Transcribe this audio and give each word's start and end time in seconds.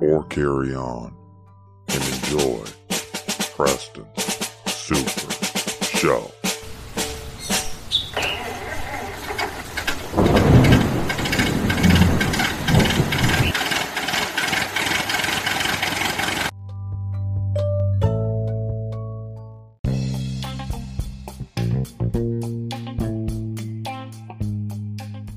or 0.00 0.24
carry 0.24 0.74
on 0.74 1.14
and 1.88 2.02
enjoy 2.02 2.64
Preston's 3.54 4.24
Super 4.66 5.32
Show. 5.96 6.30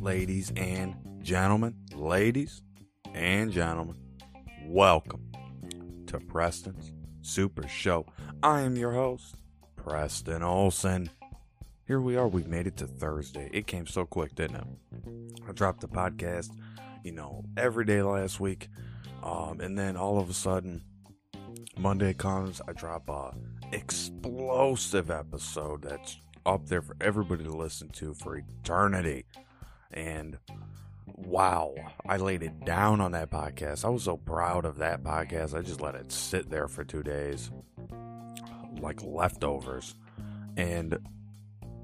Ladies 0.01 0.51
and 0.55 0.95
gentlemen, 1.21 1.75
ladies 1.93 2.63
welcome 4.77 5.31
to 6.05 6.19
Preston's 6.19 6.91
Super 7.23 7.67
Show. 7.67 8.05
I 8.43 8.61
am 8.61 8.75
your 8.75 8.91
host, 8.91 9.37
Preston 9.75 10.43
Olson. 10.43 11.09
Here 11.87 11.99
we 11.99 12.15
are. 12.15 12.27
We've 12.27 12.47
made 12.47 12.67
it 12.67 12.77
to 12.77 12.85
Thursday. 12.85 13.49
It 13.51 13.65
came 13.65 13.87
so 13.87 14.05
quick, 14.05 14.35
didn't 14.35 14.57
it? 14.57 14.67
I 15.49 15.51
dropped 15.53 15.81
the 15.81 15.87
podcast, 15.87 16.51
you 17.03 17.11
know, 17.11 17.43
every 17.57 17.85
day 17.85 18.03
last 18.03 18.39
week. 18.39 18.69
Um, 19.23 19.61
and 19.61 19.79
then 19.79 19.97
all 19.97 20.19
of 20.19 20.29
a 20.29 20.33
sudden, 20.35 20.83
Monday 21.75 22.13
comes, 22.13 22.61
I 22.67 22.73
drop 22.73 23.09
a 23.09 23.33
explosive 23.71 25.09
episode 25.09 25.81
that's 25.81 26.19
up 26.45 26.67
there 26.67 26.83
for 26.83 26.95
everybody 27.01 27.45
to 27.45 27.51
listen 27.51 27.89
to 27.93 28.13
for 28.13 28.37
eternity. 28.37 29.25
And 29.89 30.37
wow, 31.17 31.73
I 32.07 32.17
laid 32.17 32.43
it 32.43 32.63
down 32.63 33.01
on 33.01 33.11
that 33.13 33.29
podcast. 33.29 33.83
I 33.83 33.89
was 33.89 34.03
so 34.03 34.17
proud 34.17 34.65
of 34.65 34.77
that 34.77 35.03
podcast. 35.03 35.57
I 35.57 35.61
just 35.61 35.81
let 35.81 35.95
it 35.95 36.11
sit 36.11 36.49
there 36.49 36.67
for 36.67 36.83
two 36.83 37.03
days, 37.03 37.51
like 38.79 39.01
leftovers. 39.03 39.95
And 40.55 40.97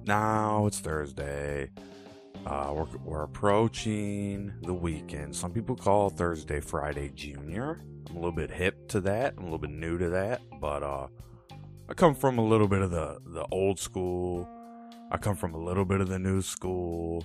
now 0.05 0.67
it's 0.67 0.79
Thursday. 0.79 1.69
Uh, 2.45 2.73
we're, 2.75 2.97
we're 3.03 3.23
approaching 3.23 4.53
the 4.63 4.73
weekend. 4.73 5.35
Some 5.35 5.51
people 5.51 5.75
call 5.75 6.09
Thursday 6.09 6.59
Friday 6.59 7.09
Junior. 7.09 7.79
I'm 8.09 8.15
a 8.15 8.19
little 8.19 8.31
bit 8.33 8.51
hip 8.51 8.87
to 8.89 9.01
that. 9.01 9.35
I'm 9.37 9.43
a 9.43 9.45
little 9.45 9.59
bit 9.59 9.69
new 9.69 9.97
to 9.97 10.09
that, 10.09 10.41
but 10.59 10.83
uh, 10.83 11.07
I 11.89 11.93
come 11.93 12.15
from 12.15 12.37
a 12.37 12.45
little 12.45 12.67
bit 12.67 12.81
of 12.81 12.91
the 12.91 13.19
the 13.25 13.45
old 13.51 13.79
school. 13.79 14.47
I 15.09 15.17
come 15.17 15.35
from 15.35 15.53
a 15.53 15.57
little 15.57 15.85
bit 15.85 16.01
of 16.01 16.09
the 16.09 16.19
new 16.19 16.41
school. 16.41 17.23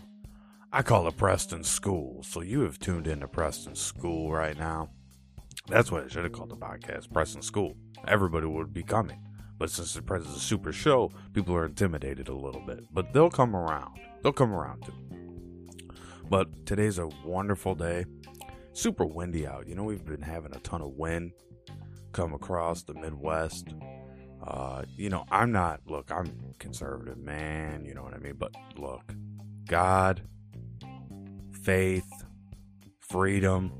I 0.70 0.82
call 0.82 1.08
it 1.08 1.16
Preston 1.16 1.64
School. 1.64 2.22
So 2.22 2.42
you 2.42 2.60
have 2.60 2.78
tuned 2.78 3.06
into 3.06 3.26
Preston 3.26 3.74
School 3.74 4.30
right 4.30 4.56
now. 4.58 4.90
That's 5.66 5.90
what 5.90 6.04
I 6.04 6.08
should 6.08 6.24
have 6.24 6.32
called 6.32 6.50
the 6.50 6.56
podcast, 6.56 7.10
Preston 7.10 7.40
School. 7.40 7.74
Everybody 8.06 8.46
would 8.46 8.74
be 8.74 8.82
coming. 8.82 9.18
But 9.56 9.70
since 9.70 9.94
the 9.94 10.02
Preston's 10.02 10.36
a 10.36 10.40
super 10.40 10.70
show, 10.70 11.10
people 11.32 11.54
are 11.54 11.64
intimidated 11.64 12.28
a 12.28 12.34
little 12.34 12.60
bit. 12.60 12.84
But 12.92 13.14
they'll 13.14 13.30
come 13.30 13.56
around. 13.56 13.98
They'll 14.22 14.32
come 14.32 14.52
around 14.52 14.82
too. 14.82 14.92
But 16.28 16.66
today's 16.66 16.98
a 16.98 17.08
wonderful 17.24 17.74
day. 17.74 18.04
Super 18.74 19.06
windy 19.06 19.46
out. 19.46 19.66
You 19.66 19.74
know, 19.74 19.84
we've 19.84 20.04
been 20.04 20.20
having 20.20 20.54
a 20.54 20.60
ton 20.60 20.82
of 20.82 20.90
wind 20.90 21.32
come 22.12 22.34
across 22.34 22.82
the 22.82 22.92
Midwest. 22.92 23.68
Uh, 24.46 24.84
you 24.98 25.08
know, 25.08 25.24
I'm 25.30 25.50
not, 25.50 25.80
look, 25.86 26.12
I'm 26.12 26.54
conservative, 26.58 27.16
man. 27.16 27.86
You 27.86 27.94
know 27.94 28.02
what 28.02 28.12
I 28.12 28.18
mean? 28.18 28.36
But 28.38 28.54
look, 28.76 29.14
God 29.66 30.20
faith, 31.68 32.24
freedom, 32.98 33.70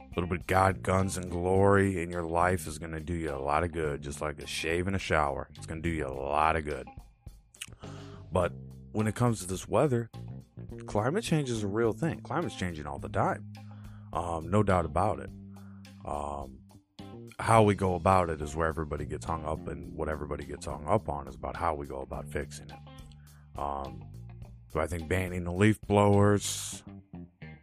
a 0.00 0.14
little 0.14 0.30
bit 0.30 0.40
of 0.40 0.46
God, 0.46 0.82
guns, 0.82 1.18
and 1.18 1.30
glory 1.30 2.02
in 2.02 2.10
your 2.10 2.22
life 2.22 2.66
is 2.66 2.78
going 2.78 2.92
to 2.92 3.00
do 3.00 3.12
you 3.12 3.30
a 3.30 3.36
lot 3.36 3.62
of 3.62 3.70
good, 3.70 4.00
just 4.00 4.22
like 4.22 4.38
a 4.38 4.46
shave 4.46 4.86
and 4.86 4.96
a 4.96 4.98
shower. 4.98 5.46
It's 5.54 5.66
going 5.66 5.82
to 5.82 5.86
do 5.86 5.94
you 5.94 6.06
a 6.06 6.08
lot 6.08 6.56
of 6.56 6.64
good. 6.64 6.88
But 8.32 8.54
when 8.92 9.06
it 9.06 9.14
comes 9.14 9.40
to 9.40 9.46
this 9.46 9.68
weather, 9.68 10.08
climate 10.86 11.22
change 11.22 11.50
is 11.50 11.62
a 11.62 11.66
real 11.66 11.92
thing. 11.92 12.20
Climate's 12.20 12.54
changing 12.54 12.86
all 12.86 12.98
the 12.98 13.10
time. 13.10 13.44
Um, 14.14 14.50
no 14.50 14.62
doubt 14.62 14.86
about 14.86 15.20
it. 15.20 15.28
Um, 16.06 16.60
how 17.38 17.62
we 17.62 17.74
go 17.74 17.94
about 17.94 18.30
it 18.30 18.40
is 18.40 18.56
where 18.56 18.68
everybody 18.68 19.04
gets 19.04 19.26
hung 19.26 19.44
up, 19.44 19.68
and 19.68 19.92
what 19.94 20.08
everybody 20.08 20.46
gets 20.46 20.64
hung 20.64 20.86
up 20.88 21.10
on 21.10 21.28
is 21.28 21.34
about 21.34 21.56
how 21.56 21.74
we 21.74 21.84
go 21.84 22.00
about 22.00 22.26
fixing 22.26 22.70
it. 22.70 23.60
Um, 23.60 24.02
do 24.72 24.80
I 24.80 24.86
think 24.86 25.08
banning 25.08 25.44
the 25.44 25.52
leaf 25.52 25.78
blowers? 25.86 26.82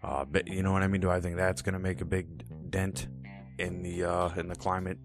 Uh, 0.06 0.24
but 0.24 0.48
you 0.48 0.62
know 0.62 0.72
what 0.72 0.84
I 0.84 0.88
mean? 0.88 1.02
Do 1.02 1.10
I 1.10 1.20
think 1.20 1.36
that's 1.36 1.64
going 1.64 1.74
to 1.74 1.80
make 1.80 2.00
a 2.00 2.06
big 2.06 2.70
dent 2.70 3.08
in 3.58 3.82
the 3.82 4.04
uh, 4.04 4.30
in 4.36 4.48
the 4.48 4.56
climate 4.56 5.00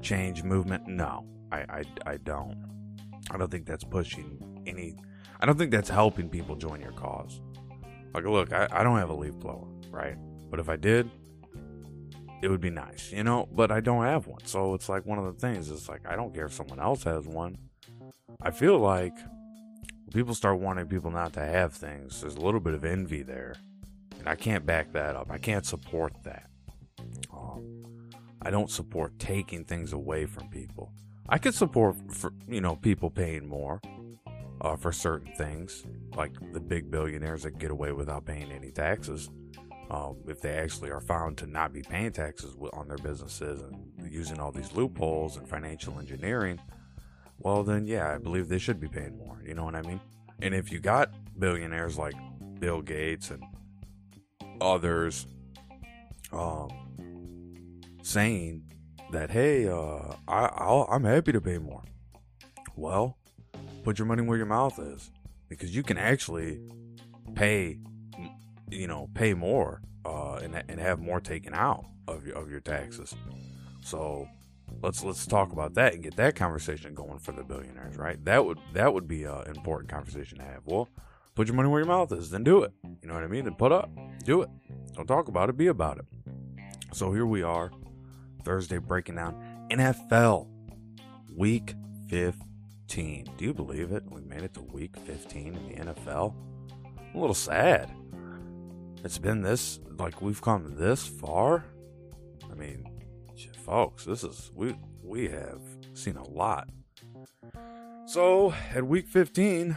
change 0.00 0.42
movement? 0.42 0.88
No, 0.88 1.26
I, 1.52 1.58
I 1.58 1.84
I 2.06 2.16
don't. 2.16 2.56
I 3.30 3.36
don't 3.36 3.50
think 3.50 3.66
that's 3.66 3.84
pushing 3.84 4.62
any. 4.66 4.96
I 5.40 5.46
don't 5.46 5.58
think 5.58 5.70
that's 5.70 5.90
helping 5.90 6.30
people 6.30 6.56
join 6.56 6.80
your 6.80 6.92
cause. 6.92 7.42
Like, 8.14 8.24
look, 8.24 8.50
I, 8.54 8.66
I 8.72 8.82
don't 8.82 8.96
have 8.96 9.10
a 9.10 9.14
leaf 9.14 9.34
blower, 9.34 9.68
right? 9.90 10.16
But 10.50 10.58
if 10.58 10.70
I 10.70 10.76
did, 10.76 11.10
it 12.40 12.48
would 12.48 12.62
be 12.62 12.70
nice, 12.70 13.12
you 13.12 13.24
know. 13.24 13.46
But 13.52 13.70
I 13.70 13.80
don't 13.80 14.04
have 14.04 14.26
one, 14.26 14.46
so 14.46 14.72
it's 14.72 14.88
like 14.88 15.04
one 15.04 15.18
of 15.18 15.26
the 15.26 15.38
things. 15.38 15.70
It's 15.70 15.86
like 15.86 16.08
I 16.08 16.16
don't 16.16 16.32
care 16.32 16.46
if 16.46 16.54
someone 16.54 16.80
else 16.80 17.02
has 17.02 17.26
one. 17.26 17.58
I 18.40 18.52
feel 18.52 18.78
like 18.78 19.18
people 20.14 20.34
start 20.34 20.60
wanting 20.60 20.86
people 20.86 21.10
not 21.10 21.34
to 21.34 21.40
have 21.40 21.74
things. 21.74 22.22
There's 22.22 22.36
a 22.36 22.40
little 22.40 22.60
bit 22.60 22.72
of 22.72 22.86
envy 22.86 23.22
there 23.22 23.56
I 24.26 24.34
can't 24.34 24.64
back 24.64 24.92
that 24.92 25.16
up. 25.16 25.30
I 25.30 25.38
can't 25.38 25.66
support 25.66 26.12
that. 26.24 26.48
Um, 27.32 27.82
I 28.42 28.50
don't 28.50 28.70
support 28.70 29.18
taking 29.18 29.64
things 29.64 29.92
away 29.92 30.26
from 30.26 30.48
people. 30.48 30.92
I 31.28 31.38
could 31.38 31.54
support 31.54 31.96
for 32.10 32.32
you 32.48 32.60
know 32.60 32.76
people 32.76 33.10
paying 33.10 33.48
more 33.48 33.80
uh, 34.60 34.76
for 34.76 34.92
certain 34.92 35.32
things, 35.34 35.84
like 36.16 36.32
the 36.52 36.60
big 36.60 36.90
billionaires 36.90 37.42
that 37.42 37.58
get 37.58 37.70
away 37.70 37.92
without 37.92 38.24
paying 38.24 38.50
any 38.52 38.70
taxes. 38.70 39.30
Um, 39.90 40.16
if 40.26 40.40
they 40.40 40.54
actually 40.54 40.90
are 40.90 41.00
found 41.00 41.36
to 41.38 41.46
not 41.46 41.72
be 41.72 41.82
paying 41.82 42.12
taxes 42.12 42.56
on 42.72 42.88
their 42.88 42.98
businesses 42.98 43.60
and 43.60 44.10
using 44.10 44.40
all 44.40 44.50
these 44.50 44.72
loopholes 44.72 45.36
and 45.36 45.46
financial 45.46 45.98
engineering, 45.98 46.58
well, 47.38 47.62
then 47.62 47.86
yeah, 47.86 48.14
I 48.14 48.18
believe 48.18 48.48
they 48.48 48.58
should 48.58 48.80
be 48.80 48.88
paying 48.88 49.18
more. 49.18 49.42
You 49.44 49.54
know 49.54 49.64
what 49.64 49.74
I 49.74 49.82
mean? 49.82 50.00
And 50.40 50.54
if 50.54 50.72
you 50.72 50.80
got 50.80 51.10
billionaires 51.38 51.98
like 51.98 52.14
Bill 52.58 52.80
Gates 52.80 53.30
and 53.30 53.42
others 54.60 55.26
um, 56.32 56.68
saying 58.02 58.62
that, 59.10 59.30
hey, 59.30 59.68
uh, 59.68 60.14
I, 60.28 60.50
I'll, 60.54 60.86
I'm 60.90 61.04
happy 61.04 61.32
to 61.32 61.40
pay 61.40 61.58
more. 61.58 61.84
Well, 62.76 63.16
put 63.84 63.98
your 63.98 64.06
money 64.06 64.22
where 64.22 64.36
your 64.36 64.46
mouth 64.46 64.78
is 64.78 65.10
because 65.48 65.74
you 65.74 65.82
can 65.82 65.98
actually 65.98 66.60
pay, 67.34 67.78
you 68.70 68.86
know, 68.86 69.08
pay 69.14 69.34
more 69.34 69.82
uh, 70.04 70.34
and, 70.36 70.62
and 70.68 70.80
have 70.80 70.98
more 70.98 71.20
taken 71.20 71.54
out 71.54 71.84
of 72.08 72.26
your, 72.26 72.36
of 72.36 72.50
your 72.50 72.60
taxes. 72.60 73.14
So 73.82 74.28
let's 74.82 75.04
let's 75.04 75.26
talk 75.26 75.52
about 75.52 75.74
that 75.74 75.94
and 75.94 76.02
get 76.02 76.16
that 76.16 76.34
conversation 76.34 76.94
going 76.94 77.18
for 77.18 77.32
the 77.32 77.44
billionaires, 77.44 77.96
right? 77.96 78.22
That 78.24 78.44
would 78.44 78.58
that 78.72 78.92
would 78.92 79.06
be 79.06 79.24
an 79.24 79.46
important 79.46 79.90
conversation 79.90 80.38
to 80.38 80.44
have. 80.44 80.62
Well, 80.64 80.88
Put 81.34 81.48
your 81.48 81.56
money 81.56 81.68
where 81.68 81.80
your 81.80 81.88
mouth 81.88 82.12
is, 82.12 82.30
then 82.30 82.44
do 82.44 82.62
it. 82.62 82.72
You 83.02 83.08
know 83.08 83.14
what 83.14 83.24
I 83.24 83.26
mean? 83.26 83.44
Then 83.44 83.54
put 83.54 83.72
up, 83.72 83.90
do 84.24 84.42
it. 84.42 84.48
Don't 84.92 85.06
talk 85.06 85.28
about 85.28 85.48
it, 85.48 85.56
be 85.56 85.66
about 85.66 85.98
it. 85.98 86.04
So 86.92 87.12
here 87.12 87.26
we 87.26 87.42
are, 87.42 87.72
Thursday, 88.44 88.78
breaking 88.78 89.16
down 89.16 89.66
NFL 89.70 90.46
Week 91.34 91.74
15. 92.08 93.26
Do 93.36 93.44
you 93.44 93.52
believe 93.52 93.90
it? 93.90 94.04
We 94.08 94.20
made 94.20 94.42
it 94.42 94.54
to 94.54 94.62
Week 94.62 94.96
15 94.96 95.54
in 95.54 95.68
the 95.68 95.92
NFL. 95.92 96.34
A 97.14 97.18
little 97.18 97.34
sad. 97.34 97.90
It's 99.02 99.18
been 99.18 99.42
this, 99.42 99.80
like 99.98 100.22
we've 100.22 100.40
come 100.40 100.76
this 100.76 101.04
far. 101.04 101.64
I 102.50 102.54
mean, 102.54 102.88
folks, 103.64 104.04
this 104.04 104.22
is 104.22 104.52
we 104.54 104.76
we 105.02 105.28
have 105.28 105.60
seen 105.94 106.16
a 106.16 106.28
lot. 106.28 106.68
So 108.06 108.54
at 108.74 108.86
Week 108.86 109.08
15 109.08 109.76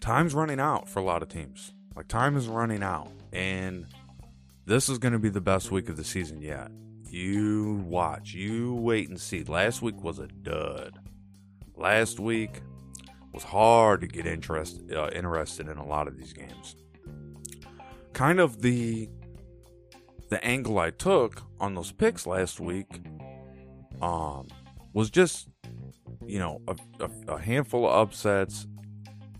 time's 0.00 0.34
running 0.34 0.60
out 0.60 0.88
for 0.88 1.00
a 1.00 1.04
lot 1.04 1.22
of 1.22 1.28
teams. 1.28 1.72
Like 1.96 2.08
time 2.08 2.36
is 2.36 2.46
running 2.46 2.82
out, 2.82 3.10
and 3.32 3.86
this 4.66 4.88
is 4.88 4.98
going 4.98 5.12
to 5.12 5.18
be 5.18 5.30
the 5.30 5.40
best 5.40 5.70
week 5.70 5.88
of 5.88 5.96
the 5.96 6.04
season 6.04 6.40
yet 6.40 6.70
You 7.10 7.82
watch. 7.86 8.34
You 8.34 8.74
wait 8.74 9.08
and 9.08 9.20
see. 9.20 9.42
Last 9.44 9.82
week 9.82 10.02
was 10.02 10.18
a 10.18 10.28
dud. 10.28 10.98
Last 11.76 12.20
week 12.20 12.60
was 13.32 13.42
hard 13.42 14.00
to 14.02 14.06
get 14.06 14.26
interest, 14.26 14.82
uh, 14.94 15.10
interested 15.10 15.68
in 15.68 15.78
a 15.78 15.86
lot 15.86 16.08
of 16.08 16.16
these 16.16 16.32
games. 16.32 16.76
Kind 18.12 18.40
of 18.40 18.62
the 18.62 19.08
the 20.28 20.44
angle 20.44 20.78
I 20.78 20.90
took 20.90 21.42
on 21.58 21.74
those 21.74 21.90
picks 21.90 22.26
last 22.26 22.60
week 22.60 23.00
um, 24.02 24.46
was 24.92 25.08
just 25.10 25.48
you 26.26 26.38
know 26.38 26.60
a, 26.68 26.76
a, 27.00 27.34
a 27.34 27.40
handful 27.40 27.86
of 27.86 28.08
upsets, 28.08 28.66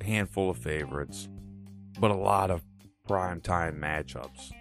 handful 0.03 0.50
of 0.50 0.59
favorites, 0.59 1.29
but 1.99 2.11
a 2.11 2.17
lot 2.17 2.50
of 2.50 2.62
prime 3.06 3.41
time 3.41 3.81
matchups. 3.81 4.53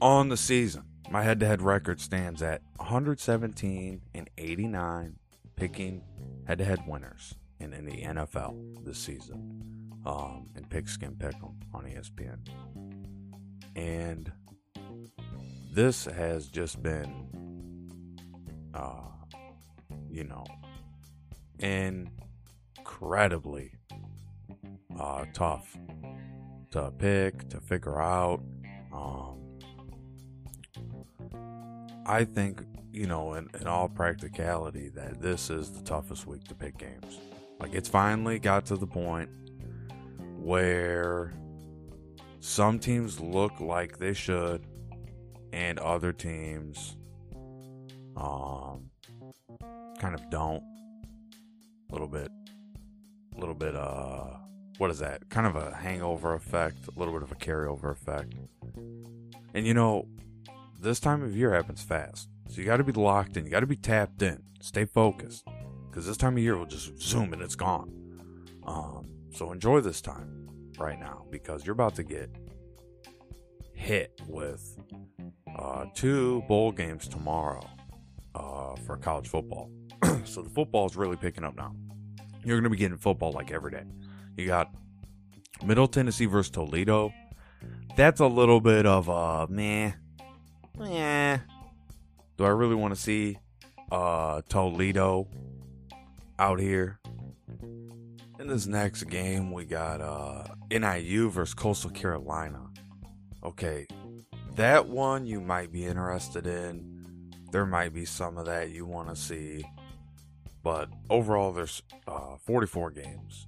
On 0.00 0.28
the 0.28 0.36
season, 0.36 0.84
my 1.10 1.22
head 1.22 1.40
to 1.40 1.46
head 1.46 1.62
record 1.62 2.00
stands 2.00 2.42
at 2.42 2.62
117 2.76 4.02
and 4.14 4.30
89, 4.36 5.16
picking 5.56 6.02
head 6.46 6.58
to 6.58 6.64
head 6.64 6.82
winners 6.86 7.34
in, 7.60 7.72
in 7.72 7.84
the 7.86 8.02
NFL 8.02 8.84
this 8.84 8.98
season 8.98 10.00
um, 10.04 10.46
in 10.56 10.64
Pigskin 10.64 11.14
Pick'em 11.16 11.54
on 11.74 11.84
ESPN. 11.84 12.38
And 13.74 14.30
this 15.72 16.06
has 16.06 16.48
just 16.48 16.82
been, 16.82 17.90
uh, 18.74 19.08
you 20.08 20.24
know, 20.24 20.44
incredibly 22.96 23.72
uh, 24.98 25.26
tough 25.34 25.76
to 26.70 26.90
pick, 26.98 27.46
to 27.50 27.60
figure 27.60 28.00
out. 28.00 28.40
Um, 28.90 29.38
I 32.06 32.24
think, 32.24 32.62
you 32.92 33.06
know, 33.06 33.34
in, 33.34 33.48
in 33.60 33.66
all 33.66 33.88
practicality, 33.88 34.88
that 34.90 35.20
this 35.20 35.50
is 35.50 35.72
the 35.72 35.82
toughest 35.82 36.26
week 36.26 36.44
to 36.44 36.54
pick 36.54 36.78
games. 36.78 37.20
Like, 37.60 37.74
it's 37.74 37.88
finally 37.88 38.38
got 38.38 38.64
to 38.66 38.76
the 38.76 38.86
point 38.86 39.28
where 40.38 41.34
some 42.40 42.78
teams 42.78 43.20
look 43.20 43.60
like 43.60 43.98
they 43.98 44.14
should, 44.14 44.64
and 45.52 45.78
other 45.80 46.12
teams 46.12 46.96
um, 48.16 48.90
kind 49.98 50.14
of 50.14 50.30
don't. 50.30 50.62
A 51.88 51.92
little 51.92 52.08
bit, 52.08 52.28
a 53.36 53.40
little 53.40 53.54
bit, 53.54 53.76
uh, 53.76 54.38
what 54.78 54.90
is 54.90 54.98
that? 55.00 55.28
Kind 55.28 55.46
of 55.46 55.56
a 55.56 55.74
hangover 55.74 56.34
effect, 56.34 56.78
a 56.88 56.98
little 56.98 57.14
bit 57.14 57.22
of 57.22 57.32
a 57.32 57.36
carryover 57.36 57.92
effect. 57.92 58.34
And 59.54 59.66
you 59.66 59.74
know, 59.74 60.08
this 60.80 61.00
time 61.00 61.22
of 61.22 61.36
year 61.36 61.52
happens 61.52 61.82
fast. 61.82 62.28
So 62.48 62.60
you 62.60 62.64
got 62.66 62.76
to 62.78 62.84
be 62.84 62.92
locked 62.92 63.36
in. 63.36 63.44
You 63.44 63.50
got 63.50 63.60
to 63.60 63.66
be 63.66 63.76
tapped 63.76 64.22
in. 64.22 64.42
Stay 64.60 64.84
focused. 64.84 65.46
Because 65.88 66.06
this 66.06 66.16
time 66.16 66.36
of 66.36 66.42
year 66.42 66.56
will 66.56 66.66
just 66.66 67.00
zoom 67.00 67.32
and 67.32 67.42
it's 67.42 67.54
gone. 67.54 67.90
Um, 68.66 69.06
so 69.32 69.52
enjoy 69.52 69.80
this 69.80 70.00
time 70.00 70.48
right 70.78 70.98
now 70.98 71.24
because 71.30 71.64
you're 71.64 71.72
about 71.72 71.94
to 71.96 72.02
get 72.02 72.30
hit 73.72 74.20
with 74.26 74.78
uh, 75.58 75.86
two 75.94 76.42
bowl 76.48 76.72
games 76.72 77.08
tomorrow 77.08 77.66
uh, 78.34 78.74
for 78.84 78.96
college 78.96 79.28
football. 79.28 79.70
so 80.24 80.42
the 80.42 80.50
football 80.50 80.86
is 80.86 80.96
really 80.96 81.16
picking 81.16 81.44
up 81.44 81.56
now. 81.56 81.74
You're 82.46 82.54
going 82.54 82.64
to 82.64 82.70
be 82.70 82.76
getting 82.76 82.96
football 82.96 83.32
like 83.32 83.50
every 83.50 83.72
day. 83.72 83.82
You 84.36 84.46
got 84.46 84.72
Middle 85.64 85.88
Tennessee 85.88 86.26
versus 86.26 86.48
Toledo. 86.48 87.12
That's 87.96 88.20
a 88.20 88.26
little 88.28 88.60
bit 88.60 88.86
of 88.86 89.08
a 89.08 89.48
meh. 89.48 89.90
Yeah. 90.80 91.40
Do 92.36 92.44
I 92.44 92.50
really 92.50 92.76
want 92.76 92.94
to 92.94 93.00
see 93.00 93.36
uh, 93.90 94.42
Toledo 94.48 95.26
out 96.38 96.60
here? 96.60 97.00
In 98.38 98.46
this 98.46 98.68
next 98.68 99.02
game, 99.04 99.50
we 99.50 99.64
got 99.64 100.00
uh, 100.00 100.44
NIU 100.70 101.30
versus 101.30 101.52
Coastal 101.52 101.90
Carolina. 101.90 102.60
Okay, 103.42 103.88
that 104.54 104.86
one 104.86 105.26
you 105.26 105.40
might 105.40 105.72
be 105.72 105.84
interested 105.84 106.46
in. 106.46 107.24
There 107.50 107.66
might 107.66 107.92
be 107.92 108.04
some 108.04 108.38
of 108.38 108.46
that 108.46 108.70
you 108.70 108.86
want 108.86 109.08
to 109.08 109.16
see. 109.16 109.64
But 110.66 110.88
overall, 111.10 111.52
there's 111.52 111.80
uh, 112.08 112.38
44 112.44 112.90
games 112.90 113.46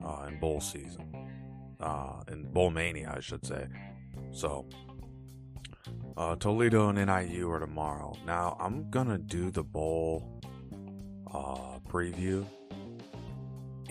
uh, 0.00 0.26
in 0.28 0.38
bowl 0.38 0.60
season, 0.60 1.12
uh, 1.80 2.22
in 2.28 2.44
bowl 2.52 2.70
mania, 2.70 3.12
I 3.16 3.18
should 3.18 3.44
say. 3.44 3.66
So 4.30 4.68
uh, 6.16 6.36
Toledo 6.36 6.88
and 6.88 7.04
NIU 7.04 7.50
are 7.50 7.58
tomorrow. 7.58 8.14
Now 8.24 8.56
I'm 8.60 8.88
gonna 8.90 9.18
do 9.18 9.50
the 9.50 9.64
bowl 9.64 10.40
uh, 11.34 11.80
preview 11.88 12.46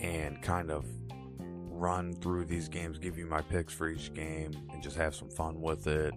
and 0.00 0.40
kind 0.40 0.70
of 0.70 0.86
run 1.68 2.14
through 2.22 2.46
these 2.46 2.70
games, 2.70 2.96
give 2.96 3.18
you 3.18 3.26
my 3.26 3.42
picks 3.42 3.74
for 3.74 3.90
each 3.90 4.14
game, 4.14 4.52
and 4.72 4.82
just 4.82 4.96
have 4.96 5.14
some 5.14 5.28
fun 5.28 5.60
with 5.60 5.86
it, 5.86 6.14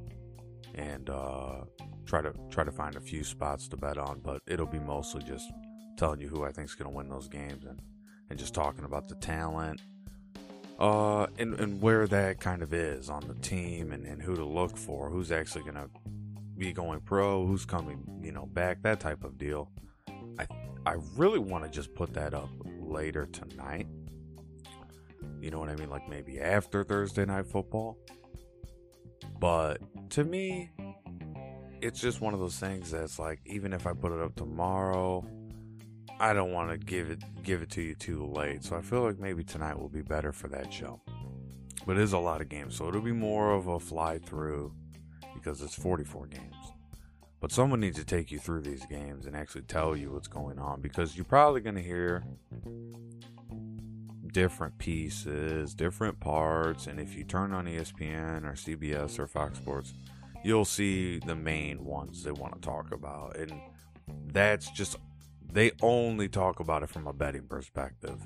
and 0.74 1.10
uh, 1.10 1.66
try 2.06 2.22
to 2.22 2.31
try 2.50 2.63
to 2.63 2.72
find 2.72 2.96
a 2.96 3.01
few 3.01 3.25
spots 3.25 3.68
to 3.68 3.75
bet 3.75 3.98
on. 3.98 4.22
But 4.22 4.42
it'll 4.48 4.66
be 4.66 4.80
mostly 4.80 5.22
just 5.22 5.51
telling 5.97 6.19
you 6.19 6.27
who 6.27 6.44
I 6.44 6.51
think 6.51 6.69
is 6.69 6.75
gonna 6.75 6.89
win 6.89 7.09
those 7.09 7.27
games 7.27 7.65
and 7.65 7.81
and 8.30 8.39
just 8.39 8.53
talking 8.53 8.86
about 8.86 9.07
the 9.07 9.15
talent 9.15 9.81
uh, 10.80 11.27
and, 11.38 11.53
and 11.59 11.81
where 11.81 12.06
that 12.07 12.39
kind 12.39 12.62
of 12.62 12.74
is 12.74 13.09
on 13.09 13.25
the 13.27 13.36
team 13.36 13.92
and, 13.92 14.06
and 14.06 14.21
who 14.21 14.36
to 14.36 14.44
look 14.44 14.75
for, 14.75 15.09
who's 15.09 15.31
actually 15.31 15.62
going 15.62 15.75
to 15.75 15.89
be 16.57 16.74
going 16.74 17.00
pro, 17.00 17.45
who's 17.45 17.65
coming, 17.65 18.03
you 18.21 18.31
know, 18.31 18.45
back, 18.45 18.81
that 18.81 19.00
type 19.00 19.24
of 19.24 19.38
deal. 19.38 19.71
I 20.39 20.47
I 20.86 20.97
really 21.15 21.39
want 21.39 21.63
to 21.63 21.69
just 21.69 21.95
put 21.95 22.13
that 22.13 22.33
up 22.33 22.50
later 22.80 23.25
tonight. 23.25 23.88
You 25.39 25.50
know 25.50 25.59
what 25.59 25.69
I 25.69 25.75
mean? 25.75 25.89
Like 25.89 26.07
maybe 26.07 26.39
after 26.39 26.83
Thursday 26.83 27.25
night 27.25 27.48
football. 27.48 27.98
But 29.39 29.81
to 30.12 30.24
me, 30.24 30.69
it's 31.81 32.00
just 32.00 32.21
one 32.21 32.33
of 32.33 32.39
those 32.39 32.59
things 32.59 32.91
that's 32.91 33.18
like, 33.18 33.39
even 33.45 33.74
if 33.74 33.88
I 33.88 33.94
put 33.94 34.12
it 34.12 34.21
up 34.21 34.36
tomorrow, 34.36 35.25
I 36.19 36.33
don't 36.33 36.53
want 36.53 36.71
to 36.71 36.77
give 36.77 37.09
it 37.09 37.23
give 37.44 37.62
it 37.62 37.69
to 37.71 37.81
you 37.81 37.95
too 37.95 38.25
late. 38.25 38.63
So 38.63 38.75
I 38.75 38.81
feel 38.81 39.01
like 39.01 39.19
maybe 39.19 39.44
tonight 39.44 39.77
will 39.77 39.89
be 39.89 40.01
better 40.01 40.31
for 40.31 40.47
that 40.50 40.71
show. 40.71 41.01
But 41.85 41.97
it 41.97 42.03
is 42.03 42.13
a 42.13 42.19
lot 42.19 42.41
of 42.41 42.50
games, 42.50 42.75
so 42.75 42.88
it'll 42.88 43.01
be 43.01 43.12
more 43.12 43.53
of 43.53 43.67
a 43.67 43.79
fly 43.79 44.17
through 44.17 44.74
because 45.36 45.62
it's 45.62 45.75
44 45.75 46.27
games. 46.27 46.55
But 47.39 47.51
someone 47.51 47.79
needs 47.79 48.00
to 48.00 48.05
take 48.05 48.31
you 48.31 48.39
through 48.39 48.62
these 48.62 48.86
games 48.88 49.27
and 49.27 49.36
actually 49.36 49.63
tell 49.63 49.95
you 49.95 50.12
what's 50.12 50.27
going 50.27 50.57
on 50.57 50.81
because 50.81 51.15
you're 51.15 51.25
probably 51.25 51.62
going 51.62 51.75
to 51.75 51.81
hear 51.81 52.24
different 54.31 54.77
pieces, 54.79 55.75
different 55.75 56.19
parts, 56.19 56.88
and 56.88 57.00
if 57.00 57.15
you 57.15 57.24
turn 57.24 57.53
on 57.53 57.65
ESPN 57.65 58.45
or 58.45 58.53
CBS 58.53 59.19
or 59.19 59.27
Fox 59.27 59.60
Sports, 59.60 59.93
you'll 60.43 60.65
see 60.65 61.19
the 61.19 61.36
main 61.36 61.86
ones 61.86 62.24
they 62.24 62.31
want 62.31 62.55
to 62.55 62.62
talk 62.62 62.91
about. 62.91 63.38
And 63.38 63.53
that's 64.34 64.72
just 64.72 64.98
they 65.52 65.72
only 65.82 66.28
talk 66.28 66.60
about 66.60 66.84
it 66.84 66.90
from 66.90 67.08
a 67.08 67.14
betting 67.14 67.48
perspective 67.48 68.25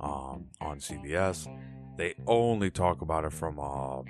um, 0.00 0.46
on 0.60 0.78
CBS. 0.78 1.46
They 1.96 2.14
only 2.26 2.70
talk 2.70 3.02
about 3.02 3.24
it 3.24 3.32
from 3.32 3.58
a 3.58 4.02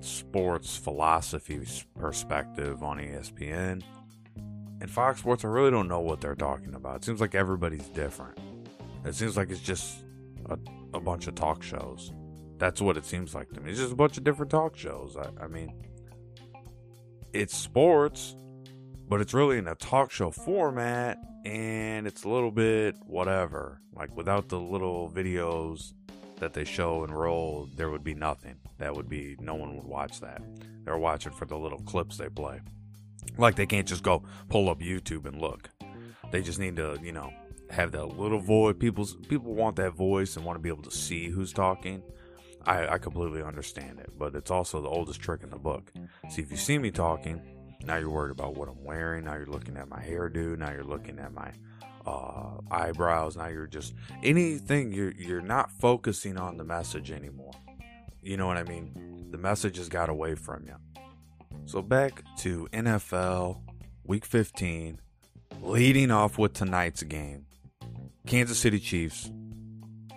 sports 0.00 0.76
philosophy 0.76 1.60
perspective 1.98 2.82
on 2.82 2.98
ESPN. 2.98 3.82
And 4.80 4.90
Fox 4.90 5.20
Sports, 5.20 5.44
I 5.44 5.48
really 5.48 5.70
don't 5.70 5.88
know 5.88 6.00
what 6.00 6.20
they're 6.20 6.34
talking 6.34 6.74
about. 6.74 6.96
It 6.96 7.04
seems 7.04 7.20
like 7.20 7.34
everybody's 7.34 7.88
different. 7.88 8.38
It 9.04 9.14
seems 9.14 9.36
like 9.36 9.50
it's 9.50 9.60
just 9.60 10.04
a, 10.46 10.58
a 10.92 11.00
bunch 11.00 11.26
of 11.26 11.34
talk 11.34 11.62
shows. 11.62 12.12
That's 12.58 12.80
what 12.80 12.96
it 12.96 13.04
seems 13.04 13.34
like 13.34 13.50
to 13.52 13.60
me. 13.60 13.70
It's 13.70 13.80
just 13.80 13.92
a 13.92 13.96
bunch 13.96 14.16
of 14.18 14.24
different 14.24 14.50
talk 14.50 14.76
shows. 14.76 15.16
I, 15.16 15.44
I 15.44 15.48
mean, 15.48 15.72
it's 17.32 17.56
sports, 17.56 18.36
but 19.08 19.20
it's 19.20 19.34
really 19.34 19.58
in 19.58 19.68
a 19.68 19.74
talk 19.74 20.10
show 20.10 20.30
format 20.30 21.18
and 21.44 22.06
it's 22.06 22.24
a 22.24 22.28
little 22.28 22.50
bit 22.50 22.96
whatever. 23.06 23.80
Like 23.94 24.16
without 24.16 24.48
the 24.48 24.58
little 24.58 25.10
videos 25.10 25.92
that 26.38 26.52
they 26.52 26.64
show 26.64 27.04
and 27.04 27.16
roll, 27.16 27.68
there 27.76 27.90
would 27.90 28.04
be 28.04 28.14
nothing. 28.14 28.56
That 28.78 28.94
would 28.94 29.08
be 29.08 29.36
no 29.40 29.54
one 29.54 29.76
would 29.76 29.86
watch 29.86 30.20
that. 30.20 30.42
They're 30.84 30.98
watching 30.98 31.32
for 31.32 31.44
the 31.44 31.56
little 31.56 31.80
clips 31.80 32.16
they 32.16 32.28
play. 32.28 32.60
Like 33.38 33.56
they 33.56 33.66
can't 33.66 33.88
just 33.88 34.02
go 34.02 34.22
pull 34.48 34.68
up 34.68 34.80
YouTube 34.80 35.26
and 35.26 35.40
look. 35.40 35.70
They 36.30 36.42
just 36.42 36.58
need 36.58 36.76
to, 36.76 36.98
you 37.02 37.12
know, 37.12 37.32
have 37.70 37.92
that 37.92 38.18
little 38.18 38.40
voice. 38.40 38.76
People's 38.78 39.14
people 39.28 39.54
want 39.54 39.76
that 39.76 39.92
voice 39.92 40.36
and 40.36 40.44
want 40.44 40.56
to 40.56 40.62
be 40.62 40.68
able 40.68 40.82
to 40.82 40.90
see 40.90 41.28
who's 41.28 41.52
talking. 41.52 42.02
I, 42.66 42.94
I 42.94 42.98
completely 42.98 43.42
understand 43.42 44.00
it, 44.00 44.10
but 44.18 44.34
it's 44.34 44.50
also 44.50 44.80
the 44.80 44.88
oldest 44.88 45.20
trick 45.20 45.42
in 45.42 45.50
the 45.50 45.58
book. 45.58 45.92
See, 46.30 46.40
if 46.42 46.50
you 46.50 46.56
see 46.56 46.78
me 46.78 46.90
talking, 46.90 47.40
now 47.86 47.96
you're 47.96 48.10
worried 48.10 48.32
about 48.32 48.56
what 48.56 48.68
I'm 48.68 48.82
wearing. 48.84 49.24
Now 49.24 49.34
you're 49.34 49.46
looking 49.46 49.76
at 49.76 49.88
my 49.88 50.00
hairdo. 50.00 50.58
Now 50.58 50.72
you're 50.72 50.84
looking 50.84 51.18
at 51.18 51.32
my 51.32 51.52
uh, 52.06 52.58
eyebrows. 52.70 53.36
Now 53.36 53.48
you're 53.48 53.66
just 53.66 53.94
anything. 54.22 54.92
You're 54.92 55.12
you're 55.12 55.40
not 55.40 55.70
focusing 55.70 56.36
on 56.36 56.56
the 56.56 56.64
message 56.64 57.10
anymore. 57.10 57.52
You 58.22 58.36
know 58.36 58.46
what 58.46 58.56
I 58.56 58.62
mean? 58.64 59.28
The 59.30 59.38
message 59.38 59.76
has 59.76 59.88
got 59.88 60.08
away 60.08 60.34
from 60.34 60.64
you. 60.66 60.76
So 61.66 61.82
back 61.82 62.22
to 62.38 62.68
NFL 62.72 63.60
Week 64.04 64.24
15, 64.24 65.00
leading 65.60 66.10
off 66.10 66.38
with 66.38 66.52
tonight's 66.52 67.02
game. 67.02 67.46
Kansas 68.26 68.58
City 68.58 68.78
Chiefs 68.78 69.30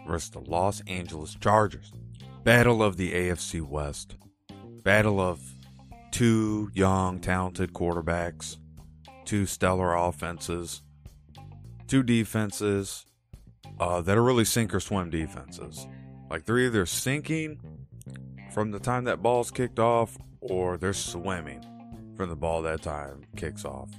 versus 0.08 0.30
the 0.30 0.40
Los 0.40 0.82
Angeles 0.88 1.36
Chargers. 1.36 1.92
Battle 2.44 2.82
of 2.82 2.98
the 2.98 3.14
AFC 3.14 3.62
West. 3.62 4.16
Battle 4.84 5.20
of 5.20 5.42
two 6.12 6.70
young, 6.74 7.20
talented 7.20 7.74
quarterbacks, 7.74 8.58
two 9.26 9.46
stellar 9.46 9.94
offenses, 9.96 10.82
two 11.88 12.04
defenses 12.04 13.06
uh, 13.80 14.02
that 14.02 14.18
are 14.18 14.24
really 14.24 14.46
sink 14.46 14.74
or 14.74 14.80
swim 14.80 15.10
defenses. 15.10 15.88
Like 16.30 16.46
they're 16.46 16.60
either 16.60 16.86
sinking 16.86 17.60
from 18.52 18.72
the 18.72 18.80
time 18.80 19.06
that 19.06 19.22
ball's 19.22 19.52
kicked 19.52 19.80
off, 19.80 20.18
or 20.42 20.78
they're 20.78 20.94
swimming 20.94 21.64
from 22.16 22.30
the 22.30 22.36
ball 22.36 22.62
that 22.64 22.82
time 22.82 23.22
kicks 23.36 23.66
off. 23.66 23.90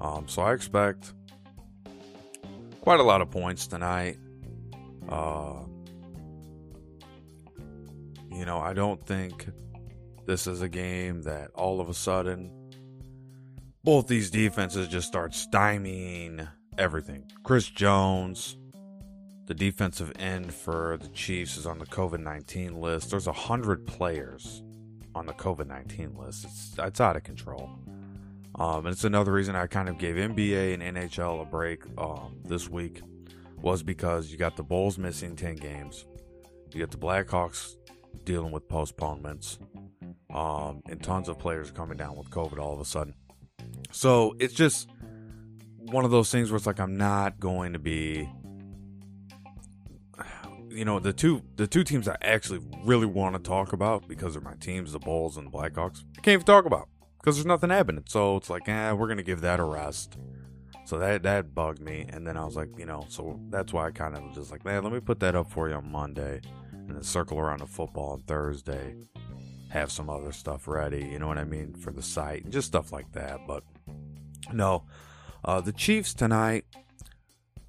Um, 0.00 0.28
so 0.28 0.42
I 0.42 0.52
expect 0.52 1.12
quite 2.80 3.00
a 3.00 3.02
lot 3.02 3.20
of 3.20 3.30
points 3.30 3.66
tonight. 3.66 4.18
Uh, 5.08 5.64
you 8.30 8.44
know, 8.44 8.58
I 8.58 8.74
don't 8.74 9.04
think 9.06 9.46
this 10.26 10.46
is 10.46 10.60
a 10.62 10.68
game 10.68 11.22
that 11.22 11.50
all 11.54 11.80
of 11.80 11.88
a 11.88 11.94
sudden 11.94 12.50
both 13.84 14.08
these 14.08 14.30
defenses 14.30 14.88
just 14.88 15.06
start 15.06 15.30
stymieing 15.30 16.48
everything. 16.76 17.30
Chris 17.44 17.68
Jones, 17.68 18.56
the 19.46 19.54
defensive 19.54 20.12
end 20.18 20.52
for 20.52 20.98
the 21.00 21.08
Chiefs, 21.08 21.56
is 21.56 21.66
on 21.66 21.78
the 21.78 21.86
COVID 21.86 22.18
19 22.18 22.80
list. 22.80 23.10
There's 23.10 23.26
100 23.26 23.86
players 23.86 24.64
on 25.14 25.26
the 25.26 25.32
COVID 25.34 25.68
19 25.68 26.16
list. 26.16 26.44
It's, 26.44 26.74
it's 26.78 27.00
out 27.00 27.16
of 27.16 27.22
control. 27.22 27.70
Um, 28.56 28.86
and 28.86 28.88
it's 28.88 29.04
another 29.04 29.32
reason 29.32 29.54
I 29.54 29.68
kind 29.68 29.88
of 29.88 29.98
gave 29.98 30.16
NBA 30.16 30.74
and 30.74 30.82
NHL 30.82 31.42
a 31.42 31.44
break 31.44 31.84
um, 31.96 32.40
this 32.44 32.68
week 32.68 33.02
was 33.56 33.82
because 33.82 34.32
you 34.32 34.38
got 34.38 34.56
the 34.56 34.62
Bulls 34.64 34.98
missing 34.98 35.36
10 35.36 35.56
games. 35.56 36.06
You 36.72 36.80
got 36.80 36.90
the 36.90 36.96
Blackhawks 36.96 37.75
dealing 38.26 38.52
with 38.52 38.68
postponements. 38.68 39.58
Um, 40.34 40.82
and 40.90 41.02
tons 41.02 41.30
of 41.30 41.38
players 41.38 41.70
coming 41.70 41.96
down 41.96 42.14
with 42.16 42.28
COVID 42.28 42.58
all 42.58 42.74
of 42.74 42.80
a 42.80 42.84
sudden. 42.84 43.14
So 43.90 44.36
it's 44.38 44.52
just 44.52 44.90
one 45.78 46.04
of 46.04 46.10
those 46.10 46.30
things 46.30 46.50
where 46.50 46.56
it's 46.56 46.66
like 46.66 46.80
I'm 46.80 46.98
not 46.98 47.40
going 47.40 47.72
to 47.72 47.78
be 47.78 48.28
you 50.76 50.84
know 50.84 50.98
the 50.98 51.12
two 51.12 51.42
the 51.56 51.66
two 51.66 51.82
teams 51.82 52.06
I 52.06 52.16
actually 52.20 52.60
really 52.84 53.06
want 53.06 53.34
to 53.34 53.42
talk 53.42 53.72
about 53.72 54.06
because 54.06 54.34
they're 54.34 54.42
my 54.42 54.54
teams, 54.60 54.92
the 54.92 54.98
Bulls 54.98 55.38
and 55.38 55.46
the 55.46 55.50
Blackhawks. 55.50 56.04
I 56.18 56.20
can't 56.20 56.34
even 56.34 56.44
talk 56.44 56.66
about 56.66 56.88
because 57.18 57.36
there's 57.36 57.46
nothing 57.46 57.70
happening. 57.70 58.04
So 58.06 58.36
it's 58.36 58.50
like, 58.50 58.68
eh, 58.68 58.92
we're 58.92 59.08
gonna 59.08 59.22
give 59.22 59.40
that 59.40 59.58
a 59.58 59.64
rest. 59.64 60.18
So 60.84 60.98
that 60.98 61.22
that 61.22 61.54
bugged 61.54 61.80
me, 61.80 62.06
and 62.10 62.26
then 62.26 62.36
I 62.36 62.44
was 62.44 62.56
like, 62.56 62.68
you 62.78 62.84
know, 62.84 63.06
so 63.08 63.40
that's 63.48 63.72
why 63.72 63.86
I 63.86 63.90
kind 63.90 64.16
of 64.16 64.22
was 64.24 64.36
just 64.36 64.50
like, 64.50 64.64
man, 64.64 64.84
let 64.84 64.92
me 64.92 65.00
put 65.00 65.18
that 65.20 65.34
up 65.34 65.50
for 65.50 65.68
you 65.68 65.74
on 65.76 65.90
Monday, 65.90 66.42
and 66.86 66.96
then 66.96 67.02
circle 67.02 67.38
around 67.38 67.60
the 67.60 67.66
football 67.66 68.12
on 68.12 68.20
Thursday, 68.20 68.94
have 69.70 69.90
some 69.90 70.08
other 70.08 70.32
stuff 70.32 70.68
ready, 70.68 71.04
you 71.04 71.18
know 71.18 71.26
what 71.26 71.38
I 71.38 71.44
mean, 71.44 71.74
for 71.74 71.90
the 71.90 72.02
site, 72.02 72.44
and 72.44 72.52
just 72.52 72.68
stuff 72.68 72.92
like 72.92 73.10
that. 73.12 73.46
But 73.46 73.64
no, 74.52 74.84
uh, 75.44 75.60
the 75.60 75.72
Chiefs 75.72 76.14
tonight 76.14 76.64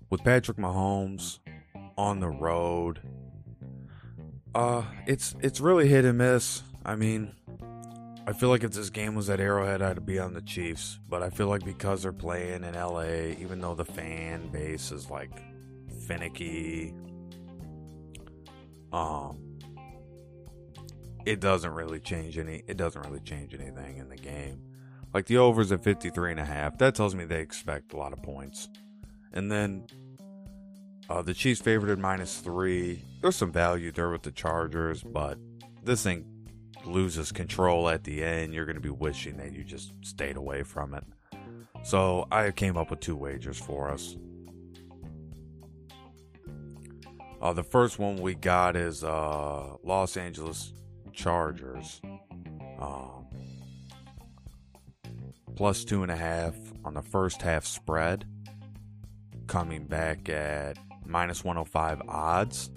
with 0.10 0.24
Patrick 0.24 0.58
Mahomes 0.58 1.40
on 1.98 2.20
the 2.20 2.30
road. 2.30 3.02
Uh, 4.56 4.84
it's 5.06 5.36
it's 5.42 5.60
really 5.60 5.88
hit 5.88 6.06
and 6.06 6.18
miss. 6.18 6.64
I 6.86 6.96
mean, 6.96 7.34
I 8.26 8.34
feel 8.34 8.50
like 8.50 8.64
if 8.64 8.72
this 8.72 8.90
game 8.90 9.16
was 9.16 9.30
at 9.30 9.40
Arrowhead, 9.40 9.82
I'd 9.82 10.06
be 10.06 10.20
on 10.20 10.34
the 10.34 10.42
Chiefs. 10.42 11.00
But 11.10 11.24
I 11.24 11.30
feel 11.30 11.48
like 11.48 11.64
because 11.64 12.04
they're 12.04 12.14
playing 12.14 12.64
in 12.64 12.74
LA, 12.74 13.34
even 13.40 13.60
though 13.60 13.76
the 13.76 13.86
fan 13.86 14.48
base 14.50 14.92
is 14.92 15.10
like 15.10 15.32
finicky, 16.08 16.94
um, 18.92 19.58
it 21.26 21.40
doesn't 21.40 21.72
really 21.72 22.00
change 22.00 22.38
any. 22.38 22.64
It 22.68 22.78
doesn't 22.78 23.02
really 23.06 23.20
change 23.20 23.54
anything 23.54 23.98
in 23.98 24.10
the 24.10 24.16
game. 24.16 24.62
Like 25.14 25.26
the 25.26 25.38
overs 25.38 25.72
at 25.72 25.84
53 25.84 26.32
and 26.32 26.40
a 26.40 26.46
half, 26.46 26.78
that 26.78 26.96
tells 26.96 27.16
me 27.16 27.26
they 27.26 27.42
expect 27.42 27.94
a 27.94 27.98
lot 27.98 28.14
of 28.14 28.22
points. 28.22 28.70
And 29.34 29.52
then 29.52 29.88
uh, 31.10 31.22
the 31.22 31.34
Chiefs 31.34 31.62
favored 31.62 31.90
at 31.90 32.00
minus 32.00 32.40
three. 32.40 33.04
There's 33.22 33.36
some 33.36 33.52
value 33.52 33.92
there 33.92 34.10
with 34.10 34.24
the 34.24 34.32
Chargers, 34.32 35.04
but 35.04 35.38
this 35.84 36.04
thing 36.04 36.26
loses 36.86 37.32
control 37.32 37.90
at 37.90 38.04
the 38.04 38.24
end. 38.24 38.54
You're 38.54 38.66
going 38.66 38.76
to 38.76 38.82
be 38.82 38.90
wishing 38.90 39.38
that 39.38 39.54
you 39.54 39.64
just 39.64 39.94
stayed 40.02 40.38
away 40.38 40.64
from 40.64 40.94
it. 40.94 41.04
So 41.84 42.28
I 42.32 42.52
came 42.52 42.78
up 42.78 42.90
with 42.90 43.00
two 43.00 43.16
wagers 43.16 43.58
for 43.58 43.90
us. 43.90 44.18
Uh, 47.48 47.54
the 47.54 47.64
first 47.64 47.98
one 47.98 48.18
we 48.18 48.36
got 48.36 48.76
is 48.76 49.06
uh, 49.06 49.78
Los 49.82 50.18
Angeles 50.18 50.74
Chargers. 51.14 52.02
Um, 52.78 53.26
plus 55.56 55.86
two 55.86 56.04
and 56.04 56.12
a 56.12 56.16
half 56.18 56.56
on 56.84 56.94
the 56.94 57.02
first 57.02 57.42
half 57.42 57.66
spread. 57.66 58.26
Coming 59.48 59.86
back 59.86 60.28
at 60.28 60.78
minus 61.06 61.46
105 61.46 62.02
odds. 62.10 62.70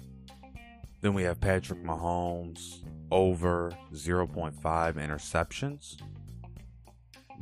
Then 1.01 1.13
we 1.13 1.23
have 1.23 1.41
Patrick 1.41 1.83
Mahomes 1.83 2.81
over 3.11 3.73
0.5 3.91 4.53
interceptions. 4.93 5.97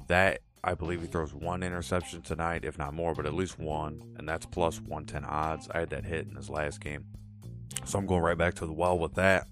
That 0.07 0.39
I 0.63 0.73
believe 0.73 1.01
he 1.01 1.07
throws 1.07 1.33
one 1.33 1.63
interception 1.63 2.21
tonight, 2.21 2.65
if 2.65 2.77
not 2.77 2.93
more, 2.93 3.15
but 3.15 3.25
at 3.25 3.33
least 3.33 3.59
one, 3.59 4.01
and 4.17 4.27
that's 4.27 4.45
plus 4.45 4.79
110 4.81 5.23
odds. 5.23 5.69
I 5.73 5.79
had 5.79 5.89
that 5.91 6.05
hit 6.05 6.27
in 6.27 6.35
his 6.35 6.49
last 6.49 6.81
game. 6.81 7.05
So 7.85 7.97
I'm 7.97 8.05
going 8.05 8.21
right 8.21 8.37
back 8.37 8.55
to 8.55 8.65
the 8.65 8.73
well 8.73 8.99
with 8.99 9.15
that. 9.15 9.47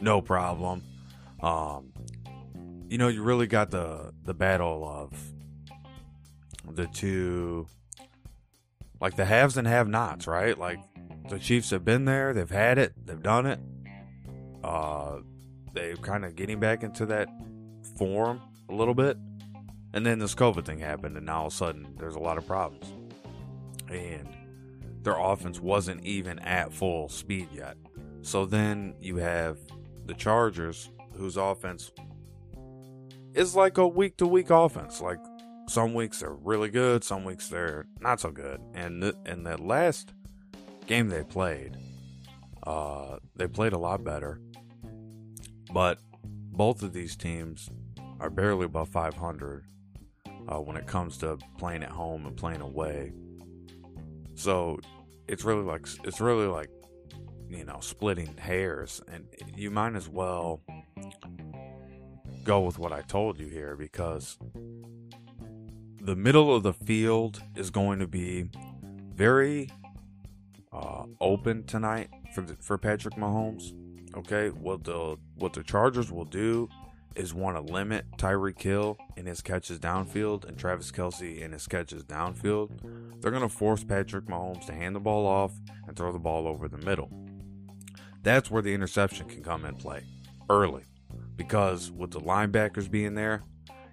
No 0.00 0.20
problem. 0.20 0.82
Um, 1.42 1.92
you 2.88 2.98
know, 2.98 3.08
you 3.08 3.22
really 3.22 3.46
got 3.46 3.70
the 3.70 4.12
the 4.24 4.34
battle 4.34 4.88
of 4.88 5.12
the 6.74 6.86
two 6.86 7.66
like 9.00 9.16
the 9.16 9.24
haves 9.24 9.56
and 9.56 9.66
have 9.66 9.88
nots, 9.88 10.26
right? 10.26 10.58
Like 10.58 10.80
the 11.28 11.38
Chiefs 11.38 11.70
have 11.70 11.84
been 11.84 12.04
there, 12.04 12.32
they've 12.32 12.48
had 12.48 12.78
it, 12.78 12.94
they've 13.04 13.22
done 13.22 13.46
it. 13.46 13.60
Uh, 14.64 15.18
they're 15.74 15.96
kind 15.96 16.24
of 16.24 16.34
getting 16.34 16.58
back 16.58 16.82
into 16.82 17.06
that 17.06 17.28
form 17.98 18.40
a 18.70 18.74
little 18.74 18.94
bit. 18.94 19.16
And 19.96 20.04
then 20.04 20.18
this 20.18 20.34
COVID 20.34 20.66
thing 20.66 20.78
happened, 20.78 21.16
and 21.16 21.24
now 21.24 21.38
all 21.40 21.46
of 21.46 21.54
a 21.54 21.56
sudden 21.56 21.86
there's 21.98 22.16
a 22.16 22.20
lot 22.20 22.36
of 22.36 22.46
problems. 22.46 22.84
And 23.88 24.28
their 25.02 25.18
offense 25.18 25.58
wasn't 25.58 26.04
even 26.04 26.38
at 26.40 26.70
full 26.70 27.08
speed 27.08 27.48
yet. 27.50 27.78
So 28.20 28.44
then 28.44 28.94
you 29.00 29.16
have 29.16 29.56
the 30.04 30.12
Chargers, 30.12 30.90
whose 31.14 31.38
offense 31.38 31.92
is 33.32 33.56
like 33.56 33.78
a 33.78 33.88
week 33.88 34.18
to 34.18 34.26
week 34.26 34.50
offense. 34.50 35.00
Like 35.00 35.20
some 35.66 35.94
weeks 35.94 36.20
they're 36.20 36.34
really 36.34 36.68
good, 36.68 37.02
some 37.02 37.24
weeks 37.24 37.48
they're 37.48 37.86
not 37.98 38.20
so 38.20 38.30
good. 38.30 38.60
And 38.74 39.02
in 39.24 39.44
the 39.44 39.56
last 39.56 40.12
game 40.86 41.08
they 41.08 41.24
played, 41.24 41.74
uh, 42.64 43.16
they 43.34 43.46
played 43.48 43.72
a 43.72 43.78
lot 43.78 44.04
better. 44.04 44.42
But 45.72 46.00
both 46.52 46.82
of 46.82 46.92
these 46.92 47.16
teams 47.16 47.70
are 48.20 48.28
barely 48.28 48.66
above 48.66 48.90
500 48.90 49.64
uh, 50.48 50.60
when 50.60 50.76
it 50.76 50.86
comes 50.86 51.18
to 51.18 51.38
playing 51.58 51.82
at 51.82 51.90
home 51.90 52.26
and 52.26 52.36
playing 52.36 52.60
away. 52.60 53.12
So 54.34 54.78
it's 55.28 55.44
really 55.44 55.62
like 55.62 55.86
it's 56.04 56.20
really 56.20 56.46
like 56.46 56.70
you 57.48 57.64
know 57.64 57.78
splitting 57.80 58.36
hairs, 58.36 59.00
and 59.10 59.26
you 59.56 59.70
might 59.70 59.94
as 59.94 60.08
well 60.08 60.62
go 62.44 62.60
with 62.60 62.78
what 62.78 62.92
I 62.92 63.02
told 63.02 63.40
you 63.40 63.48
here 63.48 63.76
because 63.76 64.38
the 66.00 66.14
middle 66.14 66.54
of 66.54 66.62
the 66.62 66.72
field 66.72 67.42
is 67.56 67.70
going 67.70 67.98
to 67.98 68.06
be 68.06 68.48
very 69.14 69.70
uh, 70.72 71.04
open 71.20 71.64
tonight 71.64 72.08
for 72.34 72.42
the, 72.42 72.54
for 72.60 72.78
Patrick 72.78 73.14
Mahomes. 73.14 73.72
Okay, 74.16 74.50
what 74.50 74.84
the 74.84 75.16
what 75.34 75.52
the 75.52 75.62
Chargers 75.62 76.12
will 76.12 76.24
do 76.24 76.68
is 77.16 77.34
want 77.34 77.56
to 77.56 77.72
limit 77.72 78.04
Tyreek 78.18 78.60
Hill 78.60 78.96
in 79.16 79.26
his 79.26 79.40
catches 79.40 79.78
downfield 79.78 80.44
and 80.44 80.58
Travis 80.58 80.90
Kelce 80.90 81.40
in 81.40 81.52
his 81.52 81.66
catches 81.66 82.04
downfield. 82.04 83.20
They're 83.20 83.30
going 83.30 83.42
to 83.42 83.48
force 83.48 83.82
Patrick 83.84 84.26
Mahomes 84.26 84.66
to 84.66 84.72
hand 84.72 84.94
the 84.94 85.00
ball 85.00 85.26
off 85.26 85.52
and 85.86 85.96
throw 85.96 86.12
the 86.12 86.18
ball 86.18 86.46
over 86.46 86.68
the 86.68 86.78
middle. 86.78 87.10
That's 88.22 88.50
where 88.50 88.62
the 88.62 88.74
interception 88.74 89.28
can 89.28 89.42
come 89.42 89.64
in 89.64 89.76
play 89.76 90.04
early 90.50 90.84
because 91.36 91.90
with 91.90 92.10
the 92.10 92.20
linebackers 92.20 92.90
being 92.90 93.14
there 93.14 93.42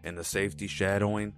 and 0.03 0.17
the 0.17 0.23
safety 0.23 0.67
shadowing, 0.67 1.33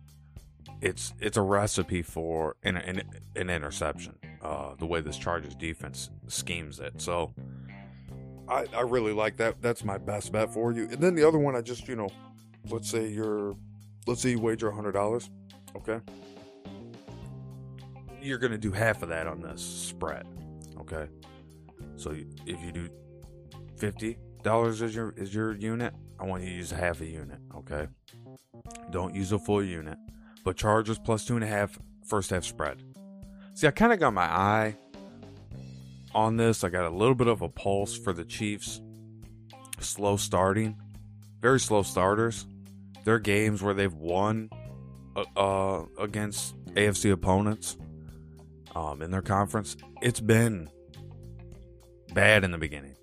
it's 0.82 1.14
it's 1.20 1.38
a 1.38 1.42
recipe 1.42 2.02
for 2.02 2.56
an 2.64 2.78
an, 2.78 3.04
an 3.36 3.50
interception. 3.50 4.16
Uh, 4.42 4.76
the 4.78 4.86
way 4.86 5.02
this 5.02 5.18
Chargers 5.18 5.56
defense 5.56 6.10
schemes 6.28 6.80
it, 6.80 7.02
so 7.02 7.34
I, 8.48 8.66
I 8.76 8.82
really 8.82 9.14
like 9.14 9.38
that. 9.38 9.62
That's 9.62 9.84
my 9.84 9.98
best 9.98 10.32
bet 10.32 10.54
for 10.54 10.72
you. 10.72 10.84
And 10.84 11.00
then 11.00 11.16
the 11.16 11.28
other 11.28 11.40
one, 11.40 11.56
I 11.56 11.62
just 11.62 11.88
you 11.88 11.96
know 11.96 12.10
let's 12.70 12.90
say 12.90 13.08
you're, 13.08 13.56
let's 14.08 14.22
say 14.22 14.32
you 14.32 14.40
wager 14.40 14.72
hundred 14.72 14.94
dollars, 14.94 15.30
okay? 15.76 16.00
You're 18.22 18.38
gonna 18.40 18.58
do 18.58 18.72
half 18.72 19.04
of 19.04 19.10
that 19.10 19.28
on 19.28 19.42
this 19.42 19.62
spread, 19.62 20.26
okay? 20.80 21.08
So 21.96 22.12
if 22.12 22.64
you 22.64 22.72
do 22.72 22.90
fifty 23.78 24.18
dollars 24.44 24.82
is 24.82 24.96
your 24.96 25.14
is 25.18 25.34
your 25.34 25.54
unit, 25.54 25.94
I 26.20 26.26
want 26.26 26.44
you 26.44 26.50
to 26.50 26.56
use 26.56 26.72
half 26.72 27.02
a 27.02 27.06
unit, 27.06 27.40
okay? 27.56 27.88
Don't 28.92 29.14
use 29.14 29.32
a 29.32 29.40
full 29.40 29.64
unit, 29.64 29.98
but 30.44 30.58
Chargers 30.58 31.00
plus 31.00 31.26
two 31.26 31.36
and 31.36 31.44
a 31.44 31.48
half 31.48 31.78
first 32.04 32.32
half 32.32 32.44
spread. 32.44 32.82
See, 33.54 33.68
I 33.68 33.72
kind 33.72 33.94
of 33.94 34.00
got 34.00 34.14
my 34.14 34.26
eye 34.26 34.76
on 36.16 36.38
this. 36.38 36.64
I 36.64 36.70
got 36.70 36.86
a 36.86 36.90
little 36.90 37.14
bit 37.14 37.28
of 37.28 37.42
a 37.42 37.50
pulse 37.50 37.96
for 37.96 38.14
the 38.14 38.26
Chiefs. 38.26 38.82
Slow 39.80 40.18
starting, 40.18 40.78
very 41.42 41.60
slow 41.60 41.84
starters. 41.84 42.48
Their 43.04 43.20
games 43.20 43.62
where 43.62 43.76
they've 43.76 43.94
won 43.94 44.50
uh, 45.16 45.26
uh, 45.36 45.86
against 46.00 46.56
AFC 46.74 47.12
opponents 47.12 47.78
um, 48.74 49.02
in 49.02 49.12
their 49.12 49.22
conference, 49.22 49.78
it's 50.02 50.20
been 50.20 50.70
bad 52.14 52.44
in 52.44 52.52
the 52.52 52.58
beginning. 52.58 52.96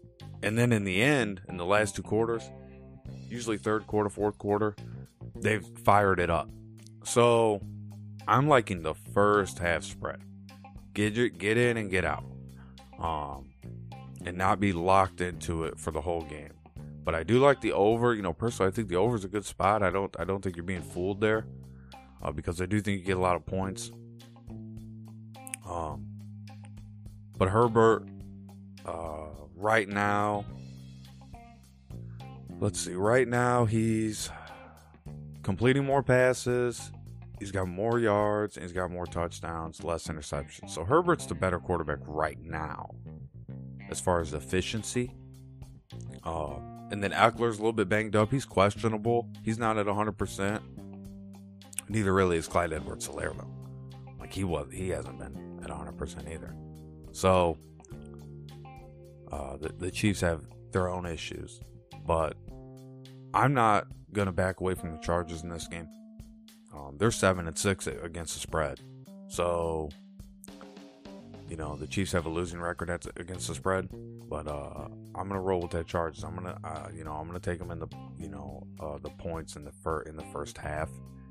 And 0.42 0.58
then 0.58 0.72
in 0.72 0.84
the 0.84 1.00
end, 1.00 1.40
in 1.48 1.56
the 1.56 1.64
last 1.64 1.94
two 1.94 2.02
quarters, 2.02 2.42
usually 3.28 3.58
third 3.58 3.86
quarter, 3.86 4.10
fourth 4.10 4.38
quarter, 4.38 4.74
they've 5.36 5.64
fired 5.84 6.18
it 6.18 6.30
up. 6.30 6.48
So 7.04 7.60
I'm 8.26 8.48
liking 8.48 8.82
the 8.82 8.94
first 8.94 9.58
half 9.58 9.84
spread. 9.84 10.20
Get 10.94 11.38
get 11.38 11.56
in 11.56 11.76
and 11.76 11.90
get 11.90 12.04
out, 12.04 12.24
um, 13.02 13.50
and 14.24 14.38
not 14.38 14.60
be 14.60 14.72
locked 14.72 15.20
into 15.20 15.64
it 15.64 15.78
for 15.78 15.90
the 15.90 16.00
whole 16.00 16.22
game. 16.22 16.52
But 17.04 17.16
I 17.16 17.24
do 17.24 17.40
like 17.40 17.60
the 17.60 17.72
over. 17.72 18.14
You 18.14 18.22
know, 18.22 18.32
personally, 18.32 18.70
I 18.70 18.74
think 18.74 18.88
the 18.88 18.96
over 18.96 19.16
is 19.16 19.24
a 19.24 19.28
good 19.28 19.44
spot. 19.44 19.82
I 19.82 19.90
don't 19.90 20.14
I 20.18 20.24
don't 20.24 20.40
think 20.40 20.56
you're 20.56 20.64
being 20.64 20.82
fooled 20.82 21.20
there, 21.20 21.46
uh, 22.22 22.30
because 22.30 22.60
I 22.60 22.66
do 22.66 22.80
think 22.80 23.00
you 23.00 23.04
get 23.04 23.16
a 23.16 23.20
lot 23.20 23.34
of 23.34 23.44
points. 23.44 23.90
Um, 25.68 26.06
but 27.36 27.48
Herbert, 27.48 28.06
uh, 28.86 29.26
right 29.56 29.88
now, 29.88 30.44
let's 32.60 32.78
see. 32.78 32.94
Right 32.94 33.26
now, 33.26 33.64
he's 33.64 34.30
completing 35.42 35.84
more 35.84 36.04
passes. 36.04 36.92
He's 37.42 37.50
got 37.50 37.66
more 37.66 37.98
yards 37.98 38.56
and 38.56 38.62
he's 38.62 38.72
got 38.72 38.92
more 38.92 39.04
touchdowns, 39.04 39.82
less 39.82 40.06
interceptions. 40.06 40.70
So 40.70 40.84
Herbert's 40.84 41.26
the 41.26 41.34
better 41.34 41.58
quarterback 41.58 41.98
right 42.06 42.38
now 42.40 42.94
as 43.90 43.98
far 43.98 44.20
as 44.20 44.32
efficiency. 44.32 45.12
Uh, 46.22 46.54
and 46.92 47.02
then 47.02 47.10
Ekeler's 47.10 47.56
a 47.56 47.58
little 47.58 47.72
bit 47.72 47.88
banged 47.88 48.14
up. 48.14 48.30
He's 48.30 48.44
questionable. 48.44 49.28
He's 49.42 49.58
not 49.58 49.76
at 49.76 49.86
100%. 49.86 50.60
Neither 51.88 52.14
really 52.14 52.36
is 52.36 52.46
Clyde 52.46 52.72
Edwards 52.72 53.08
Helaire, 53.08 53.34
Like 54.20 54.32
he 54.32 54.44
was, 54.44 54.68
he 54.72 54.90
hasn't 54.90 55.18
been 55.18 55.58
at 55.64 55.68
100% 55.68 56.32
either. 56.32 56.54
So 57.10 57.58
uh, 59.32 59.56
the, 59.56 59.74
the 59.80 59.90
Chiefs 59.90 60.20
have 60.20 60.42
their 60.70 60.88
own 60.88 61.06
issues. 61.06 61.60
But 62.06 62.36
I'm 63.34 63.52
not 63.52 63.88
going 64.12 64.26
to 64.26 64.32
back 64.32 64.60
away 64.60 64.74
from 64.74 64.92
the 64.92 64.98
Chargers 64.98 65.42
in 65.42 65.48
this 65.48 65.66
game. 65.66 65.88
Um, 66.74 66.96
they're 66.98 67.10
seven 67.10 67.46
and 67.46 67.56
six 67.56 67.86
against 67.86 68.34
the 68.34 68.40
spread, 68.40 68.80
so 69.28 69.90
you 71.48 71.56
know 71.56 71.76
the 71.76 71.86
Chiefs 71.86 72.12
have 72.12 72.26
a 72.26 72.30
losing 72.30 72.60
record 72.60 72.90
against 73.16 73.48
the 73.48 73.54
spread. 73.54 73.88
But 74.28 74.46
uh, 74.46 74.88
I'm 75.14 75.28
gonna 75.28 75.40
roll 75.40 75.60
with 75.60 75.72
that 75.72 75.86
Chargers. 75.86 76.24
I'm 76.24 76.34
gonna, 76.34 76.58
uh, 76.64 76.88
you 76.94 77.04
know, 77.04 77.12
I'm 77.12 77.26
gonna 77.26 77.40
take 77.40 77.58
them 77.58 77.70
in 77.70 77.78
the, 77.78 77.88
you 78.18 78.28
know, 78.28 78.66
uh, 78.80 78.98
the 79.02 79.10
points 79.10 79.56
in 79.56 79.64
the 79.64 79.72
fir- 79.82 80.02
in 80.02 80.16
the 80.16 80.24
first 80.32 80.56
half, 80.56 80.88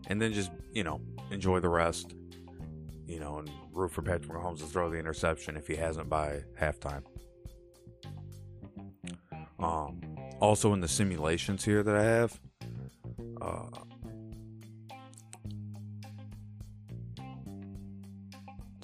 and 0.07 0.21
then 0.21 0.31
just, 0.33 0.51
you 0.71 0.83
know, 0.83 1.01
enjoy 1.31 1.59
the 1.59 1.69
rest. 1.69 2.13
You 3.07 3.19
know, 3.19 3.39
and 3.39 3.49
root 3.73 3.91
for 3.91 4.03
Patrick 4.03 4.31
Mahomes 4.31 4.59
to 4.59 4.65
throw 4.65 4.89
the 4.89 4.97
interception 4.97 5.57
if 5.57 5.67
he 5.67 5.75
hasn't 5.75 6.07
by 6.07 6.43
halftime. 6.59 7.03
Um, 9.59 10.01
also 10.39 10.73
in 10.73 10.79
the 10.79 10.87
simulations 10.87 11.65
here 11.65 11.83
that 11.83 11.95
I 11.95 12.03
have, 12.03 12.39
uh, 13.41 13.67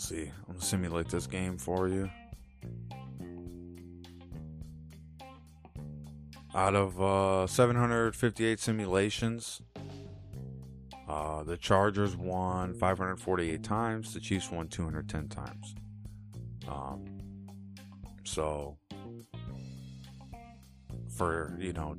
see. 0.08 0.32
I'm 0.48 0.54
gonna 0.54 0.62
simulate 0.62 1.10
this 1.10 1.28
game 1.28 1.58
for 1.58 1.90
you. 1.90 2.10
Out 6.56 6.76
of 6.76 7.02
uh, 7.02 7.46
758 7.46 8.60
simulations, 8.60 9.62
uh, 11.08 11.44
the 11.44 11.58
Chargers 11.58 12.16
won 12.16 12.74
548 12.74 13.62
times. 13.64 14.14
The 14.14 14.20
Chiefs 14.20 14.50
won 14.50 14.70
210 14.70 15.28
times. 15.28 15.76
Um, 16.68 17.06
so, 18.24 18.78
for 21.16 21.56
you 21.60 21.74
know, 21.74 21.98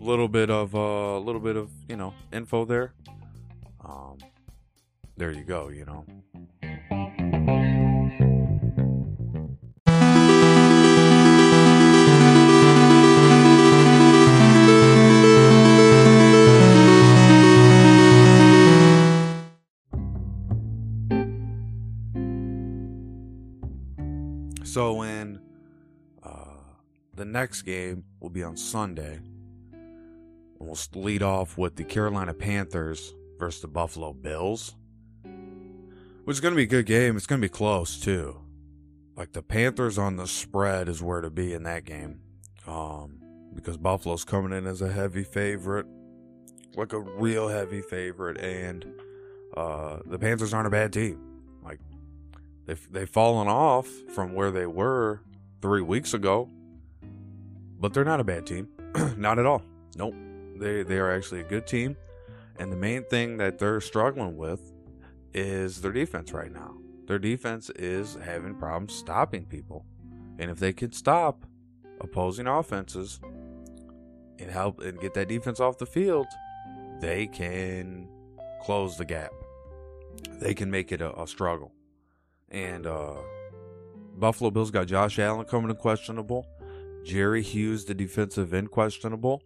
a 0.00 0.02
little 0.02 0.28
bit 0.28 0.50
of 0.50 0.74
a 0.74 0.78
uh, 0.78 1.18
little 1.18 1.40
bit 1.40 1.56
of 1.56 1.70
you 1.88 1.96
know 1.96 2.14
info 2.32 2.64
there. 2.64 2.94
Um, 3.84 4.18
there 5.18 5.32
you 5.32 5.44
go. 5.44 5.68
You 5.68 5.84
know. 5.84 6.06
Next 27.26 27.62
game 27.62 28.04
will 28.20 28.30
be 28.30 28.42
on 28.42 28.56
Sunday, 28.56 29.20
we'll 30.58 30.78
lead 30.94 31.22
off 31.22 31.58
with 31.58 31.76
the 31.76 31.84
Carolina 31.84 32.34
Panthers 32.34 33.14
versus 33.38 33.60
the 33.60 33.68
Buffalo 33.68 34.12
Bills, 34.12 34.74
which 36.24 36.34
is 36.34 36.40
going 36.40 36.52
to 36.52 36.56
be 36.56 36.64
a 36.64 36.66
good 36.66 36.86
game. 36.86 37.16
It's 37.16 37.26
going 37.26 37.40
to 37.40 37.44
be 37.44 37.52
close 37.52 37.98
too. 37.98 38.40
Like 39.16 39.32
the 39.32 39.42
Panthers 39.42 39.98
on 39.98 40.16
the 40.16 40.26
spread 40.26 40.88
is 40.88 41.02
where 41.02 41.20
to 41.20 41.30
be 41.30 41.54
in 41.54 41.62
that 41.64 41.84
game, 41.84 42.20
um, 42.66 43.20
because 43.54 43.76
Buffalo's 43.76 44.24
coming 44.24 44.56
in 44.56 44.66
as 44.66 44.82
a 44.82 44.92
heavy 44.92 45.24
favorite, 45.24 45.86
like 46.76 46.92
a 46.92 47.00
real 47.00 47.48
heavy 47.48 47.80
favorite, 47.80 48.38
and 48.38 48.84
uh, 49.56 49.98
the 50.04 50.18
Panthers 50.18 50.52
aren't 50.52 50.66
a 50.66 50.70
bad 50.70 50.92
team. 50.92 51.20
Like 51.62 51.80
They've 52.66 52.92
they've 52.92 53.08
fallen 53.08 53.48
off 53.48 53.88
from 54.14 54.34
where 54.34 54.50
they 54.50 54.66
were 54.66 55.22
three 55.62 55.82
weeks 55.82 56.14
ago, 56.14 56.50
but 57.78 57.92
they're 57.92 58.04
not 58.04 58.20
a 58.20 58.24
bad 58.24 58.46
team, 58.46 58.68
not 59.16 59.38
at 59.38 59.46
all. 59.46 59.62
Nope, 59.96 60.14
they 60.56 60.82
they 60.82 60.98
are 60.98 61.12
actually 61.12 61.40
a 61.40 61.44
good 61.44 61.66
team, 61.66 61.96
and 62.58 62.72
the 62.72 62.76
main 62.76 63.04
thing 63.04 63.36
that 63.38 63.58
they're 63.58 63.80
struggling 63.80 64.36
with 64.36 64.72
is 65.34 65.80
their 65.80 65.92
defense 65.92 66.32
right 66.32 66.52
now. 66.52 66.74
Their 67.06 67.18
defense 67.18 67.70
is 67.70 68.16
having 68.22 68.54
problems 68.54 68.94
stopping 68.94 69.46
people, 69.46 69.84
and 70.38 70.50
if 70.50 70.58
they 70.58 70.72
could 70.72 70.94
stop 70.94 71.46
opposing 72.00 72.46
offenses 72.46 73.20
and 74.38 74.50
help 74.50 74.80
and 74.80 75.00
get 75.00 75.14
that 75.14 75.28
defense 75.28 75.60
off 75.60 75.78
the 75.78 75.86
field, 75.86 76.26
they 77.00 77.26
can 77.26 78.08
close 78.62 78.96
the 78.96 79.04
gap. 79.04 79.32
They 80.40 80.54
can 80.54 80.70
make 80.70 80.92
it 80.92 81.00
a, 81.00 81.18
a 81.20 81.26
struggle. 81.26 81.72
And 82.50 82.86
uh, 82.86 83.14
Buffalo 84.16 84.50
Bills 84.50 84.70
got 84.70 84.86
Josh 84.86 85.18
Allen 85.18 85.46
coming 85.46 85.70
in 85.70 85.76
questionable. 85.76 86.46
Jerry 87.06 87.40
Hughes, 87.40 87.84
the 87.84 87.94
defensive 87.94 88.52
end, 88.52 88.72
questionable. 88.72 89.40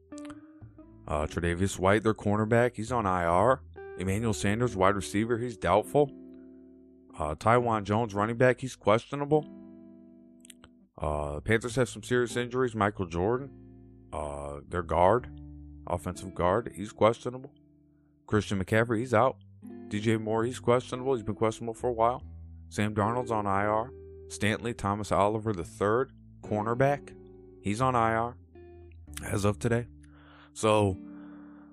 Uh, 1.06 1.26
Tre'Davious 1.26 1.78
White, 1.78 2.02
their 2.02 2.14
cornerback, 2.14 2.74
he's 2.76 2.90
on 2.90 3.04
IR. 3.04 3.60
Emmanuel 3.98 4.32
Sanders, 4.32 4.74
wide 4.74 4.96
receiver, 4.96 5.36
he's 5.36 5.58
doubtful. 5.58 6.10
Uh, 7.18 7.34
Taiwan 7.38 7.84
Jones, 7.84 8.14
running 8.14 8.38
back, 8.38 8.62
he's 8.62 8.76
questionable. 8.76 9.46
Uh, 10.96 11.40
Panthers 11.40 11.76
have 11.76 11.90
some 11.90 12.02
serious 12.02 12.34
injuries. 12.34 12.74
Michael 12.74 13.04
Jordan, 13.04 13.50
uh, 14.10 14.60
their 14.66 14.82
guard, 14.82 15.28
offensive 15.86 16.34
guard, 16.34 16.72
he's 16.74 16.92
questionable. 16.92 17.52
Christian 18.26 18.62
McCaffrey, 18.62 19.00
he's 19.00 19.12
out. 19.12 19.36
DJ 19.88 20.18
Moore, 20.18 20.44
he's 20.44 20.60
questionable. 20.60 21.14
He's 21.14 21.24
been 21.24 21.34
questionable 21.34 21.74
for 21.74 21.88
a 21.88 21.92
while. 21.92 22.22
Sam 22.70 22.94
Darnold's 22.94 23.30
on 23.30 23.46
IR. 23.46 23.92
Stanley 24.28 24.72
Thomas 24.72 25.12
Oliver 25.12 25.50
III, 25.50 26.06
cornerback, 26.42 27.10
he's 27.60 27.80
on 27.80 27.94
IR 27.94 28.34
as 29.24 29.44
of 29.44 29.58
today. 29.58 29.86
So, 30.52 30.96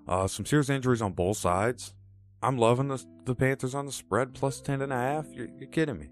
uh, 0.07 0.27
some 0.27 0.45
serious 0.45 0.69
injuries 0.69 1.01
on 1.01 1.13
both 1.13 1.37
sides. 1.37 1.93
I'm 2.41 2.57
loving 2.57 2.87
the 2.87 3.03
the 3.25 3.35
Panthers 3.35 3.75
on 3.75 3.85
the 3.85 3.91
spread 3.91 4.33
plus 4.33 4.61
ten 4.61 4.81
and 4.81 4.93
a 4.93 4.95
half. 4.95 5.27
You're, 5.33 5.49
you're 5.57 5.69
kidding 5.69 5.97
me. 5.97 6.09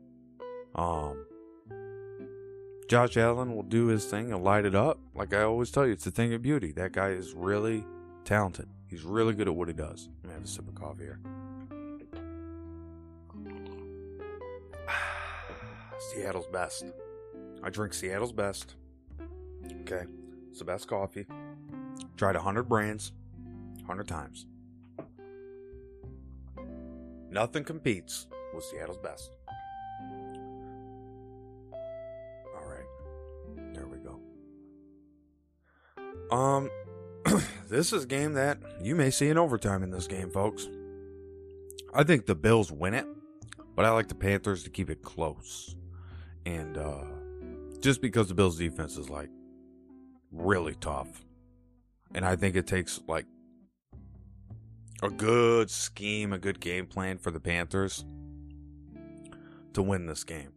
Um, 0.73 1.25
Josh 2.87 3.17
Allen 3.17 3.55
will 3.55 3.63
do 3.63 3.87
his 3.87 4.05
thing 4.05 4.31
and 4.33 4.43
light 4.43 4.65
it 4.65 4.75
up. 4.75 4.99
Like 5.13 5.33
I 5.33 5.43
always 5.43 5.71
tell 5.71 5.85
you, 5.85 5.93
it's 5.93 6.05
a 6.05 6.11
thing 6.11 6.33
of 6.33 6.41
beauty. 6.41 6.71
That 6.71 6.91
guy 6.91 7.09
is 7.09 7.33
really 7.33 7.85
talented. 8.25 8.67
He's 8.87 9.03
really 9.03 9.33
good 9.33 9.47
at 9.47 9.55
what 9.55 9.67
he 9.67 9.73
does. 9.73 10.09
Let 10.23 10.29
me 10.29 10.33
have 10.33 10.43
a 10.43 10.47
sip 10.47 10.67
of 10.67 10.75
coffee 10.75 11.03
here. 11.03 11.19
Seattle's 16.13 16.47
best. 16.47 16.85
I 17.63 17.69
drink 17.69 17.93
Seattle's 17.93 18.31
best. 18.33 18.75
Okay. 19.81 20.05
The 20.57 20.65
best 20.65 20.87
coffee. 20.87 21.25
Tried 22.17 22.35
100 22.35 22.63
brands, 22.63 23.11
100 23.79 24.07
times. 24.07 24.45
Nothing 27.29 27.63
competes 27.65 28.27
with 28.53 28.63
Seattle's 28.63 28.97
best. 28.97 29.31
All 32.55 32.65
right. 32.65 32.85
There 33.73 33.85
we 33.87 33.97
go. 33.97 34.21
Um, 36.35 36.69
this 37.69 37.91
is 37.91 38.05
a 38.05 38.07
game 38.07 38.33
that 38.33 38.59
you 38.81 38.95
may 38.95 39.09
see 39.09 39.27
in 39.27 39.37
overtime 39.37 39.83
in 39.83 39.91
this 39.91 40.07
game, 40.07 40.31
folks. 40.31 40.69
I 41.93 42.03
think 42.03 42.25
the 42.25 42.35
Bills 42.35 42.71
win 42.71 42.93
it, 42.93 43.05
but 43.75 43.85
I 43.85 43.89
like 43.89 44.07
the 44.07 44.15
Panthers 44.15 44.63
to 44.63 44.69
keep 44.69 44.89
it 44.89 45.01
close. 45.01 45.75
And 46.45 46.77
uh, 46.77 47.03
just 47.81 48.01
because 48.01 48.29
the 48.29 48.33
Bills' 48.33 48.57
defense 48.57 48.97
is 48.97 49.09
like 49.09 49.29
really 50.35 50.75
tough. 50.75 51.23
And 52.13 52.25
I 52.25 52.35
think 52.35 52.55
it 52.55 52.67
takes 52.67 53.01
like 53.07 53.25
a 55.01 55.09
good 55.09 55.69
scheme, 55.69 56.33
a 56.33 56.37
good 56.37 56.59
game 56.59 56.85
plan 56.85 57.17
for 57.17 57.31
the 57.31 57.39
Panthers 57.39 58.05
to 59.73 59.81
win 59.81 60.05
this 60.05 60.23
game. 60.23 60.53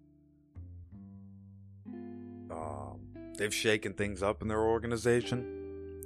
Um, 2.51 3.01
they've 3.37 3.55
shaken 3.55 3.95
things 3.95 4.23
up 4.23 4.43
in 4.43 4.49
their 4.49 4.63
organization 4.63 6.03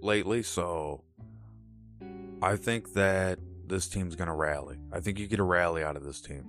lately, 0.00 0.42
so 0.42 1.02
I 2.42 2.56
think 2.56 2.92
that 2.94 3.38
this 3.66 3.88
team's 3.88 4.16
going 4.16 4.28
to 4.28 4.34
rally. 4.34 4.76
I 4.92 5.00
think 5.00 5.18
you 5.18 5.26
get 5.26 5.38
a 5.38 5.44
rally 5.44 5.82
out 5.82 5.96
of 5.96 6.04
this 6.04 6.20
team 6.20 6.44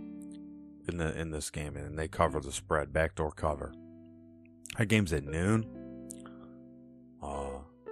in 0.90 0.98
the 0.98 1.18
in 1.18 1.32
this 1.32 1.50
game, 1.50 1.78
and 1.78 1.98
they 1.98 2.08
cover 2.08 2.40
the 2.42 2.52
spread, 2.52 2.92
backdoor 2.92 3.32
cover. 3.32 3.74
That 4.78 4.88
game's 4.88 5.14
at 5.14 5.24
noon. 5.24 5.83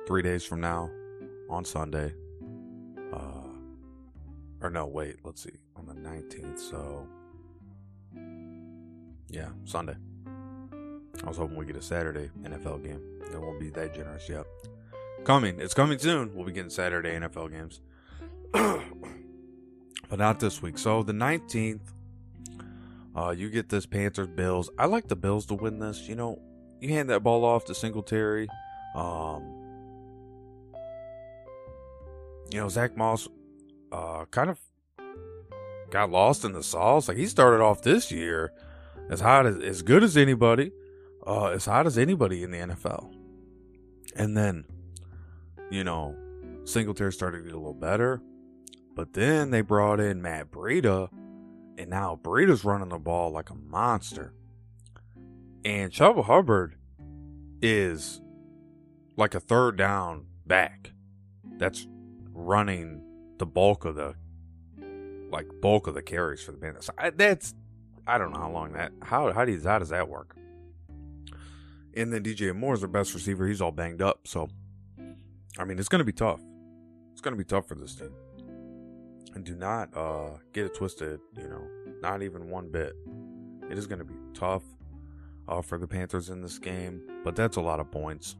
Three 0.07 0.21
days 0.21 0.43
from 0.43 0.61
now, 0.61 0.89
on 1.49 1.63
Sunday. 1.63 2.13
Uh, 3.13 3.41
or 4.61 4.69
no, 4.69 4.87
wait, 4.87 5.17
let's 5.23 5.43
see, 5.43 5.57
on 5.75 5.85
the 5.85 5.93
19th. 5.93 6.59
So, 6.59 7.07
yeah, 9.29 9.49
Sunday. 9.65 9.95
I 11.23 11.27
was 11.27 11.37
hoping 11.37 11.55
we 11.55 11.65
get 11.65 11.75
a 11.75 11.81
Saturday 11.81 12.29
NFL 12.41 12.83
game. 12.83 13.01
It 13.31 13.39
won't 13.39 13.59
be 13.59 13.69
that 13.71 13.93
generous 13.93 14.27
yet. 14.27 14.45
Coming, 15.23 15.59
it's 15.59 15.73
coming 15.73 15.99
soon. 15.99 16.33
We'll 16.33 16.45
be 16.45 16.51
getting 16.51 16.71
Saturday 16.71 17.11
NFL 17.11 17.51
games, 17.51 17.81
but 18.51 20.17
not 20.17 20.39
this 20.39 20.61
week. 20.61 20.79
So 20.79 21.03
the 21.03 21.13
19th, 21.13 21.81
uh, 23.15 23.29
you 23.29 23.49
get 23.49 23.69
this 23.69 23.85
Panthers 23.85 24.27
Bills. 24.27 24.71
I 24.79 24.85
like 24.87 25.07
the 25.09 25.15
Bills 25.15 25.45
to 25.47 25.53
win 25.53 25.77
this. 25.77 26.07
You 26.07 26.15
know, 26.15 26.41
you 26.79 26.89
hand 26.89 27.09
that 27.11 27.21
ball 27.21 27.45
off 27.45 27.65
to 27.65 27.75
Singletary. 27.75 28.47
Um, 28.95 29.61
you 32.51 32.59
know, 32.59 32.69
Zach 32.69 32.97
Moss 32.97 33.27
uh, 33.91 34.25
kind 34.25 34.49
of 34.49 34.59
got 35.89 36.09
lost 36.09 36.43
in 36.43 36.53
the 36.53 36.63
sauce. 36.63 37.07
Like 37.07 37.17
he 37.17 37.27
started 37.27 37.61
off 37.61 37.81
this 37.81 38.11
year 38.11 38.51
as 39.09 39.19
hot 39.19 39.45
as 39.45 39.57
as 39.57 39.81
good 39.81 40.03
as 40.03 40.17
anybody, 40.17 40.71
uh, 41.25 41.47
as 41.47 41.65
hot 41.65 41.85
as 41.85 41.97
anybody 41.97 42.43
in 42.43 42.51
the 42.51 42.57
NFL. 42.57 43.13
And 44.15 44.35
then, 44.35 44.65
you 45.69 45.83
know, 45.83 46.15
Singletary 46.65 47.13
started 47.13 47.39
to 47.39 47.43
get 47.43 47.53
a 47.53 47.57
little 47.57 47.73
better. 47.73 48.21
But 48.95 49.13
then 49.13 49.51
they 49.51 49.61
brought 49.61 50.01
in 50.01 50.21
Matt 50.21 50.51
Breida, 50.51 51.09
and 51.77 51.89
now 51.89 52.19
Breida's 52.21 52.65
running 52.65 52.89
the 52.89 52.99
ball 52.99 53.31
like 53.31 53.49
a 53.49 53.55
monster. 53.55 54.33
And 55.63 55.91
Chuba 55.91 56.25
Hubbard 56.25 56.75
is 57.61 58.21
like 59.15 59.33
a 59.33 59.39
third 59.39 59.77
down 59.77 60.25
back. 60.45 60.91
That's 61.57 61.87
running 62.45 63.01
the 63.38 63.45
bulk 63.45 63.86
of 63.86 63.95
the 63.95 64.15
like 65.32 65.47
bulk 65.62 65.88
of 65.88 65.93
the 65.93 66.01
carries 66.01 66.41
for 66.41 66.51
the 66.51 66.58
Panthers. 66.58 66.89
I, 66.97 67.10
that's 67.12 67.54
I 68.06 68.17
don't 68.17 68.32
know 68.32 68.39
how 68.39 68.51
long 68.51 68.73
that 68.73 68.91
how 69.01 69.32
how 69.32 69.45
does 69.45 69.63
how 69.63 69.80
does 69.80 69.89
that 69.89 70.10
work? 70.10 70.36
And 71.93 72.12
then 72.13 72.23
DJ 72.23 72.56
Moore 72.56 72.73
is 72.73 72.82
their 72.82 72.89
best 72.89 73.13
receiver. 73.13 73.47
He's 73.47 73.62
all 73.62 73.71
banged 73.71 74.01
up, 74.01 74.27
so 74.27 74.49
I 75.58 75.65
mean 75.65 75.80
it's 75.80 75.89
going 75.89 75.99
to 75.99 76.06
be 76.06 76.13
tough. 76.13 76.41
It's 77.12 77.21
going 77.21 77.34
to 77.34 77.38
be 77.38 77.43
tough 77.43 77.67
for 77.67 77.75
this 77.75 77.95
team. 77.95 78.13
And 79.34 79.45
do 79.45 79.56
not 79.56 79.95
uh, 79.95 80.32
get 80.54 80.65
it 80.65 80.73
twisted. 80.73 81.19
You 81.38 81.47
know, 81.47 81.67
not 82.01 82.21
even 82.21 82.49
one 82.49 82.69
bit. 82.69 82.93
It 83.69 83.77
is 83.77 83.88
going 83.88 83.99
to 83.99 84.06
be 84.06 84.15
tough 84.34 84.63
uh, 85.47 85.62
for 85.62 85.77
the 85.77 85.88
Panthers 85.88 86.30
in 86.30 86.41
this 86.41 86.60
game, 86.60 87.01
but 87.23 87.36
that's 87.36 87.56
a 87.56 87.62
lot 87.62 87.80
of 87.80 87.89
points 87.91 88.36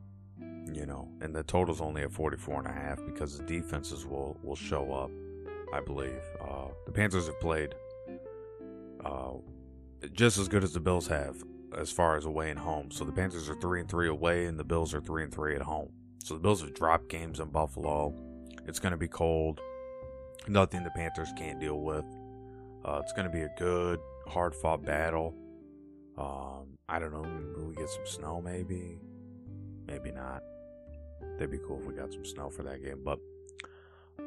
you 0.74 0.86
know, 0.86 1.10
and 1.22 1.36
the 1.36 1.44
total's 1.44 1.82
only 1.82 2.04
at 2.04 2.12
44 2.12 2.60
and 2.60 2.68
a 2.68 2.72
half 2.72 3.00
because 3.06 3.38
the 3.38 3.44
defenses 3.44 4.06
will 4.06 4.38
will 4.44 4.56
show 4.56 4.94
up, 4.94 5.12
I 5.74 5.82
believe. 5.82 6.22
Uh, 6.40 6.68
the 6.86 6.92
Panthers 6.92 7.28
have 7.28 7.40
played 7.40 7.76
uh, 9.04 9.34
just 10.14 10.38
as 10.38 10.48
good 10.48 10.64
as 10.64 10.74
the 10.74 10.80
Bills 10.80 11.08
have 11.08 11.36
as 11.78 11.92
far 11.92 12.18
as 12.18 12.26
away 12.26 12.50
and 12.50 12.60
home. 12.60 12.92
So 12.92 13.06
the 13.06 13.12
Panthers 13.12 13.50
are 13.50 13.56
3 13.56 13.82
and 13.82 13.90
3 13.90 14.10
away 14.10 14.46
and 14.46 14.60
the 14.60 14.64
Bills 14.64 14.94
are 14.94 15.02
3 15.02 15.24
and 15.24 15.34
3 15.34 15.56
at 15.56 15.62
home. 15.62 15.90
So 16.24 16.34
the 16.34 16.40
Bills 16.40 16.62
have 16.62 16.74
dropped 16.74 17.10
games 17.10 17.40
in 17.40 17.50
Buffalo. 17.50 18.14
It's 18.68 18.80
going 18.80 18.92
to 18.92 18.98
be 18.98 19.08
cold. 19.08 19.60
Nothing 20.48 20.84
the 20.84 20.92
Panthers 20.92 21.30
can't 21.38 21.60
deal 21.60 21.80
with. 21.80 22.06
Uh, 22.84 23.00
it's 23.02 23.14
going 23.14 23.26
to 23.26 23.32
be 23.32 23.42
a 23.42 23.52
good, 23.58 24.00
hard 24.28 24.56
fought 24.56 24.84
battle. 24.84 25.36
Um, 26.18 26.78
I 26.90 27.00
don't 27.00 27.12
know. 27.12 27.24
Maybe 27.24 27.68
we 27.68 27.76
get 27.76 27.90
some 27.90 28.06
snow, 28.06 28.42
maybe. 28.42 29.00
Maybe 29.88 30.12
not. 30.12 30.42
That'd 31.34 31.52
be 31.52 31.60
cool 31.66 31.80
if 31.80 31.86
we 31.86 31.94
got 31.94 32.14
some 32.14 32.26
snow 32.26 32.50
for 32.50 32.64
that 32.64 32.84
game. 32.84 33.02
But 33.04 33.20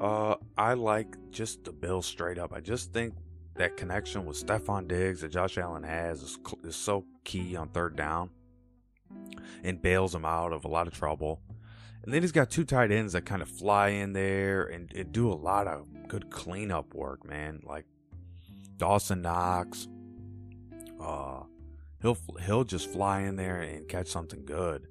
uh, 0.00 0.36
I 0.56 0.74
like 0.74 1.16
just 1.30 1.64
the 1.64 1.72
Bills 1.72 2.06
straight 2.06 2.38
up. 2.38 2.52
I 2.52 2.60
just 2.60 2.92
think 2.92 3.14
that 3.56 3.76
connection 3.76 4.26
with 4.26 4.44
Stefon 4.44 4.88
Diggs 4.88 5.20
that 5.20 5.28
Josh 5.28 5.58
Allen 5.58 5.84
has 5.84 6.22
is, 6.22 6.38
is 6.64 6.76
so 6.76 7.04
key 7.22 7.56
on 7.56 7.68
third 7.68 7.96
down 7.96 8.30
and 9.62 9.80
bails 9.80 10.14
him 10.14 10.24
out 10.24 10.52
of 10.52 10.64
a 10.64 10.68
lot 10.68 10.86
of 10.86 10.94
trouble. 10.94 11.40
And 12.02 12.12
then 12.12 12.22
he's 12.22 12.32
got 12.32 12.50
two 12.50 12.64
tight 12.64 12.90
ends 12.90 13.12
that 13.12 13.24
kind 13.24 13.40
of 13.40 13.48
fly 13.48 13.88
in 13.88 14.12
there 14.12 14.64
and, 14.64 14.92
and 14.94 15.12
do 15.12 15.32
a 15.32 15.34
lot 15.34 15.66
of 15.66 15.86
good 16.08 16.30
cleanup 16.30 16.94
work, 16.94 17.24
man. 17.24 17.60
Like 17.64 17.86
Dawson 18.76 19.22
Knox. 19.22 19.88
Uh, 21.00 21.42
he'll 22.02 22.18
he'll 22.44 22.64
just 22.64 22.90
fly 22.90 23.20
in 23.20 23.36
there 23.36 23.60
and 23.60 23.88
catch 23.88 24.08
something 24.08 24.44
good 24.44 24.86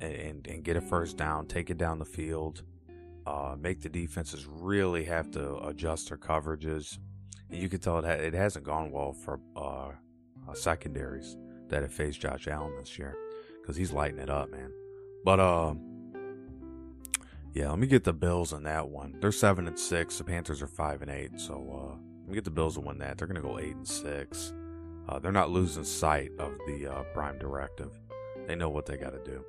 and, 0.00 0.46
and 0.46 0.62
get 0.62 0.76
a 0.76 0.80
first 0.80 1.16
down, 1.16 1.46
take 1.46 1.70
it 1.70 1.78
down 1.78 1.98
the 1.98 2.04
field, 2.04 2.62
uh, 3.26 3.56
make 3.58 3.80
the 3.80 3.88
defenses 3.88 4.46
really 4.46 5.04
have 5.04 5.30
to 5.32 5.58
adjust 5.66 6.08
their 6.08 6.18
coverages. 6.18 6.98
And 7.50 7.60
you 7.60 7.68
can 7.68 7.80
tell 7.80 7.98
it, 7.98 8.04
ha- 8.04 8.10
it 8.22 8.34
hasn't 8.34 8.64
gone 8.64 8.90
well 8.90 9.12
for 9.12 9.40
uh, 9.56 9.90
uh, 10.48 10.54
secondaries 10.54 11.36
that 11.68 11.82
have 11.82 11.92
faced 11.92 12.20
Josh 12.20 12.48
Allen 12.48 12.72
this 12.78 12.98
year 12.98 13.16
because 13.60 13.76
he's 13.76 13.92
lighting 13.92 14.18
it 14.18 14.30
up, 14.30 14.50
man. 14.50 14.72
But 15.24 15.40
uh, 15.40 15.74
yeah, 17.52 17.70
let 17.70 17.78
me 17.78 17.86
get 17.86 18.04
the 18.04 18.12
Bills 18.12 18.52
on 18.52 18.62
that 18.64 18.88
one. 18.88 19.16
They're 19.20 19.32
seven 19.32 19.66
and 19.66 19.78
six. 19.78 20.18
The 20.18 20.24
Panthers 20.24 20.62
are 20.62 20.66
five 20.66 21.02
and 21.02 21.10
eight. 21.10 21.40
So 21.40 21.54
uh, 21.54 21.96
let 22.20 22.28
me 22.28 22.34
get 22.34 22.44
the 22.44 22.50
Bills 22.50 22.74
to 22.74 22.80
win 22.80 22.98
that. 22.98 23.18
They're 23.18 23.26
gonna 23.26 23.40
go 23.40 23.58
eight 23.58 23.76
and 23.76 23.88
six. 23.88 24.52
Uh, 25.08 25.18
they're 25.18 25.32
not 25.32 25.50
losing 25.50 25.84
sight 25.84 26.30
of 26.38 26.52
the 26.66 26.86
uh, 26.86 27.02
prime 27.14 27.38
directive. 27.38 27.98
They 28.46 28.54
know 28.54 28.68
what 28.68 28.86
they 28.86 28.96
got 28.96 29.12
to 29.12 29.30
do. 29.30 29.44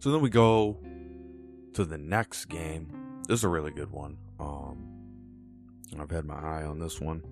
So 0.00 0.10
then 0.10 0.22
we 0.22 0.30
go 0.30 0.78
to 1.74 1.84
the 1.84 1.98
next 1.98 2.46
game. 2.46 3.20
This 3.28 3.40
is 3.40 3.44
a 3.44 3.48
really 3.48 3.70
good 3.70 3.90
one. 3.90 4.16
Um, 4.40 4.88
I've 6.00 6.10
had 6.10 6.24
my 6.24 6.36
eye 6.36 6.64
on 6.64 6.78
this 6.78 6.98
one. 6.98 7.22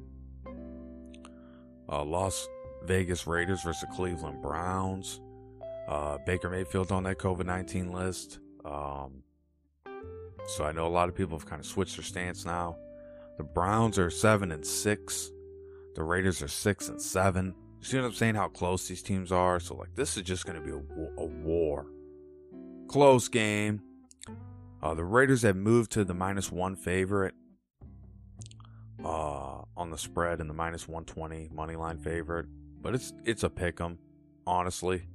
Uh, 1.90 2.04
Las 2.04 2.46
Vegas 2.84 3.26
Raiders 3.26 3.62
versus 3.62 3.88
Cleveland 3.96 4.42
Browns. 4.42 5.22
Uh, 5.88 6.18
Baker 6.26 6.50
Mayfield 6.50 6.92
on 6.92 7.04
that 7.04 7.16
COVID 7.16 7.46
19 7.46 7.90
list. 7.90 8.38
Um, 8.66 9.22
so 10.46 10.64
I 10.64 10.72
know 10.72 10.86
a 10.86 10.88
lot 10.88 11.08
of 11.08 11.14
people 11.14 11.38
have 11.38 11.48
kind 11.48 11.60
of 11.60 11.66
switched 11.66 11.96
their 11.96 12.04
stance 12.04 12.44
now. 12.44 12.76
The 13.38 13.44
Browns 13.44 13.98
are 13.98 14.10
7 14.10 14.52
and 14.52 14.66
6. 14.66 15.30
The 15.94 16.02
Raiders 16.02 16.42
are 16.42 16.48
6 16.48 16.88
and 16.90 17.00
7. 17.00 17.46
You 17.78 17.84
see 17.84 17.96
what 17.96 18.04
I'm 18.04 18.12
saying? 18.12 18.34
How 18.34 18.48
close 18.48 18.86
these 18.86 19.02
teams 19.02 19.32
are? 19.32 19.58
So, 19.58 19.74
like, 19.74 19.94
this 19.94 20.18
is 20.18 20.24
just 20.24 20.44
going 20.44 20.60
to 20.60 20.62
be 20.62 20.72
a, 20.72 21.22
a 21.22 21.24
war 21.24 21.86
Close 22.88 23.28
game. 23.28 23.82
Uh, 24.82 24.94
the 24.94 25.04
Raiders 25.04 25.42
have 25.42 25.56
moved 25.56 25.92
to 25.92 26.04
the 26.04 26.14
minus 26.14 26.50
one 26.50 26.74
favorite 26.74 27.34
uh, 29.04 29.62
on 29.76 29.90
the 29.90 29.98
spread 29.98 30.40
and 30.40 30.48
the 30.48 30.54
minus 30.54 30.88
120 30.88 31.50
money 31.52 31.76
line 31.76 31.98
favorite, 31.98 32.46
but 32.80 32.94
it's 32.94 33.12
it's 33.24 33.42
a 33.42 33.50
pick 33.50 33.80
'em. 33.80 33.98
Honestly, 34.46 35.06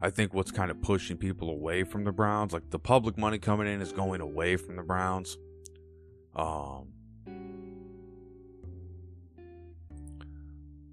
I 0.00 0.10
think 0.10 0.32
what's 0.34 0.50
kind 0.50 0.70
of 0.70 0.80
pushing 0.80 1.16
people 1.16 1.50
away 1.50 1.84
from 1.84 2.04
the 2.04 2.12
Browns, 2.12 2.52
like 2.52 2.70
the 2.70 2.78
public 2.78 3.18
money 3.18 3.38
coming 3.38 3.66
in, 3.66 3.80
is 3.80 3.92
going 3.92 4.20
away 4.20 4.56
from 4.56 4.76
the 4.76 4.82
Browns. 4.82 5.36
Um, 6.36 6.88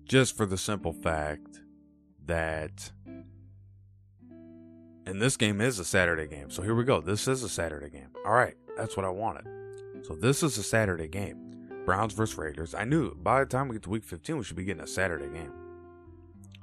just 0.06 0.36
for 0.36 0.46
the 0.46 0.58
simple 0.58 0.94
fact 0.94 1.62
that, 2.26 2.92
and 5.06 5.22
this 5.22 5.38
game 5.38 5.62
is 5.62 5.80
a 5.80 5.86
Saturday 5.86 6.28
game. 6.28 6.50
So 6.50 6.62
here 6.62 6.76
we 6.76 6.84
go. 6.84 7.02
This 7.02 7.28
is 7.28 7.44
a 7.44 7.50
Saturday 7.50 7.90
game. 7.90 8.10
All 8.26 8.34
right, 8.34 8.56
that's 8.78 8.96
what 8.96 9.06
I 9.06 9.10
wanted. 9.10 9.46
So 10.06 10.16
this 10.16 10.44
is 10.44 10.58
a 10.58 10.64
Saturday 10.64 11.08
game. 11.08 11.50
Browns 11.86 12.14
versus 12.14 12.38
Raiders. 12.38 12.74
I 12.76 12.84
knew 12.84 13.16
by 13.16 13.40
the 13.40 13.46
time 13.46 13.68
we 13.68 13.76
get 13.76 13.84
to 13.84 13.90
week 13.90 14.04
15, 14.04 14.38
we 14.38 14.44
should 14.44 14.56
be 14.56 14.64
getting 14.64 14.84
a 14.84 14.88
Saturday 14.88 15.28
game. 15.28 15.52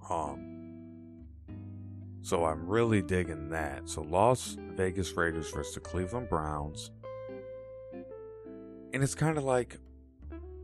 Um, 0.09 0.57
so 2.27 2.45
I'm 2.45 2.67
really 2.67 3.03
digging 3.03 3.51
that. 3.51 3.89
So 3.89 4.03
Las 4.03 4.57
Vegas 4.75 5.13
Raiders 5.17 5.51
versus 5.53 5.75
the 5.75 5.81
Cleveland 5.81 6.29
Browns. 6.29 6.91
And 8.93 9.03
it's 9.03 9.15
kind 9.15 9.39
of 9.39 9.45
like 9.45 9.79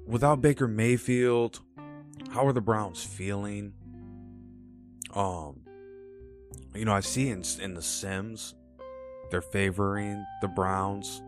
without 0.07 0.41
Baker 0.41 0.67
Mayfield, 0.67 1.61
how 2.31 2.47
are 2.47 2.53
the 2.53 2.61
Browns 2.61 3.05
feeling? 3.05 3.75
Um 5.15 5.61
you 6.75 6.85
know, 6.85 6.93
I 6.93 7.01
see 7.01 7.29
in 7.29 7.43
in 7.61 7.75
the 7.75 7.83
Sims 7.83 8.55
they're 9.31 9.41
favoring 9.41 10.25
the 10.41 10.49
Browns. 10.49 11.23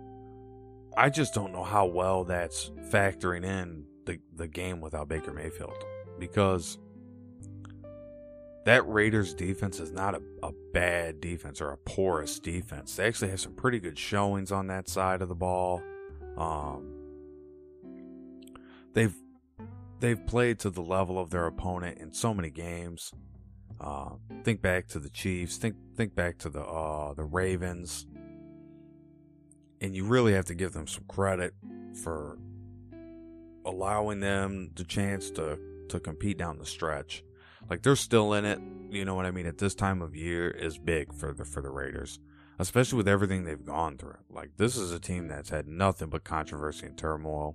I 0.96 1.11
just 1.11 1.35
don't 1.35 1.52
know 1.52 1.64
how 1.64 1.87
well 1.87 2.24
that's 2.24 2.70
factoring 2.90 3.44
in 3.44 3.87
the 4.07 4.18
the 4.35 4.48
game 4.48 4.80
without 4.80 5.09
Baker 5.09 5.33
Mayfield 5.33 5.85
because 6.18 6.78
that 8.64 8.88
Raiders 8.88 9.35
defense 9.35 9.78
is 9.78 9.92
not 9.92 10.14
a, 10.14 10.22
a 10.42 10.52
bad 10.72 11.20
defense 11.20 11.61
or 11.61 11.70
a 11.70 11.76
porous 11.76 12.38
defense. 12.38 12.96
They 12.96 13.07
actually 13.07 13.30
have 13.30 13.40
some 13.40 13.54
pretty 13.54 13.78
good 13.78 13.98
showings 13.98 14.50
on 14.50 14.68
that 14.68 14.88
side 14.88 15.20
of 15.20 15.28
the 15.28 15.35
ball. 15.35 15.83
Um, 16.38 16.90
they've 18.94 19.14
they've 20.00 20.26
played 20.26 20.59
to 20.61 20.70
the 20.70 20.83
level 20.83 21.18
of 21.18 21.30
their 21.30 21.46
opponent 21.46 21.98
in 21.98 22.12
so 22.12 22.33
many 22.33 22.50
games. 22.50 23.12
Uh, 23.85 24.14
think 24.44 24.62
back 24.62 24.88
to 24.88 24.99
the 24.99 25.11
Chiefs. 25.11 25.59
Think 25.59 25.77
think 25.94 26.14
back 26.14 26.38
to 26.38 26.49
the 26.49 26.62
uh, 26.62 27.12
the 27.12 27.25
Ravens, 27.25 28.07
and 29.81 29.94
you 29.94 30.07
really 30.07 30.33
have 30.33 30.47
to 30.47 30.55
give 30.55 30.73
them 30.73 30.87
some 30.87 31.05
credit 31.07 31.53
for 32.03 32.38
allowing 33.66 34.20
them 34.20 34.70
the 34.75 34.85
chance 34.85 35.31
to 35.33 35.59
to 35.90 36.01
compete 36.01 36.38
down 36.38 36.59
the 36.59 36.64
stretch. 36.64 37.23
Like 37.68 37.83
they're 37.83 37.94
still 37.94 38.33
in 38.33 38.47
it. 38.47 38.59
You 38.90 39.05
know 39.05 39.14
what 39.14 39.27
I 39.27 39.31
mean? 39.31 39.47
At 39.47 39.59
this 39.59 39.75
time 39.75 40.01
of 40.01 40.16
year 40.16 40.49
is 40.49 40.79
big 40.79 41.12
for 41.12 41.35
the 41.35 41.44
for 41.44 41.61
the 41.61 41.70
Raiders, 41.70 42.20
especially 42.59 42.97
with 42.97 43.09
everything 43.09 43.44
they've 43.44 43.66
gone 43.66 43.99
through. 43.99 44.16
Like 44.31 44.53
this 44.57 44.79
is 44.79 44.92
a 44.92 45.01
team 45.01 45.29
that's 45.29 45.51
had 45.51 45.68
nothing 45.68 46.09
but 46.09 46.25
controversy 46.25 46.87
and 46.87 46.97
turmoil. 46.97 47.55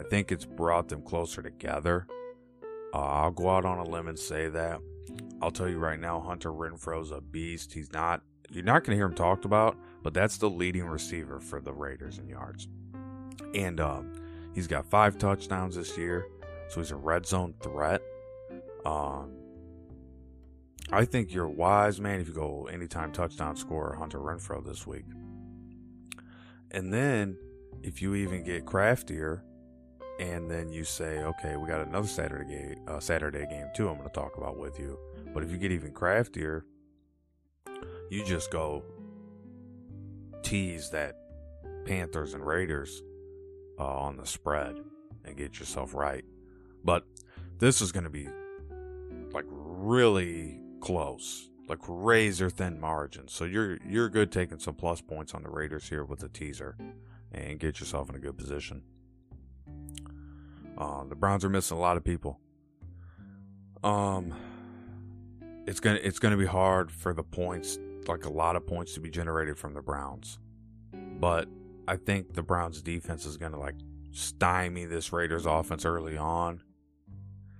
I 0.00 0.02
think 0.04 0.32
it's 0.32 0.46
brought 0.46 0.88
them 0.88 1.02
closer 1.02 1.42
together. 1.42 2.06
Uh, 2.94 3.00
I'll 3.00 3.32
go 3.32 3.50
out 3.50 3.66
on 3.66 3.76
a 3.76 3.84
limb 3.84 4.08
and 4.08 4.18
say 4.18 4.48
that. 4.48 4.80
I'll 5.40 5.50
tell 5.50 5.68
you 5.68 5.78
right 5.78 6.00
now, 6.00 6.20
Hunter 6.20 6.50
Renfrow's 6.50 7.10
a 7.10 7.20
beast. 7.20 7.72
He's 7.72 7.92
not. 7.92 8.22
You're 8.50 8.64
not 8.64 8.84
going 8.84 8.92
to 8.92 8.96
hear 8.96 9.06
him 9.06 9.14
talked 9.14 9.44
about, 9.44 9.76
but 10.02 10.14
that's 10.14 10.38
the 10.38 10.48
leading 10.48 10.86
receiver 10.86 11.38
for 11.38 11.60
the 11.60 11.72
Raiders 11.72 12.18
in 12.18 12.28
yards. 12.28 12.66
And 13.54 13.78
um, 13.78 14.12
he's 14.54 14.66
got 14.66 14.86
five 14.86 15.18
touchdowns 15.18 15.76
this 15.76 15.98
year, 15.98 16.26
so 16.68 16.80
he's 16.80 16.90
a 16.90 16.96
red 16.96 17.26
zone 17.26 17.54
threat. 17.62 18.00
Um, 18.86 19.32
I 20.90 21.04
think 21.04 21.34
you're 21.34 21.48
wise, 21.48 22.00
man, 22.00 22.20
if 22.20 22.28
you 22.28 22.34
go 22.34 22.66
anytime 22.72 23.12
touchdown 23.12 23.56
scorer 23.56 23.94
Hunter 23.96 24.18
Renfrow 24.18 24.64
this 24.64 24.86
week. 24.86 25.04
And 26.70 26.92
then 26.92 27.36
if 27.82 28.00
you 28.00 28.14
even 28.14 28.42
get 28.42 28.64
craftier 28.64 29.44
and 30.18 30.50
then 30.50 30.72
you 30.72 30.84
say, 30.84 31.20
okay, 31.20 31.56
we 31.56 31.68
got 31.68 31.86
another 31.86 32.08
Saturday 32.08 32.44
game, 32.50 32.76
uh, 32.88 32.98
Saturday 32.98 33.46
game 33.46 33.66
too. 33.74 33.88
I'm 33.88 33.96
going 33.96 34.08
to 34.08 34.14
talk 34.14 34.36
about 34.36 34.58
with 34.58 34.78
you. 34.78 34.98
But 35.32 35.42
if 35.42 35.50
you 35.50 35.58
get 35.58 35.70
even 35.70 35.92
craftier, 35.92 36.64
you 38.10 38.24
just 38.24 38.50
go 38.50 38.82
tease 40.42 40.90
that 40.90 41.16
Panthers 41.84 42.34
and 42.34 42.44
Raiders 42.44 43.02
uh, 43.78 43.84
on 43.84 44.16
the 44.16 44.26
spread 44.26 44.76
and 45.24 45.36
get 45.36 45.60
yourself 45.60 45.94
right. 45.94 46.24
But 46.84 47.04
this 47.58 47.80
is 47.80 47.92
going 47.92 48.04
to 48.04 48.10
be 48.10 48.28
like 49.32 49.44
really 49.48 50.60
close, 50.80 51.50
like 51.68 51.78
razor 51.86 52.50
thin 52.50 52.80
margins. 52.80 53.32
So 53.32 53.44
you're 53.44 53.78
you're 53.86 54.08
good 54.08 54.32
taking 54.32 54.58
some 54.58 54.74
plus 54.74 55.00
points 55.00 55.34
on 55.34 55.42
the 55.42 55.50
Raiders 55.50 55.88
here 55.88 56.04
with 56.04 56.22
a 56.22 56.28
teaser 56.28 56.76
and 57.32 57.60
get 57.60 57.78
yourself 57.78 58.08
in 58.08 58.16
a 58.16 58.18
good 58.18 58.36
position. 58.36 58.82
Uh, 60.78 61.04
the 61.04 61.16
Browns 61.16 61.44
are 61.44 61.48
missing 61.48 61.76
a 61.76 61.80
lot 61.80 61.96
of 61.96 62.04
people. 62.04 62.38
Um, 63.82 64.32
it's 65.66 65.80
gonna 65.80 65.98
it's 66.02 66.20
gonna 66.20 66.36
be 66.36 66.46
hard 66.46 66.90
for 66.92 67.12
the 67.12 67.24
points, 67.24 67.78
like 68.06 68.24
a 68.24 68.30
lot 68.30 68.54
of 68.54 68.66
points, 68.66 68.94
to 68.94 69.00
be 69.00 69.10
generated 69.10 69.58
from 69.58 69.74
the 69.74 69.82
Browns. 69.82 70.38
But 70.92 71.48
I 71.88 71.96
think 71.96 72.34
the 72.34 72.42
Browns 72.42 72.80
defense 72.80 73.26
is 73.26 73.36
gonna 73.36 73.58
like 73.58 73.74
stymie 74.12 74.84
this 74.84 75.12
Raiders 75.12 75.46
offense 75.46 75.84
early 75.84 76.16
on. 76.16 76.62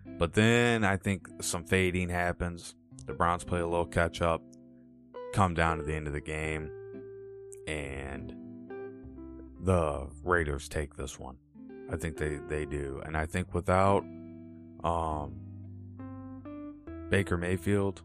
But 0.07 0.35
then 0.35 0.85
I 0.85 0.97
think 0.97 1.29
some 1.41 1.65
fading 1.65 2.09
happens. 2.09 2.77
The 3.07 3.15
Browns 3.15 3.45
play 3.45 3.61
a 3.61 3.67
little 3.67 3.87
catch 3.87 4.23
up, 4.23 4.43
come 5.33 5.55
down 5.55 5.79
to 5.79 5.83
the 5.83 5.95
end 5.95 6.07
of 6.07 6.13
the 6.13 6.21
game, 6.21 6.71
and 7.67 8.35
the 9.61 10.07
Raiders 10.23 10.69
take 10.69 10.95
this 10.95 11.19
one. 11.19 11.37
I 11.91 11.97
think 11.97 12.17
they, 12.17 12.39
they 12.49 12.65
do. 12.65 13.01
And 13.05 13.17
I 13.17 13.27
think 13.27 13.55
without 13.55 14.05
um, 14.85 15.35
Baker 17.09 17.37
Mayfield, 17.37 18.03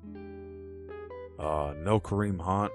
uh, 1.39 1.74
no 1.78 2.00
Kareem 2.00 2.39
Hunt, 2.39 2.72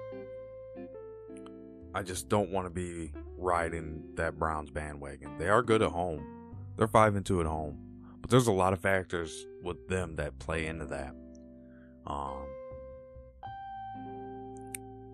I 1.93 2.03
just 2.03 2.29
don't 2.29 2.51
want 2.51 2.67
to 2.67 2.69
be 2.69 3.11
riding 3.37 4.03
that 4.15 4.37
Browns 4.37 4.69
bandwagon. 4.69 5.37
They 5.37 5.49
are 5.49 5.63
good 5.63 5.81
at 5.81 5.91
home. 5.91 6.25
They're 6.77 6.87
5 6.87 7.15
and 7.15 7.25
2 7.25 7.41
at 7.41 7.47
home. 7.47 7.79
But 8.21 8.29
there's 8.29 8.47
a 8.47 8.51
lot 8.51 8.73
of 8.73 8.79
factors 8.79 9.45
with 9.63 9.87
them 9.87 10.15
that 10.17 10.37
play 10.39 10.67
into 10.67 10.85
that. 10.85 11.15
Um, 12.05 12.45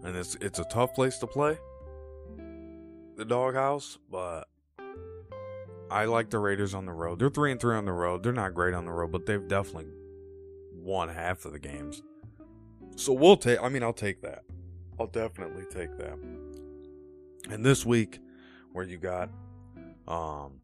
and 0.03 0.15
it's 0.15 0.35
it's 0.35 0.59
a 0.59 0.65
tough 0.65 0.93
place 0.93 1.17
to 1.19 1.27
play, 1.27 1.57
the 3.17 3.25
doghouse. 3.25 3.97
But 4.09 4.47
I 5.89 6.05
like 6.05 6.29
the 6.29 6.39
Raiders 6.39 6.73
on 6.73 6.85
the 6.85 6.91
road. 6.91 7.19
They're 7.19 7.29
three 7.29 7.51
and 7.51 7.59
three 7.59 7.75
on 7.75 7.85
the 7.85 7.93
road. 7.93 8.23
They're 8.23 8.33
not 8.33 8.53
great 8.53 8.73
on 8.73 8.85
the 8.85 8.91
road, 8.91 9.11
but 9.11 9.25
they've 9.25 9.47
definitely 9.47 9.91
won 10.73 11.09
half 11.09 11.45
of 11.45 11.51
the 11.51 11.59
games. 11.59 12.01
So 12.95 13.13
we'll 13.13 13.37
take. 13.37 13.61
I 13.61 13.69
mean, 13.69 13.83
I'll 13.83 13.93
take 13.93 14.21
that. 14.21 14.43
I'll 14.99 15.07
definitely 15.07 15.65
take 15.69 15.97
that. 15.97 16.17
And 17.49 17.65
this 17.65 17.85
week, 17.85 18.19
where 18.71 18.85
you 18.85 18.97
got 18.97 19.29
um 20.07 20.61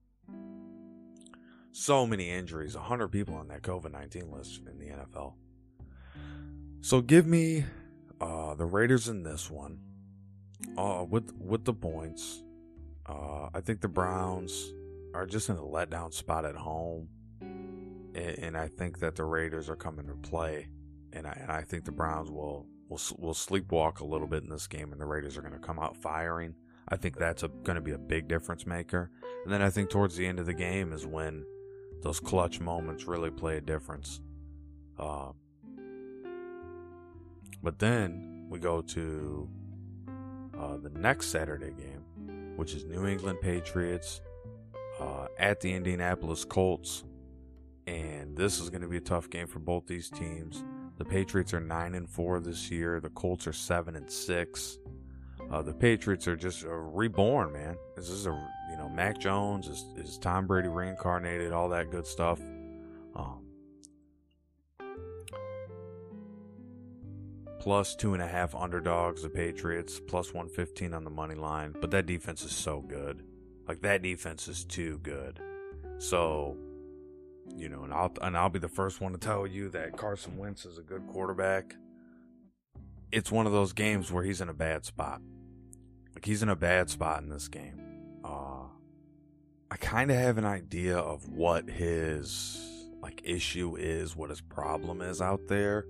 so 1.72 2.06
many 2.06 2.30
injuries, 2.30 2.76
100 2.76 3.08
people 3.10 3.36
on 3.36 3.48
that 3.48 3.62
COVID 3.62 3.92
19 3.92 4.32
list 4.32 4.62
in 4.68 4.78
the 4.78 4.88
NFL. 4.88 5.34
So 6.82 7.02
give 7.02 7.26
me 7.28 7.66
uh, 8.20 8.56
the 8.56 8.66
Raiders 8.66 9.08
in 9.08 9.24
this 9.24 9.50
one 9.50 9.80
uh, 10.78 11.06
with 11.08 11.32
with 11.38 11.66
the 11.66 11.74
points. 11.74 12.44
Uh, 13.06 13.50
I 13.54 13.62
think 13.62 13.82
the 13.82 13.88
Browns 13.88 14.74
are 15.14 15.26
just 15.26 15.50
in 15.50 15.56
a 15.56 15.62
letdown 15.62 16.14
spot 16.14 16.46
at 16.46 16.56
home, 16.56 17.08
and, 17.42 18.16
and 18.16 18.58
I 18.58 18.68
think 18.68 19.00
that 19.00 19.16
the 19.16 19.26
Raiders 19.26 19.70
are 19.70 19.76
coming 19.76 20.08
to 20.08 20.14
play, 20.16 20.68
and 21.14 21.28
I, 21.28 21.38
and 21.42 21.52
I 21.52 21.62
think 21.62 21.86
the 21.86 21.92
Browns 21.92 22.30
will 22.30 22.68
will 22.90 23.00
will 23.18 23.34
sleepwalk 23.34 24.00
a 24.00 24.06
little 24.06 24.28
bit 24.28 24.44
in 24.44 24.50
this 24.50 24.68
game, 24.68 24.92
and 24.92 25.02
the 25.02 25.06
Raiders 25.06 25.38
are 25.38 25.42
going 25.42 25.54
to 25.54 25.60
come 25.60 25.80
out 25.80 25.98
firing. 25.98 26.56
I 26.90 26.98
think 26.98 27.18
that's 27.18 27.44
going 27.64 27.76
to 27.76 27.82
be 27.82 27.92
a 27.92 27.98
big 27.98 28.28
difference 28.28 28.66
maker. 28.66 29.12
And 29.44 29.54
then 29.54 29.62
I 29.62 29.70
think 29.70 29.90
towards 29.90 30.18
the 30.18 30.28
end 30.28 30.40
of 30.40 30.46
the 30.46 30.54
game 30.54 30.92
is 30.92 31.06
when 31.06 31.46
those 32.02 32.20
clutch 32.20 32.60
moments 32.60 33.06
really 33.06 33.30
play 33.30 33.58
a 33.58 33.62
difference. 33.62 34.20
Uh, 35.00 35.32
but 37.64 37.80
then 37.80 38.48
we 38.50 38.60
go 38.60 38.82
to 38.82 39.50
uh, 40.60 40.78
the 40.78 40.90
next 40.90 41.28
Saturday 41.28 41.72
game, 41.72 42.04
which 42.58 42.74
is 42.74 42.84
New 42.86 43.06
England 43.06 43.40
Patriots 43.42 44.20
uh, 45.02 45.28
at 45.38 45.60
the 45.60 45.74
Indianapolis 45.74 46.46
Colts. 46.46 47.04
And 47.88 48.38
this 48.38 48.60
is 48.60 48.70
going 48.70 48.84
to 48.84 48.88
be 48.88 48.98
a 48.98 49.02
tough 49.02 49.30
game 49.30 49.48
for 49.48 49.60
both 49.60 49.88
these 49.88 50.10
teams. 50.10 50.64
The 50.98 51.06
Patriots 51.06 51.54
are 51.54 51.60
9 51.60 51.96
and 51.96 52.08
4 52.08 52.40
this 52.40 52.70
year, 52.70 53.00
the 53.00 53.10
Colts 53.10 53.48
are 53.48 53.54
7 53.54 53.96
and 53.96 54.10
6. 54.10 54.78
Uh, 55.50 55.62
the 55.62 55.74
Patriots 55.74 56.28
are 56.28 56.36
just 56.36 56.64
reborn, 56.68 57.52
man. 57.52 57.76
This 57.96 58.10
is 58.10 58.28
a 58.28 58.50
you 58.70 58.78
know 58.78 58.88
Mac 58.88 59.20
Jones 59.20 59.68
is, 59.68 59.84
is 59.98 60.18
Tom 60.18 60.48
Brady 60.48 60.70
reincarnated, 60.70 61.52
all 61.52 61.68
that 61.70 61.90
good 61.92 62.06
stuff. 62.08 62.40
Um, 63.16 63.44
plus 67.60 67.96
two 67.96 68.14
and 68.14 68.24
a 68.24 68.28
half 68.28 68.56
underdogs, 68.56 69.24
the 69.24 69.30
Patriots, 69.30 70.00
plus 70.00 70.34
115 70.34 70.94
on 70.94 71.04
the 71.04 71.10
money 71.10 71.36
line. 71.36 71.76
But 71.82 71.92
that 71.92 72.06
defense 72.06 72.44
is 72.44 72.52
so 72.52 72.80
good. 72.80 73.24
Like, 73.72 73.84
that 73.84 74.02
defense 74.02 74.50
is 74.50 74.66
too 74.66 75.00
good. 75.02 75.40
So, 75.98 76.58
you 77.56 77.70
know, 77.70 77.84
and 77.84 77.94
I'll, 77.94 78.12
and 78.22 78.36
I'll 78.36 78.50
be 78.50 78.60
the 78.60 78.68
first 78.68 79.00
one 79.00 79.14
to 79.14 79.18
tell 79.18 79.48
you 79.48 79.70
that 79.70 79.96
Carson 79.96 80.38
Wentz 80.38 80.66
is 80.66 80.78
a 80.78 80.82
good 80.82 81.08
quarterback. 81.08 81.78
It's 83.14 83.32
one 83.32 83.46
of 83.46 83.54
those 83.54 83.72
games 83.72 84.12
where 84.12 84.26
he's 84.26 84.42
in 84.42 84.50
a 84.50 84.54
bad 84.54 84.84
spot. 84.84 85.22
Like, 86.14 86.26
he's 86.26 86.44
in 86.44 86.50
a 86.50 86.56
bad 86.58 86.90
spot 86.90 87.24
in 87.24 87.30
this 87.30 87.48
game. 87.48 87.82
Uh, 88.26 88.66
I 89.72 89.78
kind 89.78 90.12
of 90.12 90.18
have 90.18 90.38
an 90.38 90.44
idea 90.44 90.98
of 90.98 91.30
what 91.30 91.70
his 91.70 92.60
like 93.02 93.22
issue 93.24 93.78
is, 93.78 94.18
what 94.18 94.32
his 94.32 94.42
problem 94.42 95.02
is 95.02 95.22
out 95.22 95.48
there. 95.48 95.86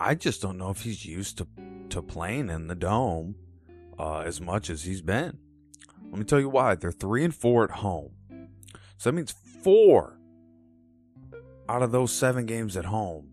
I 0.00 0.16
just 0.16 0.42
don't 0.42 0.58
know 0.58 0.70
if 0.70 0.80
he's 0.80 1.06
used 1.06 1.38
to 1.38 1.46
to 1.90 2.02
playing 2.02 2.50
in 2.50 2.66
the 2.66 2.74
dome 2.74 3.36
uh, 3.96 4.22
as 4.22 4.40
much 4.40 4.70
as 4.70 4.82
he's 4.82 5.02
been. 5.02 5.38
Let 6.12 6.18
me 6.18 6.24
tell 6.26 6.40
you 6.40 6.50
why. 6.50 6.74
They're 6.74 6.92
three 6.92 7.24
and 7.24 7.34
four 7.34 7.64
at 7.64 7.70
home, 7.70 8.12
so 8.98 9.10
that 9.10 9.14
means 9.14 9.34
four 9.62 10.18
out 11.68 11.82
of 11.82 11.90
those 11.90 12.12
seven 12.12 12.44
games 12.44 12.76
at 12.76 12.84
home 12.84 13.30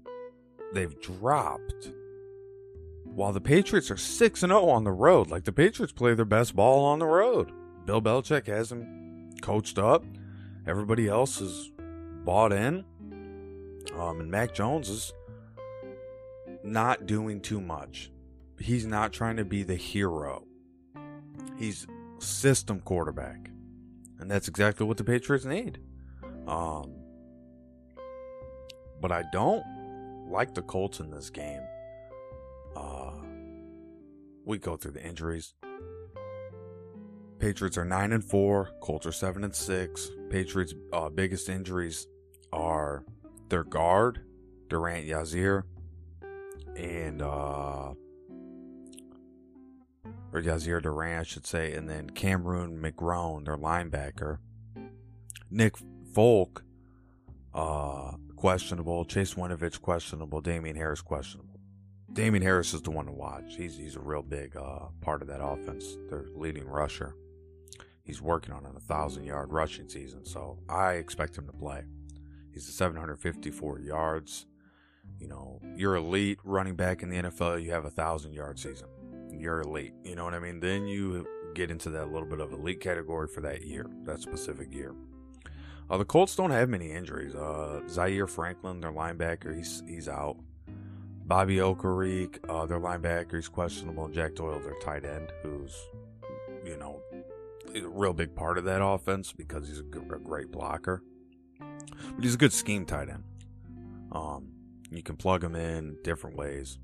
they've 0.74 1.00
dropped. 1.02 1.92
While 3.04 3.34
the 3.34 3.42
Patriots 3.42 3.92
are 3.92 3.98
six 3.98 4.44
and 4.44 4.52
zero 4.52 4.62
oh 4.62 4.70
on 4.70 4.86
the 4.86 4.94
road, 4.94 5.30
like 5.30 5.44
the 5.44 5.52
Patriots 5.52 5.92
play 5.92 6.14
their 6.14 6.24
best 6.24 6.56
ball 6.56 6.86
on 6.86 7.00
the 7.00 7.06
road. 7.06 7.52
Bill 7.86 8.02
Belichick 8.02 8.48
has 8.48 8.72
him 8.72 9.32
coached 9.42 9.78
up. 9.78 10.06
Everybody 10.66 11.10
else 11.10 11.42
is 11.42 11.72
bought 12.24 12.54
in. 12.54 12.86
Um, 13.98 14.22
and 14.22 14.32
Mac 14.32 14.54
Jones 14.54 14.88
is 14.88 15.12
not 16.64 17.08
doing 17.08 17.42
too 17.42 17.60
much. 17.60 18.10
He's 18.58 18.86
not 18.86 19.12
trying 19.12 19.36
to 19.38 19.46
be 19.46 19.64
the 19.64 19.76
hero. 19.76 20.46
He's 21.58 21.88
system 22.20 22.80
quarterback. 22.82 23.50
And 24.20 24.30
that's 24.30 24.48
exactly 24.48 24.86
what 24.86 24.98
the 24.98 25.04
Patriots 25.04 25.46
need. 25.46 25.80
Um, 26.48 26.94
but 29.02 29.12
I 29.12 29.24
don't 29.32 29.64
like 30.30 30.54
the 30.54 30.62
Colts 30.62 31.00
in 31.00 31.10
this 31.10 31.30
game. 31.30 31.62
Uh, 32.76 33.12
we 34.46 34.58
go 34.58 34.76
through 34.76 34.92
the 34.92 35.06
injuries. 35.06 35.54
Patriots 37.40 37.78
are 37.78 37.86
9 37.86 38.12
and 38.12 38.24
4, 38.24 38.72
Colts 38.82 39.06
are 39.06 39.14
7 39.14 39.44
and 39.46 39.56
6. 39.56 40.10
Patriots' 40.30 40.74
uh, 40.92 41.08
biggest 41.08 41.48
injuries 41.48 42.06
are 42.52 43.06
their 43.48 43.64
guard, 43.64 44.22
Durant 44.68 45.08
Yasir, 45.08 45.64
and 46.76 47.22
uh 47.22 47.94
or 50.32 50.42
Yasir 50.42 50.82
Durant, 50.82 51.22
I 51.22 51.24
should 51.24 51.46
say, 51.46 51.74
and 51.74 51.90
then 51.90 52.10
Cameron 52.10 52.82
McGrone, 52.82 53.46
their 53.46 53.58
linebacker. 53.58 54.40
Nick 55.50 55.76
Folk, 56.14 56.64
uh, 57.54 58.14
questionable. 58.36 59.06
Chase 59.06 59.34
Winovich, 59.34 59.82
questionable. 59.82 60.42
Damien 60.42 60.76
Harris, 60.76 61.02
questionable. 61.02 61.60
Damien 62.14 62.42
Harris 62.44 62.74
is 62.74 62.82
the 62.82 62.92
one 62.92 63.06
to 63.06 63.12
watch. 63.12 63.56
He's 63.56 63.78
he's 63.78 63.96
a 63.96 64.00
real 64.00 64.24
big 64.24 64.56
uh, 64.58 64.88
part 65.02 65.22
of 65.22 65.28
that 65.28 65.44
offense. 65.44 65.98
Their 66.10 66.26
leading 66.36 66.66
rusher. 66.66 67.16
He's 68.04 68.22
working 68.22 68.54
on 68.54 68.66
a 68.66 68.80
thousand 68.80 69.26
yard 69.26 69.52
rushing 69.52 69.88
season, 69.88 70.26
so 70.26 70.58
I 70.68 70.94
expect 70.94 71.38
him 71.38 71.46
to 71.46 71.54
play. 71.54 71.84
He's 72.52 72.68
at 72.68 72.74
754 72.74 73.80
yards. 73.80 74.48
You 75.20 75.28
know, 75.28 75.62
you're 75.76 75.96
elite 75.96 76.40
running 76.44 76.76
back 76.76 77.04
in 77.04 77.10
the 77.10 77.18
NFL. 77.18 77.64
You 77.64 77.72
have 77.72 77.86
a 77.86 77.92
thousand 77.92 78.34
yard 78.34 78.58
season. 78.58 78.88
You're 79.40 79.62
elite. 79.62 79.94
You 80.04 80.16
know 80.16 80.26
what 80.26 80.34
I 80.34 80.40
mean? 80.40 80.60
Then 80.60 80.86
you 80.86 81.26
get 81.56 81.72
into 81.72 81.90
that 81.92 82.12
little 82.12 82.28
bit 82.28 82.40
of 82.40 82.52
elite 82.52 82.82
category 82.82 83.28
for 83.28 83.42
that 83.42 83.64
year, 83.66 83.86
that 84.04 84.22
specific 84.22 84.74
year. 84.74 84.94
Uh, 85.90 85.98
the 85.98 86.06
Colts 86.06 86.36
don't 86.36 86.52
have 86.52 86.70
many 86.70 86.92
injuries. 86.92 87.34
Uh, 87.34 87.82
Zaire 87.88 88.28
Franklin, 88.28 88.80
their 88.80 88.92
linebacker, 88.92 89.56
he's 89.56 89.82
he's 89.88 90.08
out. 90.08 90.38
Bobby 91.26 91.58
Okereke, 91.58 92.38
uh, 92.50 92.66
their 92.66 92.80
linebacker, 92.80 93.36
he's 93.36 93.48
questionable. 93.48 94.08
Jack 94.08 94.36
Doyle, 94.36 94.60
their 94.60 94.78
tight 94.82 95.06
end, 95.06 95.32
who's 95.42 95.76
you 96.64 96.78
know 96.78 97.02
a 97.74 97.88
real 97.88 98.14
big 98.14 98.36
part 98.36 98.58
of 98.58 98.66
that 98.66 98.84
offense 98.84 99.32
because 99.32 99.68
he's 99.68 99.80
a, 99.80 100.16
a 100.16 100.20
great 100.20 100.52
blocker. 100.52 101.04
But 101.60 102.24
he's 102.24 102.36
a 102.36 102.38
good 102.38 102.54
scheme 102.54 102.86
tight 102.86 103.10
end. 103.10 103.24
Um, 104.12 104.50
you 104.92 105.04
can 105.04 105.16
plug 105.16 105.44
him 105.44 105.56
in 105.56 105.98
different 106.04 106.36
ways, 106.36 106.80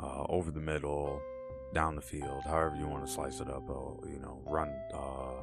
uh, 0.00 0.24
over 0.28 0.50
the 0.50 0.60
middle, 0.60 1.20
down 1.72 1.94
the 1.96 2.02
field, 2.02 2.42
however 2.44 2.76
you 2.76 2.86
want 2.86 3.06
to 3.06 3.10
slice 3.10 3.40
it 3.40 3.48
up. 3.48 3.68
Uh, 3.68 4.06
you 4.08 4.18
know, 4.20 4.40
run 4.46 4.68
uh, 4.92 5.42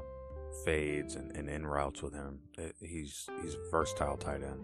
fades 0.66 1.16
and, 1.16 1.36
and 1.36 1.50
in 1.50 1.66
routes 1.66 2.02
with 2.02 2.14
him. 2.14 2.40
It, 2.58 2.76
he's 2.80 3.28
he's 3.42 3.56
versatile 3.72 4.18
tight 4.18 4.44
end. 4.44 4.60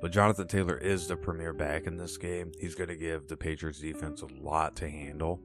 But 0.00 0.12
Jonathan 0.12 0.48
Taylor 0.48 0.78
is 0.78 1.06
the 1.06 1.16
premier 1.16 1.52
back 1.52 1.86
in 1.86 1.96
this 1.98 2.16
game. 2.16 2.52
He's 2.58 2.74
going 2.74 2.88
to 2.88 2.96
give 2.96 3.28
the 3.28 3.36
Patriots 3.36 3.80
defense 3.80 4.22
a 4.22 4.26
lot 4.42 4.76
to 4.76 4.88
handle. 4.88 5.40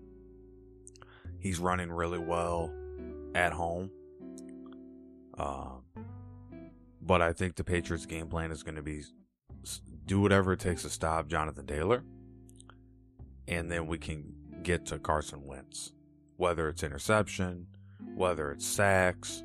He's 1.40 1.60
running 1.60 1.92
really 1.92 2.20
well 2.20 2.72
at 3.36 3.52
home. 3.52 3.92
Um, 5.38 5.82
but 7.02 7.22
I 7.22 7.34
think 7.34 7.56
the 7.56 7.66
Patriots' 7.66 8.06
game 8.06 8.28
plan 8.28 8.52
is 8.52 8.64
going 8.64 8.76
to 8.76 8.82
be 8.82 9.04
do 10.06 10.22
whatever 10.22 10.54
it 10.54 10.60
takes 10.60 10.84
to 10.84 10.90
stop 10.90 11.28
Jonathan 11.28 11.66
Taylor, 11.66 12.04
and 13.48 13.72
then 13.72 13.88
we 13.88 13.98
can 13.98 14.34
get 14.66 14.86
to 14.88 15.00
Carson 15.00 15.46
Wentz. 15.46 15.94
Whether 16.38 16.68
it's 16.68 16.84
interception, 16.84 17.68
whether 18.16 18.52
it's 18.52 18.66
sacks, 18.66 19.44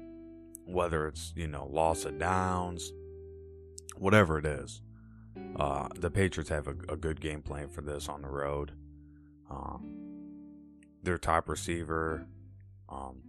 whether 0.65 1.07
it's 1.07 1.33
you 1.37 1.47
know 1.47 1.67
loss 1.67 2.05
of 2.05 2.19
downs, 2.19 2.93
whatever 3.97 4.39
it 4.39 4.47
is, 4.47 4.83
uh, 5.57 5.89
the 5.95 6.11
Patriots 6.11 6.51
have 6.51 6.67
a, 6.67 6.75
a, 6.89 6.97
good 6.97 7.21
game 7.21 7.43
plan 7.43 7.69
for 7.69 7.83
this 7.83 8.09
on 8.09 8.23
the 8.23 8.29
road. 8.29 8.73
Um, 9.49 9.97
their 11.03 11.19
top 11.19 11.49
receiver, 11.49 12.27
um, 12.89 13.23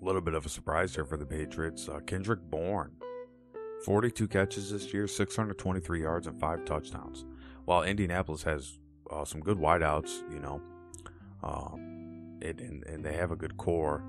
a 0.00 0.04
little 0.04 0.20
bit 0.20 0.34
of 0.34 0.46
a 0.46 0.48
surprise 0.48 0.94
here 0.94 1.04
for 1.04 1.16
the 1.16 1.26
Patriots, 1.26 1.88
uh, 1.88 2.00
Kendrick 2.00 2.40
Bourne 2.40 2.92
42 3.84 4.28
catches 4.28 4.70
this 4.70 4.92
year, 4.94 5.06
623 5.06 6.00
yards, 6.00 6.26
and 6.26 6.38
five 6.40 6.64
touchdowns. 6.64 7.24
While 7.66 7.82
Indianapolis 7.82 8.42
has 8.44 8.78
uh, 9.10 9.24
some 9.24 9.40
good 9.40 9.58
wideouts, 9.58 10.22
you 10.32 10.40
know, 10.40 10.60
um, 11.44 12.38
it, 12.40 12.58
and, 12.60 12.82
and, 12.84 13.04
they 13.04 13.12
have 13.12 13.30
a 13.30 13.36
good 13.36 13.56
core. 13.58 14.02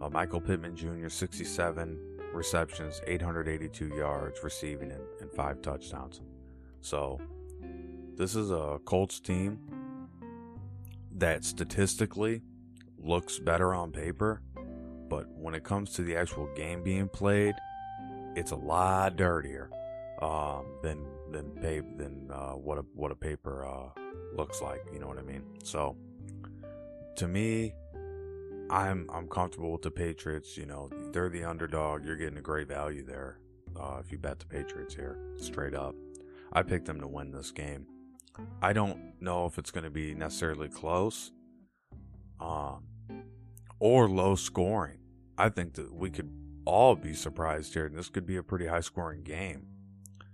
Uh, 0.00 0.08
Michael 0.10 0.40
Pittman 0.40 0.74
Jr., 0.74 1.08
67 1.08 1.98
receptions, 2.32 3.00
882 3.06 3.88
yards 3.88 4.40
receiving, 4.42 4.90
and, 4.90 5.02
and 5.20 5.30
five 5.32 5.62
touchdowns. 5.62 6.20
So, 6.80 7.20
this 8.16 8.34
is 8.34 8.50
a 8.50 8.80
Colts 8.84 9.20
team 9.20 9.58
that 11.12 11.44
statistically 11.44 12.42
looks 12.98 13.38
better 13.38 13.72
on 13.74 13.92
paper, 13.92 14.42
but 15.08 15.28
when 15.36 15.54
it 15.54 15.62
comes 15.62 15.92
to 15.94 16.02
the 16.02 16.16
actual 16.16 16.48
game 16.56 16.82
being 16.82 17.08
played, 17.08 17.54
it's 18.34 18.50
a 18.50 18.56
lot 18.56 19.16
dirtier 19.16 19.70
um, 20.20 20.66
than 20.82 21.04
than 21.30 21.50
paper 21.52 21.86
than 21.96 22.30
uh, 22.32 22.52
what 22.52 22.78
a 22.78 22.84
what 22.94 23.12
a 23.12 23.14
paper 23.14 23.66
uh, 23.66 23.88
looks 24.34 24.60
like. 24.60 24.80
You 24.92 24.98
know 24.98 25.06
what 25.06 25.18
I 25.18 25.22
mean? 25.22 25.44
So 25.62 25.96
to 27.16 27.28
me, 27.28 27.74
I'm 28.70 29.08
I'm 29.12 29.28
comfortable 29.28 29.72
with 29.72 29.82
the 29.82 29.90
Patriots. 29.90 30.56
You 30.56 30.66
know, 30.66 30.90
they're 31.12 31.28
the 31.28 31.44
underdog. 31.44 32.04
You're 32.04 32.16
getting 32.16 32.38
a 32.38 32.42
great 32.42 32.68
value 32.68 33.04
there 33.04 33.38
uh, 33.78 33.98
if 34.00 34.10
you 34.10 34.18
bet 34.18 34.38
the 34.38 34.46
Patriots 34.46 34.94
here, 34.94 35.18
straight 35.36 35.74
up. 35.74 35.94
I 36.52 36.62
picked 36.62 36.86
them 36.86 37.00
to 37.00 37.08
win 37.08 37.30
this 37.30 37.50
game. 37.50 37.86
I 38.62 38.72
don't 38.72 39.20
know 39.20 39.46
if 39.46 39.58
it's 39.58 39.70
going 39.70 39.84
to 39.84 39.90
be 39.90 40.14
necessarily 40.14 40.68
close 40.68 41.32
um, 42.40 42.84
or 43.78 44.08
low 44.08 44.36
scoring. 44.36 44.98
I 45.36 45.48
think 45.48 45.74
that 45.74 45.92
we 45.92 46.10
could 46.10 46.30
all 46.64 46.94
be 46.94 47.14
surprised 47.14 47.74
here, 47.74 47.86
and 47.86 47.96
this 47.96 48.08
could 48.08 48.26
be 48.26 48.36
a 48.36 48.42
pretty 48.42 48.66
high 48.66 48.80
scoring 48.80 49.22
game. 49.22 49.66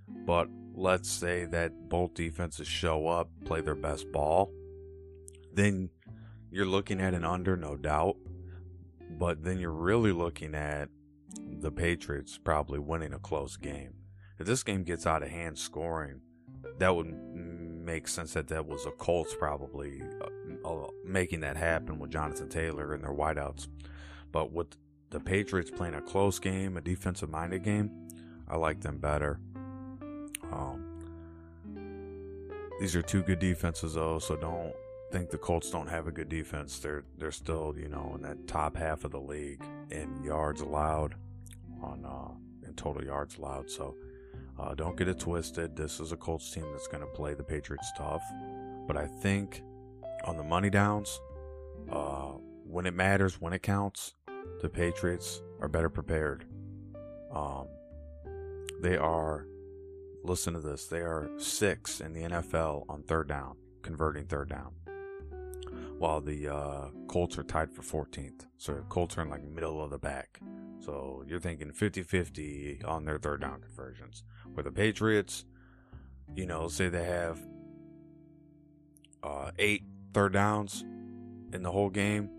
But 0.06 0.48
let's 0.74 1.10
say 1.10 1.44
that 1.46 1.88
both 1.88 2.14
defenses 2.14 2.68
show 2.68 3.08
up, 3.08 3.30
play 3.44 3.60
their 3.60 3.74
best 3.74 4.10
ball, 4.12 4.52
then 5.52 5.90
you're 6.50 6.66
looking 6.66 7.00
at 7.00 7.14
an 7.14 7.24
under, 7.24 7.56
no 7.56 7.76
doubt. 7.76 8.16
But 9.10 9.42
then 9.42 9.58
you're 9.58 9.70
really 9.70 10.12
looking 10.12 10.54
at 10.54 10.88
the 11.60 11.70
Patriots 11.70 12.38
probably 12.38 12.78
winning 12.78 13.12
a 13.12 13.18
close 13.18 13.56
game. 13.56 13.94
If 14.38 14.46
this 14.46 14.62
game 14.62 14.84
gets 14.84 15.06
out 15.06 15.22
of 15.22 15.30
hand 15.30 15.58
scoring, 15.58 16.20
that 16.78 16.94
would 16.94 17.12
make 17.12 18.06
sense 18.06 18.34
that 18.34 18.48
that 18.48 18.66
was 18.66 18.86
a 18.86 18.90
Colts 18.92 19.34
probably 19.38 20.02
uh, 20.20 20.68
uh 20.68 20.88
making 21.04 21.40
that 21.40 21.56
happen 21.56 21.98
with 21.98 22.10
Jonathan 22.10 22.48
Taylor 22.48 22.92
and 22.92 23.02
their 23.02 23.14
wideouts. 23.14 23.68
But 24.30 24.52
with 24.52 24.76
the 25.10 25.20
Patriots 25.20 25.70
playing 25.70 25.94
a 25.94 26.02
close 26.02 26.38
game, 26.38 26.76
a 26.76 26.80
defensive 26.80 27.30
minded 27.30 27.64
game, 27.64 27.90
I 28.46 28.56
like 28.56 28.80
them 28.80 28.98
better. 28.98 29.40
Um, 30.52 30.84
these 32.78 32.94
are 32.94 33.02
two 33.02 33.22
good 33.22 33.38
defenses 33.38 33.94
though, 33.94 34.18
so 34.18 34.36
don't 34.36 34.74
think 35.10 35.30
the 35.30 35.38
Colts 35.38 35.70
don't 35.70 35.88
have 35.88 36.06
a 36.06 36.10
good 36.10 36.28
defense. 36.28 36.78
They're 36.78 37.04
they're 37.16 37.30
still 37.30 37.74
you 37.76 37.88
know 37.88 38.12
in 38.16 38.22
that 38.22 38.46
top 38.46 38.76
half 38.76 39.04
of 39.04 39.10
the 39.10 39.20
league 39.20 39.64
in 39.90 40.22
yards 40.22 40.60
allowed, 40.60 41.14
on 41.82 42.04
uh, 42.04 42.66
in 42.66 42.74
total 42.74 43.04
yards 43.04 43.38
allowed. 43.38 43.70
So 43.70 43.96
uh, 44.58 44.74
don't 44.74 44.96
get 44.96 45.08
it 45.08 45.18
twisted. 45.18 45.76
This 45.76 46.00
is 46.00 46.12
a 46.12 46.16
Colts 46.16 46.50
team 46.50 46.66
that's 46.72 46.88
going 46.88 47.00
to 47.00 47.06
play 47.06 47.34
the 47.34 47.42
Patriots 47.42 47.90
tough, 47.96 48.22
but 48.86 48.96
I 48.96 49.06
think 49.06 49.62
on 50.24 50.36
the 50.36 50.42
money 50.42 50.70
downs, 50.70 51.20
uh, 51.90 52.32
when 52.64 52.86
it 52.86 52.94
matters, 52.94 53.40
when 53.40 53.52
it 53.52 53.62
counts, 53.62 54.14
the 54.60 54.68
Patriots 54.68 55.42
are 55.60 55.68
better 55.68 55.88
prepared. 55.88 56.44
Um, 57.32 57.68
they 58.80 58.96
are. 58.96 59.46
Listen 60.24 60.52
to 60.52 60.60
this. 60.60 60.86
They 60.86 60.98
are 60.98 61.30
six 61.38 62.00
in 62.00 62.12
the 62.12 62.22
NFL 62.22 62.84
on 62.88 63.04
third 63.04 63.28
down, 63.28 63.56
converting 63.82 64.26
third 64.26 64.50
down 64.50 64.72
while 65.98 66.20
the 66.20 66.48
uh, 66.48 66.88
Colts 67.08 67.36
are 67.38 67.42
tied 67.42 67.72
for 67.72 67.82
14th. 67.82 68.46
So 68.56 68.84
Colts 68.88 69.18
are 69.18 69.22
in 69.22 69.30
like 69.30 69.44
middle 69.44 69.82
of 69.82 69.90
the 69.90 69.98
pack. 69.98 70.40
So 70.78 71.24
you're 71.26 71.40
thinking 71.40 71.70
50-50 71.70 72.86
on 72.86 73.04
their 73.04 73.18
third 73.18 73.40
down 73.40 73.60
conversions. 73.60 74.22
Where 74.54 74.64
the 74.64 74.70
Patriots, 74.70 75.44
you 76.34 76.46
know, 76.46 76.68
say 76.68 76.88
they 76.88 77.04
have 77.04 77.38
uh, 79.22 79.50
eight 79.58 79.82
third 80.14 80.32
downs 80.32 80.84
in 81.52 81.62
the 81.62 81.72
whole 81.72 81.90
game, 81.90 82.30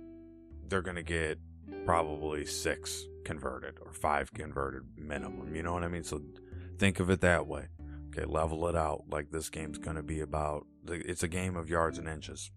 they're 0.67 0.81
gonna 0.81 1.03
get 1.03 1.39
probably 1.85 2.45
six 2.45 3.03
converted 3.25 3.75
or 3.81 3.91
five 3.91 4.33
converted 4.33 4.83
minimum. 4.97 5.55
You 5.55 5.63
know 5.63 5.73
what 5.73 5.83
I 5.83 5.87
mean? 5.87 6.03
So 6.03 6.21
think 6.77 6.99
of 6.99 7.09
it 7.09 7.21
that 7.21 7.47
way. 7.47 7.67
Okay, 8.09 8.25
level 8.25 8.67
it 8.67 8.75
out. 8.75 9.03
Like 9.09 9.31
this 9.31 9.49
game's 9.49 9.77
gonna 9.77 10.03
be 10.03 10.21
about. 10.21 10.65
It's 10.87 11.23
a 11.23 11.27
game 11.27 11.55
of 11.55 11.69
yards 11.69 11.97
and 11.97 12.07
inches. 12.07 12.51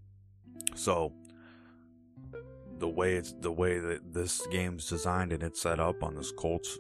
So 0.75 1.13
the 2.79 2.89
way 2.89 3.15
it's 3.15 3.33
the 3.41 3.53
way 3.53 3.79
that 3.79 4.13
this 4.13 4.47
game's 4.49 4.89
designed 4.89 5.33
and 5.33 5.43
it's 5.43 5.61
set 5.61 5.79
up 5.79 6.03
on 6.03 6.15
this 6.15 6.33
Colts 6.33 6.79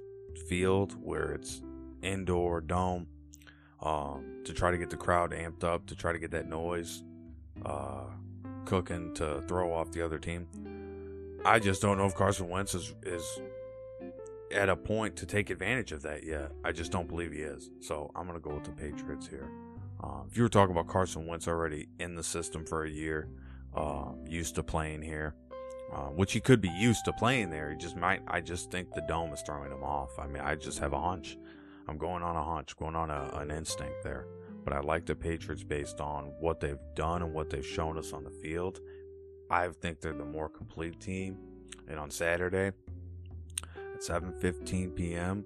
field 0.48 0.96
where 1.00 1.32
it's 1.32 1.62
indoor 2.02 2.60
dome 2.60 3.06
um, 3.80 4.40
to 4.44 4.52
try 4.52 4.70
to 4.70 4.78
get 4.78 4.90
the 4.90 4.96
crowd 4.96 5.32
amped 5.32 5.64
up 5.64 5.86
to 5.86 5.94
try 5.94 6.12
to 6.12 6.18
get 6.18 6.30
that 6.32 6.48
noise 6.48 7.02
uh, 7.64 8.04
cooking 8.64 9.14
to 9.14 9.42
throw 9.42 9.72
off 9.72 9.92
the 9.92 10.02
other 10.02 10.18
team. 10.18 10.46
I 11.44 11.58
just 11.58 11.82
don't 11.82 11.98
know 11.98 12.06
if 12.06 12.14
Carson 12.14 12.48
Wentz 12.48 12.74
is, 12.74 12.94
is 13.02 13.40
at 14.52 14.68
a 14.68 14.76
point 14.76 15.16
to 15.16 15.26
take 15.26 15.50
advantage 15.50 15.92
of 15.92 16.02
that 16.02 16.24
yet. 16.24 16.52
I 16.64 16.72
just 16.72 16.92
don't 16.92 17.08
believe 17.08 17.32
he 17.32 17.40
is. 17.40 17.70
So 17.80 18.10
I'm 18.14 18.26
to 18.28 18.40
go 18.40 18.54
with 18.54 18.64
the 18.64 18.70
Patriots 18.70 19.26
here. 19.26 19.50
Um, 20.02 20.26
if 20.30 20.36
you 20.36 20.42
were 20.42 20.48
talking 20.48 20.72
about 20.72 20.88
Carson 20.88 21.26
Wentz 21.26 21.48
already 21.48 21.88
in 21.98 22.14
the 22.14 22.22
system 22.22 22.64
for 22.64 22.84
a 22.84 22.90
year, 22.90 23.28
uh, 23.74 24.12
used 24.26 24.54
to 24.56 24.62
playing 24.62 25.02
here, 25.02 25.34
uh, 25.92 26.08
which 26.08 26.32
he 26.32 26.40
could 26.40 26.60
be 26.60 26.70
used 26.70 27.04
to 27.04 27.12
playing 27.12 27.50
there. 27.50 27.70
He 27.70 27.76
just 27.76 27.96
might. 27.96 28.22
I 28.28 28.40
just 28.40 28.70
think 28.70 28.92
the 28.92 29.02
dome 29.02 29.32
is 29.32 29.42
throwing 29.42 29.70
him 29.70 29.82
off. 29.82 30.18
I 30.18 30.26
mean, 30.26 30.42
I 30.42 30.54
just 30.54 30.78
have 30.78 30.92
a 30.92 31.00
hunch. 31.00 31.36
I'm 31.88 31.98
going 31.98 32.22
on 32.22 32.36
a 32.36 32.44
hunch, 32.44 32.76
going 32.76 32.96
on 32.96 33.10
a, 33.10 33.30
an 33.34 33.50
instinct 33.50 34.02
there. 34.04 34.26
But 34.64 34.72
I 34.72 34.80
like 34.80 35.06
the 35.06 35.14
Patriots 35.14 35.64
based 35.64 36.00
on 36.00 36.32
what 36.38 36.60
they've 36.60 36.78
done 36.94 37.22
and 37.22 37.34
what 37.34 37.50
they've 37.50 37.66
shown 37.66 37.98
us 37.98 38.12
on 38.12 38.22
the 38.22 38.30
field. 38.30 38.78
I 39.50 39.68
think 39.68 40.00
they're 40.00 40.12
the 40.12 40.24
more 40.24 40.48
complete 40.48 41.00
team. 41.00 41.36
And 41.88 41.98
on 41.98 42.10
Saturday 42.10 42.72
at 43.76 44.00
7:15 44.00 44.94
p.m., 44.94 45.44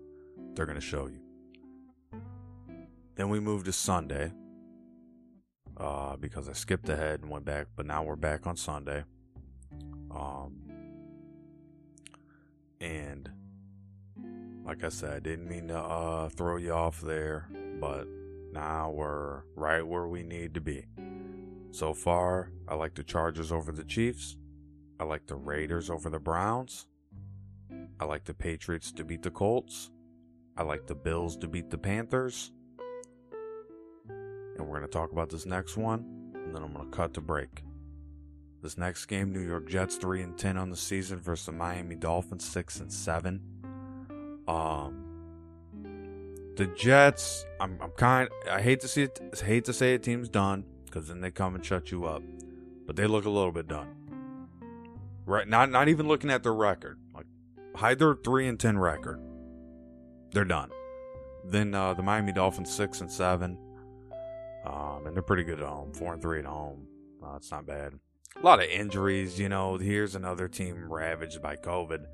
they're 0.55 0.67
going 0.67 0.81
to 0.81 0.87
show 0.87 1.07
you. 1.07 1.21
Then 3.15 3.31
we 3.31 3.41
move 3.41 3.65
to 3.65 3.73
Sunday, 3.73 4.33
uh, 5.77 6.17
because 6.17 6.49
I 6.49 6.53
skipped 6.53 6.89
ahead 6.89 7.21
and 7.21 7.31
went 7.31 7.45
back, 7.45 7.69
but 7.77 7.87
now 7.87 8.03
we're 8.03 8.17
back 8.17 8.47
on 8.47 8.57
Sunday. 8.57 9.05
Um, 10.11 10.55
and 12.81 13.31
like 14.65 14.83
I 14.85 14.89
said, 14.89 15.13
I 15.13 15.21
didn't 15.21 15.49
mean 15.49 15.69
to 15.69 15.79
uh, 15.79 16.29
throw 16.31 16.57
you 16.57 16.73
off 16.73 17.01
there, 17.01 17.49
but 17.81 18.07
now 18.53 18.91
we're 18.91 19.43
right 19.55 19.87
where 19.87 20.09
we 20.09 20.23
need 20.23 20.55
to 20.55 20.61
be. 20.61 20.87
So 21.71 21.93
far, 21.93 22.51
I 22.67 22.75
like 22.75 22.95
the 22.95 23.05
Chargers 23.05 23.53
over 23.53 23.71
the 23.71 23.85
Chiefs. 23.85 24.37
I 24.99 25.05
like 25.05 25.27
the 25.27 25.37
Raiders 25.37 25.91
over 25.91 26.09
the 26.09 26.19
Browns. 26.19 26.87
I 28.01 28.05
like 28.07 28.25
the 28.25 28.35
Patriots 28.35 28.93
to 28.93 29.05
beat 29.05 29.23
the 29.23 29.31
Colts. 29.31 29.91
I 30.57 30.63
like 30.63 30.87
the 30.87 30.95
Bills 30.95 31.37
to 31.39 31.49
beat 31.49 31.71
the 31.71 31.79
Panthers 31.79 32.53
and 34.59 34.69
we're 34.69 34.79
going 34.79 34.89
to 34.89 34.93
talk 34.93 35.13
about 35.13 35.31
this 35.31 35.47
next 35.47 35.77
one, 35.77 36.33
and 36.35 36.55
then 36.55 36.63
I'm 36.63 36.73
going 36.73 36.91
to 36.91 36.97
cut 36.97 37.15
to 37.15 37.21
break. 37.21 37.63
This 38.63 38.79
next 38.79 39.07
game, 39.07 39.33
New 39.33 39.47
York 39.47 39.69
Jets 39.69 39.97
3 39.97 40.23
and 40.23 40.37
10 40.37 40.57
on 40.57 40.71
the 40.71 40.77
season 40.77 41.21
versus 41.21 41.47
the 41.47 41.53
Miami 41.53 41.95
Dolphins 41.95 42.45
6 42.45 42.81
and 42.81 42.93
7. 42.93 43.41
Um 44.49 45.03
the 46.57 46.67
Jets, 46.69 47.45
I'm, 47.61 47.79
I'm 47.83 47.91
kind 47.91 48.29
I 48.51 48.63
hate 48.63 48.81
to 48.81 48.89
see 48.89 49.03
it 49.03 49.21
hate 49.45 49.67
to 49.67 49.73
say 49.73 49.95
a 49.95 49.99
team's 49.99 50.29
done 50.29 50.65
cuz 50.91 51.09
then 51.09 51.21
they 51.21 51.31
come 51.31 51.55
and 51.55 51.65
shut 51.65 51.93
you 51.93 52.07
up. 52.07 52.23
But 52.87 52.97
they 52.97 53.07
look 53.07 53.25
a 53.25 53.31
little 53.31 53.53
bit 53.53 53.69
done. 53.69 53.89
Right 55.27 55.47
not 55.47 55.71
not 55.71 55.89
even 55.89 56.09
looking 56.09 56.31
at 56.31 56.43
their 56.43 56.55
record. 56.55 56.99
Like 57.15 57.27
hide 57.77 57.99
their 57.99 58.15
3 58.15 58.49
and 58.49 58.59
10 58.59 58.79
record. 58.79 59.21
They're 60.33 60.45
done. 60.45 60.71
Then 61.45 61.75
uh, 61.75 61.95
the 61.95 62.03
Miami 62.03 62.33
Dolphins 62.33 62.73
6 62.75 63.01
and 63.01 63.13
7. 63.13 63.59
Um, 64.67 65.07
and 65.07 65.15
they're 65.15 65.23
pretty 65.23 65.45
good 65.45 65.61
at 65.61 65.67
home, 65.67 65.93
four 65.93 66.13
and 66.13 66.21
three 66.21 66.41
at 66.41 66.45
home. 66.45 66.87
Uh, 67.23 67.37
it's 67.37 67.51
not 67.51 67.67
bad. 67.67 67.95
A 68.37 68.45
lot 68.45 68.61
of 68.61 68.69
injuries, 68.69 69.39
you 69.39 69.49
know. 69.49 69.79
Here's 69.79 70.15
another 70.15 70.49
team 70.49 70.93
ravaged 70.93 71.41
by 71.41 71.57
COVID. 71.57 72.05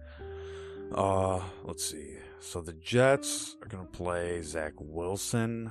Uh, 0.95 1.41
let's 1.65 1.85
see. 1.85 2.17
So 2.41 2.61
the 2.61 2.75
Jets 2.75 3.57
are 3.63 3.69
gonna 3.69 3.85
play 3.85 4.43
Zach 4.43 4.75
Wilson, 4.79 5.71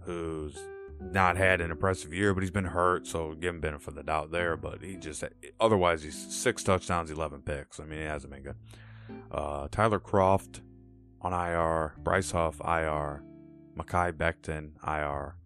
who's 0.00 0.58
not 1.00 1.36
had 1.36 1.60
an 1.60 1.70
impressive 1.70 2.12
year, 2.12 2.34
but 2.34 2.42
he's 2.42 2.50
been 2.50 2.64
hurt, 2.64 3.06
so 3.06 3.34
give 3.34 3.54
him 3.54 3.60
benefit 3.60 3.88
of 3.88 3.94
the 3.94 4.02
doubt 4.02 4.32
there. 4.32 4.56
But 4.56 4.82
he 4.82 4.96
just 4.96 5.22
otherwise 5.60 6.02
he's 6.02 6.16
six 6.34 6.62
touchdowns, 6.62 7.10
eleven 7.10 7.40
picks. 7.40 7.78
I 7.78 7.84
mean, 7.84 8.00
he 8.00 8.04
hasn't 8.04 8.32
been 8.32 8.42
good. 8.42 8.56
Uh, 9.30 9.68
Tyler 9.70 10.00
Kroft 10.00 10.60
on 11.22 11.32
IR, 11.32 11.94
Bryce 11.98 12.32
Huff 12.32 12.60
IR, 12.60 13.22
Mekhi 13.76 14.12
Becton 14.12 14.72
IR, 14.86 15.36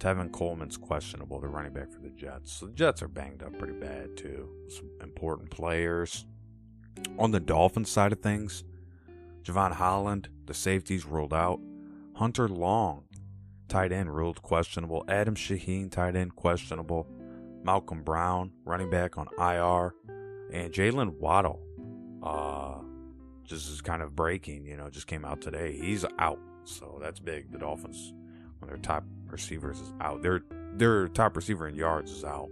Tevin 0.00 0.32
Coleman's 0.32 0.78
questionable, 0.78 1.40
the 1.40 1.46
running 1.46 1.74
back 1.74 1.92
for 1.92 2.00
the 2.00 2.08
Jets. 2.08 2.52
So 2.54 2.66
the 2.66 2.72
Jets 2.72 3.02
are 3.02 3.08
banged 3.08 3.42
up 3.42 3.56
pretty 3.58 3.74
bad, 3.74 4.16
too. 4.16 4.48
Some 4.68 4.90
important 5.02 5.50
players. 5.50 6.24
On 7.18 7.30
the 7.30 7.38
Dolphins 7.38 7.90
side 7.90 8.10
of 8.10 8.20
things, 8.20 8.64
Jevon 9.42 9.72
Holland, 9.72 10.30
the 10.46 10.54
safeties 10.54 11.04
ruled 11.04 11.34
out. 11.34 11.60
Hunter 12.14 12.48
Long, 12.48 13.04
tight 13.68 13.92
end, 13.92 14.14
ruled 14.14 14.40
questionable. 14.40 15.04
Adam 15.06 15.34
Shaheen, 15.34 15.90
tight 15.90 16.16
end, 16.16 16.34
questionable. 16.34 17.06
Malcolm 17.62 18.02
Brown, 18.02 18.52
running 18.64 18.88
back 18.88 19.18
on 19.18 19.28
IR. 19.38 19.94
And 20.50 20.72
Jaylen 20.72 21.18
Waddle, 21.18 21.60
uh, 22.22 22.78
just 23.44 23.68
is 23.70 23.82
kind 23.82 24.00
of 24.00 24.16
breaking, 24.16 24.64
you 24.64 24.78
know, 24.78 24.88
just 24.88 25.06
came 25.06 25.26
out 25.26 25.42
today. 25.42 25.76
He's 25.78 26.06
out. 26.18 26.38
So 26.64 26.98
that's 27.02 27.20
big. 27.20 27.52
The 27.52 27.58
Dolphins, 27.58 28.14
on 28.62 28.68
their 28.68 28.78
top 28.78 29.04
receivers 29.32 29.80
is 29.80 29.92
out. 30.00 30.22
Their 30.22 30.42
their 30.74 31.08
top 31.08 31.36
receiver 31.36 31.68
in 31.68 31.74
yards 31.74 32.10
is 32.10 32.24
out. 32.24 32.48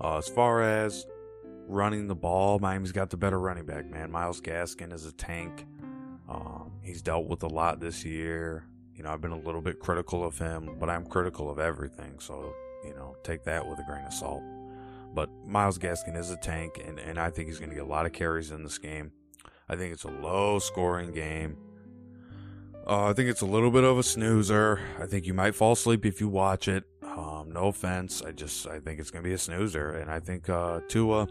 Uh, 0.00 0.18
as 0.18 0.28
far 0.28 0.62
as 0.62 1.06
running 1.68 2.08
the 2.08 2.14
ball, 2.14 2.58
Miami's 2.58 2.92
got 2.92 3.10
the 3.10 3.16
better 3.16 3.38
running 3.38 3.64
back, 3.64 3.88
man. 3.88 4.10
Myles 4.10 4.40
Gaskin 4.40 4.92
is 4.92 5.06
a 5.06 5.12
tank. 5.12 5.66
Um, 6.28 6.72
he's 6.82 7.02
dealt 7.02 7.26
with 7.26 7.42
a 7.42 7.48
lot 7.48 7.80
this 7.80 8.04
year. 8.04 8.64
You 8.94 9.04
know, 9.04 9.10
I've 9.10 9.20
been 9.20 9.32
a 9.32 9.38
little 9.38 9.60
bit 9.60 9.78
critical 9.80 10.24
of 10.24 10.38
him, 10.38 10.76
but 10.78 10.90
I'm 10.90 11.06
critical 11.06 11.50
of 11.50 11.58
everything. 11.58 12.18
So, 12.18 12.52
you 12.84 12.94
know, 12.94 13.16
take 13.22 13.44
that 13.44 13.66
with 13.66 13.78
a 13.78 13.84
grain 13.84 14.04
of 14.04 14.12
salt. 14.12 14.42
But 15.14 15.30
Myles 15.46 15.78
Gaskin 15.78 16.16
is 16.16 16.30
a 16.30 16.36
tank, 16.36 16.82
and, 16.84 16.98
and 16.98 17.18
I 17.18 17.30
think 17.30 17.48
he's 17.48 17.58
going 17.58 17.70
to 17.70 17.74
get 17.74 17.84
a 17.84 17.88
lot 17.88 18.06
of 18.06 18.12
carries 18.12 18.50
in 18.50 18.62
this 18.62 18.78
game. 18.78 19.12
I 19.68 19.76
think 19.76 19.92
it's 19.92 20.04
a 20.04 20.10
low 20.10 20.58
scoring 20.58 21.12
game. 21.12 21.56
Uh, 22.92 23.08
I 23.08 23.14
think 23.14 23.30
it's 23.30 23.40
a 23.40 23.46
little 23.46 23.70
bit 23.70 23.84
of 23.84 23.98
a 23.98 24.02
snoozer. 24.02 24.78
I 25.00 25.06
think 25.06 25.24
you 25.24 25.32
might 25.32 25.54
fall 25.54 25.72
asleep 25.72 26.04
if 26.04 26.20
you 26.20 26.28
watch 26.28 26.68
it. 26.68 26.84
Um, 27.02 27.50
no 27.50 27.68
offense. 27.68 28.20
I 28.20 28.32
just 28.32 28.66
I 28.66 28.80
think 28.80 29.00
it's 29.00 29.10
gonna 29.10 29.22
be 29.22 29.32
a 29.32 29.38
snoozer, 29.38 29.92
and 29.92 30.10
I 30.10 30.20
think 30.20 30.50
uh, 30.50 30.80
Tua 30.88 31.26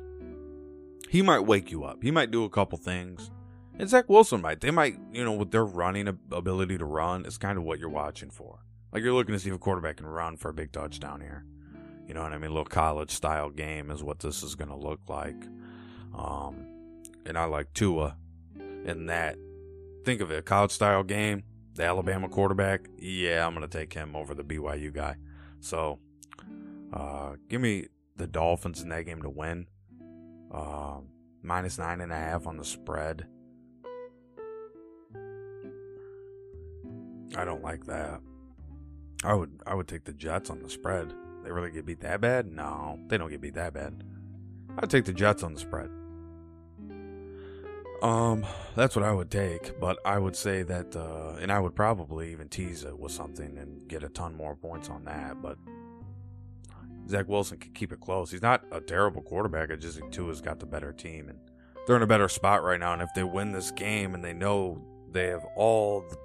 he 1.08 1.22
might 1.22 1.42
wake 1.42 1.70
you 1.70 1.84
up. 1.84 2.02
He 2.02 2.10
might 2.10 2.32
do 2.32 2.46
a 2.46 2.50
couple 2.50 2.80
things. 2.80 3.30
And 3.78 3.88
Zach 3.88 4.10
Wilson 4.10 4.42
might. 4.42 4.60
They 4.60 4.72
might, 4.72 4.98
you 5.14 5.24
know, 5.24 5.34
with 5.34 5.52
their 5.52 5.64
running 5.64 6.08
ability 6.08 6.80
to 6.80 6.86
run, 6.86 7.28
is 7.28 7.38
kind 7.38 7.60
of 7.60 7.64
what 7.64 7.78
you're 7.78 7.90
watching 7.90 8.32
for. 8.32 8.66
Like 8.92 9.04
you're 9.04 9.14
looking 9.14 9.34
to 9.34 9.40
see 9.40 9.50
if 9.50 9.56
a 9.56 9.60
quarterback 9.60 9.98
can 9.98 10.08
run 10.08 10.38
for 10.38 10.50
a 10.50 10.54
big 10.56 10.72
touchdown 10.72 11.22
here. 11.22 11.46
You 12.08 12.16
know 12.16 12.24
what 12.24 12.34
I 12.34 12.40
mean? 12.40 12.50
A 12.50 12.54
little 12.54 12.66
college 12.66 13.12
style 13.12 13.52
game 13.52 13.92
is 13.92 14.02
what 14.02 14.18
this 14.18 14.42
is 14.42 14.56
to 14.56 14.76
look 14.76 15.02
like. 15.08 15.46
Um, 16.18 16.66
and 17.24 17.38
I 17.38 17.46
like 17.46 17.72
Tua 17.76 18.18
in 18.84 19.06
that 19.06 19.38
think 20.04 20.22
of 20.22 20.32
it, 20.32 20.40
a 20.40 20.42
college 20.42 20.72
style 20.72 21.04
game. 21.04 21.44
The 21.76 21.84
Alabama 21.84 22.30
quarterback, 22.30 22.88
yeah, 22.98 23.46
I'm 23.46 23.56
going 23.56 23.68
to 23.68 23.78
take 23.78 23.94
him 23.94 24.16
over 24.16 24.34
the 24.34 24.44
BYU 24.44 24.94
guy. 24.94 25.16
So, 25.60 26.00
uh, 26.92 27.36
give 27.50 27.62
me 27.62 27.88
the 28.18 28.28
Dolphins 28.28 28.82
in 28.82 28.90
that 28.90 29.04
game 29.04 29.22
to 29.22 29.30
win. 29.30 29.68
Uh, 30.54 31.00
minus 31.42 31.78
nine 31.78 32.02
and 32.02 32.12
a 32.12 32.18
half 32.18 32.46
on 32.46 32.58
the 32.58 32.66
spread. 32.66 33.26
I 37.36 37.46
don't 37.46 37.64
like 37.64 37.86
that. 37.86 38.22
I 39.24 39.34
would 39.34 39.62
I 39.66 39.76
would 39.76 39.88
take 39.88 40.04
the 40.04 40.14
Jets 40.14 40.50
on 40.50 40.62
the 40.62 40.70
spread. 40.70 41.14
They 41.44 41.52
really 41.52 41.72
get 41.72 41.86
beat 41.86 42.02
that 42.02 42.22
bad? 42.22 42.52
No, 42.52 43.00
they 43.08 43.18
don't 43.18 43.30
get 43.30 43.42
beat 43.42 43.54
that 43.54 43.74
bad. 43.74 44.04
I'd 44.78 44.90
take 44.90 45.06
the 45.06 45.14
Jets 45.14 45.44
on 45.44 45.54
the 45.54 45.60
spread. 45.60 45.90
Um, 48.02 48.46
that's 48.76 48.96
what 48.96 49.06
I 49.06 49.12
would 49.12 49.30
take, 49.30 49.80
but 49.80 50.00
I 50.04 50.18
would 50.18 50.36
say 50.36 50.64
that, 50.64 50.96
uh, 50.96 51.36
and 51.40 51.52
I 51.52 51.60
would 51.60 51.76
probably 51.76 52.32
even 52.32 52.50
tease 52.50 52.84
it 52.84 52.98
with 52.98 53.12
something 53.12 53.58
and 53.60 53.88
get 53.88 54.04
a 54.04 54.10
ton 54.10 54.36
more 54.36 54.56
points 54.56 54.90
on 54.90 55.04
that. 55.06 55.40
But 55.40 55.58
Zach 57.08 57.28
Wilson 57.28 57.60
can 57.60 57.74
keep 57.74 57.92
it 57.92 58.00
close. 58.00 58.32
He's 58.32 58.42
not 58.42 58.64
a 58.72 58.82
terrible 58.82 59.22
quarterback. 59.22 59.72
I 59.72 59.76
just 59.76 60.00
think 60.00 60.12
Tua's 60.12 60.42
got 60.42 60.60
the 60.60 60.66
better 60.66 60.92
team, 60.92 61.30
and 61.30 61.38
they're 61.86 61.96
in 61.96 62.02
a 62.02 62.08
better 62.08 62.28
spot 62.28 62.64
right 62.64 62.80
now. 62.80 62.94
And 62.94 63.04
if 63.04 63.10
they 63.14 63.24
win 63.24 63.52
this 63.52 63.70
game, 63.70 64.16
and 64.16 64.24
they 64.24 64.34
know 64.34 64.84
they 65.12 65.28
have 65.28 65.46
all, 65.56 66.02
the, 66.10 66.18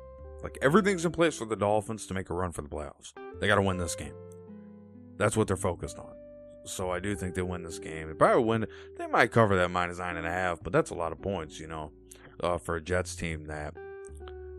like 0.42 0.56
everything's 0.62 1.04
in 1.04 1.12
place 1.12 1.36
for 1.36 1.44
the 1.44 1.56
Dolphins 1.56 2.06
to 2.06 2.14
make 2.14 2.30
a 2.30 2.34
run 2.34 2.52
for 2.52 2.62
the 2.62 2.68
playoffs, 2.68 3.12
they 3.38 3.46
got 3.46 3.56
to 3.56 3.62
win 3.62 3.76
this 3.76 3.94
game. 3.94 4.14
That's 5.18 5.36
what 5.36 5.46
they're 5.46 5.56
focused 5.56 5.98
on. 5.98 6.14
So 6.66 6.90
I 6.90 6.98
do 6.98 7.14
think 7.14 7.34
they 7.34 7.42
win 7.42 7.62
this 7.62 7.78
game. 7.78 8.08
They 8.08 8.14
probably 8.14 8.44
win. 8.44 8.66
They 8.98 9.06
might 9.06 9.30
cover 9.30 9.56
that 9.56 9.70
minus 9.70 9.98
nine 9.98 10.16
and 10.16 10.26
a 10.26 10.30
half, 10.30 10.62
but 10.62 10.72
that's 10.72 10.90
a 10.90 10.94
lot 10.94 11.12
of 11.12 11.22
points, 11.22 11.60
you 11.60 11.68
know, 11.68 11.92
uh, 12.42 12.58
for 12.58 12.76
a 12.76 12.80
Jets 12.80 13.14
team 13.14 13.46
that 13.46 13.74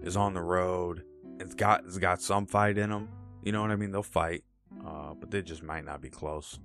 is 0.01 0.15
on 0.15 0.33
the 0.33 0.41
road. 0.41 1.03
It's 1.39 1.53
got 1.53 1.83
it's 1.85 1.97
got 1.97 2.21
some 2.21 2.45
fight 2.45 2.77
in 2.77 2.89
them. 2.89 3.09
You 3.43 3.51
know 3.51 3.61
what 3.61 3.71
I 3.71 3.75
mean? 3.75 3.91
They'll 3.91 4.03
fight, 4.03 4.43
uh, 4.85 5.13
but 5.19 5.31
they 5.31 5.41
just 5.41 5.63
might 5.63 5.85
not 5.85 6.01
be 6.01 6.09
close. 6.09 6.59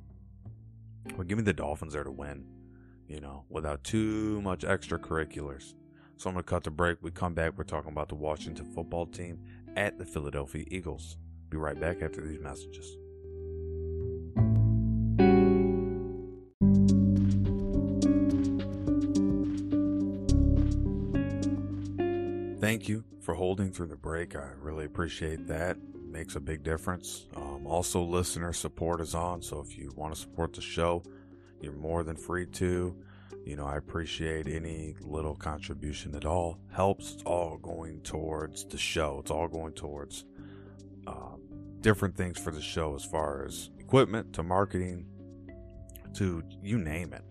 But 1.16 1.26
give 1.26 1.38
me 1.38 1.44
the 1.44 1.52
Dolphins 1.52 1.94
there 1.94 2.04
to 2.04 2.10
win, 2.10 2.44
you 3.08 3.20
know, 3.20 3.44
without 3.48 3.82
too 3.82 4.40
much 4.42 4.60
extracurriculars. 4.60 5.74
So 6.16 6.30
I'm 6.30 6.34
gonna 6.34 6.44
cut 6.44 6.62
the 6.62 6.70
break. 6.70 6.98
We 7.02 7.10
come 7.10 7.34
back. 7.34 7.54
We're 7.58 7.64
talking 7.64 7.90
about 7.90 8.08
the 8.08 8.14
Washington 8.14 8.66
football 8.72 9.06
team 9.06 9.40
at 9.76 9.98
the 9.98 10.04
Philadelphia 10.04 10.64
Eagles. 10.68 11.16
Be 11.50 11.56
right 11.56 11.78
back 11.78 12.00
after 12.00 12.20
these 12.20 12.40
messages. 12.40 12.96
Thank 22.72 22.88
you 22.88 23.04
for 23.20 23.34
holding 23.34 23.70
through 23.70 23.88
the 23.88 23.96
break. 23.96 24.34
I 24.34 24.48
really 24.58 24.86
appreciate 24.86 25.46
that. 25.48 25.76
It 25.76 26.10
makes 26.10 26.36
a 26.36 26.40
big 26.40 26.62
difference. 26.62 27.26
Um, 27.36 27.66
also, 27.66 28.00
listener 28.00 28.54
support 28.54 29.02
is 29.02 29.14
on, 29.14 29.42
so 29.42 29.60
if 29.60 29.76
you 29.76 29.92
want 29.94 30.14
to 30.14 30.18
support 30.18 30.54
the 30.54 30.62
show, 30.62 31.02
you're 31.60 31.74
more 31.74 32.02
than 32.02 32.16
free 32.16 32.46
to. 32.46 32.96
You 33.44 33.56
know, 33.56 33.66
I 33.66 33.76
appreciate 33.76 34.48
any 34.48 34.94
little 35.02 35.34
contribution 35.34 36.14
at 36.14 36.24
all. 36.24 36.60
Helps. 36.72 37.12
It's 37.12 37.22
all 37.24 37.58
going 37.58 38.00
towards 38.00 38.64
the 38.64 38.78
show. 38.78 39.18
It's 39.20 39.30
all 39.30 39.48
going 39.48 39.74
towards 39.74 40.24
uh, 41.06 41.36
different 41.82 42.16
things 42.16 42.38
for 42.38 42.52
the 42.52 42.62
show, 42.62 42.94
as 42.94 43.04
far 43.04 43.44
as 43.44 43.68
equipment 43.80 44.32
to 44.32 44.42
marketing 44.42 45.04
to 46.14 46.42
you 46.62 46.78
name 46.78 47.12
it. 47.12 47.24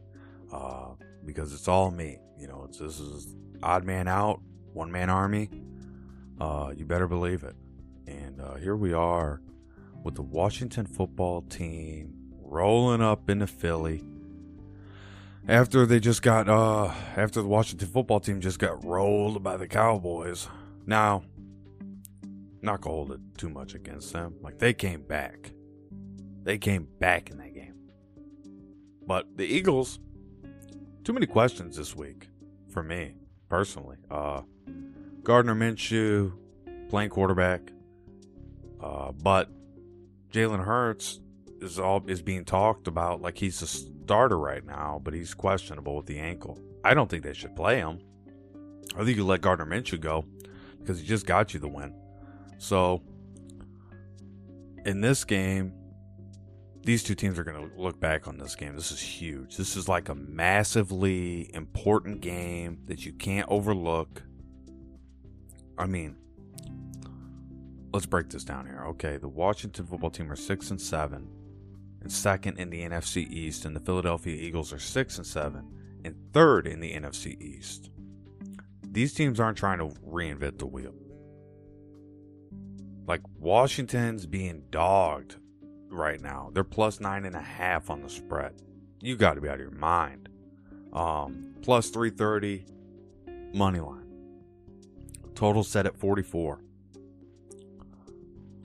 Uh, 0.53 0.89
because 1.25 1.51
it's 1.51 1.67
all 1.67 1.89
me. 1.89 2.19
You 2.37 2.47
know, 2.47 2.67
it's 2.69 2.77
this 2.77 2.99
is 2.99 3.33
odd 3.63 3.85
man 3.85 4.07
out 4.07 4.39
one 4.73 4.91
man 4.91 5.09
army, 5.09 5.49
uh, 6.39 6.73
you 6.75 6.85
better 6.85 7.07
believe 7.07 7.43
it. 7.43 7.55
And 8.07 8.41
uh, 8.41 8.55
here 8.55 8.75
we 8.75 8.93
are 8.93 9.41
with 10.03 10.15
the 10.15 10.21
Washington 10.21 10.85
football 10.85 11.41
team 11.43 12.13
rolling 12.43 13.01
up 13.01 13.29
into 13.29 13.47
Philly 13.47 14.03
after 15.47 15.85
they 15.85 15.99
just 15.99 16.21
got 16.21 16.49
uh 16.49 16.91
after 17.15 17.41
the 17.41 17.47
Washington 17.47 17.87
football 17.87 18.19
team 18.19 18.41
just 18.41 18.59
got 18.59 18.83
rolled 18.83 19.43
by 19.43 19.57
the 19.57 19.67
Cowboys. 19.67 20.47
Now, 20.85 21.23
not 22.61 22.81
gonna 22.81 22.95
hold 22.95 23.11
it 23.11 23.19
too 23.37 23.49
much 23.49 23.73
against 23.73 24.13
them. 24.13 24.35
Like 24.41 24.59
they 24.59 24.73
came 24.73 25.01
back. 25.01 25.51
They 26.43 26.57
came 26.57 26.87
back 26.99 27.29
in 27.29 27.37
that 27.37 27.53
game. 27.53 27.75
But 29.05 29.37
the 29.37 29.45
Eagles, 29.45 29.99
too 31.03 31.13
many 31.13 31.25
questions 31.25 31.77
this 31.77 31.95
week 31.95 32.29
for 32.69 32.83
me 32.83 33.13
personally. 33.51 33.97
Uh 34.09 34.41
Gardner 35.23 35.53
Minshew 35.53 36.31
playing 36.89 37.09
quarterback, 37.09 37.71
uh, 38.81 39.11
but 39.11 39.49
Jalen 40.31 40.63
Hurts 40.63 41.19
is 41.59 41.77
all 41.77 42.03
is 42.07 42.23
being 42.23 42.43
talked 42.43 42.87
about 42.87 43.21
like 43.21 43.37
he's 43.37 43.61
a 43.61 43.67
starter 43.67 44.39
right 44.39 44.65
now, 44.65 44.99
but 45.03 45.13
he's 45.13 45.33
questionable 45.35 45.95
with 45.95 46.07
the 46.07 46.17
ankle. 46.17 46.57
I 46.83 46.95
don't 46.95 47.09
think 47.09 47.23
they 47.23 47.33
should 47.33 47.55
play 47.55 47.77
him. 47.77 47.99
I 48.95 49.05
think 49.05 49.15
you 49.15 49.25
let 49.25 49.41
Gardner 49.41 49.65
Minshew 49.65 49.99
go 49.99 50.25
because 50.79 50.99
he 50.99 51.05
just 51.05 51.27
got 51.27 51.53
you 51.53 51.59
the 51.59 51.67
win. 51.67 51.93
So 52.57 53.03
in 54.85 55.01
this 55.01 55.23
game, 55.23 55.71
these 56.83 57.03
two 57.03 57.15
teams 57.15 57.37
are 57.37 57.43
going 57.43 57.69
to 57.69 57.81
look 57.81 57.99
back 57.99 58.27
on 58.27 58.37
this 58.37 58.55
game. 58.55 58.75
This 58.75 58.91
is 58.91 58.99
huge. 58.99 59.57
This 59.57 59.75
is 59.75 59.87
like 59.87 60.09
a 60.09 60.15
massively 60.15 61.53
important 61.53 62.21
game 62.21 62.79
that 62.85 63.05
you 63.05 63.13
can't 63.13 63.47
overlook. 63.49 64.23
I 65.77 65.85
mean, 65.85 66.15
let's 67.93 68.05
break 68.07 68.29
this 68.29 68.43
down 68.43 68.65
here. 68.65 68.83
Okay, 68.89 69.17
the 69.17 69.27
Washington 69.27 69.85
football 69.85 70.09
team 70.09 70.31
are 70.31 70.35
six 70.35 70.71
and 70.71 70.81
seven, 70.81 71.27
and 72.01 72.11
second 72.11 72.57
in 72.57 72.69
the 72.71 72.81
NFC 72.81 73.29
East, 73.29 73.65
and 73.65 73.75
the 73.75 73.79
Philadelphia 73.79 74.35
Eagles 74.35 74.73
are 74.73 74.79
six 74.79 75.17
and 75.17 75.25
seven, 75.25 75.67
and 76.03 76.15
third 76.33 76.65
in 76.65 76.79
the 76.79 76.93
NFC 76.93 77.39
East. 77.39 77.91
These 78.83 79.13
teams 79.13 79.39
aren't 79.39 79.57
trying 79.57 79.77
to 79.77 79.95
reinvent 80.05 80.57
the 80.57 80.65
wheel. 80.65 80.95
Like 83.07 83.21
Washington's 83.37 84.25
being 84.25 84.63
dogged 84.69 85.37
right 85.91 86.21
now. 86.21 86.49
They're 86.53 86.63
plus 86.63 86.99
nine 86.99 87.25
and 87.25 87.35
a 87.35 87.41
half 87.41 87.89
on 87.89 88.01
the 88.01 88.09
spread. 88.09 88.53
You 89.01 89.15
got 89.15 89.35
to 89.35 89.41
be 89.41 89.49
out 89.49 89.55
of 89.55 89.61
your 89.61 89.71
mind. 89.71 90.29
Um, 90.93 91.55
plus 91.61 91.89
330 91.89 92.65
money 93.53 93.79
line. 93.79 94.05
Total 95.35 95.63
set 95.63 95.85
at 95.85 95.97
44. 95.97 96.61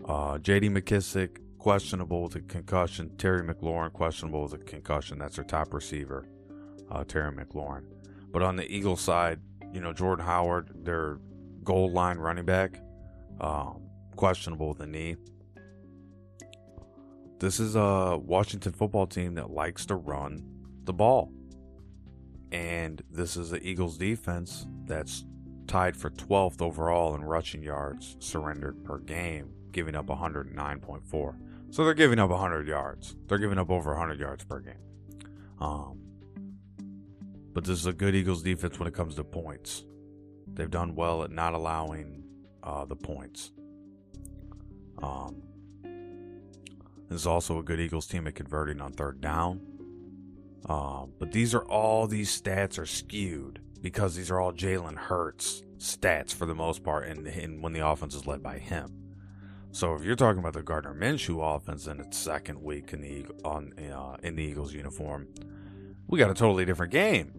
Uh, 0.04 0.38
J.D. 0.38 0.68
McKissic 0.68 1.38
questionable 1.58 2.22
with 2.22 2.36
a 2.36 2.40
concussion. 2.40 3.10
Terry 3.18 3.42
McLaurin 3.42 3.92
questionable 3.92 4.42
with 4.42 4.54
a 4.54 4.58
concussion. 4.58 5.18
That's 5.18 5.36
their 5.36 5.44
top 5.44 5.74
receiver, 5.74 6.28
uh, 6.90 7.04
Terry 7.04 7.32
McLaurin. 7.32 7.84
But 8.30 8.42
on 8.42 8.56
the 8.56 8.70
Eagles 8.70 9.00
side, 9.00 9.40
you 9.72 9.80
know 9.80 9.92
Jordan 9.92 10.24
Howard, 10.24 10.84
their 10.84 11.18
goal 11.64 11.90
line 11.90 12.18
running 12.18 12.44
back, 12.44 12.80
um, 13.40 13.82
questionable 14.14 14.68
with 14.68 14.78
the 14.78 14.86
knee. 14.86 15.16
This 17.38 17.60
is 17.60 17.76
a 17.76 18.16
Washington 18.16 18.72
football 18.72 19.06
team 19.06 19.34
that 19.34 19.50
likes 19.50 19.86
to 19.86 19.96
run 19.96 20.42
the 20.84 20.92
ball. 20.92 21.32
And 22.50 23.02
this 23.10 23.36
is 23.36 23.50
the 23.50 23.62
Eagles 23.66 23.98
defense 23.98 24.66
that's 24.84 25.24
tied 25.66 25.96
for 25.96 26.10
12th 26.10 26.62
overall 26.62 27.14
in 27.14 27.24
rushing 27.24 27.62
yards 27.62 28.16
surrendered 28.20 28.82
per 28.84 28.98
game, 28.98 29.50
giving 29.72 29.94
up 29.94 30.06
109.4. 30.06 31.36
So 31.70 31.84
they're 31.84 31.94
giving 31.94 32.18
up 32.18 32.30
100 32.30 32.66
yards. 32.66 33.16
They're 33.26 33.38
giving 33.38 33.58
up 33.58 33.68
over 33.68 33.90
100 33.90 34.18
yards 34.18 34.44
per 34.44 34.60
game. 34.60 34.74
Um, 35.60 36.00
but 37.52 37.64
this 37.64 37.78
is 37.78 37.86
a 37.86 37.92
good 37.92 38.14
Eagles 38.14 38.42
defense 38.42 38.78
when 38.78 38.88
it 38.88 38.94
comes 38.94 39.14
to 39.16 39.24
points. 39.24 39.84
They've 40.54 40.70
done 40.70 40.94
well 40.94 41.22
at 41.22 41.30
not 41.30 41.52
allowing 41.52 42.24
uh, 42.62 42.84
the 42.86 42.96
points. 42.96 43.50
Um, 45.02 45.42
this 47.08 47.20
is 47.20 47.26
also 47.26 47.58
a 47.58 47.62
good 47.62 47.80
Eagles 47.80 48.06
team 48.06 48.26
at 48.26 48.34
converting 48.34 48.80
on 48.80 48.92
third 48.92 49.20
down. 49.20 49.60
Um, 50.68 51.12
but 51.18 51.32
these 51.32 51.54
are 51.54 51.64
all 51.64 52.06
these 52.06 52.40
stats 52.40 52.78
are 52.78 52.86
skewed 52.86 53.60
because 53.80 54.16
these 54.16 54.30
are 54.30 54.40
all 54.40 54.52
Jalen 54.52 54.96
Hurts 54.96 55.62
stats 55.78 56.34
for 56.34 56.46
the 56.46 56.54
most 56.54 56.82
part, 56.82 57.06
and, 57.06 57.26
and 57.26 57.62
when 57.62 57.72
the 57.72 57.86
offense 57.86 58.14
is 58.14 58.26
led 58.26 58.42
by 58.42 58.58
him. 58.58 59.06
So 59.70 59.94
if 59.94 60.02
you're 60.02 60.16
talking 60.16 60.38
about 60.38 60.54
the 60.54 60.62
Gardner 60.62 60.94
Minshew 60.94 61.54
offense 61.54 61.86
in 61.86 62.00
its 62.00 62.16
second 62.16 62.62
week 62.62 62.92
in 62.92 63.02
the 63.02 63.26
on 63.44 63.74
uh, 63.78 64.16
in 64.22 64.34
the 64.34 64.42
Eagles 64.42 64.72
uniform, 64.72 65.28
we 66.08 66.18
got 66.18 66.30
a 66.30 66.34
totally 66.34 66.64
different 66.64 66.92
game. 66.92 67.32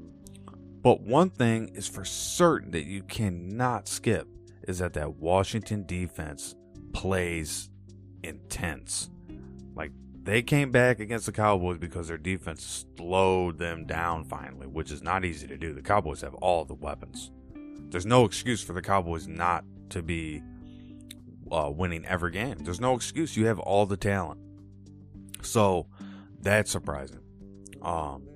But 0.81 1.01
one 1.01 1.31
thing 1.31 1.69
is 1.69 1.87
for 1.87 2.05
certain 2.05 2.71
that 2.71 2.85
you 2.85 3.03
cannot 3.03 3.87
skip 3.87 4.27
is 4.67 4.77
that 4.79 4.93
that 4.93 5.15
Washington 5.15 5.85
defense 5.85 6.55
plays 6.93 7.69
intense. 8.23 9.09
Like 9.77 9.91
they 10.23 10.41
came 10.41 10.71
back 10.71 10.99
against 10.99 11.27
the 11.27 11.31
Cowboys 11.31 11.77
because 11.77 12.07
their 12.09 12.17
defense 12.17 12.85
slowed 12.97 13.59
them 13.59 13.85
down 13.85 14.25
finally, 14.25 14.67
which 14.67 14.91
is 14.91 15.01
not 15.01 15.23
easy 15.23 15.47
to 15.47 15.57
do. 15.57 15.73
The 15.73 15.81
Cowboys 15.81 16.21
have 16.21 16.33
all 16.35 16.65
the 16.65 16.73
weapons. 16.73 17.31
There's 17.89 18.05
no 18.05 18.25
excuse 18.25 18.61
for 18.61 18.73
the 18.73 18.81
Cowboys 18.81 19.27
not 19.27 19.63
to 19.91 20.01
be 20.01 20.41
uh, 21.51 21.71
winning 21.73 22.05
every 22.05 22.31
game. 22.31 22.57
There's 22.59 22.81
no 22.81 22.95
excuse. 22.95 23.37
You 23.37 23.45
have 23.45 23.59
all 23.59 23.85
the 23.85 23.95
talent. 23.95 24.41
So 25.41 25.87
that's 26.41 26.71
surprising. 26.71 27.19
Um, 27.81 28.27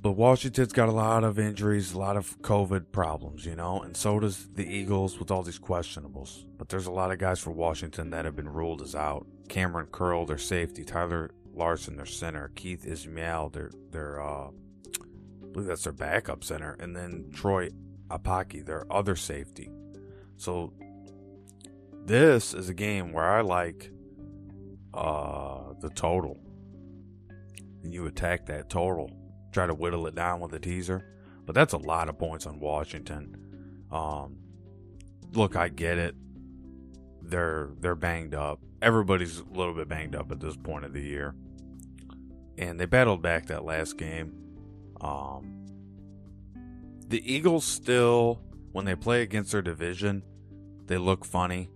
but 0.00 0.12
Washington's 0.12 0.72
got 0.72 0.88
a 0.88 0.92
lot 0.92 1.24
of 1.24 1.38
injuries, 1.38 1.92
a 1.92 1.98
lot 1.98 2.16
of 2.16 2.40
COVID 2.40 2.92
problems, 2.92 3.44
you 3.44 3.56
know, 3.56 3.80
and 3.80 3.96
so 3.96 4.20
does 4.20 4.48
the 4.54 4.64
Eagles 4.64 5.18
with 5.18 5.30
all 5.30 5.42
these 5.42 5.58
questionables. 5.58 6.44
But 6.56 6.68
there's 6.68 6.86
a 6.86 6.92
lot 6.92 7.10
of 7.10 7.18
guys 7.18 7.40
for 7.40 7.50
Washington 7.50 8.10
that 8.10 8.24
have 8.24 8.36
been 8.36 8.48
ruled 8.48 8.80
as 8.80 8.94
out. 8.94 9.26
Kamren 9.48 9.90
Curl, 9.90 10.24
their 10.24 10.38
safety, 10.38 10.84
Tyler 10.84 11.30
Larsen, 11.52 11.96
their 11.96 12.06
center, 12.06 12.52
Keith 12.54 12.86
Ismael, 12.86 13.48
their 13.48 13.70
their 13.90 14.22
uh, 14.22 14.48
I 14.48 15.46
believe 15.52 15.68
that's 15.68 15.84
their 15.84 15.92
backup 15.92 16.44
center, 16.44 16.76
and 16.78 16.94
then 16.94 17.30
Troy 17.32 17.70
Apaki, 18.08 18.64
their 18.64 18.90
other 18.92 19.16
safety. 19.16 19.70
So 20.36 20.72
this 22.04 22.54
is 22.54 22.68
a 22.68 22.74
game 22.74 23.12
where 23.12 23.28
I 23.28 23.40
like 23.40 23.90
uh, 24.94 25.72
the 25.80 25.90
total, 25.90 26.38
and 27.82 27.92
you 27.92 28.06
attack 28.06 28.46
that 28.46 28.70
total 28.70 29.10
try 29.52 29.66
to 29.66 29.74
whittle 29.74 30.06
it 30.06 30.14
down 30.14 30.40
with 30.40 30.52
a 30.52 30.58
teaser. 30.58 31.04
But 31.46 31.54
that's 31.54 31.72
a 31.72 31.78
lot 31.78 32.08
of 32.08 32.18
points 32.18 32.46
on 32.46 32.60
Washington. 32.60 33.36
Um, 33.90 34.36
look, 35.32 35.56
I 35.56 35.68
get 35.68 35.98
it. 35.98 36.14
They're 37.22 37.70
they're 37.80 37.94
banged 37.94 38.34
up. 38.34 38.60
Everybody's 38.80 39.38
a 39.38 39.44
little 39.44 39.74
bit 39.74 39.88
banged 39.88 40.14
up 40.14 40.30
at 40.30 40.40
this 40.40 40.56
point 40.56 40.84
of 40.84 40.92
the 40.92 41.00
year, 41.00 41.34
and 42.56 42.78
they 42.78 42.86
battled 42.86 43.22
back 43.22 43.46
that 43.46 43.64
last 43.64 43.96
game. 43.98 44.34
Um, 45.00 45.66
the 47.08 47.22
Eagles 47.30 47.64
still, 47.64 48.40
when 48.72 48.84
they 48.84 48.94
play 48.94 49.22
against 49.22 49.52
their 49.52 49.62
division, 49.62 50.22
they 50.86 50.98
look 50.98 51.24
funny. 51.24 51.70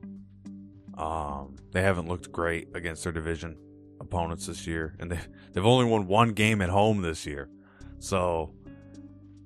Um, 0.97 1.57
they 1.73 1.83
haven't 1.83 2.09
looked 2.09 2.31
great 2.31 2.69
against 2.75 3.05
their 3.05 3.13
division 3.13 3.57
opponents 4.01 4.47
this 4.47 4.67
year, 4.67 4.95
and 4.99 5.11
they 5.11 5.21
they've 5.53 5.65
only 5.65 5.87
won 5.87 6.07
one 6.07 6.33
game 6.33 6.61
at 6.61 6.69
home 6.69 7.03
this 7.03 7.25
year. 7.27 7.49
So 8.03 8.53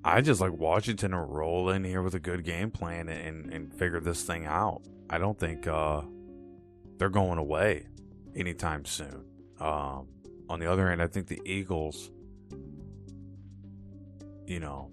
I 0.03 0.21
just 0.21 0.41
like 0.41 0.51
Washington 0.51 1.11
to 1.11 1.19
roll 1.19 1.69
in 1.69 1.83
here 1.83 2.01
with 2.01 2.15
a 2.15 2.19
good 2.19 2.43
game 2.43 2.71
plan 2.71 3.07
and, 3.07 3.53
and 3.53 3.71
figure 3.71 3.99
this 3.99 4.23
thing 4.23 4.47
out. 4.47 4.81
I 5.11 5.19
don't 5.19 5.37
think 5.37 5.67
uh, 5.67 6.01
they're 6.97 7.09
going 7.09 7.37
away 7.37 7.85
anytime 8.35 8.83
soon. 8.83 9.23
Um, 9.59 10.07
on 10.49 10.59
the 10.59 10.65
other 10.65 10.89
hand, 10.89 11.03
I 11.03 11.07
think 11.07 11.27
the 11.27 11.39
Eagles, 11.45 12.09
you 14.47 14.59
know, 14.59 14.89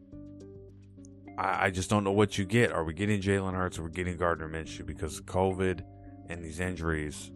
I, 1.38 1.66
I 1.66 1.70
just 1.70 1.88
don't 1.88 2.04
know 2.04 2.12
what 2.12 2.36
you 2.36 2.44
get. 2.44 2.70
Are 2.70 2.84
we 2.84 2.92
getting 2.92 3.22
Jalen 3.22 3.54
Hurts 3.54 3.78
are 3.78 3.84
we 3.84 3.90
getting 3.92 4.18
Gardner 4.18 4.46
Minshew? 4.46 4.84
Because 4.84 5.22
COVID 5.22 5.82
and 6.28 6.44
these 6.44 6.60
injuries 6.60 7.32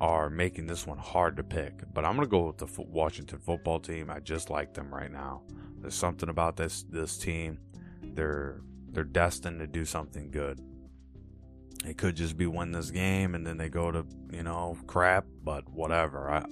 are 0.00 0.30
making 0.30 0.66
this 0.66 0.86
one 0.86 0.98
hard 0.98 1.36
to 1.36 1.42
pick. 1.42 1.82
But 1.92 2.04
I'm 2.04 2.16
going 2.16 2.26
to 2.26 2.30
go 2.30 2.46
with 2.46 2.58
the 2.58 2.82
Washington 2.82 3.38
football 3.38 3.80
team. 3.80 4.10
I 4.10 4.20
just 4.20 4.50
like 4.50 4.72
them 4.72 4.92
right 4.92 5.12
now. 5.12 5.42
There's 5.80 5.94
something 5.94 6.28
about 6.28 6.56
this 6.56 6.84
this 6.84 7.18
team. 7.18 7.58
They're 8.02 8.60
they're 8.92 9.04
destined 9.04 9.60
to 9.60 9.66
do 9.66 9.84
something 9.84 10.30
good. 10.30 10.60
It 11.86 11.96
could 11.96 12.16
just 12.16 12.36
be 12.36 12.46
win 12.46 12.72
this 12.72 12.90
game 12.90 13.34
and 13.34 13.46
then 13.46 13.56
they 13.56 13.68
go 13.68 13.90
to 13.90 14.04
you 14.32 14.42
know 14.42 14.76
crap, 14.86 15.26
but 15.42 15.68
whatever. 15.70 16.30
I 16.30 16.44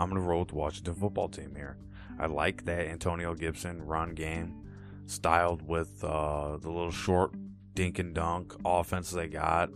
I'm 0.00 0.08
gonna 0.08 0.20
roll 0.20 0.40
with 0.40 0.48
the 0.48 0.56
Washington 0.56 0.94
football 0.94 1.28
team 1.28 1.54
here. 1.54 1.76
I 2.18 2.26
like 2.26 2.64
that 2.64 2.86
Antonio 2.86 3.34
Gibson 3.34 3.82
run 3.82 4.14
game, 4.14 4.62
styled 5.06 5.62
with 5.62 6.02
uh, 6.04 6.56
the 6.58 6.70
little 6.70 6.90
short 6.90 7.34
dink 7.74 7.98
and 7.98 8.14
dunk 8.14 8.54
offense 8.64 9.10
they 9.10 9.28
got. 9.28 9.70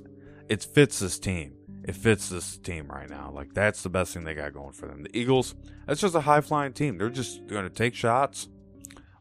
It 0.48 0.62
fits 0.62 0.98
this 0.98 1.18
team. 1.18 1.55
It 1.86 1.94
fits 1.94 2.28
this 2.28 2.58
team 2.58 2.88
right 2.88 3.08
now. 3.08 3.30
Like 3.32 3.54
that's 3.54 3.82
the 3.82 3.88
best 3.88 4.12
thing 4.12 4.24
they 4.24 4.34
got 4.34 4.52
going 4.52 4.72
for 4.72 4.86
them. 4.88 5.04
The 5.04 5.16
Eagles, 5.16 5.54
that's 5.86 6.00
just 6.00 6.14
a 6.14 6.20
high 6.20 6.40
flying 6.40 6.72
team. 6.72 6.98
They're 6.98 7.10
just 7.10 7.46
going 7.46 7.64
to 7.64 7.70
take 7.70 7.94
shots 7.94 8.48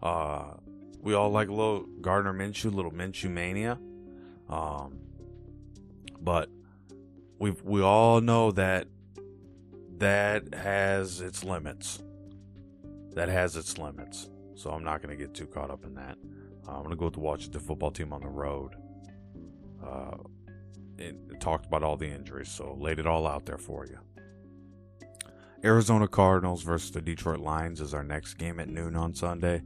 uh, 0.06 0.54
we 1.02 1.16
all 1.16 1.32
like 1.32 1.50
a 1.50 1.54
little 1.54 1.82
Gardner 2.02 2.34
Minshew, 2.34 2.74
little 2.74 2.92
Minshew 2.92 3.30
mania. 3.30 3.80
Um, 4.48 5.00
but 6.22 6.50
we 7.40 7.52
we 7.64 7.82
all 7.82 8.22
know 8.22 8.52
that 8.52 8.88
that 9.98 10.54
has 10.54 11.22
its 11.22 11.44
limits. 11.44 12.04
That 13.14 13.30
has 13.30 13.56
its 13.56 13.78
limits. 13.78 14.30
So 14.54 14.70
I'm 14.70 14.84
not 14.84 15.02
going 15.02 15.18
to 15.18 15.22
get 15.22 15.34
too 15.34 15.48
caught 15.48 15.72
up 15.72 15.84
in 15.86 15.96
that. 15.96 16.18
Uh, 16.68 16.72
I'm 16.72 16.84
going 16.84 16.92
to 16.92 16.96
go 16.96 17.06
with 17.06 17.16
the 17.16 17.20
Washington 17.20 17.62
football 17.62 17.92
team 17.92 18.14
on 18.14 18.22
the 18.22 18.30
road. 18.30 18.76
Uh, 19.84 20.18
it, 20.98 21.40
talked 21.40 21.66
about 21.66 21.84
all 21.84 21.98
the 21.98 22.10
injuries, 22.10 22.50
so 22.50 22.76
laid 22.80 23.00
it 23.00 23.08
all 23.08 23.28
out 23.28 23.46
there 23.46 23.58
for 23.58 23.86
you. 23.86 24.00
Arizona 25.64 26.08
Cardinals 26.08 26.64
versus 26.64 26.92
the 26.92 27.02
Detroit 27.02 27.40
Lions 27.40 27.82
is 27.82 27.94
our 27.94 28.04
next 28.04 28.36
game 28.36 28.60
at 28.60 28.70
noon 28.70 28.96
on 28.96 29.14
Sunday. 29.14 29.64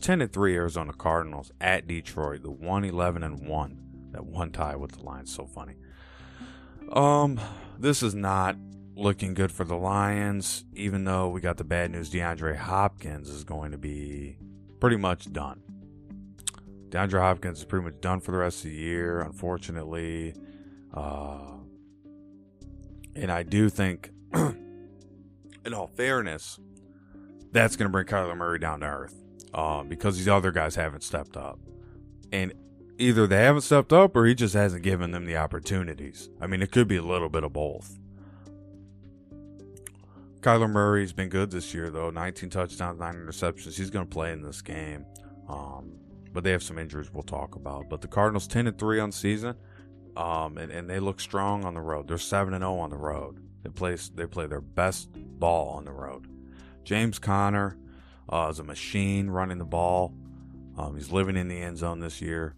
10 0.00 0.20
and 0.20 0.32
3 0.32 0.56
Arizona 0.56 0.92
Cardinals 0.92 1.52
at 1.60 1.86
Detroit, 1.86 2.42
the 2.42 2.50
1 2.50 2.84
11 2.84 3.22
and 3.22 3.46
1. 3.46 3.78
That 4.12 4.24
one 4.24 4.50
tie 4.50 4.76
with 4.76 4.92
the 4.92 5.02
Lions, 5.02 5.34
so 5.34 5.46
funny. 5.46 5.76
Um, 6.90 7.40
this 7.78 8.02
is 8.02 8.14
not 8.14 8.56
looking 8.94 9.34
good 9.34 9.52
for 9.52 9.64
the 9.64 9.76
Lions, 9.76 10.64
even 10.74 11.04
though 11.04 11.28
we 11.28 11.40
got 11.40 11.56
the 11.56 11.64
bad 11.64 11.90
news 11.90 12.10
DeAndre 12.10 12.56
Hopkins 12.56 13.28
is 13.30 13.44
going 13.44 13.72
to 13.72 13.78
be 13.78 14.36
pretty 14.80 14.96
much 14.96 15.32
done. 15.32 15.62
DeAndre 16.90 17.20
Hopkins 17.20 17.58
is 17.60 17.64
pretty 17.64 17.84
much 17.84 18.00
done 18.00 18.20
for 18.20 18.32
the 18.32 18.38
rest 18.38 18.64
of 18.64 18.70
the 18.70 18.76
year, 18.76 19.22
unfortunately. 19.22 20.34
Uh, 20.92 21.38
and 23.14 23.30
I 23.30 23.42
do 23.42 23.68
think, 23.68 24.10
in 24.34 25.74
all 25.74 25.86
fairness, 25.86 26.58
that's 27.52 27.76
going 27.76 27.86
to 27.86 27.92
bring 27.92 28.06
Kyler 28.06 28.36
Murray 28.36 28.58
down 28.58 28.80
to 28.80 28.86
earth 28.86 29.14
uh, 29.54 29.82
because 29.82 30.16
these 30.16 30.28
other 30.28 30.50
guys 30.50 30.74
haven't 30.74 31.02
stepped 31.02 31.36
up. 31.36 31.58
And 32.32 32.52
either 32.98 33.26
they 33.26 33.42
haven't 33.42 33.62
stepped 33.62 33.92
up 33.92 34.16
or 34.16 34.24
he 34.26 34.34
just 34.34 34.54
hasn't 34.54 34.82
given 34.82 35.10
them 35.10 35.26
the 35.26 35.36
opportunities. 35.36 36.30
I 36.40 36.46
mean, 36.46 36.62
it 36.62 36.72
could 36.72 36.88
be 36.88 36.96
a 36.96 37.02
little 37.02 37.28
bit 37.28 37.44
of 37.44 37.52
both. 37.52 37.98
Kyler 40.40 40.68
Murray's 40.68 41.12
been 41.12 41.28
good 41.28 41.50
this 41.50 41.72
year, 41.72 41.90
though 41.90 42.10
19 42.10 42.50
touchdowns, 42.50 42.98
9 42.98 43.14
interceptions. 43.14 43.76
He's 43.76 43.90
going 43.90 44.06
to 44.06 44.10
play 44.10 44.32
in 44.32 44.42
this 44.42 44.60
game. 44.60 45.06
Um, 45.48 45.92
but 46.32 46.42
they 46.42 46.50
have 46.50 46.62
some 46.62 46.78
injuries 46.78 47.12
we'll 47.12 47.22
talk 47.22 47.54
about. 47.54 47.88
But 47.88 48.00
the 48.00 48.08
Cardinals 48.08 48.46
10 48.46 48.66
and 48.66 48.78
3 48.78 49.00
on 49.00 49.12
season. 49.12 49.54
Um, 50.16 50.58
and, 50.58 50.70
and 50.70 50.90
they 50.90 51.00
look 51.00 51.20
strong 51.20 51.64
on 51.64 51.74
the 51.74 51.80
road. 51.80 52.08
They're 52.08 52.18
7 52.18 52.52
and 52.52 52.62
0 52.62 52.76
on 52.78 52.90
the 52.90 52.96
road. 52.96 53.40
They 53.62 53.70
play 53.70 53.96
they 54.14 54.26
play 54.26 54.46
their 54.46 54.60
best 54.60 55.08
ball 55.12 55.68
on 55.70 55.84
the 55.84 55.92
road. 55.92 56.26
James 56.84 57.18
Conner, 57.18 57.78
uh, 58.28 58.48
is 58.50 58.58
a 58.58 58.64
machine 58.64 59.28
running 59.28 59.58
the 59.58 59.64
ball. 59.64 60.14
Um, 60.76 60.96
he's 60.96 61.12
living 61.12 61.36
in 61.36 61.48
the 61.48 61.60
end 61.60 61.78
zone 61.78 62.00
this 62.00 62.20
year. 62.20 62.54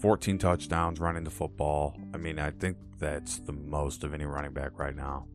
14 0.00 0.38
touchdowns 0.38 1.00
running 1.00 1.24
the 1.24 1.30
football. 1.30 1.96
I 2.12 2.16
mean, 2.16 2.38
I 2.38 2.50
think 2.50 2.76
that's 2.98 3.38
the 3.38 3.52
most 3.52 4.04
of 4.04 4.14
any 4.14 4.24
running 4.24 4.52
back 4.52 4.78
right 4.78 4.96
now. 4.96 5.26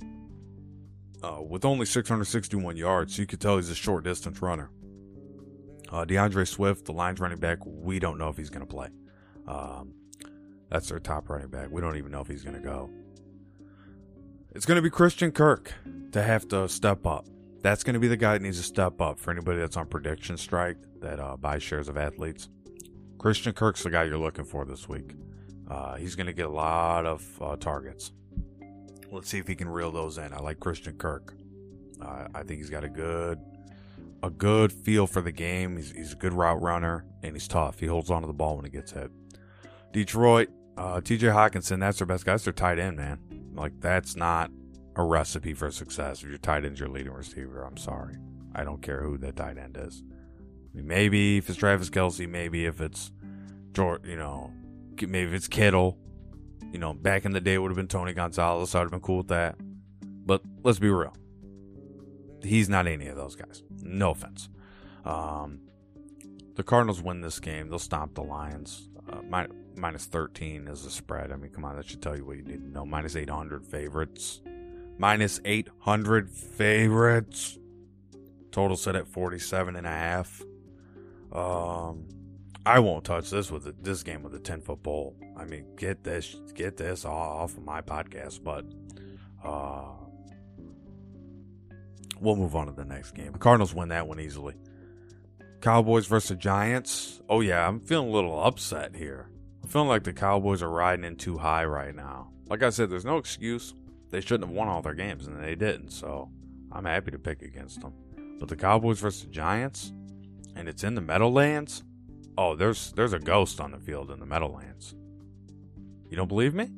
Uh, 1.24 1.42
with 1.42 1.66
only 1.66 1.86
661 1.86 2.78
yards, 2.78 3.18
you 3.18 3.26
could 3.26 3.40
tell 3.40 3.56
he's 3.56 3.70
a 3.70 3.76
short 3.76 4.04
distance 4.04 4.42
runner. 4.42 4.70
Uh, 5.90 6.06
D'Andre 6.06 6.44
Swift, 6.44 6.86
the 6.86 6.92
Lions 6.92 7.20
running 7.20 7.40
back, 7.40 7.60
we 7.66 7.98
don't 7.98 8.18
know 8.18 8.30
if 8.30 8.38
he's 8.38 8.50
going 8.50 8.66
to 8.66 8.72
play. 8.72 8.90
Um, 9.48 9.94
that's 10.70 10.90
their 10.90 11.00
top 11.00 11.30
running 11.30 11.50
back. 11.50 11.70
We 11.72 11.82
don't 11.82 11.98
even 11.98 12.12
know 12.12 12.22
if 12.22 12.28
he's 12.28 12.44
going 12.44 12.56
to 12.56 12.62
go. 12.62 12.90
It's 14.52 14.66
going 14.66 14.78
to 14.78 14.82
be 14.82 14.90
Christian 14.90 15.32
Kirk 15.32 15.74
to 16.12 16.24
have 16.24 16.48
to 16.50 16.68
step 16.68 17.06
up 17.06 17.26
that's 17.62 17.84
going 17.84 17.96
to 17.96 18.00
be 18.00 18.08
the 18.08 18.18
guy 18.18 18.34
that 18.34 18.42
needs 18.42 18.58
to 18.58 18.64
step 18.64 19.02
up 19.02 19.20
for 19.20 19.32
anybody 19.32 19.60
that's 19.60 19.78
on 19.78 19.88
prediction 19.88 20.38
strike 20.38 20.78
that 21.02 21.20
uh, 21.20 21.36
buys 21.38 21.64
shares 21.64 21.90
of 21.90 21.98
athletes. 21.98 22.50
Christian 23.18 23.54
Kirk's 23.54 23.84
the 23.84 23.90
guy 23.90 24.04
you're 24.04 24.18
looking 24.18 24.46
for 24.46 24.64
this 24.66 24.88
week. 24.88 25.16
Uh, 25.70 25.96
he's 25.96 26.16
going 26.16 26.28
to 26.28 26.34
get 26.34 26.46
a 26.46 26.52
lot 26.52 27.06
of 27.06 27.26
uh, 27.42 27.56
targets. 27.58 28.12
Let's 29.12 29.30
see 29.30 29.38
if 29.38 29.48
he 29.48 29.56
can 29.56 29.68
reel 29.68 29.92
those 29.92 30.18
in. 30.18 30.34
I 30.34 30.40
like 30.40 30.60
Christian 30.60 30.98
Kirk. 30.98 31.34
Uh, 32.02 32.28
I 32.34 32.44
think 32.44 32.60
he's 32.60 32.70
got 32.70 32.84
a 32.84 32.90
good, 32.90 33.40
a 34.22 34.30
good 34.30 34.72
feel 34.72 35.08
for 35.08 35.22
the 35.22 35.32
game. 35.32 35.78
He's, 35.78 35.92
he's 35.92 36.14
a 36.14 36.16
good 36.16 36.34
route 36.34 36.62
runner 36.62 37.06
and 37.24 37.34
he's 37.34 37.48
tough. 37.48 37.80
He 37.80 37.88
holds 37.88 38.12
on 38.12 38.22
to 38.22 38.28
the 38.28 38.34
ball 38.34 38.56
when 38.56 38.66
he 38.66 38.72
gets 38.72 38.92
hit. 38.92 39.12
Detroit, 39.98 40.50
uh, 40.78 41.02
T.J. 41.02 41.26
Hockenson, 41.26 41.80
that's 41.80 41.98
their 41.98 42.06
best 42.06 42.24
guys. 42.24 42.44
They're 42.44 42.54
tight 42.54 42.78
end, 42.78 42.98
man. 42.98 43.18
Like 43.56 43.80
that's 43.80 44.16
not 44.16 44.52
a 44.96 45.02
recipe 45.04 45.56
for 45.56 45.72
success. 45.72 46.22
If 46.22 46.30
your 46.30 46.38
tight 46.38 46.66
end's 46.66 46.80
your 46.80 46.90
leading 46.90 47.14
receiver, 47.14 47.64
I'm 47.64 47.78
sorry. 47.78 48.16
I 48.54 48.64
don't 48.64 48.80
care 48.80 49.02
who 49.02 49.18
that 49.18 49.38
tight 49.38 49.58
end 49.58 49.76
is. 49.76 50.04
I 50.72 50.78
mean, 50.78 50.86
maybe 50.86 51.38
if 51.38 51.50
it's 51.50 51.58
Travis 51.58 51.90
Kelce, 51.90 52.30
maybe 52.30 52.68
if 52.68 52.80
it's 52.80 53.12
George, 53.74 54.06
you 54.06 54.18
know, 54.18 54.54
maybe 55.02 55.22
if 55.22 55.34
it's 55.34 55.48
Kittle. 55.48 55.98
You 56.72 56.78
know, 56.78 56.94
back 56.94 57.26
in 57.26 57.32
the 57.32 57.42
day 57.42 57.56
it 57.56 57.58
would 57.58 57.72
have 57.72 57.78
been 57.78 57.88
Tony 57.88 58.14
Gonzalez. 58.14 58.76
I'd 58.76 58.82
have 58.82 58.92
been 58.92 59.00
cool 59.00 59.18
with 59.18 59.30
that. 59.30 59.56
But 60.04 60.44
let's 60.64 60.78
be 60.78 60.92
real. 60.92 61.16
He's 62.44 62.70
not 62.70 62.86
any 62.86 63.08
of 63.08 63.16
those 63.16 63.36
guys. 63.36 63.64
No 63.82 64.12
offense. 64.12 64.48
Um, 65.06 65.62
the 66.54 66.62
Cardinals 66.62 67.02
win 67.02 67.22
this 67.22 67.40
game. 67.40 67.70
They'll 67.70 67.80
stomp 67.80 68.14
the 68.14 68.22
Lions. 68.22 68.90
Uh, 69.10 69.22
my, 69.28 69.48
minus 69.78 70.06
13 70.06 70.68
is 70.68 70.84
the 70.84 70.90
spread. 70.90 71.32
I 71.32 71.36
mean, 71.36 71.52
come 71.52 71.66
on, 71.66 71.76
that 71.76 71.88
should 71.88 72.02
tell 72.02 72.16
you 72.16 72.26
what 72.26 72.38
you 72.38 72.44
need 72.44 72.62
to 72.62 72.70
know. 72.70 72.86
Minus 72.86 73.16
800 73.16 73.66
favorites. 73.66 74.42
Minus 74.98 75.40
800 75.46 76.30
favorites. 76.30 77.58
Total 78.52 78.76
set 78.76 78.96
at 78.96 79.08
47 79.08 79.76
and 79.76 79.86
a 79.86 79.92
half. 79.92 80.42
Um, 81.32 82.08
I 82.66 82.80
won't 82.80 83.04
touch 83.06 83.30
this 83.30 83.52
with 83.52 83.68
it, 83.68 83.84
this 83.84 84.04
game 84.04 84.24
with 84.24 84.34
a 84.36 84.40
10 84.40 84.62
foot 84.62 84.82
pole. 84.84 85.16
I 85.38 85.46
mean, 85.46 85.66
get 85.76 86.04
this, 86.04 86.36
get 86.56 86.78
this 86.78 87.06
off 87.06 87.56
of 87.56 87.64
my 87.64 87.82
podcast, 87.82 88.44
but, 88.44 88.66
uh, 89.44 89.94
we'll 92.20 92.36
move 92.36 92.56
on 92.56 92.68
to 92.68 92.74
the 92.74 92.86
next 92.86 93.12
game. 93.12 93.34
The 93.34 93.40
Cardinals 93.40 93.74
win 93.74 93.90
that 93.90 94.08
one 94.08 94.20
easily. 94.20 94.56
Cowboys 95.62 96.08
versus 96.08 96.38
Giants. 96.38 97.22
Oh 97.30 97.42
yeah, 97.42 97.68
I'm 97.68 97.80
feeling 97.80 98.10
a 98.10 98.12
little 98.12 98.44
upset 98.44 98.96
here. 98.96 99.30
I'm 99.68 99.72
feeling 99.72 99.90
like 99.90 100.06
the 100.06 100.14
Cowboys 100.14 100.64
are 100.64 100.70
riding 100.70 101.04
in 101.04 101.18
too 101.18 101.38
high 101.38 101.66
right 101.66 101.94
now. 101.94 102.30
Like 102.48 102.64
I 102.64 102.70
said, 102.70 102.90
there's 102.90 103.04
no 103.04 103.18
excuse. 103.18 103.74
They 104.12 104.22
shouldn't 104.22 104.48
have 104.48 104.56
won 104.56 104.70
all 104.70 104.82
their 104.82 104.94
games, 104.94 105.28
and 105.28 105.44
they 105.44 105.56
didn't. 105.56 105.90
So 105.90 106.32
I'm 106.72 106.86
happy 106.86 107.12
to 107.12 107.20
pick 107.20 107.42
against 107.42 107.82
them. 107.82 107.92
But 108.40 108.48
the 108.48 108.56
Cowboys 108.56 109.02
versus 109.02 109.24
the 109.24 109.28
Giants, 109.28 109.92
and 110.56 110.70
it's 110.70 110.86
in 110.86 110.96
the 110.96 111.02
Meadowlands. 111.02 111.84
Oh, 112.38 112.56
there's 112.56 112.94
there's 112.94 113.12
a 113.12 113.20
ghost 113.20 113.60
on 113.60 113.72
the 113.72 113.78
field 113.78 114.10
in 114.10 114.22
the 114.22 114.26
Meadowlands. 114.26 114.96
You 116.10 116.16
don't 116.16 116.30
believe 116.30 116.54
me? 116.54 116.72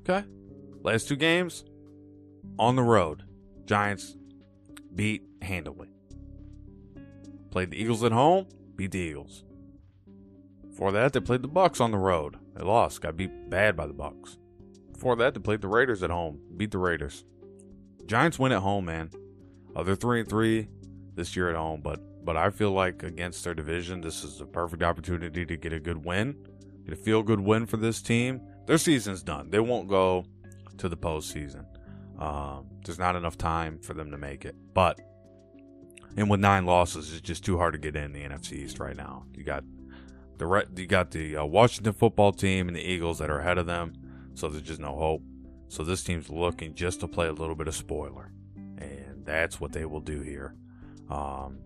Okay. 0.00 0.26
Last 0.82 1.08
two 1.08 1.16
games 1.16 1.64
on 2.58 2.76
the 2.76 2.82
road. 2.82 3.24
Giants 3.64 4.18
beat 4.94 5.22
handily. 5.40 5.88
Played 7.50 7.70
the 7.70 7.80
Eagles 7.80 8.04
at 8.04 8.12
home, 8.12 8.48
beat 8.76 8.90
the 8.90 8.98
Eagles. 8.98 9.44
Before 10.80 10.92
that, 10.92 11.12
they 11.12 11.20
played 11.20 11.42
the 11.42 11.48
Bucks 11.48 11.78
on 11.78 11.90
the 11.90 11.98
road. 11.98 12.38
They 12.56 12.64
lost, 12.64 13.02
got 13.02 13.14
beat 13.14 13.50
bad 13.50 13.76
by 13.76 13.86
the 13.86 13.92
Bucks. 13.92 14.38
Before 14.90 15.14
that, 15.16 15.34
they 15.34 15.40
played 15.40 15.60
the 15.60 15.68
Raiders 15.68 16.02
at 16.02 16.08
home, 16.08 16.40
beat 16.56 16.70
the 16.70 16.78
Raiders. 16.78 17.26
Giants 18.06 18.38
win 18.38 18.50
at 18.50 18.62
home, 18.62 18.86
man. 18.86 19.10
Uh, 19.76 19.82
they're 19.82 19.94
three 19.94 20.20
and 20.20 20.28
three 20.30 20.68
this 21.16 21.36
year 21.36 21.50
at 21.50 21.54
home, 21.54 21.82
but 21.82 22.00
but 22.24 22.38
I 22.38 22.48
feel 22.48 22.70
like 22.70 23.02
against 23.02 23.44
their 23.44 23.52
division, 23.52 24.00
this 24.00 24.24
is 24.24 24.40
a 24.40 24.46
perfect 24.46 24.82
opportunity 24.82 25.44
to 25.44 25.56
get 25.58 25.74
a 25.74 25.80
good 25.80 26.02
win, 26.02 26.34
get 26.86 26.94
a 26.94 26.96
feel 26.96 27.22
good 27.22 27.40
win 27.40 27.66
for 27.66 27.76
this 27.76 28.00
team. 28.00 28.40
Their 28.64 28.78
season's 28.78 29.22
done. 29.22 29.50
They 29.50 29.60
won't 29.60 29.86
go 29.86 30.24
to 30.78 30.88
the 30.88 30.96
postseason. 30.96 31.66
Um, 32.18 32.68
there's 32.86 32.98
not 32.98 33.16
enough 33.16 33.36
time 33.36 33.80
for 33.80 33.92
them 33.92 34.10
to 34.12 34.16
make 34.16 34.46
it, 34.46 34.56
but 34.72 34.98
and 36.16 36.30
with 36.30 36.40
nine 36.40 36.64
losses, 36.64 37.12
it's 37.12 37.20
just 37.20 37.44
too 37.44 37.58
hard 37.58 37.74
to 37.74 37.78
get 37.78 37.96
in 37.96 38.14
the 38.14 38.24
NFC 38.24 38.54
East 38.54 38.78
right 38.78 38.96
now. 38.96 39.26
You 39.34 39.44
got 39.44 39.62
the 40.40 40.66
you 40.76 40.86
got 40.86 41.12
the 41.12 41.36
uh, 41.36 41.44
Washington 41.44 41.92
football 41.92 42.32
team 42.32 42.66
and 42.66 42.76
the 42.76 42.80
Eagles 42.80 43.18
that 43.18 43.30
are 43.30 43.38
ahead 43.38 43.58
of 43.58 43.66
them, 43.66 43.92
so 44.34 44.48
there's 44.48 44.64
just 44.64 44.80
no 44.80 44.96
hope. 44.96 45.22
So 45.68 45.84
this 45.84 46.02
team's 46.02 46.28
looking 46.28 46.74
just 46.74 47.00
to 47.00 47.08
play 47.08 47.28
a 47.28 47.32
little 47.32 47.54
bit 47.54 47.68
of 47.68 47.76
spoiler, 47.76 48.32
and 48.56 49.24
that's 49.24 49.60
what 49.60 49.72
they 49.72 49.84
will 49.84 50.00
do 50.00 50.20
here. 50.20 50.54
Um, 51.08 51.58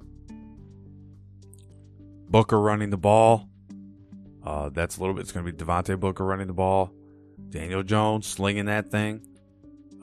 Booker 2.29 2.61
running 2.61 2.91
the 2.91 2.99
ball. 2.99 3.49
Uh, 4.43 4.69
that's 4.71 4.99
a 4.99 5.01
little 5.01 5.15
bit. 5.15 5.23
It's 5.23 5.33
going 5.33 5.47
to 5.47 5.53
be 5.53 5.65
Devontae 5.65 5.99
Booker 5.99 6.25
running 6.25 6.49
the 6.49 6.53
ball. 6.53 6.93
Daniel 7.49 7.83
Jones 7.83 8.27
slinging 8.27 8.67
that 8.67 8.91
thing. 8.91 9.27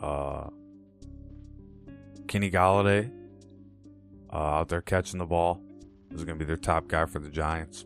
Uh, 0.02 0.48
Kenny 2.28 2.50
Golladay 2.50 3.12
uh, 4.32 4.38
out 4.38 4.70
there 4.70 4.82
catching 4.82 5.20
the 5.20 5.26
ball. 5.26 5.62
This 6.10 6.20
is 6.20 6.26
going 6.26 6.40
to 6.40 6.44
be 6.44 6.48
their 6.48 6.58
top 6.58 6.88
guy 6.88 7.06
for 7.06 7.20
the 7.20 7.30
Giants. 7.30 7.86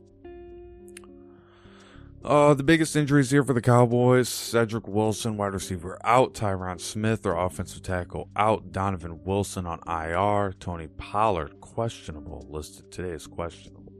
Uh, 2.26 2.56
the 2.56 2.64
biggest 2.64 2.96
injuries 2.96 3.30
here 3.30 3.44
for 3.44 3.54
the 3.54 3.62
Cowboys 3.62 4.28
Cedric 4.28 4.88
Wilson, 4.88 5.38
wide 5.38 5.54
receiver, 5.54 6.00
out. 6.04 6.34
Tyron 6.34 6.82
Smith, 6.82 7.22
their 7.22 7.36
offensive 7.36 7.84
tackle, 7.84 8.30
out. 8.36 8.72
Donovan 8.72 9.24
Wilson 9.24 9.68
on 9.68 9.80
IR. 9.88 10.52
Tony 10.54 10.88
Pollard, 10.88 11.62
questionable, 11.62 12.48
listed 12.50 12.92
today 12.92 13.12
as 13.12 13.28
questionable. 13.28 13.94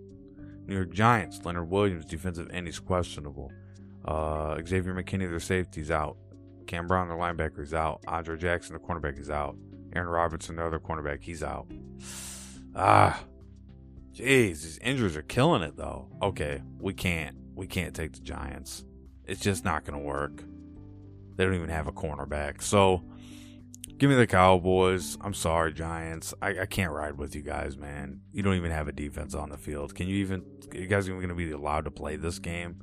New 0.66 0.74
York 0.74 0.90
Giants, 0.90 1.46
Leonard 1.46 1.70
Williams, 1.70 2.04
defensive 2.04 2.50
end, 2.52 2.66
he's 2.66 2.80
questionable. 2.80 3.52
Uh, 4.06 4.60
Xavier 4.66 4.96
McKinney, 4.96 5.30
their 5.30 5.40
safety's 5.40 5.92
out. 5.92 6.18
Cam 6.66 6.88
Brown, 6.88 7.08
their 7.08 7.18
linebacker, 7.18 7.62
is 7.62 7.76
out. 7.76 8.04
Andre 8.08 8.40
Jackson, 8.40 8.74
the 8.74 8.80
cornerback, 8.80 9.20
is 9.20 9.30
out. 9.30 9.56
Aaron 9.96 10.10
Robertson, 10.10 10.56
the 10.56 10.66
other 10.66 10.80
cornerback, 10.80 11.22
he's 11.22 11.44
out. 11.44 11.68
Ah, 12.76 13.24
jeez, 14.14 14.64
these 14.64 14.80
injuries 14.80 15.16
are 15.16 15.22
killing 15.22 15.62
it 15.62 15.78
though. 15.78 16.10
Okay, 16.24 16.64
we 16.80 16.92
can't, 16.92 17.38
we 17.56 17.68
can't 17.68 17.96
take 17.96 18.14
the 18.14 18.20
Giants. 18.20 18.84
It's 19.26 19.42
just 19.42 19.66
not 19.66 19.86
going 19.86 20.00
to 20.00 20.06
work. 20.06 20.44
They 21.36 21.46
don't 21.46 21.56
even 21.56 21.70
have 21.70 21.88
a 21.88 21.92
cornerback. 21.92 22.62
So, 22.62 23.04
give 23.98 24.10
me 24.10 24.16
the 24.16 24.28
Cowboys. 24.28 25.18
I'm 25.22 25.34
sorry, 25.34 25.74
Giants. 25.74 26.34
I, 26.42 26.62
I 26.62 26.66
can't 26.66 26.92
ride 26.92 27.18
with 27.18 27.36
you 27.36 27.42
guys, 27.42 27.78
man. 27.78 28.22
You 28.32 28.44
don't 28.44 28.56
even 28.56 28.72
have 28.72 28.88
a 28.88 28.92
defense 28.92 29.34
on 29.34 29.50
the 29.50 29.58
field. 29.58 29.96
Can 29.96 30.08
you 30.08 30.18
even? 30.18 30.44
you 30.74 30.88
guys 30.88 31.08
even 31.08 31.20
going 31.20 31.30
to 31.30 31.36
be 31.36 31.52
allowed 31.52 31.86
to 31.86 31.92
play 31.92 32.16
this 32.16 32.40
game? 32.40 32.82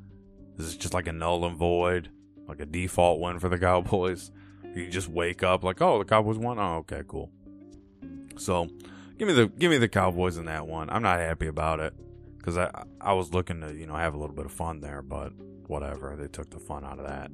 This 0.56 0.66
is 0.66 0.76
just 0.76 0.94
like 0.94 1.06
a 1.06 1.12
null 1.12 1.44
and 1.44 1.56
void, 1.56 2.10
like 2.46 2.60
a 2.60 2.66
default 2.66 3.20
win 3.20 3.38
for 3.38 3.48
the 3.48 3.58
Cowboys. 3.58 4.30
You 4.74 4.88
just 4.88 5.08
wake 5.08 5.42
up 5.42 5.64
like, 5.64 5.80
oh, 5.80 5.98
the 5.98 6.04
Cowboys 6.04 6.38
won. 6.38 6.58
Oh, 6.58 6.76
okay, 6.78 7.02
cool. 7.06 7.30
So, 8.36 8.68
give 9.18 9.28
me 9.28 9.34
the 9.34 9.46
give 9.46 9.70
me 9.70 9.78
the 9.78 9.88
Cowboys 9.88 10.38
in 10.38 10.46
that 10.46 10.66
one. 10.66 10.90
I'm 10.90 11.02
not 11.02 11.18
happy 11.18 11.46
about 11.46 11.80
it 11.80 11.94
because 12.42 12.58
I 12.58 12.84
I 13.00 13.12
was 13.12 13.32
looking 13.32 13.60
to 13.60 13.72
you 13.72 13.86
know 13.86 13.94
have 13.94 14.14
a 14.14 14.18
little 14.18 14.34
bit 14.34 14.46
of 14.46 14.52
fun 14.52 14.80
there, 14.80 15.00
but 15.00 15.32
whatever. 15.68 16.16
They 16.16 16.26
took 16.26 16.50
the 16.50 16.58
fun 16.58 16.84
out 16.84 16.98
of 16.98 17.06
that. 17.06 17.30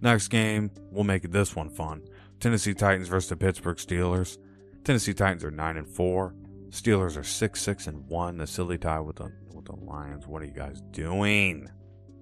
Next 0.00 0.28
game, 0.28 0.70
we'll 0.90 1.04
make 1.04 1.30
this 1.30 1.54
one 1.54 1.68
fun. 1.68 2.02
Tennessee 2.40 2.72
Titans 2.72 3.08
versus 3.08 3.28
the 3.28 3.36
Pittsburgh 3.36 3.76
Steelers. 3.76 4.38
Tennessee 4.82 5.12
Titans 5.12 5.44
are 5.44 5.50
nine 5.50 5.76
and 5.76 5.86
four. 5.86 6.34
Steelers 6.70 7.18
are 7.18 7.24
six 7.24 7.60
six 7.60 7.86
and 7.86 8.06
one. 8.08 8.38
The 8.38 8.46
silly 8.46 8.78
tie 8.78 9.00
with 9.00 9.16
the 9.16 9.30
with 9.52 9.66
the 9.66 9.76
Lions. 9.76 10.26
What 10.26 10.42
are 10.42 10.46
you 10.46 10.54
guys 10.54 10.80
doing? 10.90 11.68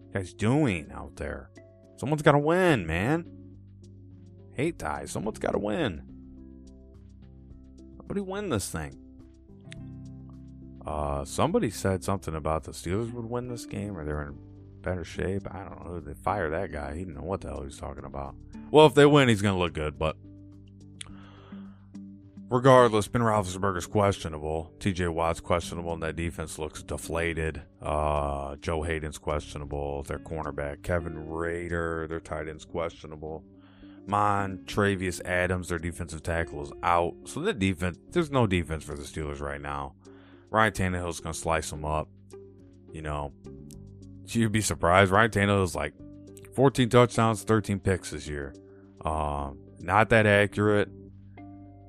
You 0.06 0.12
guys 0.12 0.34
doing 0.34 0.90
out 0.92 1.14
there? 1.16 1.50
Someone's 1.96 2.22
got 2.22 2.32
to 2.32 2.38
win, 2.38 2.86
man. 2.86 3.26
Hate 4.54 4.78
ties. 4.78 5.12
Someone's 5.12 5.38
got 5.38 5.52
to 5.52 5.58
win. 5.58 6.02
Somebody 7.96 8.20
win 8.20 8.48
this 8.48 8.70
thing. 8.70 8.98
Uh, 10.88 11.22
somebody 11.22 11.68
said 11.68 12.02
something 12.02 12.34
about 12.34 12.64
the 12.64 12.72
Steelers 12.72 13.12
would 13.12 13.26
win 13.26 13.48
this 13.48 13.66
game 13.66 13.94
or 13.94 14.06
they're 14.06 14.22
in 14.22 14.38
better 14.80 15.04
shape. 15.04 15.46
I 15.50 15.58
don't 15.58 15.84
know. 15.84 16.00
They 16.00 16.14
fire 16.14 16.48
that 16.48 16.72
guy. 16.72 16.94
He 16.94 17.00
didn't 17.00 17.16
know 17.16 17.24
what 17.24 17.42
the 17.42 17.48
hell 17.48 17.60
he 17.60 17.66
was 17.66 17.76
talking 17.76 18.06
about. 18.06 18.34
Well, 18.70 18.86
if 18.86 18.94
they 18.94 19.04
win, 19.04 19.28
he's 19.28 19.42
going 19.42 19.54
to 19.54 19.58
look 19.58 19.74
good, 19.74 19.98
but 19.98 20.16
regardless, 22.48 23.06
Ben 23.06 23.20
Roethlisberger's 23.20 23.86
questionable. 23.86 24.72
T.J. 24.80 25.08
Watt's 25.08 25.40
questionable, 25.40 25.92
and 25.92 26.02
that 26.02 26.16
defense 26.16 26.58
looks 26.58 26.82
deflated. 26.82 27.60
Uh, 27.82 28.56
Joe 28.56 28.82
Haden's 28.82 29.18
questionable. 29.18 30.04
Their 30.04 30.18
cornerback 30.18 30.82
Kevin 30.82 31.28
Rader, 31.28 32.06
their 32.08 32.20
tight 32.20 32.48
end's 32.48 32.64
questionable. 32.64 33.44
Montravius 34.06 35.20
Adams, 35.26 35.68
their 35.68 35.78
defensive 35.78 36.22
tackle, 36.22 36.62
is 36.62 36.72
out. 36.82 37.14
So 37.26 37.40
the 37.40 37.52
defense, 37.52 37.98
there's 38.10 38.30
no 38.30 38.46
defense 38.46 38.84
for 38.84 38.94
the 38.94 39.02
Steelers 39.02 39.40
right 39.40 39.60
now. 39.60 39.92
Ryan 40.50 40.72
Tannehill's 40.72 41.20
to 41.20 41.34
slice 41.34 41.70
them 41.70 41.84
up. 41.84 42.08
You 42.92 43.02
know, 43.02 43.32
you'd 44.26 44.52
be 44.52 44.60
surprised. 44.60 45.10
Ryan 45.10 45.30
Tannehill 45.30 45.64
is 45.64 45.74
like 45.74 45.94
14 46.54 46.88
touchdowns, 46.88 47.42
13 47.42 47.80
picks 47.80 48.10
this 48.10 48.26
year. 48.26 48.54
Um, 49.04 49.58
not 49.78 50.10
that 50.10 50.26
accurate. 50.26 50.88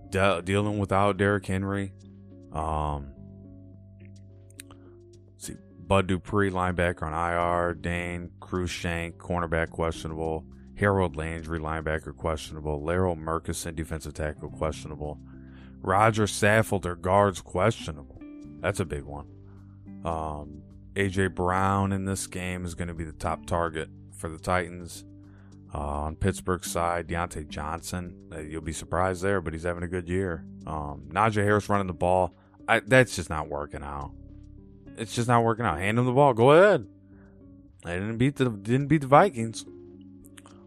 De- 0.09 0.41
dealing 0.43 0.79
without 0.79 1.17
Derrick 1.17 1.45
Henry. 1.45 1.93
Um, 2.51 3.11
see, 5.37 5.55
Bud 5.79 6.07
Dupree, 6.07 6.49
linebacker 6.49 7.03
on 7.03 7.13
IR. 7.13 7.75
Dane 7.75 8.31
Cruikshank, 8.39 9.17
cornerback, 9.17 9.69
questionable. 9.69 10.45
Harold 10.75 11.15
Landry, 11.15 11.59
linebacker, 11.59 12.15
questionable. 12.15 12.83
Larry 12.83 13.15
Murchison, 13.15 13.75
defensive 13.75 14.13
tackle, 14.13 14.49
questionable. 14.49 15.19
Rodger 15.81 16.25
Saffold, 16.25 17.01
guards, 17.01 17.41
questionable. 17.41 18.18
That's 18.61 18.79
a 18.79 18.85
big 18.85 19.03
one. 19.03 19.27
Um, 20.05 20.61
AJ 20.95 21.35
Brown 21.35 21.91
in 21.91 22.05
this 22.05 22.27
game 22.27 22.65
is 22.65 22.75
going 22.75 22.87
to 22.87 22.93
be 22.93 23.03
the 23.03 23.13
top 23.13 23.45
target 23.45 23.89
for 24.15 24.29
the 24.29 24.39
Titans. 24.39 25.05
Uh, 25.73 25.77
on 25.77 26.15
Pittsburgh's 26.15 26.71
side, 26.71 27.07
Diontae 27.07 27.47
Johnson, 27.47 28.15
uh, 28.33 28.39
you'll 28.39 28.61
be 28.61 28.73
surprised 28.73 29.21
there, 29.21 29.39
but 29.39 29.53
he's 29.53 29.63
having 29.63 29.83
a 29.83 29.87
good 29.87 30.09
year. 30.09 30.43
Um, 30.65 31.03
Najee 31.09 31.43
Harris 31.43 31.69
running 31.69 31.85
the 31.85 31.93
ball, 31.93 32.35
I, 32.67 32.79
that's 32.79 33.15
just 33.15 33.29
not 33.29 33.49
working 33.49 33.83
out. 33.83 34.11
It's 34.97 35.13
just 35.13 35.27
not 35.27 35.43
working 35.43 35.65
out. 35.65 35.77
Hand 35.77 35.99
him 35.99 36.05
the 36.05 36.11
ball. 36.11 36.33
Go 36.33 36.51
ahead. 36.51 36.87
They 37.83 37.93
didn't 37.93 38.17
beat 38.17 38.35
the 38.35 38.49
didn't 38.49 38.87
beat 38.87 39.01
the 39.01 39.07
Vikings. 39.07 39.65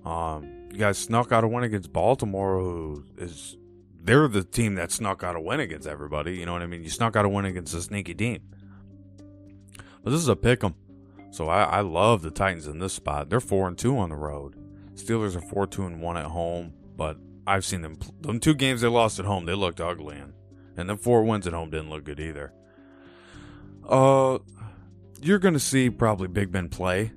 Um, 0.05 0.69
you 0.73 0.79
guys 0.79 0.99
snuck 0.99 1.33
out 1.33 1.45
a 1.45 1.49
win 1.49 1.65
against 1.65 1.93
Baltimore, 1.93 2.59
who 2.59 3.05
is 3.19 3.57
they're 4.03 4.29
the 4.29 4.43
team 4.43 4.75
that 4.75 4.91
snuck 4.91 5.23
out 5.23 5.37
a 5.37 5.41
win 5.41 5.61
against 5.61 5.87
everybody. 5.87 6.37
You 6.37 6.47
know 6.47 6.53
what 6.53 6.63
I 6.63 6.67
mean? 6.67 6.83
You 6.83 6.91
snuck 6.91 7.17
out 7.17 7.25
a 7.25 7.29
win 7.29 7.45
against 7.45 7.75
a 7.75 7.83
sneaky 7.83 8.15
team. 8.15 8.41
But 10.03 10.11
this 10.11 10.21
is 10.21 10.29
a 10.29 10.37
pick 10.37 10.65
'em. 10.65 10.75
So 11.31 11.49
I, 11.49 11.63
I 11.63 11.81
love 11.81 12.23
the 12.23 12.31
Titans 12.31 12.67
in 12.67 12.79
this 12.79 12.93
spot. 12.93 13.31
They're 13.31 13.41
four 13.41 13.69
and 13.69 13.79
two 13.79 13.97
on 13.97 14.11
the 14.11 14.17
road. 14.17 14.57
Steelers 14.95 15.37
are 15.37 15.41
four 15.41 15.67
two 15.67 15.87
and 15.87 16.03
one 16.03 16.17
at 16.17 16.27
home, 16.27 16.75
but 16.97 17.17
I've 17.47 17.65
seen 17.65 17.83
them 17.83 17.99
them 18.21 18.39
two 18.39 18.55
games 18.55 18.83
they 18.83 18.89
lost 18.89 19.19
at 19.19 19.25
home. 19.25 19.47
They 19.47 19.55
looked 19.55 19.81
ugly, 19.81 20.17
and 20.17 20.35
and 20.77 20.89
the 20.89 20.97
four 20.97 21.25
wins 21.25 21.47
at 21.47 21.53
home 21.53 21.71
didn't 21.71 21.91
look 21.91 22.05
good 22.05 22.21
either. 22.21 22.53
Uh, 23.89 24.39
you're 25.21 25.39
gonna 25.39 25.59
see 25.59 25.89
probably 25.91 26.29
Big 26.29 26.53
Ben 26.53 26.69
play. 26.69 27.13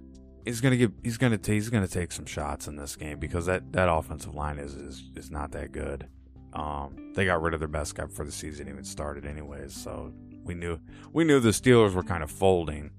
He's 0.45 0.61
gonna 0.61 0.77
get 0.77 0.91
he's 1.03 1.17
gonna 1.17 1.37
t- 1.37 1.53
he's 1.53 1.69
gonna 1.69 1.87
take 1.87 2.11
some 2.11 2.25
shots 2.25 2.67
in 2.67 2.75
this 2.75 2.95
game 2.95 3.19
because 3.19 3.47
that 3.47 3.73
that 3.73 3.89
offensive 3.91 4.35
line 4.35 4.59
is 4.59 4.75
is, 4.75 5.03
is 5.15 5.31
not 5.31 5.51
that 5.51 5.71
good. 5.71 6.07
Um, 6.55 7.11
they 7.13 7.25
got 7.25 7.41
rid 7.41 7.53
of 7.53 7.59
their 7.59 7.67
best 7.67 7.95
guy 7.95 8.05
before 8.05 8.25
the 8.25 8.31
season 8.31 8.69
even 8.69 8.85
started, 8.85 9.25
anyways. 9.25 9.73
So 9.73 10.13
we 10.43 10.55
knew 10.55 10.79
we 11.11 11.25
knew 11.25 11.39
the 11.39 11.49
Steelers 11.49 11.93
were 11.93 12.03
kind 12.03 12.23
of 12.23 12.31
folding. 12.31 12.91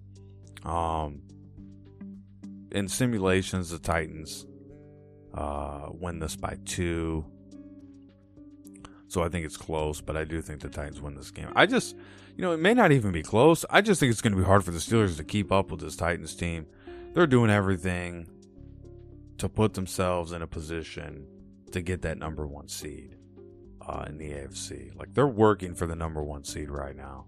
Um, 0.62 1.22
in 2.70 2.88
simulations, 2.88 3.70
the 3.70 3.78
Titans 3.78 4.46
uh, 5.32 5.88
win 5.90 6.18
this 6.18 6.36
by 6.36 6.58
two. 6.66 7.24
So 9.08 9.22
I 9.22 9.28
think 9.28 9.46
it's 9.46 9.56
close, 9.56 10.00
but 10.00 10.16
I 10.16 10.24
do 10.24 10.42
think 10.42 10.60
the 10.60 10.68
Titans 10.68 11.00
win 11.00 11.14
this 11.14 11.30
game. 11.30 11.50
I 11.56 11.64
just, 11.64 11.96
you 12.36 12.42
know, 12.42 12.52
it 12.52 12.58
may 12.58 12.74
not 12.74 12.92
even 12.92 13.12
be 13.12 13.22
close. 13.22 13.64
I 13.70 13.80
just 13.80 14.00
think 14.00 14.10
it's 14.10 14.20
going 14.20 14.32
to 14.32 14.38
be 14.38 14.44
hard 14.44 14.64
for 14.64 14.72
the 14.72 14.78
Steelers 14.78 15.16
to 15.16 15.24
keep 15.24 15.50
up 15.50 15.70
with 15.70 15.80
this 15.80 15.96
Titans 15.96 16.34
team. 16.34 16.66
They're 17.14 17.26
doing 17.26 17.50
everything 17.50 18.28
to 19.38 19.48
put 19.48 19.74
themselves 19.74 20.32
in 20.32 20.42
a 20.42 20.46
position 20.46 21.26
to 21.70 21.80
get 21.80 22.02
that 22.02 22.18
number 22.18 22.46
one 22.46 22.68
seed 22.68 23.15
uh, 23.86 24.04
in 24.08 24.18
the 24.18 24.30
AFC. 24.30 24.96
Like 24.96 25.14
they're 25.14 25.26
working 25.26 25.74
for 25.74 25.86
the 25.86 25.96
number 25.96 26.22
one 26.22 26.44
seed 26.44 26.70
right 26.70 26.96
now. 26.96 27.26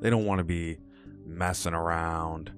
They 0.00 0.10
don't 0.10 0.26
want 0.26 0.38
to 0.38 0.44
be 0.44 0.78
messing 1.24 1.74
around 1.74 2.52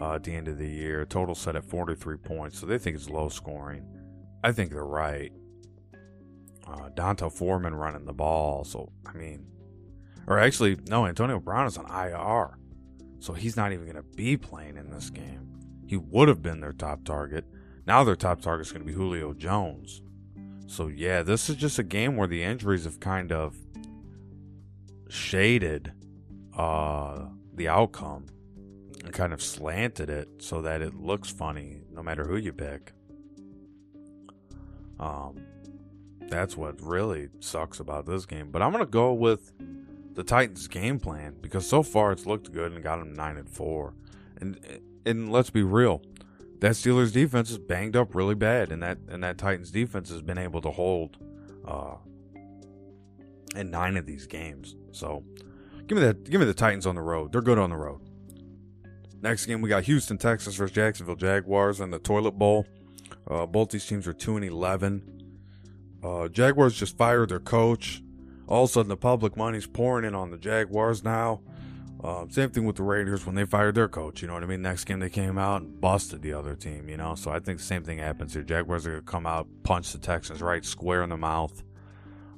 uh, 0.00 0.14
at 0.14 0.24
the 0.24 0.34
end 0.34 0.48
of 0.48 0.58
the 0.58 0.68
year. 0.68 1.04
Total 1.04 1.34
set 1.34 1.56
at 1.56 1.64
43 1.64 2.16
points, 2.18 2.58
so 2.58 2.66
they 2.66 2.78
think 2.78 2.96
it's 2.96 3.10
low 3.10 3.28
scoring. 3.28 3.84
I 4.42 4.52
think 4.52 4.70
they're 4.70 4.84
right. 4.84 5.32
Uh, 6.66 6.90
D'Onta 6.90 7.32
Foreman 7.32 7.74
running 7.74 8.04
the 8.04 8.12
ball, 8.12 8.64
so 8.64 8.92
I 9.06 9.12
mean, 9.16 9.46
or 10.26 10.38
actually, 10.38 10.76
no, 10.88 11.06
Antonio 11.06 11.40
Brown 11.40 11.66
is 11.66 11.78
on 11.78 11.86
IR, 11.86 12.58
so 13.20 13.32
he's 13.32 13.56
not 13.56 13.72
even 13.72 13.86
going 13.86 13.96
to 13.96 14.02
be 14.02 14.36
playing 14.36 14.76
in 14.76 14.90
this 14.90 15.08
game. 15.08 15.48
He 15.86 15.96
would 15.96 16.28
have 16.28 16.42
been 16.42 16.60
their 16.60 16.74
top 16.74 17.04
target. 17.04 17.46
Now 17.86 18.04
their 18.04 18.16
top 18.16 18.42
target 18.42 18.66
is 18.66 18.72
going 18.72 18.82
to 18.82 18.86
be 18.86 18.92
Julio 18.92 19.32
Jones. 19.32 20.02
So 20.68 20.88
yeah, 20.88 21.22
this 21.22 21.48
is 21.48 21.56
just 21.56 21.78
a 21.78 21.82
game 21.82 22.16
where 22.16 22.28
the 22.28 22.42
injuries 22.42 22.84
have 22.84 23.00
kind 23.00 23.32
of 23.32 23.56
shaded 25.08 25.92
uh, 26.54 27.24
the 27.54 27.68
outcome 27.68 28.26
and 29.02 29.12
kind 29.12 29.32
of 29.32 29.42
slanted 29.42 30.10
it 30.10 30.28
so 30.38 30.60
that 30.60 30.82
it 30.82 30.94
looks 30.94 31.30
funny 31.30 31.80
no 31.90 32.02
matter 32.02 32.26
who 32.26 32.36
you 32.36 32.52
pick. 32.52 32.92
Um, 35.00 35.36
that's 36.28 36.54
what 36.54 36.80
really 36.82 37.30
sucks 37.40 37.80
about 37.80 38.04
this 38.04 38.26
game. 38.26 38.50
But 38.50 38.60
I'm 38.60 38.70
gonna 38.70 38.84
go 38.84 39.14
with 39.14 39.52
the 40.12 40.22
Titans' 40.22 40.68
game 40.68 41.00
plan 41.00 41.34
because 41.40 41.66
so 41.66 41.82
far 41.82 42.12
it's 42.12 42.26
looked 42.26 42.52
good 42.52 42.72
and 42.72 42.82
got 42.82 42.98
them 42.98 43.14
nine 43.14 43.38
and 43.38 43.48
four. 43.48 43.94
And 44.38 44.60
and 45.06 45.32
let's 45.32 45.48
be 45.48 45.62
real, 45.62 46.02
that 46.60 46.72
Steelers 46.72 47.12
defense 47.12 47.50
is 47.50 47.58
banged 47.58 47.96
up 47.96 48.14
really 48.14 48.34
bad, 48.34 48.72
and 48.72 48.82
that 48.82 48.98
and 49.08 49.22
that 49.22 49.38
Titans 49.38 49.70
defense 49.70 50.10
has 50.10 50.22
been 50.22 50.38
able 50.38 50.60
to 50.62 50.70
hold 50.70 51.16
uh, 51.66 51.96
in 53.54 53.70
nine 53.70 53.96
of 53.96 54.06
these 54.06 54.26
games. 54.26 54.76
So 54.92 55.24
give 55.86 55.96
me 55.98 56.04
that. 56.04 56.24
Give 56.28 56.40
me 56.40 56.46
the 56.46 56.54
Titans 56.54 56.86
on 56.86 56.94
the 56.94 57.02
road. 57.02 57.32
They're 57.32 57.42
good 57.42 57.58
on 57.58 57.70
the 57.70 57.76
road. 57.76 58.00
Next 59.20 59.46
game 59.46 59.60
we 59.60 59.68
got 59.68 59.84
Houston 59.84 60.18
Texas 60.18 60.54
versus 60.54 60.74
Jacksonville 60.74 61.16
Jaguars 61.16 61.80
in 61.80 61.90
the 61.90 61.98
Toilet 61.98 62.38
Bowl. 62.38 62.66
Uh, 63.28 63.46
both 63.46 63.70
these 63.70 63.86
teams 63.86 64.06
are 64.06 64.12
two 64.12 64.36
and 64.36 64.44
eleven. 64.44 65.02
Uh, 66.02 66.28
Jaguars 66.28 66.74
just 66.74 66.96
fired 66.96 67.30
their 67.30 67.40
coach. 67.40 68.02
All 68.46 68.64
of 68.64 68.70
a 68.70 68.72
sudden, 68.72 68.88
the 68.88 68.96
public 68.96 69.36
money's 69.36 69.66
pouring 69.66 70.04
in 70.04 70.14
on 70.14 70.30
the 70.30 70.38
Jaguars 70.38 71.04
now. 71.04 71.40
Uh, 72.02 72.24
same 72.30 72.50
thing 72.50 72.64
with 72.64 72.76
the 72.76 72.82
Raiders 72.82 73.26
when 73.26 73.34
they 73.34 73.44
fired 73.44 73.74
their 73.74 73.88
coach. 73.88 74.22
You 74.22 74.28
know 74.28 74.34
what 74.34 74.44
I 74.44 74.46
mean? 74.46 74.62
Next 74.62 74.84
game 74.84 75.00
they 75.00 75.10
came 75.10 75.36
out 75.36 75.62
and 75.62 75.80
busted 75.80 76.22
the 76.22 76.32
other 76.32 76.54
team. 76.54 76.88
You 76.88 76.96
know, 76.96 77.14
so 77.16 77.30
I 77.30 77.40
think 77.40 77.58
the 77.58 77.64
same 77.64 77.82
thing 77.82 77.98
happens 77.98 78.34
here. 78.34 78.42
Jaguars 78.42 78.86
are 78.86 78.90
gonna 78.90 79.02
come 79.02 79.26
out, 79.26 79.48
punch 79.64 79.92
the 79.92 79.98
Texans 79.98 80.40
right 80.40 80.64
square 80.64 81.02
in 81.02 81.10
the 81.10 81.16
mouth. 81.16 81.62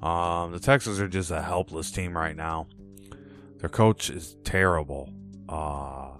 Um, 0.02 0.52
the 0.52 0.60
Texans 0.60 0.98
are 0.98 1.08
just 1.08 1.30
a 1.30 1.42
helpless 1.42 1.90
team 1.90 2.16
right 2.16 2.34
now. 2.34 2.68
Their 3.58 3.68
coach 3.68 4.08
is 4.08 4.36
terrible. 4.44 5.12
Uh, 5.46 6.12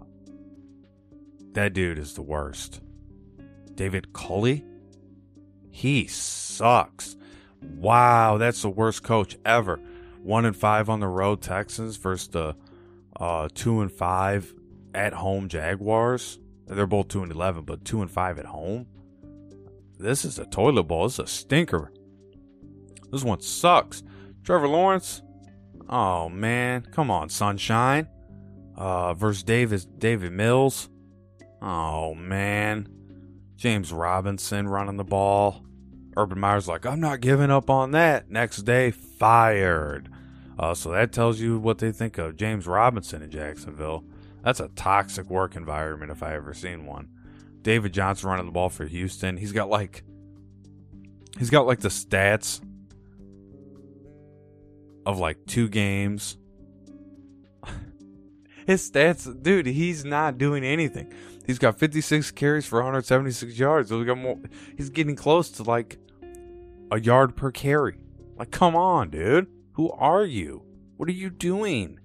that 1.53 1.73
dude 1.73 1.99
is 1.99 2.15
the 2.15 2.23
worst. 2.23 2.83
David 3.75 4.13
Culley, 4.13 4.65
he 5.71 6.07
sucks. 6.07 7.17
Wow, 7.63 8.37
that's 8.37 8.61
the 8.61 8.69
worst 8.69 9.03
coach 9.03 9.39
ever. 9.47 9.81
One 10.23 10.45
and 10.45 10.55
five 10.55 10.91
on 10.91 11.01
the 11.01 11.09
road 11.09 11.41
Texans 11.41 11.97
versus 11.97 12.29
the 12.29 12.57
uh, 13.21 13.49
two 13.55 13.81
and 13.81 13.93
five 13.93 14.53
at 14.95 15.13
home 15.13 15.49
Jaguars. 15.49 16.39
They're 16.67 16.87
both 16.87 17.09
two 17.09 17.23
and 17.23 17.31
eleven, 17.31 17.65
but 17.65 17.85
two 17.85 18.01
and 18.01 18.11
five 18.11 18.39
at 18.39 18.47
home. 18.47 18.87
This 19.99 20.25
is 20.25 20.39
a 20.39 20.47
toilet 20.47 20.85
bowl. 20.85 21.05
This 21.05 21.15
is 21.15 21.19
a 21.19 21.27
stinker. 21.27 21.93
This 23.13 23.23
one 23.23 23.41
sucks. 23.41 24.03
Trevor 24.45 24.69
Lawrence. 24.69 25.23
Oh 25.89 26.29
man, 26.29 26.87
come 26.93 27.11
on, 27.11 27.29
sunshine. 27.29 28.09
Uh, 28.77 29.13
versus 29.13 29.43
Davis 29.43 29.85
David 29.85 30.33
Mills. 30.33 30.89
Oh 31.61 32.15
man, 32.15 32.89
James 33.57 33.93
Robinson 33.93 34.69
running 34.69 34.97
the 34.97 35.05
ball. 35.05 35.67
Urban 36.17 36.39
Meyer's 36.41 36.67
like, 36.69 36.87
I'm 36.87 37.01
not 37.01 37.21
giving 37.21 37.51
up 37.51 37.69
on 37.69 37.91
that. 37.93 38.31
Next 38.31 38.63
day, 38.63 38.91
fired. 38.91 40.09
Uh, 40.61 40.75
so 40.75 40.91
that 40.91 41.11
tells 41.11 41.41
you 41.41 41.59
what 41.59 41.79
they 41.79 41.91
think 41.91 42.19
of 42.19 42.37
James 42.37 42.67
Robinson 42.67 43.23
in 43.23 43.31
Jacksonville. 43.31 44.05
That's 44.45 44.61
a 44.61 44.69
toxic 44.69 45.31
work 45.31 45.57
environment 45.57 46.13
if 46.13 46.23
I 46.23 46.35
ever 46.35 46.53
seen 46.53 46.85
one. 46.85 47.09
David 47.63 47.95
Johnson 47.95 48.29
running 48.29 48.45
the 48.45 48.53
ball 48.53 48.69
for 48.69 48.85
Houston. 48.85 49.39
He's 49.39 49.53
got 49.53 49.71
like 49.71 50.05
he's 51.39 51.49
got 51.49 51.67
like 51.67 51.81
the 51.81 51.89
stats 51.89 52.61
of 55.07 55.19
like 55.19 55.39
two 55.47 55.67
games. 55.67 56.37
His 58.67 58.91
stats, 58.91 59.43
dude, 59.43 59.65
he's 59.65 60.05
not 60.05 60.37
doing 60.37 60.63
anything. 60.63 61.11
He's 61.47 61.59
got 61.59 61.79
56 61.79 62.33
carries 62.33 62.67
for 62.67 62.81
176 62.81 63.59
yards. 63.59 63.89
So 63.89 64.05
got 64.05 64.19
more, 64.19 64.39
he's 64.77 64.91
getting 64.91 65.17
close 65.17 65.49
to 65.53 65.63
like 65.63 65.97
a 66.91 67.01
yard 67.01 67.35
per 67.35 67.51
carry. 67.51 67.97
Like, 68.37 68.51
come 68.51 68.77
on, 68.77 69.09
dude. 69.09 69.47
Who 69.73 69.91
are 69.93 70.25
you? 70.25 70.63
What 70.97 71.09
are 71.09 71.13
you 71.13 71.31
doing? 71.31 71.99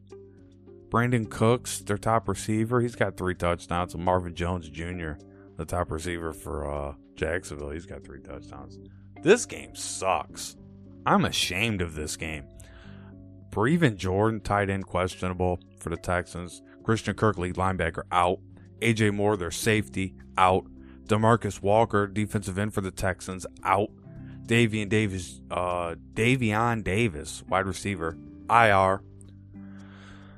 Brandin 0.89 1.29
Cooks, 1.29 1.79
their 1.79 1.97
top 1.97 2.29
receiver, 2.29 2.79
he's 2.79 2.95
got 2.95 3.17
three 3.17 3.35
touchdowns. 3.35 3.93
And 3.93 4.03
Marvin 4.03 4.35
Jones 4.35 4.69
Jr., 4.69 5.13
the 5.57 5.65
top 5.65 5.91
receiver 5.91 6.31
for 6.31 6.71
uh, 6.71 6.93
Jacksonville, 7.15 7.71
he's 7.71 7.85
got 7.85 8.03
three 8.03 8.21
touchdowns. 8.21 8.77
This 9.21 9.45
game 9.45 9.75
sucks. 9.75 10.55
I'm 11.05 11.25
ashamed 11.25 11.81
of 11.81 11.95
this 11.95 12.15
game. 12.15 12.45
Brevin 13.49 13.95
Jordan, 13.95 14.41
tight 14.41 14.69
end, 14.69 14.85
questionable 14.85 15.59
for 15.79 15.89
the 15.89 15.97
Texans. 15.97 16.61
Christian 16.83 17.15
Kirk, 17.15 17.37
lead 17.37 17.55
linebacker, 17.55 18.03
out. 18.11 18.39
AJ 18.81 19.13
Moore, 19.13 19.37
their 19.37 19.51
safety, 19.51 20.13
out. 20.37 20.65
Demarcus 21.05 21.61
Walker, 21.61 22.07
defensive 22.07 22.57
end 22.57 22.73
for 22.73 22.81
the 22.81 22.91
Texans, 22.91 23.45
out. 23.63 23.89
Davian 24.45 24.89
Davis, 24.89 25.41
uh, 25.49 25.95
Davion 26.13 26.83
Davis, 26.83 27.43
wide 27.47 27.65
receiver, 27.65 28.17
IR, 28.49 29.01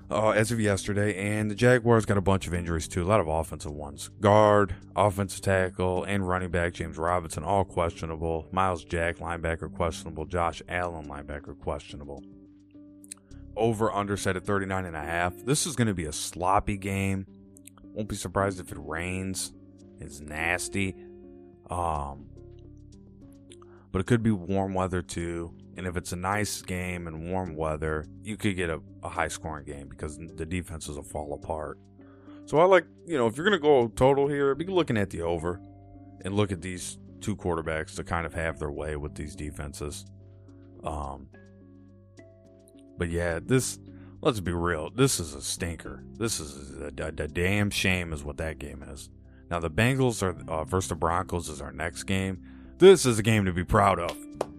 uh, 0.10 0.30
as 0.30 0.52
of 0.52 0.60
yesterday. 0.60 1.16
And 1.16 1.52
the 1.52 1.56
Jaguars 1.56 2.06
got 2.06 2.18
a 2.18 2.22
bunch 2.22 2.48
of 2.48 2.54
injuries 2.54 2.88
too, 2.88 3.04
a 3.04 3.06
lot 3.06 3.20
of 3.20 3.28
offensive 3.28 3.74
ones. 3.74 4.10
Guard, 4.22 4.76
offensive 4.96 5.42
tackle, 5.42 6.04
and 6.06 6.28
running 6.28 6.50
back 6.50 6.74
James 6.74 6.98
Robinson, 6.98 7.44
all 7.44 7.66
questionable. 7.66 8.48
Myles 8.52 8.86
Jack, 8.86 9.18
linebacker, 9.18 9.74
questionable. 9.74 10.26
Josh 10.26 10.62
Allen, 10.70 11.08
linebacker, 11.08 11.60
questionable. 11.60 12.24
Over 13.56 13.92
under 13.92 14.16
set 14.16 14.36
at 14.38 14.46
39 14.46 14.86
and 14.86 14.96
a 14.96 15.04
half. 15.04 15.36
This 15.44 15.66
is 15.66 15.76
going 15.76 15.88
to 15.88 15.94
be 15.94 16.06
a 16.06 16.14
sloppy 16.14 16.78
game. 16.78 17.26
Won't 17.84 18.08
be 18.08 18.16
surprised 18.16 18.60
if 18.60 18.72
it 18.72 18.78
rains. 18.80 19.52
It's 20.00 20.20
nasty. 20.22 20.96
Um, 21.70 22.28
but 23.98 24.02
it 24.02 24.06
could 24.06 24.22
be 24.22 24.30
warm 24.30 24.76
weather 24.76 25.02
too. 25.02 25.52
And 25.76 25.88
if 25.88 25.98
it's 25.98 26.12
a 26.12 26.16
nice 26.16 26.62
game 26.62 27.08
and 27.08 27.32
warm 27.32 27.56
weather, 27.56 28.06
you 28.22 28.38
could 28.38 28.56
get 28.56 28.70
a, 28.70 28.80
a 29.02 29.10
high 29.10 29.28
scoring 29.28 29.66
game 29.66 29.90
because 29.90 30.20
the 30.20 30.46
defenses 30.46 30.98
will 30.98 31.04
fall 31.04 31.34
apart. 31.34 31.80
So 32.46 32.60
I 32.60 32.66
like, 32.66 32.86
you 33.08 33.18
know, 33.18 33.26
if 33.26 33.36
you're 33.36 33.50
going 33.50 33.60
to 33.60 33.64
go 33.68 33.88
total 33.88 34.28
here, 34.28 34.54
be 34.54 34.68
looking 34.68 34.98
at 34.98 35.10
the 35.10 35.24
over 35.24 35.60
and 36.24 36.36
look 36.36 36.52
at 36.52 36.62
these 36.62 37.00
two 37.22 37.36
quarterbacks 37.36 37.96
to 37.96 38.04
kind 38.04 38.28
of 38.28 38.36
have 38.36 38.60
their 38.60 38.70
way 38.70 38.98
with 38.98 39.16
these 39.16 39.36
defenses. 39.36 40.06
Um, 40.84 41.30
but 43.00 43.10
yeah, 43.10 43.40
this 43.44 43.80
let's 44.22 44.42
be 44.42 44.54
real. 44.54 44.92
This 44.92 45.20
is 45.20 45.34
a 45.34 45.42
stinker. 45.42 46.04
This 46.20 46.40
is 46.40 46.80
a, 46.80 46.92
a, 47.04 47.08
a 47.08 47.28
damn 47.28 47.72
shame, 47.72 48.14
is 48.14 48.24
what 48.24 48.38
that 48.38 48.60
game 48.60 48.84
is. 48.84 49.10
Now 49.50 49.60
the 49.60 49.72
Bengals 49.72 50.22
are 50.22 50.38
uh, 50.48 50.66
versus 50.66 50.90
the 50.90 50.96
Broncos 50.96 51.50
is 51.50 51.62
our 51.62 51.72
next 51.72 52.04
game. 52.04 52.44
This 52.80 53.08
is 53.08 53.18
a 53.18 53.24
game 53.24 53.46
to 53.46 53.52
be 53.52 53.64
proud 53.64 54.00
of. 54.00 54.16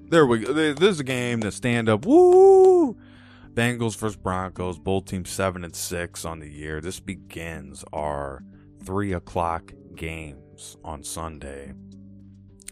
There 0.08 0.26
we 0.26 0.40
go. 0.40 0.52
This 0.52 0.94
is 0.94 1.00
a 1.00 1.04
game 1.04 1.40
to 1.42 1.52
stand 1.52 1.88
up. 1.88 2.04
Woo! 2.04 2.96
Bengals 3.54 3.96
versus 3.96 4.16
Broncos. 4.16 4.76
Both 4.76 5.04
teams 5.04 5.30
seven 5.30 5.62
and 5.62 5.74
six 5.74 6.24
on 6.24 6.40
the 6.40 6.48
year. 6.48 6.80
This 6.80 6.98
begins 6.98 7.84
our 7.92 8.42
three 8.82 9.12
o'clock 9.12 9.72
games 9.94 10.76
on 10.82 11.04
Sunday, 11.04 11.74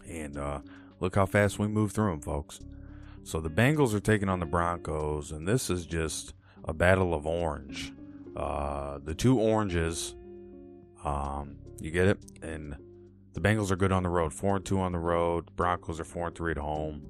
and 0.08 0.36
uh, 0.36 0.62
look 0.98 1.14
how 1.14 1.26
fast 1.26 1.60
we 1.60 1.68
move 1.68 1.92
through 1.92 2.10
them, 2.10 2.22
folks. 2.22 2.58
So 3.22 3.40
the 3.40 3.50
Bengals 3.50 3.94
are 3.94 4.00
taking 4.00 4.28
on 4.28 4.40
the 4.40 4.46
Broncos, 4.46 5.30
and 5.30 5.46
this 5.46 5.70
is 5.70 5.86
just 5.86 6.34
a 6.64 6.74
battle 6.74 7.14
of 7.14 7.24
orange. 7.24 7.92
Uh, 8.36 8.98
the 8.98 9.14
two 9.14 9.38
oranges, 9.38 10.16
um, 11.04 11.58
you 11.80 11.92
get 11.92 12.08
it, 12.08 12.18
and 12.42 12.76
the 13.36 13.42
Bengals 13.42 13.70
are 13.70 13.76
good 13.76 13.92
on 13.92 14.02
the 14.02 14.08
road, 14.08 14.32
four 14.32 14.56
and 14.56 14.64
two 14.64 14.80
on 14.80 14.92
the 14.92 14.98
road. 14.98 15.54
Broncos 15.56 16.00
are 16.00 16.04
four 16.04 16.28
and 16.28 16.34
three 16.34 16.52
at 16.52 16.56
home. 16.56 17.02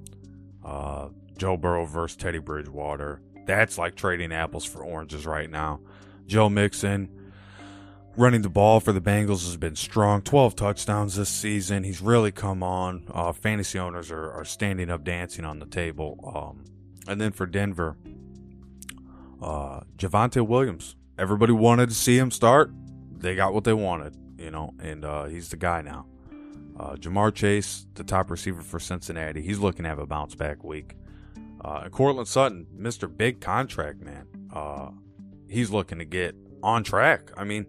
Uh, 0.63 1.07
Joe 1.37 1.55
Burrow 1.55 1.85
versus 1.85 2.17
Teddy 2.17 2.39
Bridgewater. 2.39 3.21
That's 3.45 3.77
like 3.77 3.95
trading 3.95 4.33
apples 4.33 4.65
for 4.65 4.83
oranges 4.83 5.25
right 5.25 5.49
now. 5.49 5.79
Joe 6.25 6.49
Mixon 6.49 7.09
running 8.17 8.41
the 8.41 8.49
ball 8.49 8.81
for 8.81 8.91
the 8.91 8.99
Bengals 8.99 9.45
has 9.45 9.55
been 9.55 9.77
strong. 9.77 10.21
12 10.21 10.57
touchdowns 10.57 11.15
this 11.15 11.29
season. 11.29 11.85
He's 11.85 12.01
really 12.01 12.33
come 12.33 12.61
on. 12.61 13.05
Uh, 13.09 13.31
fantasy 13.31 13.79
owners 13.79 14.11
are, 14.11 14.29
are 14.31 14.43
standing 14.43 14.89
up 14.89 15.05
dancing 15.05 15.45
on 15.45 15.59
the 15.59 15.65
table. 15.65 16.19
Um, 16.35 16.65
and 17.07 17.21
then 17.21 17.31
for 17.31 17.45
Denver, 17.45 17.95
uh, 19.41 19.79
Javonte 19.95 20.45
Williams. 20.45 20.97
Everybody 21.17 21.53
wanted 21.53 21.87
to 21.87 21.95
see 21.95 22.17
him 22.17 22.31
start. 22.31 22.69
They 23.17 23.33
got 23.33 23.53
what 23.53 23.63
they 23.63 23.73
wanted, 23.73 24.17
you 24.37 24.51
know, 24.51 24.73
and 24.81 25.05
uh, 25.05 25.25
he's 25.25 25.47
the 25.47 25.57
guy 25.57 25.81
now. 25.81 26.05
Uh, 26.79 26.95
Ja'Marr 26.95 27.33
Chase, 27.33 27.87
the 27.95 28.03
top 28.03 28.29
receiver 28.29 28.61
for 28.61 28.79
Cincinnati, 28.79 29.41
he's 29.41 29.59
looking 29.59 29.83
to 29.83 29.89
have 29.89 29.99
a 29.99 30.05
bounce 30.05 30.35
back 30.35 30.63
week. 30.63 30.95
Uh, 31.63 31.81
and 31.85 31.91
Courtland 31.91 32.27
Sutton, 32.27 32.67
Mr. 32.77 33.15
Big 33.15 33.41
Contract 33.41 33.99
Man, 33.99 34.27
uh, 34.53 34.89
he's 35.49 35.71
looking 35.71 35.97
to 35.97 36.05
get 36.05 36.35
on 36.61 36.83
track. 36.83 37.31
I 37.35 37.45
mean, 37.45 37.65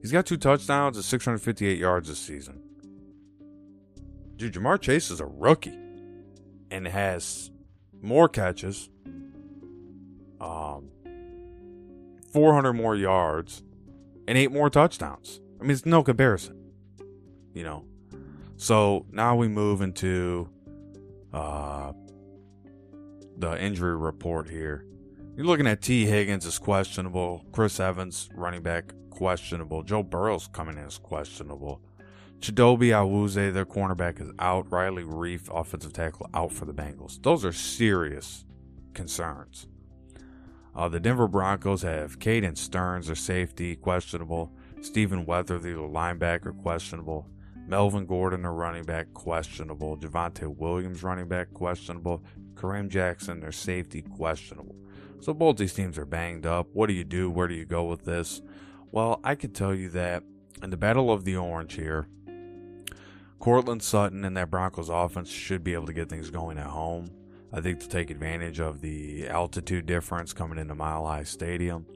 he's 0.00 0.12
got 0.12 0.26
two 0.26 0.36
touchdowns 0.36 0.96
and 0.96 1.04
658 1.04 1.78
yards 1.78 2.08
this 2.08 2.20
season. 2.20 2.62
Dude, 4.36 4.54
Ja'Marr 4.54 4.80
Chase 4.80 5.10
is 5.10 5.20
a 5.20 5.26
rookie 5.26 5.78
and 6.70 6.86
has 6.86 7.50
more 8.00 8.28
catches, 8.28 8.88
um, 10.40 10.88
400 12.32 12.72
more 12.72 12.96
yards, 12.96 13.62
and 14.26 14.38
eight 14.38 14.52
more 14.52 14.70
touchdowns. 14.70 15.40
I 15.60 15.62
mean, 15.62 15.72
it's 15.72 15.86
no 15.86 16.02
comparison. 16.02 16.58
You 17.54 17.64
know, 17.64 17.84
so 18.62 19.04
now 19.10 19.34
we 19.34 19.48
move 19.48 19.82
into 19.82 20.48
uh, 21.32 21.92
the 23.36 23.60
injury 23.60 23.96
report 23.96 24.48
here. 24.48 24.86
You're 25.36 25.46
looking 25.46 25.66
at 25.66 25.82
Tee 25.82 26.06
Higgins 26.06 26.46
is 26.46 26.60
questionable. 26.60 27.44
Chris 27.50 27.80
Evans, 27.80 28.28
running 28.36 28.62
back, 28.62 28.92
questionable. 29.10 29.82
Joe 29.82 30.04
Burrow's 30.04 30.46
coming 30.46 30.78
in 30.78 30.84
as 30.84 30.96
questionable. 30.96 31.82
Chidobe 32.38 32.90
Awuzie, 32.90 33.52
their 33.52 33.66
cornerback, 33.66 34.20
is 34.20 34.30
out. 34.38 34.70
Riley 34.70 35.02
Reiff, 35.02 35.48
offensive 35.52 35.92
tackle, 35.92 36.30
out 36.32 36.52
for 36.52 36.64
the 36.64 36.72
Bengals. 36.72 37.20
Those 37.20 37.44
are 37.44 37.52
serious 37.52 38.44
concerns. 38.94 39.66
Uh, 40.76 40.88
the 40.88 41.00
Denver 41.00 41.26
Broncos 41.26 41.82
have 41.82 42.20
Caden 42.20 42.56
Sterns, 42.56 43.06
their 43.06 43.16
safety, 43.16 43.74
questionable. 43.74 44.52
Stephen 44.82 45.26
Weatherly, 45.26 45.72
the 45.72 45.80
linebacker, 45.80 46.56
questionable. 46.62 47.28
Melvin 47.72 48.04
Gordon, 48.04 48.44
a 48.44 48.52
running 48.52 48.84
back, 48.84 49.14
questionable. 49.14 49.96
Javonte 49.96 50.46
Williams, 50.46 51.02
running 51.02 51.26
back, 51.26 51.54
questionable. 51.54 52.22
Kareem 52.52 52.90
Jackson, 52.90 53.40
their 53.40 53.50
safety, 53.50 54.02
questionable. 54.02 54.76
So 55.20 55.32
both 55.32 55.56
these 55.56 55.72
teams 55.72 55.96
are 55.96 56.04
banged 56.04 56.44
up. 56.44 56.68
What 56.74 56.88
do 56.88 56.92
you 56.92 57.02
do? 57.02 57.30
Where 57.30 57.48
do 57.48 57.54
you 57.54 57.64
go 57.64 57.84
with 57.84 58.04
this? 58.04 58.42
Well, 58.90 59.20
I 59.24 59.34
could 59.36 59.54
tell 59.54 59.74
you 59.74 59.88
that 59.88 60.22
in 60.62 60.68
the 60.68 60.76
Battle 60.76 61.10
of 61.10 61.24
the 61.24 61.34
Orange 61.34 61.72
here, 61.72 62.08
Courtland 63.38 63.82
Sutton 63.82 64.22
and 64.26 64.36
that 64.36 64.50
Broncos 64.50 64.90
offense 64.90 65.30
should 65.30 65.64
be 65.64 65.72
able 65.72 65.86
to 65.86 65.94
get 65.94 66.10
things 66.10 66.28
going 66.28 66.58
at 66.58 66.66
home. 66.66 67.10
I 67.54 67.62
think 67.62 67.80
to 67.80 67.88
take 67.88 68.10
advantage 68.10 68.60
of 68.60 68.82
the 68.82 69.28
altitude 69.28 69.86
difference 69.86 70.34
coming 70.34 70.58
into 70.58 70.74
Mile 70.74 71.06
High 71.06 71.24
Stadium. 71.24 71.86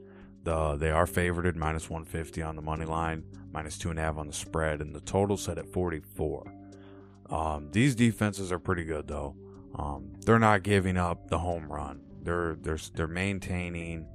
The, 0.43 0.77
they 0.77 0.91
are 0.91 1.07
favored 1.07 1.45
at 1.45 1.55
minus 1.55 1.91
150 1.91 2.41
on 2.41 2.57
the 2.57 2.63
money 2.63 2.87
line, 2.87 3.25
minus 3.57 3.79
two 3.79 3.89
and 3.89 3.99
a 3.99 4.03
half 4.03 4.19
on 4.19 4.27
the 4.27 4.35
spread, 4.35 4.83
and 4.83 4.95
the 4.95 5.01
total 5.01 5.39
set 5.39 5.57
at 5.57 5.67
44. 5.67 6.53
Um, 7.31 7.71
these 7.73 7.95
defenses 7.95 8.53
are 8.53 8.59
pretty 8.59 8.85
good 8.85 9.09
though. 9.09 9.35
Um, 9.75 10.13
they're 10.27 10.39
not 10.39 10.63
giving 10.63 10.99
up 10.99 11.31
the 11.31 11.39
home 11.39 11.73
run. 11.73 12.03
They're 12.23 12.57
they're 12.57 12.79
they're 12.95 13.07
maintaining 13.07 14.07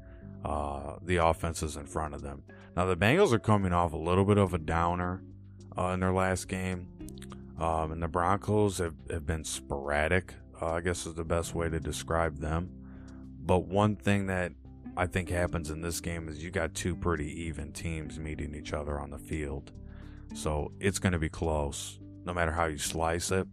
uh, 0.45 0.97
the 1.01 1.17
offenses 1.17 1.75
in 1.75 1.87
front 1.87 2.13
of 2.13 2.21
them. 2.21 2.43
Now 2.77 2.85
the 2.85 2.95
Bengals 2.95 3.33
are 3.33 3.39
coming 3.39 3.73
off 3.73 3.93
a 3.93 3.97
little 3.97 4.25
bit 4.25 4.37
of 4.37 4.53
a 4.53 4.59
downer 4.59 5.23
uh, 5.75 5.87
in 5.87 6.01
their 6.01 6.13
last 6.13 6.47
game, 6.47 6.87
um, 7.59 7.91
and 7.91 8.03
the 8.03 8.07
Broncos 8.07 8.77
have, 8.77 8.93
have 9.09 9.25
been 9.25 9.43
sporadic. 9.43 10.35
Uh, 10.61 10.73
I 10.73 10.81
guess 10.81 11.07
is 11.07 11.15
the 11.15 11.23
best 11.23 11.55
way 11.55 11.67
to 11.67 11.79
describe 11.79 12.37
them. 12.37 12.69
But 13.43 13.65
one 13.65 13.95
thing 13.95 14.27
that 14.27 14.51
I 14.97 15.07
think 15.07 15.29
happens 15.29 15.69
in 15.69 15.81
this 15.81 16.01
game 16.01 16.27
is 16.27 16.43
you 16.43 16.51
got 16.51 16.73
two 16.73 16.95
pretty 16.95 17.43
even 17.43 17.71
teams 17.71 18.19
meeting 18.19 18.53
each 18.53 18.73
other 18.73 18.99
on 18.99 19.09
the 19.09 19.17
field. 19.17 19.71
So 20.33 20.71
it's 20.79 20.99
going 20.99 21.13
to 21.13 21.19
be 21.19 21.29
close 21.29 21.99
no 22.25 22.33
matter 22.33 22.51
how 22.51 22.65
you 22.65 22.77
slice 22.77 23.31
it. 23.31 23.47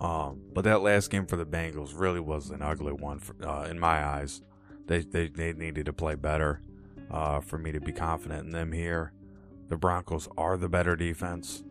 Um, 0.00 0.42
but 0.52 0.64
that 0.64 0.82
last 0.82 1.10
game 1.10 1.26
for 1.26 1.36
the 1.36 1.46
Bengals 1.46 1.98
really 1.98 2.20
was 2.20 2.50
an 2.50 2.62
ugly 2.62 2.92
one 2.92 3.18
for, 3.18 3.34
uh, 3.46 3.64
in 3.64 3.78
my 3.78 4.04
eyes. 4.04 4.42
They, 4.86 5.00
they, 5.00 5.28
they 5.28 5.52
needed 5.54 5.86
to 5.86 5.92
play 5.92 6.14
better 6.14 6.60
uh, 7.10 7.40
for 7.40 7.58
me 7.58 7.72
to 7.72 7.80
be 7.80 7.92
confident 7.92 8.44
in 8.44 8.52
them 8.52 8.72
here. 8.72 9.12
The 9.68 9.76
Broncos 9.76 10.28
are 10.36 10.56
the 10.56 10.68
better 10.68 10.94
defense. 10.94 11.64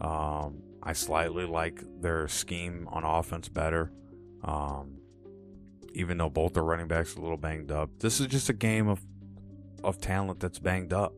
Um, 0.00 0.62
I 0.82 0.92
slightly 0.92 1.44
like 1.44 1.82
their 2.00 2.28
scheme 2.28 2.88
on 2.90 3.04
offense 3.04 3.48
better. 3.48 3.92
Um, 4.42 4.97
even 5.94 6.18
though 6.18 6.30
both 6.30 6.54
their 6.54 6.62
running 6.62 6.88
backs 6.88 7.16
are 7.16 7.20
a 7.20 7.22
little 7.22 7.36
banged 7.36 7.70
up. 7.70 7.90
This 7.98 8.20
is 8.20 8.26
just 8.26 8.48
a 8.48 8.54
game 8.54 8.88
of 8.88 9.00
of 9.84 10.00
talent 10.00 10.40
that's 10.40 10.58
banged 10.58 10.92
up, 10.92 11.14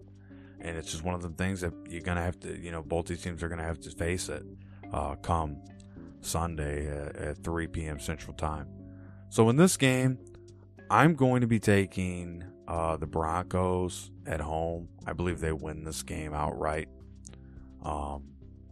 and 0.60 0.76
it's 0.76 0.90
just 0.90 1.02
one 1.02 1.14
of 1.14 1.22
the 1.22 1.30
things 1.30 1.60
that 1.62 1.72
you're 1.88 2.02
gonna 2.02 2.22
have 2.22 2.38
to, 2.40 2.58
you 2.58 2.70
know, 2.70 2.82
both 2.82 3.06
these 3.06 3.22
teams 3.22 3.42
are 3.42 3.48
gonna 3.48 3.64
have 3.64 3.80
to 3.80 3.90
face 3.90 4.28
it 4.28 4.44
uh, 4.92 5.14
come 5.16 5.56
Sunday 6.20 6.86
at, 6.88 7.16
at 7.16 7.44
3 7.44 7.66
p.m. 7.68 7.98
Central 7.98 8.34
Time. 8.34 8.68
So 9.28 9.48
in 9.48 9.56
this 9.56 9.76
game, 9.76 10.18
I'm 10.90 11.14
going 11.14 11.40
to 11.40 11.46
be 11.46 11.60
taking 11.60 12.44
uh, 12.66 12.96
the 12.96 13.06
Broncos 13.06 14.10
at 14.26 14.40
home. 14.40 14.88
I 15.06 15.12
believe 15.12 15.40
they 15.40 15.52
win 15.52 15.84
this 15.84 16.02
game 16.02 16.34
outright. 16.34 16.88
Um, 17.82 18.24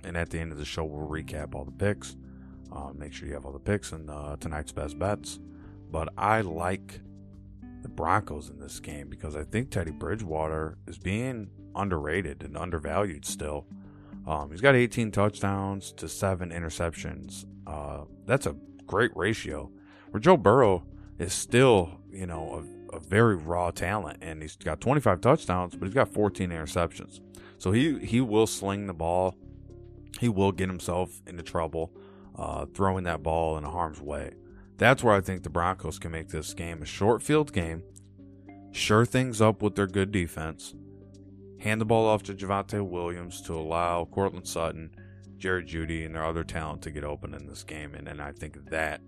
and 0.04 0.16
at 0.16 0.30
the 0.30 0.38
end 0.38 0.52
of 0.52 0.58
the 0.58 0.64
show, 0.64 0.84
we'll 0.84 1.08
recap 1.08 1.54
all 1.54 1.64
the 1.64 1.72
picks. 1.72 2.16
Uh, 2.72 2.90
make 2.94 3.12
sure 3.12 3.26
you 3.26 3.34
have 3.34 3.46
all 3.46 3.52
the 3.52 3.58
picks 3.58 3.92
and 3.92 4.10
uh, 4.10 4.36
tonight's 4.40 4.72
best 4.72 4.98
bets. 4.98 5.38
But 5.90 6.08
I 6.16 6.42
like 6.42 7.00
the 7.82 7.88
Broncos 7.88 8.50
in 8.50 8.58
this 8.58 8.80
game 8.80 9.08
because 9.08 9.36
I 9.36 9.44
think 9.44 9.70
Teddy 9.70 9.90
Bridgewater 9.90 10.78
is 10.86 10.98
being 10.98 11.50
underrated 11.74 12.42
and 12.42 12.56
undervalued 12.56 13.24
still. 13.24 13.66
Um, 14.26 14.50
he's 14.50 14.60
got 14.60 14.74
18 14.74 15.10
touchdowns 15.10 15.92
to 15.92 16.08
seven 16.08 16.50
interceptions. 16.50 17.46
Uh, 17.66 18.04
that's 18.26 18.46
a 18.46 18.56
great 18.86 19.16
ratio. 19.16 19.70
Where 20.10 20.20
Joe 20.20 20.36
Burrow 20.36 20.84
is 21.18 21.32
still, 21.32 22.00
you 22.10 22.26
know, 22.26 22.64
a, 22.92 22.96
a, 22.96 23.00
very 23.00 23.36
raw 23.36 23.70
talent, 23.70 24.18
and 24.22 24.42
he's 24.42 24.56
got 24.56 24.80
25 24.80 25.20
touchdowns, 25.20 25.74
but 25.74 25.86
he's 25.86 25.94
got 25.94 26.12
14 26.12 26.50
interceptions. 26.50 27.20
So 27.58 27.72
he 27.72 27.98
he 27.98 28.20
will 28.20 28.46
sling 28.46 28.86
the 28.86 28.94
ball. 28.94 29.34
He 30.20 30.28
will 30.28 30.52
get 30.52 30.68
himself 30.68 31.20
into 31.26 31.42
trouble 31.42 31.92
uh, 32.36 32.66
throwing 32.66 33.04
that 33.04 33.22
ball 33.22 33.58
in 33.58 33.64
harm's 33.64 34.00
way. 34.00 34.32
That's 34.78 35.02
where 35.02 35.14
I 35.14 35.20
think 35.20 35.42
the 35.42 35.50
Broncos 35.50 35.98
can 35.98 36.12
make 36.12 36.28
this 36.28 36.54
game 36.54 36.82
a 36.82 36.86
short 36.86 37.20
field 37.20 37.52
game, 37.52 37.82
sure 38.70 39.04
things 39.04 39.40
up 39.40 39.60
with 39.60 39.74
their 39.74 39.88
good 39.88 40.12
defense, 40.12 40.72
hand 41.58 41.80
the 41.80 41.84
ball 41.84 42.06
off 42.06 42.22
to 42.24 42.34
Javonte 42.34 42.88
Williams 42.88 43.42
to 43.42 43.54
allow 43.54 44.04
Courtland 44.04 44.46
Sutton, 44.46 44.90
Jerry 45.36 45.64
Jeudy, 45.64 46.06
and 46.06 46.14
their 46.14 46.24
other 46.24 46.44
talent 46.44 46.82
to 46.82 46.92
get 46.92 47.02
open 47.02 47.34
in 47.34 47.46
this 47.46 47.64
game. 47.64 47.94
And, 47.96 48.08
and 48.08 48.22
I 48.22 48.30
think 48.30 48.70
that 48.70 49.00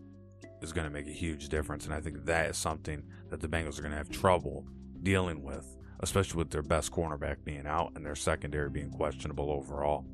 is 0.61 0.73
going 0.73 0.87
to 0.87 0.93
make 0.93 1.07
a 1.07 1.13
huge 1.13 1.49
difference. 1.49 1.85
And 1.85 1.95
I 1.95 2.01
think 2.01 2.25
that 2.25 2.51
is 2.51 2.57
something 2.57 3.05
that 3.31 3.41
the 3.41 3.49
Bengals 3.49 3.79
are 3.79 3.83
going 3.83 3.93
to 3.93 3.99
have 3.99 4.11
trouble 4.11 4.67
dealing 5.05 5.43
with, 5.43 5.77
especially 6.01 6.39
with 6.39 6.51
their 6.51 6.63
best 6.63 6.91
cornerback 6.91 7.45
being 7.45 7.67
out 7.67 7.93
and 7.95 8.05
their 8.05 8.17
secondary 8.17 8.71
being 8.71 8.91
questionable 8.91 9.51
overall. 9.53 10.05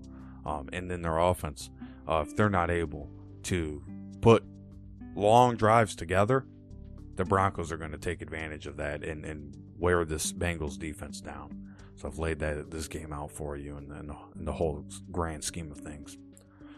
Um, 0.44 0.68
and 0.74 0.90
then 0.90 1.00
their 1.00 1.18
offense, 1.18 1.70
uh, 2.06 2.24
if 2.26 2.36
they're 2.36 2.50
not 2.50 2.70
able 2.70 3.10
to 3.44 3.82
put 4.20 4.44
long 5.16 5.56
drives 5.56 5.96
together, 5.96 6.46
the 7.16 7.24
Broncos 7.24 7.72
are 7.72 7.76
going 7.76 7.92
to 7.92 7.98
take 7.98 8.22
advantage 8.22 8.66
of 8.66 8.76
that 8.76 9.02
and, 9.02 9.24
and 9.24 9.56
wear 9.78 10.04
this 10.04 10.32
Bengals 10.32 10.78
defense 10.78 11.20
down. 11.20 11.74
So 11.96 12.08
I've 12.08 12.18
laid 12.18 12.38
that 12.40 12.70
this 12.70 12.88
game 12.88 13.12
out 13.12 13.32
for 13.32 13.56
you 13.56 13.78
in, 13.78 13.90
in, 13.90 14.08
the, 14.08 14.16
in 14.38 14.44
the 14.44 14.52
whole 14.52 14.84
grand 15.10 15.42
scheme 15.42 15.72
of 15.72 15.78
things. 15.78 16.18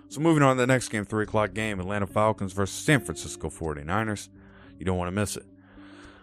So 0.09 0.21
moving 0.21 0.43
on 0.43 0.57
to 0.57 0.61
the 0.61 0.67
next 0.67 0.89
game, 0.89 1.05
3 1.05 1.25
o'clock 1.25 1.53
game, 1.53 1.81
Atlanta 1.81 2.07
Falcons 2.07 2.53
versus 2.53 2.77
San 2.77 3.01
Francisco 3.01 3.51
49ers. 3.51 4.29
You 4.79 4.87
don't 4.87 4.97
want 4.97 5.09
to 5.09 5.13
miss 5.13 5.37
it 5.37 5.45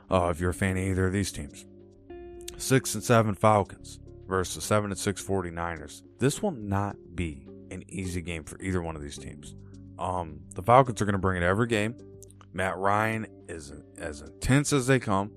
uh, 0.09 0.29
if 0.29 0.39
you're 0.39 0.51
a 0.51 0.53
fan 0.53 0.77
of 0.77 0.83
either 0.83 1.07
of 1.07 1.13
these 1.13 1.31
teams. 1.31 1.65
6 2.57 2.95
and 2.95 3.03
7 3.03 3.35
Falcons 3.35 3.99
versus 4.27 4.63
7 4.63 4.91
and 4.91 4.97
6 4.97 5.23
49ers. 5.23 6.01
This 6.19 6.41
will 6.41 6.51
not 6.51 6.95
be 7.13 7.47
an 7.69 7.83
easy 7.89 8.21
game 8.21 8.43
for 8.43 8.59
either 8.61 8.81
one 8.81 8.95
of 8.95 9.01
these 9.01 9.17
teams. 9.17 9.55
Um, 9.97 10.41
the 10.53 10.63
Falcons 10.63 11.01
are 11.01 11.05
going 11.05 11.13
to 11.13 11.19
bring 11.19 11.41
it 11.41 11.45
every 11.45 11.67
game. 11.67 11.95
Matt 12.53 12.77
Ryan 12.77 13.27
is 13.47 13.73
as 13.97 14.21
intense 14.21 14.73
as 14.73 14.87
they 14.87 14.99
come. 14.99 15.31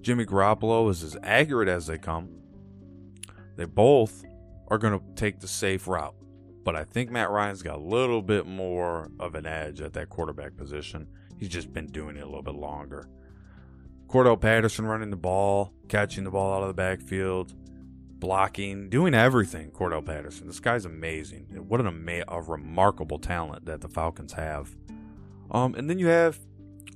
Jimmy 0.00 0.24
Garoppolo 0.24 0.90
is 0.90 1.02
as 1.02 1.16
accurate 1.22 1.68
as 1.68 1.86
they 1.86 1.98
come. 1.98 2.30
They 3.56 3.64
both 3.64 4.24
are 4.68 4.78
going 4.78 4.98
to 4.98 5.04
take 5.14 5.40
the 5.40 5.48
safe 5.48 5.88
route. 5.88 6.14
But 6.64 6.76
I 6.76 6.84
think 6.84 7.10
Matt 7.10 7.30
Ryan's 7.30 7.62
got 7.62 7.76
a 7.76 7.82
little 7.82 8.22
bit 8.22 8.46
more 8.46 9.10
of 9.18 9.34
an 9.34 9.46
edge 9.46 9.80
at 9.80 9.94
that 9.94 10.10
quarterback 10.10 10.56
position. 10.56 11.08
He's 11.38 11.48
just 11.48 11.72
been 11.72 11.86
doing 11.86 12.16
it 12.16 12.22
a 12.22 12.26
little 12.26 12.42
bit 12.42 12.54
longer. 12.54 13.08
Cordarrelle 14.08 14.40
Patterson 14.40 14.86
running 14.86 15.10
the 15.10 15.16
ball, 15.16 15.72
catching 15.88 16.24
the 16.24 16.30
ball 16.30 16.54
out 16.54 16.62
of 16.62 16.68
the 16.68 16.74
backfield, 16.74 17.54
blocking, 18.18 18.88
doing 18.88 19.14
everything. 19.14 19.70
Cordell 19.70 20.04
Patterson. 20.04 20.46
This 20.46 20.60
guy's 20.60 20.84
amazing. 20.84 21.46
What 21.68 21.80
an 21.80 21.86
ama- 21.86 22.24
a 22.28 22.42
remarkable 22.42 23.18
talent 23.18 23.66
that 23.66 23.80
the 23.80 23.88
Falcons 23.88 24.32
have. 24.32 24.76
Um, 25.50 25.74
and 25.74 25.88
then 25.88 25.98
you 25.98 26.08
have 26.08 26.38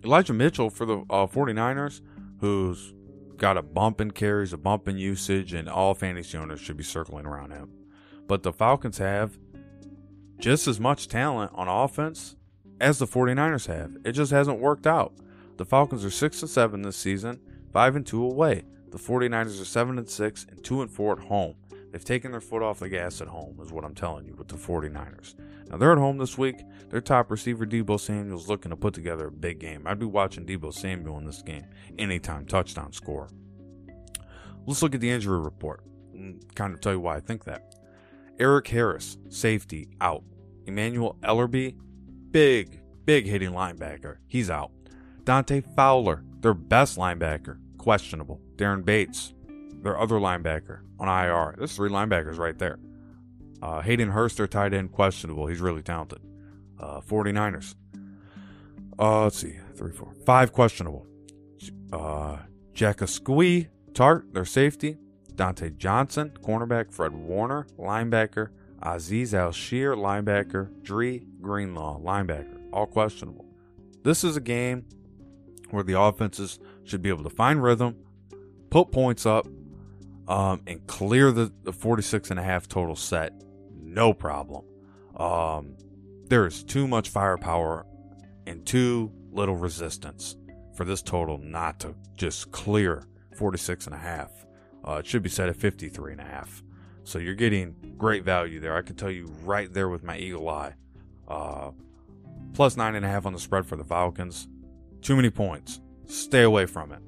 Elijah 0.04 0.32
Mitchell 0.32 0.70
for 0.70 0.84
the 0.84 0.98
uh, 1.10 1.26
49ers, 1.26 2.00
who's 2.40 2.92
got 3.36 3.56
a 3.56 3.62
bump 3.62 4.00
in 4.00 4.10
carries, 4.10 4.52
a 4.52 4.58
bump 4.58 4.88
in 4.88 4.98
usage, 4.98 5.52
and 5.54 5.68
all 5.68 5.94
fantasy 5.94 6.36
owners 6.36 6.60
should 6.60 6.76
be 6.76 6.84
circling 6.84 7.26
around 7.26 7.50
him. 7.50 7.70
But 8.26 8.42
the 8.42 8.52
Falcons 8.52 8.98
have 8.98 9.38
just 10.38 10.66
as 10.66 10.80
much 10.80 11.08
talent 11.08 11.52
on 11.54 11.68
offense 11.68 12.36
as 12.80 12.98
the 12.98 13.06
49ers 13.06 13.66
have. 13.66 13.96
It 14.04 14.12
just 14.12 14.32
hasn't 14.32 14.58
worked 14.58 14.86
out. 14.86 15.14
The 15.56 15.64
Falcons 15.64 16.04
are 16.04 16.10
6 16.10 16.42
and 16.42 16.50
7 16.50 16.82
this 16.82 16.96
season, 16.96 17.40
5 17.72 17.96
and 17.96 18.06
2 18.06 18.24
away. 18.24 18.64
The 18.92 18.98
49ers 18.98 19.60
are 19.60 19.64
7 19.64 19.98
and 19.98 20.08
6 20.08 20.46
and 20.50 20.62
2 20.62 20.82
and 20.82 20.90
4 20.90 21.12
at 21.14 21.24
home. 21.24 21.54
They've 21.90 22.04
taken 22.04 22.30
their 22.30 22.40
foot 22.40 22.62
off 22.62 22.78
the 22.78 22.88
gas 22.88 23.20
at 23.20 23.28
home, 23.28 23.58
is 23.60 23.72
what 23.72 23.84
I'm 23.84 23.94
telling 23.94 24.26
you 24.26 24.34
with 24.34 24.48
the 24.48 24.56
49ers. 24.56 25.34
Now 25.68 25.76
they're 25.76 25.92
at 25.92 25.98
home 25.98 26.18
this 26.18 26.38
week. 26.38 26.62
Their 26.88 27.00
top 27.00 27.30
receiver, 27.30 27.66
Deebo 27.66 27.98
Samuel's 27.98 28.48
looking 28.48 28.70
to 28.70 28.76
put 28.76 28.94
together 28.94 29.26
a 29.26 29.32
big 29.32 29.58
game. 29.58 29.86
I'd 29.86 29.98
be 29.98 30.06
watching 30.06 30.46
Deebo 30.46 30.72
Samuel 30.72 31.18
in 31.18 31.26
this 31.26 31.42
game. 31.42 31.66
Anytime 31.98 32.46
touchdown 32.46 32.92
score. 32.92 33.28
Let's 34.66 34.82
look 34.82 34.94
at 34.94 35.00
the 35.00 35.10
injury 35.10 35.40
report 35.40 35.82
kind 36.54 36.74
of 36.74 36.80
tell 36.80 36.92
you 36.92 37.00
why 37.00 37.16
I 37.16 37.20
think 37.20 37.44
that. 37.44 37.74
Erik 38.38 38.68
Harris, 38.68 39.18
safety, 39.28 39.88
out. 40.00 40.24
Emmanuel 40.66 41.16
Ellerbe, 41.22 41.76
big, 42.30 42.80
big 43.04 43.26
hitting 43.26 43.50
linebacker. 43.50 44.16
He's 44.28 44.50
out. 44.50 44.70
Dante 45.24 45.60
Fowler, 45.60 46.24
their 46.40 46.54
best 46.54 46.98
linebacker, 46.98 47.58
questionable. 47.78 48.40
Daren 48.62 48.84
Bates, 48.84 49.34
their 49.82 49.98
other 49.98 50.16
linebacker, 50.16 50.80
on 51.00 51.08
IR. 51.08 51.54
There's 51.58 51.74
three 51.74 51.90
linebackers 51.90 52.38
right 52.38 52.56
there. 52.58 52.78
Uh, 53.60 53.80
Hayden 53.80 54.10
Hurst, 54.10 54.36
their 54.36 54.46
tight 54.46 54.72
end, 54.72 54.92
questionable. 54.92 55.46
He's 55.46 55.60
really 55.60 55.82
talented. 55.82 56.20
Uh, 56.78 57.00
49ers. 57.00 57.74
Uh, 58.98 59.24
let's 59.24 59.38
see. 59.38 59.56
Three, 59.74 59.92
four, 59.92 60.14
five 60.26 60.52
questionable. 60.52 61.06
Uh, 61.92 62.38
Jaquiski 62.74 63.68
Tartt, 63.92 64.32
their 64.32 64.44
safety. 64.44 64.98
Dontae 65.34 65.76
Johnson, 65.76 66.30
cornerback. 66.42 66.92
Fred 66.92 67.12
Warner, 67.12 67.66
linebacker. 67.78 68.48
Azeez 68.82 69.32
Al-Shaair, 69.32 69.96
linebacker. 69.96 70.82
Dre 70.82 71.20
Greenlaw, 71.40 72.00
linebacker. 72.00 72.60
All 72.72 72.86
questionable. 72.86 73.46
This 74.02 74.24
is 74.24 74.36
a 74.36 74.40
game 74.40 74.84
where 75.70 75.84
the 75.84 75.98
offenses 75.98 76.58
should 76.84 77.02
be 77.02 77.08
able 77.08 77.24
to 77.24 77.30
find 77.30 77.62
rhythm, 77.62 77.96
put 78.72 78.90
points 78.90 79.26
up, 79.26 79.46
um, 80.28 80.62
and 80.66 80.86
clear 80.86 81.30
the, 81.30 81.52
the 81.62 81.74
46 81.74 82.30
and 82.30 82.40
a 82.40 82.42
half 82.42 82.66
total 82.66 82.96
set. 82.96 83.34
No 83.78 84.14
problem. 84.14 84.64
Um, 85.14 85.76
there 86.28 86.46
is 86.46 86.64
too 86.64 86.88
much 86.88 87.10
firepower 87.10 87.84
and 88.46 88.64
too 88.64 89.12
little 89.30 89.56
resistance 89.56 90.36
for 90.74 90.86
this 90.86 91.02
total 91.02 91.36
not 91.36 91.80
to 91.80 91.94
just 92.16 92.50
clear 92.50 93.04
46 93.36 93.88
and 93.88 93.94
a 93.94 93.98
half. 93.98 94.30
Uh, 94.88 94.94
it 94.94 95.06
should 95.06 95.22
be 95.22 95.28
set 95.28 95.50
at 95.50 95.56
53 95.56 96.12
and 96.12 96.20
a 96.22 96.24
half. 96.24 96.62
So 97.04 97.18
you're 97.18 97.34
getting 97.34 97.74
great 97.98 98.24
value 98.24 98.58
there. 98.58 98.74
I 98.74 98.80
can 98.80 98.96
tell 98.96 99.10
you 99.10 99.30
right 99.44 99.70
there 99.70 99.90
with 99.90 100.02
my 100.02 100.16
eagle 100.16 100.48
eye. 100.48 100.72
Uh, 101.28 101.72
plus 102.54 102.78
nine 102.78 102.94
and 102.94 103.04
a 103.04 103.08
half 103.08 103.26
on 103.26 103.34
the 103.34 103.38
spread 103.38 103.66
for 103.66 103.76
the 103.76 103.84
Falcons. 103.84 104.48
Too 105.02 105.14
many 105.14 105.28
points. 105.28 105.82
Stay 106.06 106.42
away 106.42 106.64
from 106.64 106.90
it. 106.90 107.02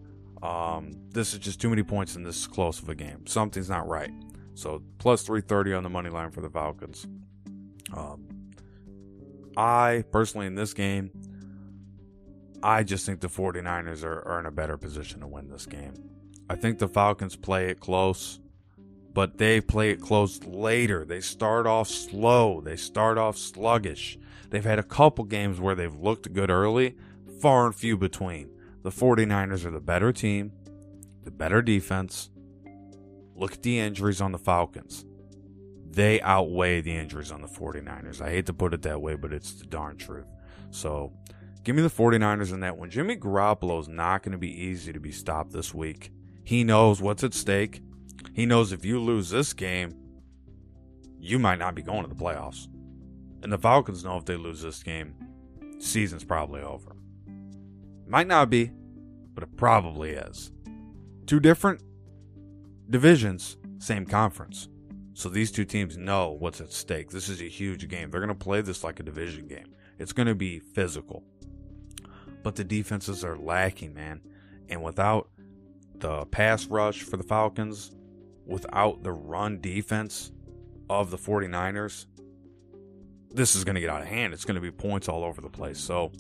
Um, 0.45 0.93
this 1.11 1.33
is 1.33 1.39
just 1.39 1.59
too 1.59 1.71
many 1.71 1.83
points 1.83 2.17
in 2.17 2.23
this 2.23 2.47
close 2.47 2.81
of 2.81 2.89
a 2.91 2.95
game. 2.95 3.27
Something's 3.27 3.71
not 3.71 3.89
right. 3.89 4.13
So 4.53 4.83
plus 4.99 5.23
330 5.23 5.73
on 5.73 5.83
the 5.83 5.89
money 5.89 6.11
line 6.11 6.31
for 6.31 6.43
the 6.43 6.51
Falcons. 6.51 7.07
Um, 7.97 8.27
I 9.57 10.05
personally 10.13 10.47
in 10.47 10.55
this 10.55 10.75
game, 10.75 11.11
I 12.63 12.83
just 12.83 13.07
think 13.07 13.21
the 13.21 13.29
49ers 13.29 14.05
are, 14.05 14.21
are 14.29 14.39
in 14.41 14.47
a 14.47 14.51
better 14.51 14.77
position 14.77 15.21
to 15.21 15.27
win 15.27 15.49
this 15.49 15.65
game. 15.65 15.95
I 16.51 16.57
think 16.57 16.79
the 16.79 16.89
Falcons 16.89 17.37
play 17.37 17.71
it 17.71 17.81
close, 17.81 18.39
but 19.15 19.39
they 19.39 19.63
play 19.63 19.91
it 19.91 20.01
close 20.01 20.45
later. 20.45 21.07
They 21.07 21.21
start 21.21 21.67
off 21.67 21.89
slow, 21.89 22.61
they 22.61 22.77
start 22.77 23.17
off 23.17 23.39
sluggish. 23.39 24.19
They've 24.51 24.65
had 24.65 24.79
a 24.79 24.85
couple 24.85 25.25
games 25.25 25.59
where 25.59 25.75
they've 25.75 25.95
looked 25.95 26.33
good 26.35 26.51
early, 26.51 26.97
far 27.41 27.67
and 27.67 27.75
few 27.75 27.97
between. 27.97 28.54
The 28.85 28.91
49ers 28.91 29.65
are 29.65 29.71
the 29.71 29.81
better 29.81 30.13
team, 30.13 30.53
the 31.23 31.31
better 31.31 31.63
defense. 31.63 32.29
Look 33.35 33.55
at 33.55 33.63
the 33.63 33.79
injuries 33.79 34.21
on 34.21 34.31
the 34.31 34.39
Falcons. 34.39 35.07
They 35.91 36.21
outweigh 36.21 36.83
the 36.83 36.95
injuries 36.95 37.33
on 37.33 37.41
the 37.41 37.49
49ers. 37.49 38.21
I 38.21 38.29
hate 38.29 38.45
to 38.45 38.53
put 38.53 38.75
it 38.75 38.83
that 38.83 39.01
way, 39.01 39.15
but 39.15 39.33
it's 39.33 39.55
the 39.55 39.65
darn 39.65 39.97
truth. 39.97 40.27
So, 40.71 41.15
give 41.63 41.75
me 41.75 41.81
the 41.81 41.89
49ers 41.89 42.53
in 42.53 42.61
that 42.61 42.77
one. 42.77 42.91
Jimmy 42.91 43.17
Garoppolo 43.17 43.81
is 43.81 43.89
not 43.89 44.23
going 44.23 44.33
to 44.33 44.39
be 44.39 44.53
easy 44.53 44.93
to 44.93 45.01
be 45.01 45.13
stopped 45.13 45.53
this 45.53 45.73
week. 45.73 46.13
He 46.45 46.63
knows 46.63 47.01
what's 47.01 47.25
at 47.25 47.33
stake. 47.33 47.81
He 48.35 48.45
knows 48.45 48.71
if 48.71 48.85
you 48.85 49.01
lose 49.01 49.31
this 49.31 49.55
game, 49.55 49.97
you 51.19 51.39
might 51.39 51.59
not 51.59 51.75
be 51.75 51.81
going 51.81 52.03
to 52.03 52.09
the 52.09 52.23
playoffs. 52.23 52.69
And 53.43 53.51
the 53.51 53.57
Falcons 53.57 54.05
know 54.05 54.19
if 54.19 54.27
they 54.27 54.37
lose 54.37 54.61
this 54.61 54.83
game, 54.83 55.15
season's 55.79 56.25
probably 56.25 56.61
over. 56.61 56.95
Might 58.07 58.27
not 58.27 58.51
be, 58.51 58.71
but 59.35 59.45
it 59.45 59.57
probably 59.57 60.11
is. 60.11 60.53
Two 61.27 61.41
different 61.41 61.81
divisions, 62.91 63.57
same 63.79 64.07
conference. 64.07 64.69
So 65.15 65.29
these 65.29 65.53
two 65.53 65.65
teams 65.65 65.97
know 65.97 66.31
what's 66.31 66.61
at 66.61 66.73
stake. 66.73 67.11
This 67.11 67.29
is 67.29 67.41
a 67.41 67.49
huge 67.49 67.89
game. 67.89 68.11
They're 68.11 68.21
going 68.21 68.29
to 68.29 68.35
play 68.35 68.61
this 68.61 68.83
like 68.83 69.01
a 69.01 69.05
division 69.05 69.47
game. 69.47 69.75
It's 69.99 70.13
going 70.13 70.27
to 70.27 70.35
be 70.35 70.59
physical. 70.59 71.23
But 72.43 72.57
the 72.57 72.65
defenses 72.65 73.25
are 73.25 73.39
lacking, 73.39 73.95
man. 73.95 74.21
And 74.69 74.83
without 74.83 75.31
the 75.95 76.27
pass 76.27 76.67
rush 76.67 77.03
for 77.03 77.17
the 77.17 77.23
Falcons, 77.23 77.93
without 78.45 79.03
the 79.03 79.13
run 79.13 79.61
defense 79.61 80.33
of 80.91 81.11
the 81.11 81.17
49ers, 81.17 82.07
this 83.31 83.57
is 83.57 83.65
going 83.65 83.77
to 83.77 83.81
get 83.81 83.91
out 83.91 84.03
of 84.03 84.09
hand. 84.09 84.35
It's 84.35 84.45
going 84.45 84.57
to 84.57 84.61
be 84.61 84.71
points 84.71 85.09
all 85.09 85.25
over 85.25 85.41
the 85.41 85.49
place. 85.49 85.79
So 85.79 86.13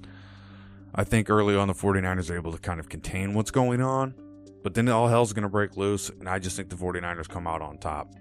I 0.94 1.04
think 1.04 1.28
early 1.28 1.56
on 1.56 1.68
the 1.68 1.74
49ers 1.74 2.30
are 2.30 2.36
able 2.36 2.52
to 2.52 2.58
kind 2.58 2.78
of 2.78 2.88
contain 2.88 3.34
what's 3.34 3.50
going 3.50 3.80
on, 3.80 4.14
but 4.62 4.74
then 4.74 4.88
all 4.88 5.08
hell's 5.08 5.32
going 5.32 5.42
to 5.42 5.48
break 5.48 5.76
loose, 5.76 6.08
and 6.08 6.28
I 6.28 6.38
just 6.38 6.56
think 6.56 6.68
the 6.68 6.76
49ers 6.76 7.28
come 7.28 7.46
out 7.46 7.62
on 7.62 7.78
top. 7.78 8.14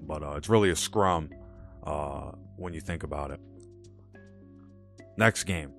But 0.00 0.22
uh, 0.22 0.32
it's 0.36 0.48
really 0.48 0.70
a 0.70 0.76
scrum 0.76 1.30
uh, 1.84 2.32
when 2.56 2.72
you 2.72 2.80
think 2.80 3.02
about 3.02 3.30
it. 3.30 3.40
Next 5.16 5.44
game, 5.44 5.72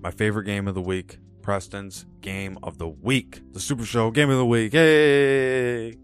my 0.00 0.10
favorite 0.12 0.44
game 0.44 0.68
of 0.68 0.74
the 0.74 0.80
week, 0.80 1.18
Preston's 1.42 2.06
game 2.20 2.56
of 2.62 2.78
the 2.78 2.88
week, 2.88 3.42
the 3.52 3.60
Super 3.60 3.84
Show 3.84 4.10
game 4.12 4.30
of 4.30 4.38
the 4.38 4.46
week. 4.46 4.72
Hey, 4.72 5.96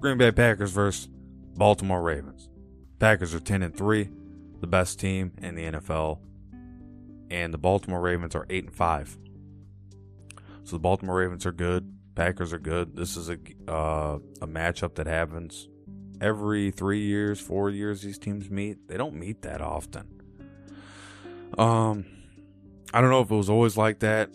Green 0.00 0.18
Bay 0.18 0.32
Packers 0.32 0.72
versus 0.72 1.08
Baltimore 1.54 2.02
Ravens. 2.02 2.48
Packers 2.98 3.32
are 3.32 3.40
10 3.40 3.62
and 3.62 3.76
3, 3.76 4.10
the 4.60 4.66
best 4.66 4.98
team 4.98 5.32
in 5.38 5.54
the 5.54 5.62
NFL, 5.64 6.18
and 7.30 7.52
the 7.52 7.58
Baltimore 7.58 8.00
Ravens 8.00 8.34
are 8.34 8.46
8 8.48 8.64
and 8.64 8.74
5. 8.74 9.18
So 10.64 10.76
the 10.76 10.80
Baltimore 10.80 11.16
Ravens 11.16 11.46
are 11.46 11.52
good, 11.52 11.92
Packers 12.14 12.52
are 12.52 12.58
good. 12.58 12.96
This 12.96 13.16
is 13.16 13.28
a 13.28 13.38
uh, 13.68 14.18
a 14.40 14.46
matchup 14.46 14.94
that 14.94 15.06
happens 15.06 15.68
every 16.20 16.70
3 16.70 17.00
years, 17.00 17.40
4 17.40 17.70
years 17.70 18.02
these 18.02 18.18
teams 18.18 18.50
meet. 18.50 18.88
They 18.88 18.96
don't 18.96 19.14
meet 19.14 19.42
that 19.42 19.60
often. 19.60 20.08
Um 21.58 22.06
I 22.94 23.00
don't 23.00 23.10
know 23.10 23.20
if 23.20 23.30
it 23.30 23.34
was 23.34 23.50
always 23.50 23.76
like 23.76 23.98
that. 23.98 24.30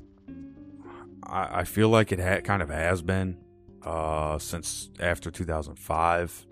I, 1.23 1.61
I 1.61 1.63
feel 1.63 1.89
like 1.89 2.11
it 2.11 2.19
ha- 2.19 2.41
kind 2.41 2.61
of 2.61 2.69
has 2.69 3.01
been 3.01 3.37
uh, 3.83 4.37
since 4.37 4.89
after 4.99 5.31
2005, 5.31 6.45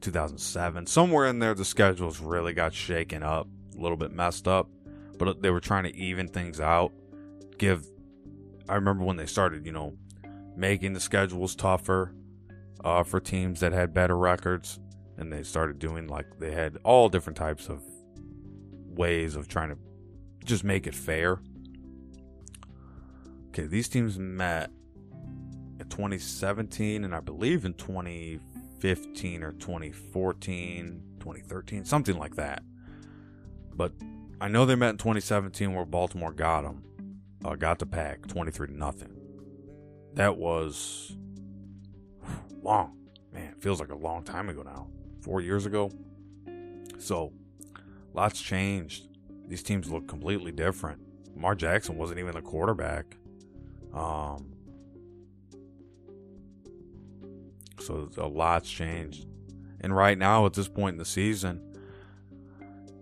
2007. 0.00 0.86
Somewhere 0.86 1.26
in 1.26 1.38
there, 1.38 1.54
the 1.54 1.64
schedules 1.64 2.20
really 2.20 2.52
got 2.52 2.74
shaken 2.74 3.22
up, 3.22 3.48
a 3.76 3.80
little 3.80 3.96
bit 3.96 4.12
messed 4.12 4.46
up, 4.46 4.68
but 5.18 5.42
they 5.42 5.50
were 5.50 5.60
trying 5.60 5.84
to 5.84 5.94
even 5.96 6.28
things 6.28 6.60
out. 6.60 6.92
Give, 7.58 7.84
I 8.68 8.76
remember 8.76 9.04
when 9.04 9.16
they 9.16 9.26
started, 9.26 9.66
you 9.66 9.72
know, 9.72 9.96
making 10.56 10.92
the 10.92 11.00
schedules 11.00 11.54
tougher 11.54 12.14
uh, 12.84 13.02
for 13.02 13.20
teams 13.20 13.60
that 13.60 13.72
had 13.72 13.92
better 13.92 14.16
records, 14.16 14.78
and 15.16 15.32
they 15.32 15.42
started 15.42 15.78
doing 15.78 16.06
like 16.06 16.38
they 16.38 16.52
had 16.52 16.78
all 16.84 17.08
different 17.08 17.36
types 17.36 17.68
of 17.68 17.82
ways 18.86 19.36
of 19.36 19.48
trying 19.48 19.70
to 19.70 19.78
just 20.44 20.64
make 20.64 20.86
it 20.86 20.94
fair. 20.94 21.40
Okay, 23.48 23.66
these 23.66 23.88
teams 23.88 24.18
met 24.18 24.70
in 25.80 25.88
2017 25.88 27.04
and 27.04 27.14
I 27.14 27.20
believe 27.20 27.64
in 27.64 27.74
2015 27.74 29.42
or 29.42 29.52
2014, 29.52 31.02
2013, 31.20 31.84
something 31.84 32.18
like 32.18 32.36
that. 32.36 32.62
But 33.74 33.92
I 34.40 34.48
know 34.48 34.64
they 34.64 34.76
met 34.76 34.90
in 34.90 34.98
2017 34.98 35.74
where 35.74 35.84
Baltimore 35.84 36.32
got 36.32 36.62
them, 36.62 36.84
uh, 37.44 37.56
got 37.56 37.78
the 37.78 37.86
pack 37.86 38.26
23 38.26 38.68
to 38.68 38.72
nothing. 38.72 39.14
That 40.14 40.36
was 40.36 41.16
long. 42.62 42.96
Man, 43.32 43.54
feels 43.58 43.80
like 43.80 43.90
a 43.90 43.96
long 43.96 44.22
time 44.22 44.48
ago 44.48 44.62
now. 44.62 44.88
Four 45.22 45.40
years 45.40 45.66
ago. 45.66 45.90
So, 46.98 47.32
lots 48.14 48.40
changed. 48.40 49.08
These 49.48 49.62
teams 49.62 49.90
look 49.90 50.06
completely 50.06 50.52
different. 50.52 51.00
Lamar 51.34 51.54
Jackson 51.54 51.96
wasn't 51.96 52.18
even 52.20 52.32
the 52.32 52.42
quarterback. 52.42 53.16
Um, 53.92 54.52
so 57.80 58.08
a 58.18 58.26
lot's 58.26 58.70
changed. 58.70 59.26
And 59.80 59.94
right 59.94 60.18
now, 60.18 60.46
at 60.46 60.54
this 60.54 60.68
point 60.68 60.94
in 60.94 60.98
the 60.98 61.04
season, 61.04 61.62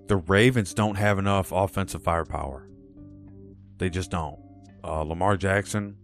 the 0.09 0.16
Ravens 0.16 0.74
don't 0.74 0.97
have 0.97 1.19
enough 1.19 1.53
offensive 1.53 2.03
firepower. 2.03 2.69
They 3.78 3.91
just 3.91 4.11
don't. 4.11 4.39
Uh, 4.85 5.03
Lamar 5.03 5.37
Jackson, 5.37 5.97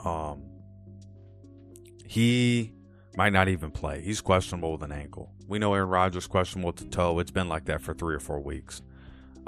um, 0.00 0.42
he 2.06 2.72
might 3.16 3.32
not 3.32 3.48
even 3.48 3.70
play. 3.70 4.00
He's 4.00 4.20
questionable 4.20 4.72
with 4.72 4.82
an 4.82 4.92
ankle. 4.92 5.32
We 5.46 5.58
know 5.58 5.72
Aaron 5.74 5.88
Rodgers 5.88 6.26
questionable 6.26 6.68
with 6.68 6.76
the 6.76 6.86
toe. 6.86 7.18
It's 7.20 7.30
been 7.30 7.48
like 7.48 7.66
that 7.66 7.80
for 7.80 7.94
three 7.94 8.14
or 8.14 8.20
four 8.20 8.40
weeks. 8.40 8.82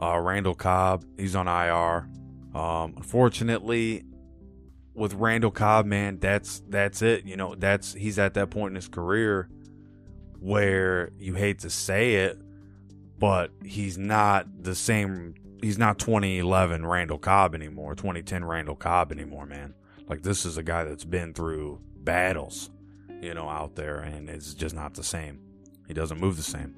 Uh, 0.00 0.18
Randall 0.18 0.54
Cobb, 0.54 1.04
he's 1.18 1.36
on 1.36 1.46
IR. 1.46 2.08
Um, 2.58 2.94
unfortunately, 2.96 4.04
with 4.94 5.14
Randall 5.14 5.50
Cobb, 5.50 5.86
man, 5.86 6.18
that's 6.18 6.62
that's 6.68 7.02
it. 7.02 7.24
You 7.24 7.36
know, 7.36 7.54
that's 7.54 7.94
he's 7.94 8.18
at 8.18 8.34
that 8.34 8.50
point 8.50 8.72
in 8.72 8.76
his 8.76 8.88
career 8.88 9.48
where 10.38 11.10
you 11.18 11.34
hate 11.34 11.60
to 11.60 11.70
say 11.70 12.16
it, 12.16 12.38
but 13.20 13.52
he's 13.62 13.98
not 13.98 14.64
the 14.64 14.74
same. 14.74 15.34
He's 15.62 15.78
not 15.78 15.98
2011 15.98 16.86
Randall 16.86 17.18
Cobb 17.18 17.54
anymore, 17.54 17.94
2010 17.94 18.44
Randall 18.44 18.74
Cobb 18.74 19.12
anymore, 19.12 19.44
man. 19.46 19.74
Like 20.08 20.22
this 20.22 20.46
is 20.46 20.56
a 20.56 20.62
guy 20.62 20.84
that's 20.84 21.04
been 21.04 21.34
through 21.34 21.80
battles, 21.96 22.70
you 23.20 23.34
know, 23.34 23.48
out 23.48 23.76
there, 23.76 23.98
and 23.98 24.28
it's 24.28 24.54
just 24.54 24.74
not 24.74 24.94
the 24.94 25.04
same. 25.04 25.38
He 25.86 25.92
doesn't 25.92 26.18
move 26.18 26.36
the 26.36 26.42
same, 26.42 26.74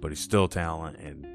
but 0.00 0.10
he's 0.10 0.20
still 0.20 0.48
talent, 0.48 0.98
and 0.98 1.26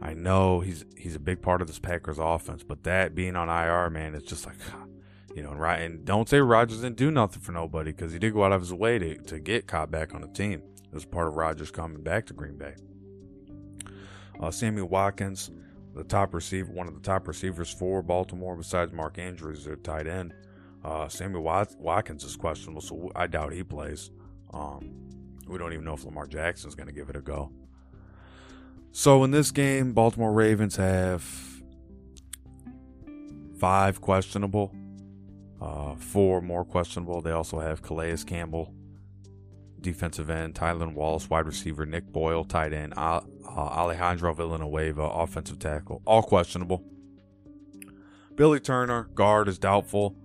I 0.00 0.14
know 0.14 0.60
he's 0.60 0.86
he's 0.96 1.14
a 1.14 1.20
big 1.20 1.42
part 1.42 1.60
of 1.60 1.66
this 1.66 1.78
Packers 1.78 2.18
offense. 2.18 2.62
But 2.62 2.84
that 2.84 3.14
being 3.14 3.36
on 3.36 3.48
IR, 3.50 3.90
man, 3.90 4.14
it's 4.14 4.26
just 4.26 4.46
like, 4.46 4.56
you 5.36 5.42
know, 5.42 5.52
right. 5.52 5.82
And 5.82 6.04
don't 6.06 6.28
say 6.28 6.40
Rodgers 6.40 6.80
didn't 6.80 6.96
do 6.96 7.10
nothing 7.10 7.42
for 7.42 7.52
nobody 7.52 7.92
because 7.92 8.12
he 8.12 8.18
did 8.18 8.32
go 8.32 8.44
out 8.44 8.52
of 8.52 8.62
his 8.62 8.72
way 8.72 8.98
to 8.98 9.16
to 9.16 9.38
get 9.38 9.66
Cobb 9.66 9.90
back 9.90 10.14
on 10.14 10.22
the 10.22 10.28
team. 10.28 10.62
It 10.82 10.94
was 10.94 11.04
part 11.04 11.28
of 11.28 11.36
Rodgers 11.36 11.70
coming 11.70 12.02
back 12.02 12.24
to 12.26 12.32
Green 12.32 12.56
Bay. 12.56 12.74
Uh, 14.40 14.50
Sammy 14.50 14.82
Watkins, 14.82 15.50
the 15.94 16.04
top 16.04 16.34
receiver, 16.34 16.72
one 16.72 16.86
of 16.86 16.94
the 16.94 17.00
top 17.00 17.26
receivers 17.26 17.70
for 17.70 18.02
Baltimore, 18.02 18.56
besides 18.56 18.92
Mark 18.92 19.18
Andrews, 19.18 19.64
their 19.64 19.76
tight 19.76 20.06
end. 20.06 20.34
Uh, 20.84 21.08
Sammy 21.08 21.40
Watkins 21.40 22.24
is 22.24 22.36
questionable, 22.36 22.80
so 22.80 23.10
I 23.16 23.26
doubt 23.26 23.52
he 23.52 23.64
plays. 23.64 24.10
Um, 24.54 24.90
we 25.48 25.58
don't 25.58 25.72
even 25.72 25.84
know 25.84 25.94
if 25.94 26.04
Lamar 26.04 26.26
Jackson 26.26 26.68
is 26.68 26.74
going 26.74 26.86
to 26.86 26.94
give 26.94 27.08
it 27.10 27.16
a 27.16 27.20
go. 27.20 27.50
So 28.92 29.24
in 29.24 29.30
this 29.30 29.50
game, 29.50 29.92
Baltimore 29.92 30.32
Ravens 30.32 30.76
have 30.76 31.22
five 33.58 34.00
questionable, 34.00 34.74
uh, 35.60 35.94
four 35.96 36.40
more 36.40 36.64
questionable. 36.64 37.20
They 37.20 37.32
also 37.32 37.58
have 37.58 37.82
Calais 37.82 38.18
Campbell, 38.26 38.72
defensive 39.80 40.30
end, 40.30 40.54
Tylan 40.54 40.94
Wallace, 40.94 41.30
wide 41.30 41.46
receiver, 41.46 41.86
Nick 41.86 42.06
Boyle, 42.12 42.44
tight 42.44 42.72
end, 42.72 42.94
uh, 42.96 43.20
Alejandro 43.46 44.32
Villanueva, 44.34 45.02
offensive 45.02 45.58
tackle, 45.58 46.02
all 46.04 46.22
questionable. 46.22 46.84
Billy 48.34 48.60
Turner, 48.60 49.04
guard, 49.14 49.48
is 49.48 49.58
doubtful. 49.58 50.16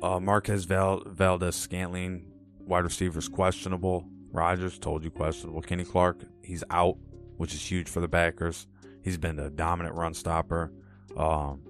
Uh, 0.00 0.20
Marquez 0.20 0.64
Val- 0.64 1.02
Valdes 1.06 1.56
Scantling, 1.56 2.24
wide 2.60 2.84
receivers 2.84 3.28
questionable. 3.28 4.06
Rodgers 4.30 4.78
told 4.78 5.02
you 5.02 5.10
questionable. 5.10 5.62
Kenny 5.62 5.84
Clark, 5.84 6.20
he's 6.42 6.62
out, 6.70 6.96
which 7.36 7.54
is 7.54 7.68
huge 7.68 7.88
for 7.88 8.00
the 8.00 8.08
Packers. 8.08 8.66
He's 9.02 9.18
been 9.18 9.38
a 9.38 9.50
dominant 9.50 9.96
run 9.96 10.14
stopper. 10.14 10.72
Um, 11.16 11.62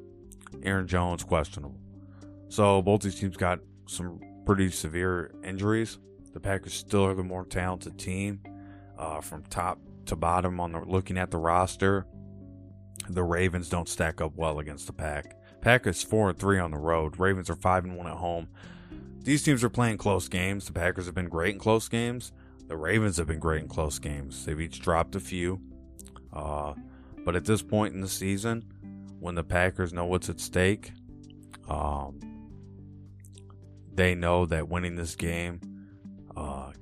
Aaron 0.62 0.86
Jones 0.86 1.22
questionable. 1.24 1.80
So 2.48 2.82
both 2.82 3.02
these 3.02 3.18
teams 3.18 3.36
got 3.36 3.60
some 3.86 4.20
pretty 4.44 4.70
severe 4.70 5.32
injuries. 5.44 5.98
The 6.32 6.40
Packers 6.40 6.74
still 6.74 7.04
are 7.04 7.14
the 7.14 7.22
more 7.22 7.44
talented 7.44 7.98
team 7.98 8.40
uh, 8.98 9.20
from 9.20 9.42
top 9.44 9.78
to 10.06 10.16
bottom 10.16 10.60
on 10.60 10.72
the 10.72 10.80
looking 10.80 11.18
at 11.18 11.30
the 11.30 11.38
roster. 11.38 12.06
The 13.08 13.22
Ravens 13.22 13.68
don't 13.68 13.88
stack 13.88 14.20
up 14.20 14.32
well 14.36 14.58
against 14.58 14.86
the 14.86 14.92
Pack. 14.92 15.36
Packers 15.60 16.02
four 16.02 16.30
and 16.30 16.38
three 16.38 16.58
on 16.58 16.70
the 16.70 16.78
road. 16.78 17.18
Ravens 17.18 17.50
are 17.50 17.56
five 17.56 17.84
and 17.84 17.96
one 17.96 18.06
at 18.06 18.16
home. 18.16 18.48
These 19.22 19.42
teams 19.42 19.64
are 19.64 19.68
playing 19.68 19.98
close 19.98 20.28
games. 20.28 20.66
The 20.66 20.72
Packers 20.72 21.06
have 21.06 21.14
been 21.14 21.28
great 21.28 21.54
in 21.54 21.60
close 21.60 21.88
games. 21.88 22.32
The 22.66 22.76
Ravens 22.76 23.16
have 23.16 23.26
been 23.26 23.38
great 23.38 23.62
in 23.62 23.68
close 23.68 23.98
games. 23.98 24.44
They've 24.44 24.60
each 24.60 24.80
dropped 24.80 25.16
a 25.16 25.20
few. 25.20 25.60
Uh, 26.32 26.74
but 27.24 27.34
at 27.34 27.44
this 27.44 27.62
point 27.62 27.94
in 27.94 28.00
the 28.00 28.08
season, 28.08 28.64
when 29.20 29.34
the 29.34 29.42
Packers 29.42 29.92
know 29.92 30.06
what's 30.06 30.28
at 30.28 30.40
stake, 30.40 30.92
um, 31.68 32.20
they 33.92 34.14
know 34.14 34.46
that 34.46 34.68
winning 34.68 34.96
this 34.96 35.16
game 35.16 35.60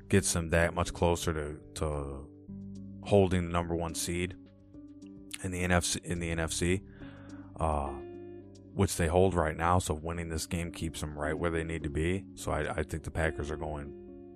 gets 0.09 0.33
them 0.33 0.51
that 0.51 0.75
much 0.75 0.93
closer 0.93 1.33
to, 1.33 1.57
to 1.75 2.29
holding 3.03 3.47
the 3.47 3.53
number 3.53 3.75
one 3.75 3.95
seed 3.95 4.35
in 5.43 5.51
the 5.51 5.63
NFC. 5.63 6.05
In 6.05 6.19
the 6.19 6.35
NFC, 6.35 6.83
uh, 7.59 7.93
which 8.75 8.97
they 8.97 9.07
hold 9.07 9.35
right 9.35 9.57
now. 9.57 9.79
So 9.79 9.95
winning 9.95 10.29
this 10.29 10.47
game 10.47 10.71
keeps 10.71 11.01
them 11.01 11.19
right 11.19 11.37
where 11.37 11.51
they 11.51 11.65
need 11.65 11.83
to 11.85 11.91
be. 11.91 12.25
So 12.35 12.53
I, 12.53 12.71
I 12.71 12.83
think 12.83 13.05
the 13.05 13.11
Packers 13.11 13.51
are 13.51 13.57
going 13.57 13.93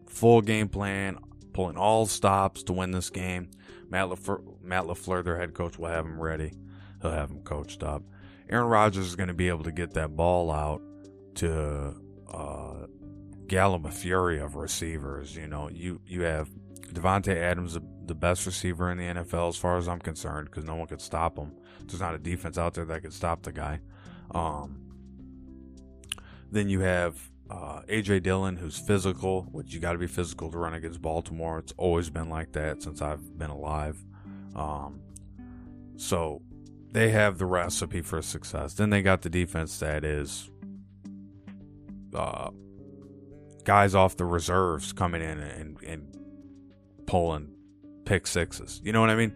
full 0.09 0.41
game 0.41 0.69
plan, 0.69 1.19
pulling 1.53 1.77
all 1.77 2.07
stops 2.07 2.63
to 2.65 2.73
win 2.73 2.91
this 2.91 3.11
game. 3.11 3.51
Matt 3.89 4.09
LaFleur, 4.09 4.63
Matt 4.63 4.85
LaFleur, 4.85 5.25
their 5.25 5.39
head 5.39 5.55
coach, 5.55 5.79
will 5.79 5.89
have 5.89 6.05
them 6.05 6.21
ready. 6.21 6.53
He'll 7.03 7.11
have 7.11 7.29
them 7.29 7.43
coached 7.43 7.83
up. 7.83 8.03
Aaron 8.49 8.67
Rodgers 8.67 9.07
is 9.07 9.17
going 9.17 9.29
to 9.29 9.35
be 9.35 9.49
able 9.49 9.65
to 9.65 9.73
get 9.73 9.95
that 9.95 10.17
ball 10.17 10.51
out 10.51 10.83
to 11.37 11.95
uh, 12.33 12.80
Fury 13.51 14.41
of 14.41 14.57
receivers. 14.57 15.37
You 15.37 15.47
know, 15.47 15.69
you 15.69 16.01
you 16.07 16.23
have 16.23 16.49
Davante 16.93 17.35
Adams, 17.35 17.79
the 18.07 18.15
best 18.15 18.47
receiver 18.47 18.91
in 18.91 18.99
the 18.99 19.05
NFL 19.05 19.49
as 19.49 19.57
far 19.57 19.77
as 19.77 19.89
I'm 19.89 20.01
concerned, 20.01 20.49
because 20.51 20.65
no 20.65 20.75
one 20.75 20.87
could 20.87 21.01
stop 21.01 21.37
him. 21.37 21.53
There's 21.87 22.01
not 22.01 22.15
a 22.15 22.19
defense 22.19 22.59
out 22.59 22.75
there 22.75 22.85
that 22.85 23.03
could 23.03 23.13
stop 23.13 23.43
the 23.43 23.53
guy. 23.53 23.81
Um, 24.33 24.81
then 26.51 26.69
you 26.69 26.81
have 26.81 27.31
uh, 27.51 27.83
AJ 27.89 28.23
Dillon, 28.23 28.57
who's 28.57 28.79
physical, 28.79 29.43
which 29.51 29.73
you 29.73 29.81
got 29.81 29.93
to 29.93 29.99
be 29.99 30.07
physical 30.07 30.51
to 30.51 30.59
run 30.59 30.75
against 30.75 31.03
Baltimore. 31.03 31.59
It's 31.59 31.73
always 31.77 32.11
been 32.11 32.29
like 32.29 32.53
that 32.53 32.83
since 32.83 33.03
I've 33.03 33.39
been 33.39 33.51
alive. 33.51 34.05
Um, 34.55 35.01
so 35.97 36.43
they 36.93 37.11
have 37.11 37.39
the 37.39 37.47
recipe 37.47 38.03
for 38.03 38.23
success. 38.23 38.75
Then 38.75 38.91
they 38.91 39.03
got 39.03 39.23
the 39.23 39.31
defense 39.31 39.79
that 39.79 40.05
is 40.05 40.51
uh, 42.15 42.51
guys 43.71 43.95
off 43.95 44.17
the 44.17 44.25
reserves 44.25 44.93
coming 44.93 45.23
in 45.23 45.39
and, 45.39 45.81
and 45.87 46.19
pulling 47.07 47.55
pick 48.05 48.27
sixes. 48.27 48.81
You 48.83 48.93
know 48.93 49.01
what 49.01 49.11
I 49.11 49.15
mean? 49.15 49.33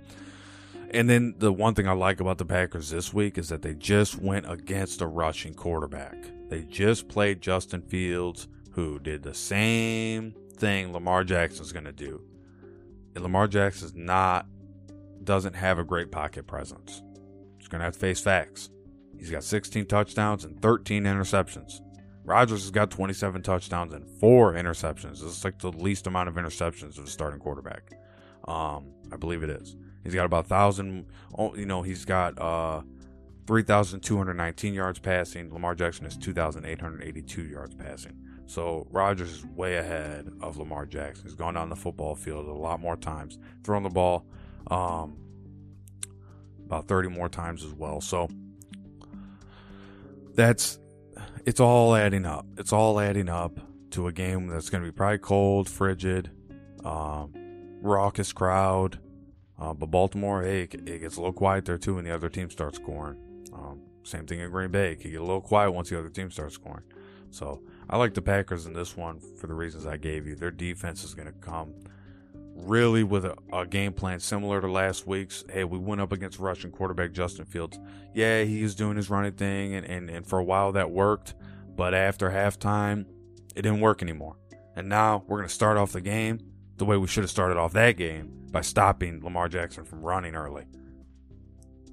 And 0.91 1.09
then 1.09 1.37
the 1.39 1.53
one 1.53 1.75
thing 1.75 1.87
I 1.87 1.93
like 1.93 2.19
about 2.19 2.39
the 2.39 2.45
Packers 2.45 2.91
this 2.91 3.15
week 3.15 3.39
is 3.39 3.51
that 3.51 3.63
they 3.63 3.75
just 3.75 4.21
went 4.21 4.51
against 4.51 5.01
a 5.03 5.07
rushing 5.07 5.55
quarterback. 5.55 6.17
They 6.49 6.63
just 6.63 7.07
played 7.07 7.43
Justin 7.43 7.83
Fields, 7.83 8.49
who 8.73 8.99
did 8.99 9.23
the 9.23 9.35
same 9.35 10.35
thing 10.57 10.93
Lamar 10.93 11.23
Jackson's 11.23 11.71
going 11.71 11.85
to 11.85 11.93
do. 11.93 12.21
And 13.15 13.23
Lamar 13.23 13.47
Jackson's 13.47 13.95
not 13.95 14.49
doesn't 15.23 15.55
have 15.55 15.79
a 15.79 15.85
great 15.85 16.11
pocket 16.11 16.49
presence. 16.49 17.05
He's 17.59 17.69
going 17.69 17.79
to 17.79 17.85
have 17.85 17.95
to 17.95 18.01
face 18.01 18.21
facts. 18.21 18.69
He's 19.17 19.31
got 19.31 19.45
16 19.45 19.87
touchdowns 19.87 20.45
and 20.45 20.61
13 20.61 21.05
interceptions. 21.05 21.81
Rodgers 22.25 22.63
has 22.63 22.71
got 22.71 22.91
27 22.91 23.43
touchdowns 23.43 23.93
and 23.93 24.09
four 24.19 24.55
interceptions. 24.55 25.21
This 25.21 25.23
is 25.23 25.45
like 25.45 25.59
the 25.59 25.71
least 25.71 26.07
amount 26.07 26.29
of 26.29 26.37
interceptions 26.37 26.99
of 26.99 27.05
a 27.05 27.09
starting 27.09 27.39
quarterback. 27.39 27.93
Um, 28.49 28.93
I 29.13 29.17
believe 29.17 29.43
it 29.43 29.51
is. 29.51 29.77
He's 30.03 30.15
got 30.15 30.27
about 30.27 30.47
thousand. 30.47 31.07
Oh, 31.37 31.55
you 31.55 31.67
know, 31.67 31.83
he's 31.83 32.05
got 32.05 32.39
uh, 32.39 32.83
3,219 33.47 34.75
yards 34.75 34.99
passing. 34.99 35.53
Lamar 35.53 35.75
Jackson 35.75 36.07
is 36.07 36.17
2,882 36.17 37.43
yards 37.43 37.75
passing. 37.75 38.19
So 38.47 38.87
Rodgers 38.91 39.31
is 39.31 39.45
way 39.45 39.77
ahead 39.77 40.31
of 40.41 40.57
Lamar 40.57 40.87
Jackson. 40.87 41.25
He's 41.25 41.35
gone 41.35 41.55
down 41.55 41.69
the 41.69 41.77
football 41.77 42.15
field 42.15 42.47
a 42.47 42.53
lot 42.53 42.81
more 42.81 42.97
times, 42.97 43.39
thrown 43.65 43.83
the 43.83 43.91
ball 43.91 44.27
um, 44.71 45.17
about 46.67 46.89
30 46.89 47.09
more 47.09 47.29
times 47.29 47.65
as 47.65 47.73
well. 47.73 48.01
So 48.01 48.29
that's 50.35 50.79
it's 51.47 51.61
all 51.61 51.95
adding 51.95 52.27
up. 52.27 52.47
It's 52.57 52.73
all 52.73 52.99
adding 52.99 53.29
up 53.29 53.59
to 53.91 54.07
a 54.07 54.13
game 54.13 54.49
that's 54.49 54.71
going 54.71 54.83
to 54.83 54.91
be 54.91 54.95
probably 54.95 55.19
cold, 55.19 55.69
frigid, 55.69 56.31
um, 56.85 57.33
raucous 57.81 58.33
crowd. 58.33 58.99
Uh, 59.59 59.73
but 59.73 59.91
Baltimore, 59.91 60.43
hey, 60.43 60.63
it 60.63 61.01
gets 61.01 61.17
a 61.17 61.21
little 61.21 61.33
quiet 61.33 61.65
there 61.65 61.79
too 61.79 61.97
when 61.97 62.05
the 62.05 62.15
other 62.15 62.29
team 62.29 62.51
starts 62.51 62.77
scoring. 62.77 63.17
Um, 63.53 63.81
same 64.03 64.27
thing 64.27 64.41
in 64.41 64.51
Green 64.51 64.71
Bay. 64.71 64.93
It 64.93 65.01
can 65.01 65.11
get 65.11 65.21
a 65.21 65.25
little 65.25 65.41
quiet 65.41 65.71
once 65.71 65.91
the 65.91 65.99
other 65.99 66.09
team 66.09 66.31
starts 66.31 66.55
scoring. 66.55 66.85
So 67.31 67.63
I 67.89 67.97
like 67.97 68.15
the 68.15 68.23
Packers 68.23 68.67
in 68.67 68.73
this 68.73 68.97
one 68.97 69.21
for 69.39 69.47
the 69.47 69.55
reasons 69.55 69.87
I 69.87 69.97
gave 69.97 70.27
you. 70.27 70.35
Their 70.35 70.51
defense 70.51 71.05
is 71.05 71.15
going 71.15 71.27
to 71.27 71.33
come 71.33 71.75
really 72.55 73.03
with 73.03 73.25
a, 73.25 73.37
a, 73.53 73.67
game 73.67 73.93
plan 73.93 74.21
similar 74.21 74.61
to 74.61 74.71
last 74.71 75.07
week's. 75.07 75.45
Hey, 75.51 75.65
we 75.65 75.79
went 75.79 76.01
up 76.01 76.13
against 76.13 76.39
Russian 76.39 76.71
quarterback 76.71 77.13
Justin 77.13 77.45
Fields. 77.45 77.79
Yeah, 78.15 78.43
he 78.45 78.61
he's 78.61 78.75
doing 78.75 78.97
his 78.97 79.11
running 79.11 79.33
thing, 79.33 79.75
and, 79.75 79.87
and, 79.87 80.09
and 80.09 80.27
for 80.27 80.39
a 80.39 80.45
while 80.45 80.73
that 80.73 80.91
worked. 80.91 81.35
But 81.77 81.95
after 81.95 82.31
halftime, 82.31 83.07
it 83.57 83.63
didn't 83.63 83.81
work 83.81 84.03
anymore. 84.03 84.37
And 84.77 84.89
now 84.89 85.25
we're 85.27 85.39
going 85.39 85.49
to 85.49 85.55
start 85.55 85.77
off 85.77 85.93
the 85.93 86.01
game 86.01 86.41
the 86.77 86.85
way 86.85 86.97
we 86.97 87.07
should 87.07 87.25
have 87.25 87.31
started 87.31 87.57
off 87.57 87.73
that 87.73 87.97
game 87.97 88.47
by 88.51 88.61
stopping 88.61 89.23
Lamar 89.23 89.49
Jackson 89.49 89.85
from 89.85 90.03
running 90.03 90.35
early. 90.35 90.65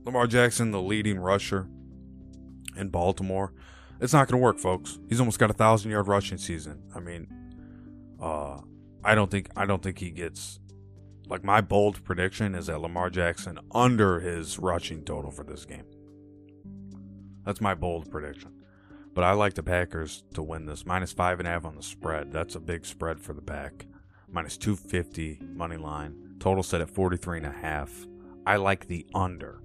Lamar 0.04 0.28
Jackson, 0.28 0.72
the 0.72 0.82
leading 0.82 1.20
rusher 1.20 1.68
in 2.76 2.90
Baltimore. 2.90 3.54
It's 4.00 4.14
not 4.14 4.28
going 4.28 4.40
to 4.40 4.44
work, 4.44 4.58
folks. 4.58 4.98
He's 5.10 5.20
almost 5.20 5.38
got 5.38 5.52
a 5.52 5.54
thousand 5.54 5.92
yard 5.92 6.08
rushing 6.08 6.40
season. 6.40 6.82
I 6.96 7.00
mean, 7.00 7.28
uh, 8.20 8.62
I 9.04 9.16
don't 9.16 9.32
think 9.32 9.50
I 9.56 9.66
don't 9.66 9.82
think 9.82 10.00
he 10.00 10.12
gets 10.12 10.60
like 11.28 11.44
my 11.44 11.62
bold 11.62 12.04
prediction 12.04 12.56
is 12.56 12.68
that 12.68 12.82
Lamar 12.82 13.10
Jackson 13.10 13.58
under 13.72 14.20
his 14.20 14.60
rushing 14.60 15.04
total 15.04 15.32
for 15.32 15.44
this 15.44 15.66
game. 15.66 15.86
That's 17.46 17.62
my 17.62 17.74
bold 17.74 18.12
prediction. 18.12 18.52
But 19.14 19.24
I 19.24 19.32
like 19.34 19.56
the 19.56 19.64
Packers 19.64 20.24
to 20.36 20.44
win 20.44 20.66
this. 20.66 20.86
Minus 20.86 21.12
five 21.12 21.40
and 21.40 21.48
a 21.48 21.52
half 21.52 21.66
on 21.66 21.76
the 21.76 21.84
spread. 21.84 22.32
That's 22.32 22.56
a 22.56 22.60
big 22.60 22.86
spread 22.86 23.20
for 23.20 23.34
the 23.34 23.42
pack. 23.42 23.86
Minus 24.30 24.58
250 24.58 25.40
money 25.54 25.78
line. 25.78 26.36
Total 26.40 26.64
set 26.64 26.82
at 26.82 26.90
43 26.90 27.40
and 27.40 27.48
a 27.48 27.52
half. 27.52 27.92
I 28.46 28.56
like 28.56 28.88
the 28.88 29.06
under. 29.14 29.62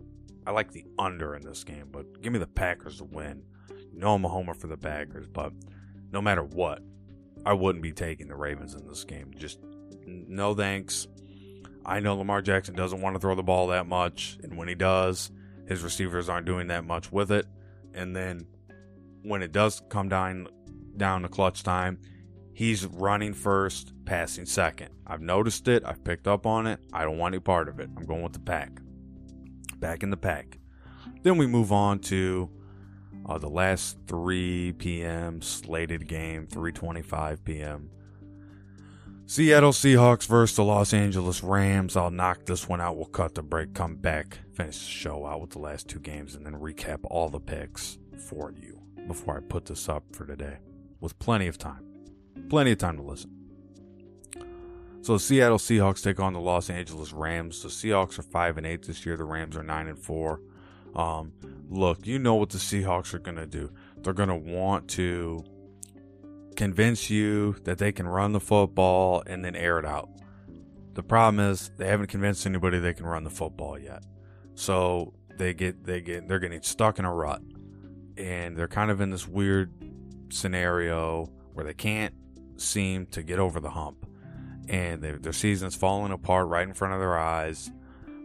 I 0.46 0.50
like 0.50 0.72
the 0.72 0.84
under 0.98 1.34
in 1.34 1.42
this 1.42 1.64
game, 1.64 1.88
but 1.90 2.22
give 2.22 2.32
me 2.32 2.38
the 2.38 2.46
Packers 2.46 2.98
to 2.98 3.04
win. 3.04 3.42
You 3.92 3.98
know 3.98 4.14
I'm 4.14 4.24
a 4.24 4.28
homer 4.28 4.54
for 4.54 4.66
the 4.66 4.76
Packers, 4.76 5.26
but 5.26 5.52
no 6.12 6.20
matter 6.20 6.44
what, 6.44 6.82
I 7.46 7.52
wouldn't 7.52 7.82
be 7.82 7.92
taking 7.92 8.26
the 8.26 8.34
Ravens 8.34 8.74
in 8.74 8.86
this 8.88 9.04
game. 9.04 9.30
Just 9.38 9.60
no 10.04 10.52
thanks. 10.52 11.06
I 11.84 12.00
know 12.00 12.16
Lamar 12.16 12.42
Jackson 12.42 12.74
doesn't 12.74 13.00
want 13.00 13.14
to 13.14 13.20
throw 13.20 13.36
the 13.36 13.44
ball 13.44 13.68
that 13.68 13.86
much, 13.86 14.36
and 14.42 14.58
when 14.58 14.66
he 14.66 14.74
does, 14.74 15.30
his 15.68 15.82
receivers 15.82 16.28
aren't 16.28 16.46
doing 16.46 16.66
that 16.66 16.84
much 16.84 17.12
with 17.12 17.30
it. 17.30 17.46
And 17.94 18.16
then 18.16 18.48
when 19.22 19.42
it 19.42 19.52
does 19.52 19.80
come 19.88 20.08
down 20.08 20.48
down 20.96 21.22
to 21.22 21.28
clutch 21.28 21.62
time, 21.62 22.00
he's 22.52 22.84
running 22.84 23.32
first, 23.32 23.92
passing 24.04 24.46
second. 24.46 24.88
I've 25.06 25.20
noticed 25.20 25.68
it. 25.68 25.84
I've 25.86 26.02
picked 26.02 26.26
up 26.26 26.46
on 26.46 26.66
it. 26.66 26.80
I 26.92 27.04
don't 27.04 27.18
want 27.18 27.34
any 27.34 27.40
part 27.40 27.68
of 27.68 27.78
it. 27.78 27.88
I'm 27.96 28.06
going 28.06 28.22
with 28.22 28.32
the 28.32 28.40
pack. 28.40 28.80
Back 29.76 30.02
in 30.02 30.10
the 30.10 30.16
pack. 30.16 30.58
Then 31.22 31.38
we 31.38 31.46
move 31.46 31.70
on 31.70 32.00
to 32.00 32.50
uh, 33.28 33.38
the 33.38 33.48
last 33.48 33.98
3 34.06 34.72
p.m. 34.78 35.42
slated 35.42 36.06
game, 36.06 36.46
3:25 36.46 37.44
p.m. 37.44 37.90
Seattle 39.28 39.72
Seahawks 39.72 40.26
versus 40.26 40.54
the 40.54 40.62
Los 40.62 40.94
Angeles 40.94 41.42
Rams. 41.42 41.96
I'll 41.96 42.12
knock 42.12 42.44
this 42.44 42.68
one 42.68 42.80
out. 42.80 42.96
We'll 42.96 43.06
cut 43.06 43.34
the 43.34 43.42
break, 43.42 43.74
come 43.74 43.96
back, 43.96 44.38
finish 44.54 44.78
the 44.78 44.84
show 44.84 45.26
out 45.26 45.40
with 45.40 45.50
the 45.50 45.58
last 45.58 45.88
two 45.88 45.98
games, 45.98 46.36
and 46.36 46.46
then 46.46 46.54
recap 46.54 47.00
all 47.10 47.28
the 47.28 47.40
picks 47.40 47.98
for 48.28 48.52
you 48.52 48.80
before 49.08 49.36
I 49.36 49.40
put 49.40 49.66
this 49.66 49.88
up 49.88 50.04
for 50.14 50.26
today 50.26 50.58
with 51.00 51.18
plenty 51.18 51.48
of 51.48 51.58
time. 51.58 51.84
Plenty 52.48 52.70
of 52.70 52.78
time 52.78 52.96
to 52.98 53.02
listen. 53.02 53.32
So 55.02 55.18
Seattle 55.18 55.58
Seahawks 55.58 56.02
take 56.02 56.20
on 56.20 56.32
the 56.32 56.40
Los 56.40 56.70
Angeles 56.70 57.12
Rams. 57.12 57.62
The 57.62 57.68
Seahawks 57.68 58.18
are 58.20 58.22
5 58.22 58.58
and 58.58 58.66
8 58.66 58.86
this 58.86 59.04
year, 59.04 59.16
the 59.16 59.24
Rams 59.24 59.56
are 59.56 59.62
9 59.64 59.88
and 59.88 59.98
4. 59.98 60.40
Um, 60.96 61.32
look, 61.68 62.06
you 62.06 62.18
know 62.18 62.34
what 62.34 62.50
the 62.50 62.58
Seahawks 62.58 63.14
are 63.14 63.18
going 63.18 63.36
to 63.36 63.46
do. 63.46 63.70
They're 63.98 64.14
going 64.14 64.30
to 64.30 64.34
want 64.34 64.88
to 64.90 65.44
convince 66.56 67.10
you 67.10 67.52
that 67.64 67.78
they 67.78 67.92
can 67.92 68.08
run 68.08 68.32
the 68.32 68.40
football 68.40 69.22
and 69.26 69.44
then 69.44 69.54
air 69.54 69.78
it 69.78 69.84
out. 69.84 70.08
The 70.94 71.02
problem 71.02 71.50
is 71.50 71.70
they 71.76 71.86
haven't 71.86 72.06
convinced 72.06 72.46
anybody 72.46 72.78
they 72.78 72.94
can 72.94 73.04
run 73.04 73.22
the 73.22 73.30
football 73.30 73.78
yet. 73.78 74.02
So 74.54 75.12
they 75.36 75.52
get 75.52 75.84
they 75.84 76.00
get 76.00 76.26
they're 76.26 76.38
getting 76.38 76.62
stuck 76.62 76.98
in 76.98 77.04
a 77.04 77.12
rut. 77.12 77.42
And 78.16 78.56
they're 78.56 78.66
kind 78.66 78.90
of 78.90 79.02
in 79.02 79.10
this 79.10 79.28
weird 79.28 79.70
scenario 80.30 81.30
where 81.52 81.66
they 81.66 81.74
can't 81.74 82.14
seem 82.56 83.04
to 83.08 83.22
get 83.22 83.38
over 83.38 83.60
the 83.60 83.70
hump. 83.70 84.06
And 84.70 85.02
their 85.02 85.34
season's 85.34 85.76
falling 85.76 86.12
apart 86.12 86.48
right 86.48 86.66
in 86.66 86.72
front 86.72 86.94
of 86.94 87.00
their 87.00 87.18
eyes. 87.18 87.70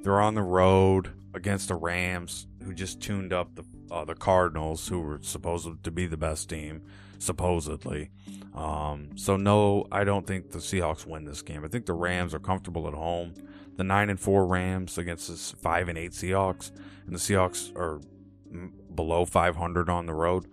They're 0.01 0.21
on 0.21 0.33
the 0.33 0.41
road 0.41 1.11
against 1.33 1.67
the 1.67 1.75
Rams, 1.75 2.47
who 2.63 2.73
just 2.73 3.01
tuned 3.01 3.33
up 3.33 3.55
the 3.55 3.63
uh, 3.91 4.05
the 4.05 4.15
Cardinals, 4.15 4.87
who 4.87 5.01
were 5.01 5.19
supposed 5.21 5.83
to 5.83 5.91
be 5.91 6.07
the 6.07 6.17
best 6.17 6.49
team, 6.49 6.81
supposedly. 7.19 8.09
Um, 8.55 9.09
so 9.15 9.37
no, 9.37 9.87
I 9.91 10.03
don't 10.03 10.25
think 10.25 10.51
the 10.51 10.59
Seahawks 10.59 11.05
win 11.05 11.25
this 11.25 11.41
game. 11.41 11.63
I 11.65 11.67
think 11.67 11.85
the 11.85 11.93
Rams 11.93 12.33
are 12.33 12.39
comfortable 12.39 12.87
at 12.87 12.93
home. 12.93 13.33
The 13.75 13.83
nine 13.83 14.09
and 14.09 14.19
four 14.19 14.45
Rams 14.45 14.97
against 14.97 15.27
the 15.27 15.57
five 15.57 15.89
and 15.89 15.97
eight 15.97 16.11
Seahawks, 16.11 16.71
and 17.05 17.15
the 17.15 17.19
Seahawks 17.19 17.75
are 17.75 17.99
below 18.93 19.25
500 19.25 19.89
on 19.89 20.05
the 20.05 20.13
road. 20.13 20.45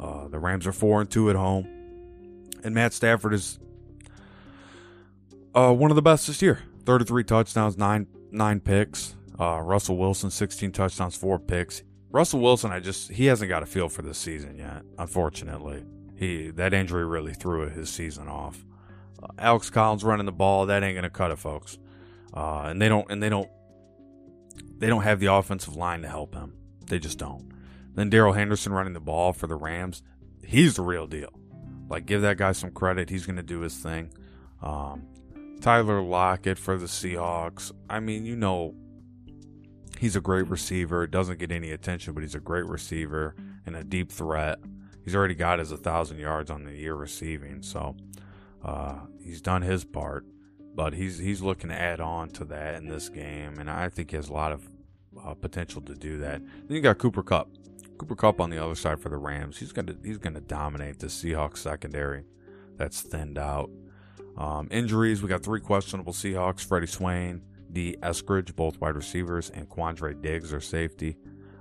Uh, 0.00 0.28
the 0.28 0.38
Rams 0.38 0.66
are 0.66 0.72
four 0.72 1.00
and 1.00 1.10
two 1.10 1.30
at 1.30 1.36
home, 1.36 1.66
and 2.64 2.74
Matt 2.74 2.92
Stafford 2.92 3.32
is 3.32 3.58
uh, 5.54 5.72
one 5.72 5.90
of 5.90 5.94
the 5.94 6.02
best 6.02 6.26
this 6.26 6.42
year. 6.42 6.62
33 6.84 7.24
touchdowns, 7.24 7.78
nine 7.78 8.06
nine 8.30 8.60
picks. 8.60 9.14
Uh, 9.38 9.60
Russell 9.60 9.96
Wilson, 9.96 10.30
16 10.30 10.72
touchdowns, 10.72 11.16
four 11.16 11.38
picks. 11.38 11.82
Russell 12.10 12.40
Wilson, 12.40 12.70
I 12.70 12.78
just 12.78 13.10
he 13.10 13.26
hasn't 13.26 13.48
got 13.48 13.64
a 13.64 13.66
feel 13.66 13.88
for 13.88 14.02
this 14.02 14.18
season 14.18 14.56
yet. 14.56 14.82
Unfortunately, 14.98 15.84
he 16.14 16.50
that 16.50 16.72
injury 16.72 17.04
really 17.04 17.34
threw 17.34 17.68
his 17.68 17.90
season 17.90 18.28
off. 18.28 18.64
Uh, 19.20 19.26
Alex 19.36 19.68
Collins 19.68 20.04
running 20.04 20.26
the 20.26 20.32
ball, 20.32 20.66
that 20.66 20.84
ain't 20.84 20.94
gonna 20.94 21.10
cut 21.10 21.32
it, 21.32 21.40
folks. 21.40 21.76
Uh, 22.32 22.66
and 22.66 22.80
they 22.80 22.88
don't 22.88 23.10
and 23.10 23.20
they 23.20 23.28
don't 23.28 23.48
they 24.78 24.86
don't 24.86 25.02
have 25.02 25.18
the 25.18 25.26
offensive 25.26 25.74
line 25.74 26.02
to 26.02 26.08
help 26.08 26.34
him. 26.34 26.54
They 26.86 27.00
just 27.00 27.18
don't. 27.18 27.50
Then 27.94 28.10
Darrell 28.10 28.32
Henderson 28.32 28.72
running 28.72 28.92
the 28.92 29.00
ball 29.00 29.32
for 29.32 29.48
the 29.48 29.56
Rams, 29.56 30.04
he's 30.44 30.76
the 30.76 30.82
real 30.82 31.08
deal. 31.08 31.32
Like 31.88 32.06
give 32.06 32.22
that 32.22 32.36
guy 32.36 32.52
some 32.52 32.70
credit. 32.70 33.10
He's 33.10 33.26
gonna 33.26 33.42
do 33.42 33.58
his 33.58 33.76
thing. 33.76 34.12
Um, 34.62 35.08
Tyler 35.60 36.00
Lockett 36.00 36.58
for 36.58 36.78
the 36.78 36.86
Seahawks. 36.86 37.72
I 37.90 37.98
mean, 37.98 38.24
you 38.24 38.36
know 38.36 38.76
He's 39.98 40.16
a 40.16 40.20
great 40.20 40.48
receiver. 40.48 41.06
Doesn't 41.06 41.38
get 41.38 41.52
any 41.52 41.70
attention, 41.70 42.14
but 42.14 42.22
he's 42.22 42.34
a 42.34 42.40
great 42.40 42.66
receiver 42.66 43.34
and 43.66 43.76
a 43.76 43.84
deep 43.84 44.10
threat. 44.10 44.58
He's 45.04 45.14
already 45.14 45.34
got 45.34 45.58
his 45.58 45.70
1,000 45.70 46.18
yards 46.18 46.50
on 46.50 46.64
the 46.64 46.72
year 46.72 46.94
receiving, 46.94 47.62
so 47.62 47.94
uh, 48.64 49.00
he's 49.22 49.40
done 49.40 49.62
his 49.62 49.84
part. 49.84 50.24
But 50.74 50.94
he's 50.94 51.18
he's 51.18 51.40
looking 51.40 51.70
to 51.70 51.78
add 51.78 52.00
on 52.00 52.30
to 52.30 52.44
that 52.46 52.74
in 52.74 52.88
this 52.88 53.08
game, 53.08 53.60
and 53.60 53.70
I 53.70 53.88
think 53.88 54.10
he 54.10 54.16
has 54.16 54.28
a 54.28 54.32
lot 54.32 54.50
of 54.50 54.68
uh, 55.24 55.34
potential 55.34 55.80
to 55.82 55.94
do 55.94 56.18
that. 56.18 56.42
Then 56.66 56.76
you 56.76 56.80
got 56.80 56.98
Cooper 56.98 57.22
Kupp. 57.22 57.48
Cooper 57.96 58.16
Kupp 58.16 58.40
on 58.40 58.50
the 58.50 58.62
other 58.62 58.74
side 58.74 58.98
for 58.98 59.08
the 59.08 59.16
Rams. 59.16 59.58
He's 59.58 59.70
gonna 59.70 59.94
he's 60.04 60.18
gonna 60.18 60.40
dominate 60.40 60.98
the 60.98 61.06
Seahawks 61.06 61.58
secondary. 61.58 62.24
That's 62.76 63.02
thinned 63.02 63.38
out. 63.38 63.70
Um, 64.36 64.66
injuries. 64.70 65.22
We 65.22 65.28
got 65.28 65.44
three 65.44 65.60
questionable 65.60 66.12
Seahawks. 66.12 66.64
Freddie 66.64 66.88
Swain, 66.88 67.42
Dee 67.74 67.96
Eskridge, 68.02 68.56
both 68.56 68.80
wide 68.80 68.96
receivers, 68.96 69.50
and 69.50 69.68
Quandre 69.68 70.20
Diggs 70.20 70.54
are 70.54 70.60
safety. 70.60 71.16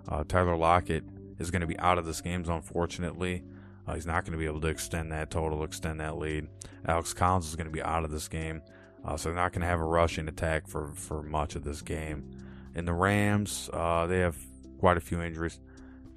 Uh, 0.08 0.24
Tyler 0.24 0.56
Lockett 0.56 1.04
is 1.40 1.52
going 1.52 1.62
to 1.62 1.68
be 1.68 1.78
out 1.80 1.98
of 1.98 2.06
this 2.06 2.22
game, 2.22 2.46
unfortunately. 2.48 3.44
Uh, 3.86 3.96
he's 3.96 4.06
not 4.06 4.24
going 4.24 4.32
to 4.32 4.38
be 4.38 4.46
able 4.46 4.62
to 4.62 4.68
extend 4.68 5.12
that 5.12 5.30
total, 5.30 5.64
extend 5.64 6.00
that 6.00 6.18
lead. 6.18 6.48
Alex 6.86 7.14
Collins 7.14 7.48
is 7.48 7.56
going 7.56 7.68
to 7.68 7.72
be 7.72 7.82
out 7.82 8.06
of 8.06 8.12
this 8.12 8.28
game, 8.28 8.62
uh, 9.04 9.18
so 9.18 9.30
they're 9.30 9.36
not 9.36 9.52
going 9.52 9.62
to 9.62 9.68
have 9.68 9.80
a 9.80 9.86
rushing 9.86 10.28
attack 10.28 10.68
for, 10.68 10.92
for 10.96 11.22
much 11.24 11.56
of 11.56 11.64
this 11.64 11.82
game. 11.82 12.30
In 12.76 12.86
the 12.86 12.94
Rams, 12.94 13.70
uh, 13.74 14.08
they 14.08 14.20
have 14.20 14.38
quite 14.80 14.98
a 14.98 15.02
few 15.02 15.22
injuries. 15.22 15.60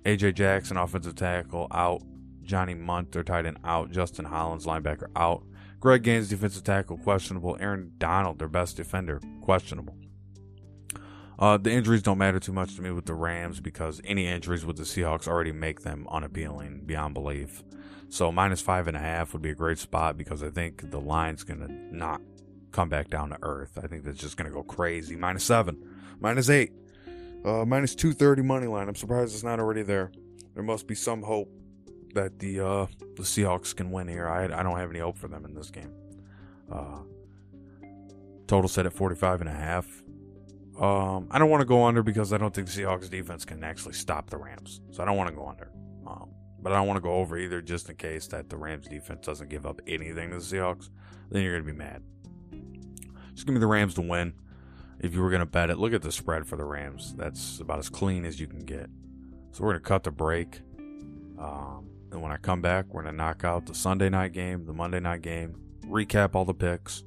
AJ 0.05 0.35
Jackson, 0.35 0.77
offensive 0.77 1.17
tackle, 1.17 1.67
out. 1.71 2.03
Johnny 2.43 2.75
Mundt, 2.75 3.11
their 3.11 3.25
tight 3.25 3.45
end, 3.45 3.59
out. 3.65 3.91
Justin 3.91 4.25
Hollins, 4.25 4.67
linebacker, 4.67 5.09
out. 5.17 5.43
Greg 5.81 6.03
Gaines, 6.03 6.29
defensive 6.29 6.65
tackle, 6.65 6.97
questionable. 6.99 7.57
Aaron 7.61 7.93
Donald, 7.99 8.39
their 8.39 8.49
best 8.49 8.77
defender, 8.77 9.21
questionable. 9.43 9.97
Uh, 11.39 11.59
the 11.59 11.71
injuries 11.71 12.03
don't 12.03 12.19
matter 12.19 12.41
too 12.41 12.53
much 12.53 12.77
to 12.77 12.83
me 12.83 12.91
with 12.91 13.05
the 13.05 13.15
Rams 13.15 13.61
because 13.61 14.01
any 14.05 14.27
injuries 14.27 14.65
with 14.65 14.77
the 14.77 14.85
Seahawks 14.85 15.29
already 15.29 15.53
make 15.53 15.83
them 15.83 16.07
unappealing 16.11 16.83
beyond 16.87 17.13
belief. 17.13 17.63
So 18.09 18.33
minus 18.33 18.63
five 18.63 18.89
and 18.89 18.97
a 18.97 19.01
half 19.01 19.33
would 19.33 19.43
be 19.43 19.51
a 19.51 19.55
great 19.55 19.79
spot 19.79 20.17
because 20.17 20.43
I 20.43 20.49
think 20.49 20.91
the 20.91 21.01
line's 21.01 21.45
gonna 21.45 21.69
not 21.69 22.23
come 22.73 22.89
back 22.89 23.11
down 23.11 23.31
to 23.31 23.39
earth. 23.43 23.79
I 23.83 23.87
think 23.87 24.05
that's 24.05 24.19
just 24.19 24.37
gonna 24.37 24.51
go 24.51 24.63
crazy. 24.63 25.15
Minus 25.15 25.45
seven, 25.45 25.77
minus 26.21 26.49
eight, 26.49 26.73
uh, 27.45 27.67
minus 27.67 27.95
two 27.95 28.13
thirty 28.13 28.43
money 28.43 28.67
line. 28.67 28.89
I'm 28.89 28.95
surprised 28.95 29.35
it's 29.35 29.45
not 29.45 29.61
already 29.61 29.83
there. 29.83 30.13
There 30.55 30.63
must 30.63 30.87
be 30.87 30.95
some 30.95 31.23
hope 31.23 31.51
that 32.17 32.39
the 32.39 32.61
uh, 32.61 32.87
the 33.17 33.23
Seahawks 33.23 33.75
can 33.75 33.91
win 33.91 34.09
here. 34.09 34.29
I 34.29 34.45
I 34.45 34.63
don't 34.63 34.77
have 34.77 34.91
any 34.91 34.99
hope 34.99 35.17
for 35.17 35.29
them 35.29 35.45
in 35.45 35.55
this 35.55 35.71
game. 35.71 35.93
Uh, 36.71 36.99
total 38.47 38.69
set 38.69 38.87
at 38.87 38.93
45 38.93 39.41
and 39.41 39.51
a 39.51 39.53
half. 39.53 39.87
Um, 40.81 41.29
I 41.31 41.39
don't 41.39 41.49
want 41.49 41.63
to 41.63 41.67
go 41.67 41.85
under 41.85 42.03
because 42.03 42.33
I 42.33 42.39
don't 42.39 42.55
think 42.55 42.69
the 42.69 42.83
Seahawks 42.83 43.09
defense 43.09 43.45
can 43.45 43.65
actually 43.65 43.95
stop 43.95 44.29
the 44.29 44.37
Rams. 44.37 44.81
So 44.91 45.03
I 45.03 45.07
don't 45.07 45.17
want 45.17 45.31
to 45.31 45.35
go 45.35 45.49
under. 45.49 45.71
Um, 46.07 46.31
but 46.61 46.73
I 46.73 46.77
don't 46.77 46.87
want 46.87 46.99
to 46.99 47.03
go 47.03 47.15
over 47.15 47.39
either 47.39 47.63
just 47.63 47.89
in 47.89 47.97
case 47.97 48.27
that 48.29 48.51
the 48.51 48.57
Rams 48.57 48.89
defense 48.89 49.25
doesn't 49.25 49.49
give 49.49 49.65
up 49.65 49.81
anything 49.87 50.31
to 50.31 50.37
the 50.37 50.43
Seahawks. 50.43 50.91
Then 51.31 51.43
you're 51.43 51.53
going 51.53 51.67
to 51.67 51.73
be 51.73 51.79
mad. 51.79 52.03
Just 53.35 53.47
give 53.47 53.55
me 53.55 53.61
the 53.61 53.67
Rams 53.67 53.95
to 53.95 54.03
win. 54.03 54.35
If 54.99 55.15
you 55.15 55.23
were 55.23 55.31
going 55.31 55.41
to 55.41 55.47
bet 55.47 55.71
it, 55.71 55.79
look 55.79 55.93
at 55.93 56.03
the 56.03 56.13
spread 56.13 56.47
for 56.47 56.57
the 56.57 56.65
Rams. 56.65 57.15
That's 57.15 57.61
about 57.61 57.79
as 57.79 57.89
clean 57.89 58.25
as 58.25 58.41
you 58.41 58.47
can 58.47 58.61
get. 58.61 58.89
So 59.53 59.65
we're 59.65 59.73
going 59.73 59.83
to 59.83 59.89
cut 59.89 60.05
the 60.05 60.11
break. 60.11 60.61
Um, 61.39 61.89
and 62.17 62.23
when 62.23 62.33
I 62.33 62.39
come 62.39 62.63
back, 62.63 62.87
we're 62.89 63.03
going 63.03 63.13
to 63.13 63.17
knock 63.17 63.45
out 63.45 63.67
the 63.67 63.75
Sunday 63.75 64.09
night 64.09 64.33
game, 64.33 64.65
the 64.65 64.73
Monday 64.73 65.01
night 65.01 65.21
game, 65.21 65.55
recap 65.87 66.35
all 66.35 66.47
the 66.47 66.55
picks, 66.55 67.05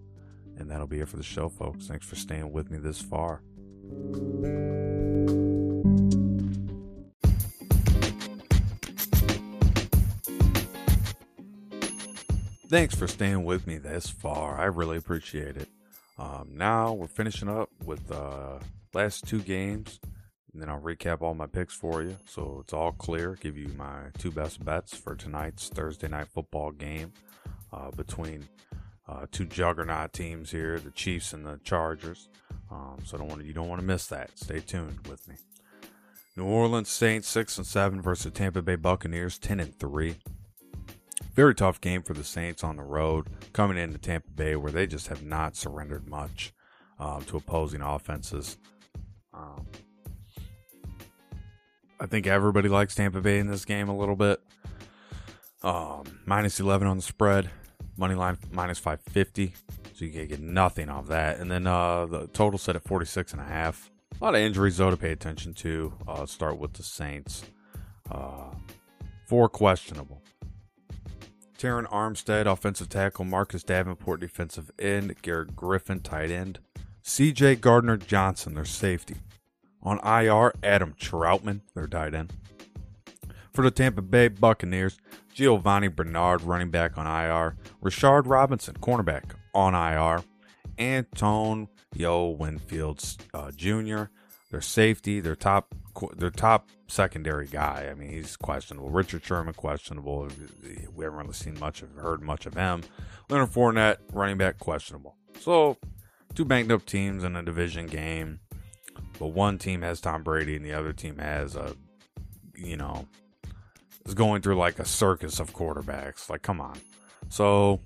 and 0.56 0.70
that'll 0.70 0.86
be 0.86 1.00
it 1.00 1.10
for 1.10 1.18
the 1.18 1.24
show, 1.24 1.50
folks. 1.50 1.88
Thanks 1.88 2.06
for 2.06 2.16
staying 2.16 2.52
with 2.52 2.70
me 2.70 2.78
this 2.78 3.02
far. 3.02 3.42
Thanks 12.68 12.94
for 12.94 13.08
staying 13.08 13.46
with 13.46 13.66
me 13.66 13.80
this 13.80 14.12
far. 14.12 14.60
I 14.60 14.66
really 14.66 14.98
appreciate 14.98 15.58
it. 15.58 15.70
Um, 16.20 16.50
now 16.54 16.94
we're 16.94 17.08
finishing 17.08 17.50
up 17.50 17.72
with 17.84 18.10
the 18.10 18.22
uh, 18.22 18.60
last 18.94 19.26
two 19.26 19.40
games, 19.40 20.00
and 20.54 20.62
then 20.62 20.70
I'll 20.70 20.82
recap 20.82 21.22
all 21.22 21.34
my 21.34 21.46
picks 21.46 21.74
for 21.74 22.02
you. 22.02 22.18
So 22.26 22.60
it's 22.62 22.74
all 22.74 22.92
clear. 22.92 23.36
Give 23.36 23.58
you 23.58 23.68
my 23.78 24.06
two 24.18 24.32
best 24.32 24.64
bets 24.64 24.98
for 24.98 25.16
tonight's 25.16 25.70
Thursday 25.70 26.08
night 26.08 26.28
football 26.28 26.72
game 26.72 27.14
uh, 27.72 27.92
between 27.92 28.48
uh, 29.08 29.26
two 29.32 29.46
juggernaut 29.46 30.14
teams 30.14 30.52
here, 30.52 30.80
the 30.80 30.92
Chiefs 30.92 31.34
and 31.34 31.46
the 31.46 31.60
Chargers. 31.64 32.30
Um, 32.72 32.98
so 33.04 33.18
don't 33.18 33.28
want 33.28 33.44
you 33.46 33.54
don't 33.54 33.68
want 33.68 33.82
to 33.82 33.88
miss 33.88 34.08
that. 34.08 34.38
Stay 34.38 34.60
tuned 34.60 35.08
with 35.08 35.28
me. 35.28 35.36
New 36.36 36.46
Orleans 36.46 36.90
Saints 36.90 37.28
six 37.28 37.58
and 37.58 37.66
seven 37.66 38.02
versus 38.02 38.32
Tampa 38.32 38.62
Bay 38.62 38.76
Buccaneers 38.76 39.38
ten 39.38 39.60
and 39.60 39.78
three. 39.78 40.16
Very 41.34 41.56
tough 41.56 41.82
game 41.82 42.02
for 42.02 42.14
the 42.14 42.24
Saints 42.24 42.64
on 42.64 42.76
the 42.76 42.84
road, 42.84 43.28
coming 43.54 43.78
into 43.78 43.98
Tampa 43.98 44.30
Bay 44.30 44.56
where 44.56 44.72
they 44.72 44.88
just 44.88 45.08
have 45.08 45.24
not 45.24 45.56
surrendered 45.56 46.08
much 46.08 46.54
um, 47.00 47.24
to 47.26 47.38
opposing 47.38 47.82
offenses. 47.82 48.58
Um, 49.34 49.66
I 52.00 52.06
think 52.06 52.28
everybody 52.28 52.70
likes 52.70 52.96
Tampa 52.96 53.22
Bay 53.22 53.40
in 53.40 53.48
this 53.48 53.66
game 53.66 53.90
a 53.90 53.98
little 53.98 54.16
bit. 54.16 54.42
Um, 55.62 56.04
minus 56.26 56.60
11 56.60 56.88
on 56.88 56.98
the 56.98 57.04
spread, 57.04 57.50
money 57.98 58.16
line 58.16 58.38
minus 58.52 58.80
550, 58.80 59.54
so 59.94 60.06
you 60.06 60.12
can 60.12 60.28
get 60.28 60.40
nothing 60.40 60.90
off 60.90 61.08
that. 61.08 61.40
And 61.40 61.52
then 61.52 61.68
uh, 61.68 62.06
the 62.06 62.28
total 62.28 62.58
set 62.58 62.78
at 62.78 62.84
46 62.84 63.34
and 63.34 63.42
a 63.42 63.46
half. 63.46 63.92
A 64.20 64.24
lot 64.24 64.36
of 64.36 64.42
injuries 64.42 64.78
though 64.78 64.92
to 64.92 64.98
pay 64.98 65.12
attention 65.12 65.54
to. 65.56 65.94
Uh, 66.08 66.26
start 66.26 66.58
with 66.58 66.74
the 66.74 66.84
Saints. 66.84 67.44
Uh, 68.10 68.52
four 69.28 69.50
questionable. 69.50 70.22
Terron 71.58 71.90
Armstead, 71.90 72.46
offensive 72.46 72.88
tackle. 72.88 73.26
Marcus 73.26 73.64
Davenport, 73.64 74.22
defensive 74.22 74.72
end. 74.80 75.22
Garrett 75.22 75.56
Griffin, 75.58 76.00
tight 76.00 76.32
end. 76.32 76.60
C.J. 77.02 77.56
Gardner 77.58 77.98
Johnson, 77.98 78.56
their 78.56 78.66
safety. 78.66 79.18
On 79.82 80.00
IR, 80.00 80.54
Adam 80.64 80.94
Trautman, 81.00 81.62
their 81.74 81.88
tight 81.88 82.14
end. 82.14 82.34
For 83.54 83.64
the 83.64 83.72
Tampa 83.72 84.02
Bay 84.02 84.28
Buccaneers, 84.28 84.98
Giovani 85.34 85.88
Bernard, 85.88 86.42
running 86.42 86.70
back 86.70 86.98
on 86.98 87.08
IR. 87.08 87.56
Rashard 87.82 88.24
Robinson, 88.26 88.76
cornerback 88.76 89.32
on 89.54 89.74
IR. 89.74 90.24
Antonio 90.78 92.30
Winfield 92.30 93.04
uh, 93.34 93.52
Jr., 93.52 94.04
their 94.52 94.62
safety, 94.62 95.20
their 95.20 95.36
top, 95.36 95.76
their 96.16 96.32
top 96.32 96.70
secondary 96.88 97.48
guy. 97.48 97.88
I 97.90 97.94
mean, 97.94 98.10
he's 98.10 98.36
questionable. 98.36 98.90
Richard 98.90 99.24
Sherman 99.24 99.54
questionable. 99.54 100.28
We 100.94 101.04
haven't 101.04 101.20
really 101.20 101.34
seen 101.34 101.60
much 101.60 101.82
of, 101.82 101.94
heard 101.96 102.22
much 102.22 102.46
of 102.46 102.56
him. 102.56 102.84
Leonard 103.30 103.50
Fournette, 103.50 103.98
running 104.12 104.38
back, 104.38 104.58
questionable. 104.58 105.16
So, 105.40 105.78
two 106.34 106.46
banged 106.46 106.72
up 106.72 106.86
teams 106.86 107.24
in 107.24 107.36
a 107.36 107.44
division 107.44 107.86
game, 107.88 108.40
but 109.20 109.28
one 109.28 109.58
team 109.58 109.82
has 109.82 110.02
Tom 110.02 110.24
Brady 110.24 110.56
and 110.56 110.66
the 110.66 110.74
other 110.74 110.94
team 110.94 111.18
has 111.18 111.56
a, 111.56 111.76
you 112.56 112.78
know, 112.78 113.06
is 114.06 114.14
going 114.14 114.42
through 114.42 114.56
like 114.56 114.80
a 114.80 114.86
circus 114.86 115.40
of 115.40 115.54
quarterbacks. 115.54 116.30
Like, 116.30 116.42
come 116.42 116.62
on. 116.62 116.80
So, 117.28 117.82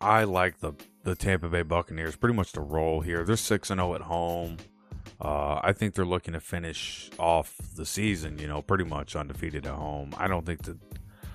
I 0.00 0.24
like 0.24 0.58
the 0.58 0.72
the 1.04 1.14
Tampa 1.14 1.48
Bay 1.48 1.62
Buccaneers 1.62 2.16
pretty 2.16 2.34
much 2.34 2.52
the 2.52 2.60
roll 2.60 3.00
here. 3.00 3.24
They're 3.24 3.36
six 3.36 3.70
and 3.70 3.78
zero 3.78 3.94
at 3.94 4.02
home. 4.02 4.56
Uh, 5.20 5.60
I 5.62 5.72
think 5.72 5.94
they're 5.94 6.04
looking 6.04 6.34
to 6.34 6.40
finish 6.40 7.10
off 7.18 7.54
the 7.74 7.86
season, 7.86 8.38
you 8.38 8.48
know, 8.48 8.60
pretty 8.60 8.84
much 8.84 9.16
undefeated 9.16 9.64
at 9.64 9.74
home. 9.74 10.12
I 10.18 10.28
don't 10.28 10.44
think 10.44 10.64
that 10.64 10.76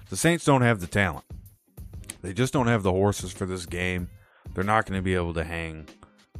the 0.09 0.17
Saints 0.17 0.45
don't 0.45 0.61
have 0.61 0.81
the 0.81 0.87
talent. 0.87 1.25
They 2.21 2.33
just 2.33 2.53
don't 2.53 2.67
have 2.67 2.83
the 2.83 2.91
horses 2.91 3.31
for 3.31 3.47
this 3.47 3.65
game. 3.65 4.09
They're 4.53 4.63
not 4.63 4.85
going 4.85 4.99
to 4.99 5.01
be 5.01 5.15
able 5.15 5.33
to 5.33 5.43
hang 5.43 5.87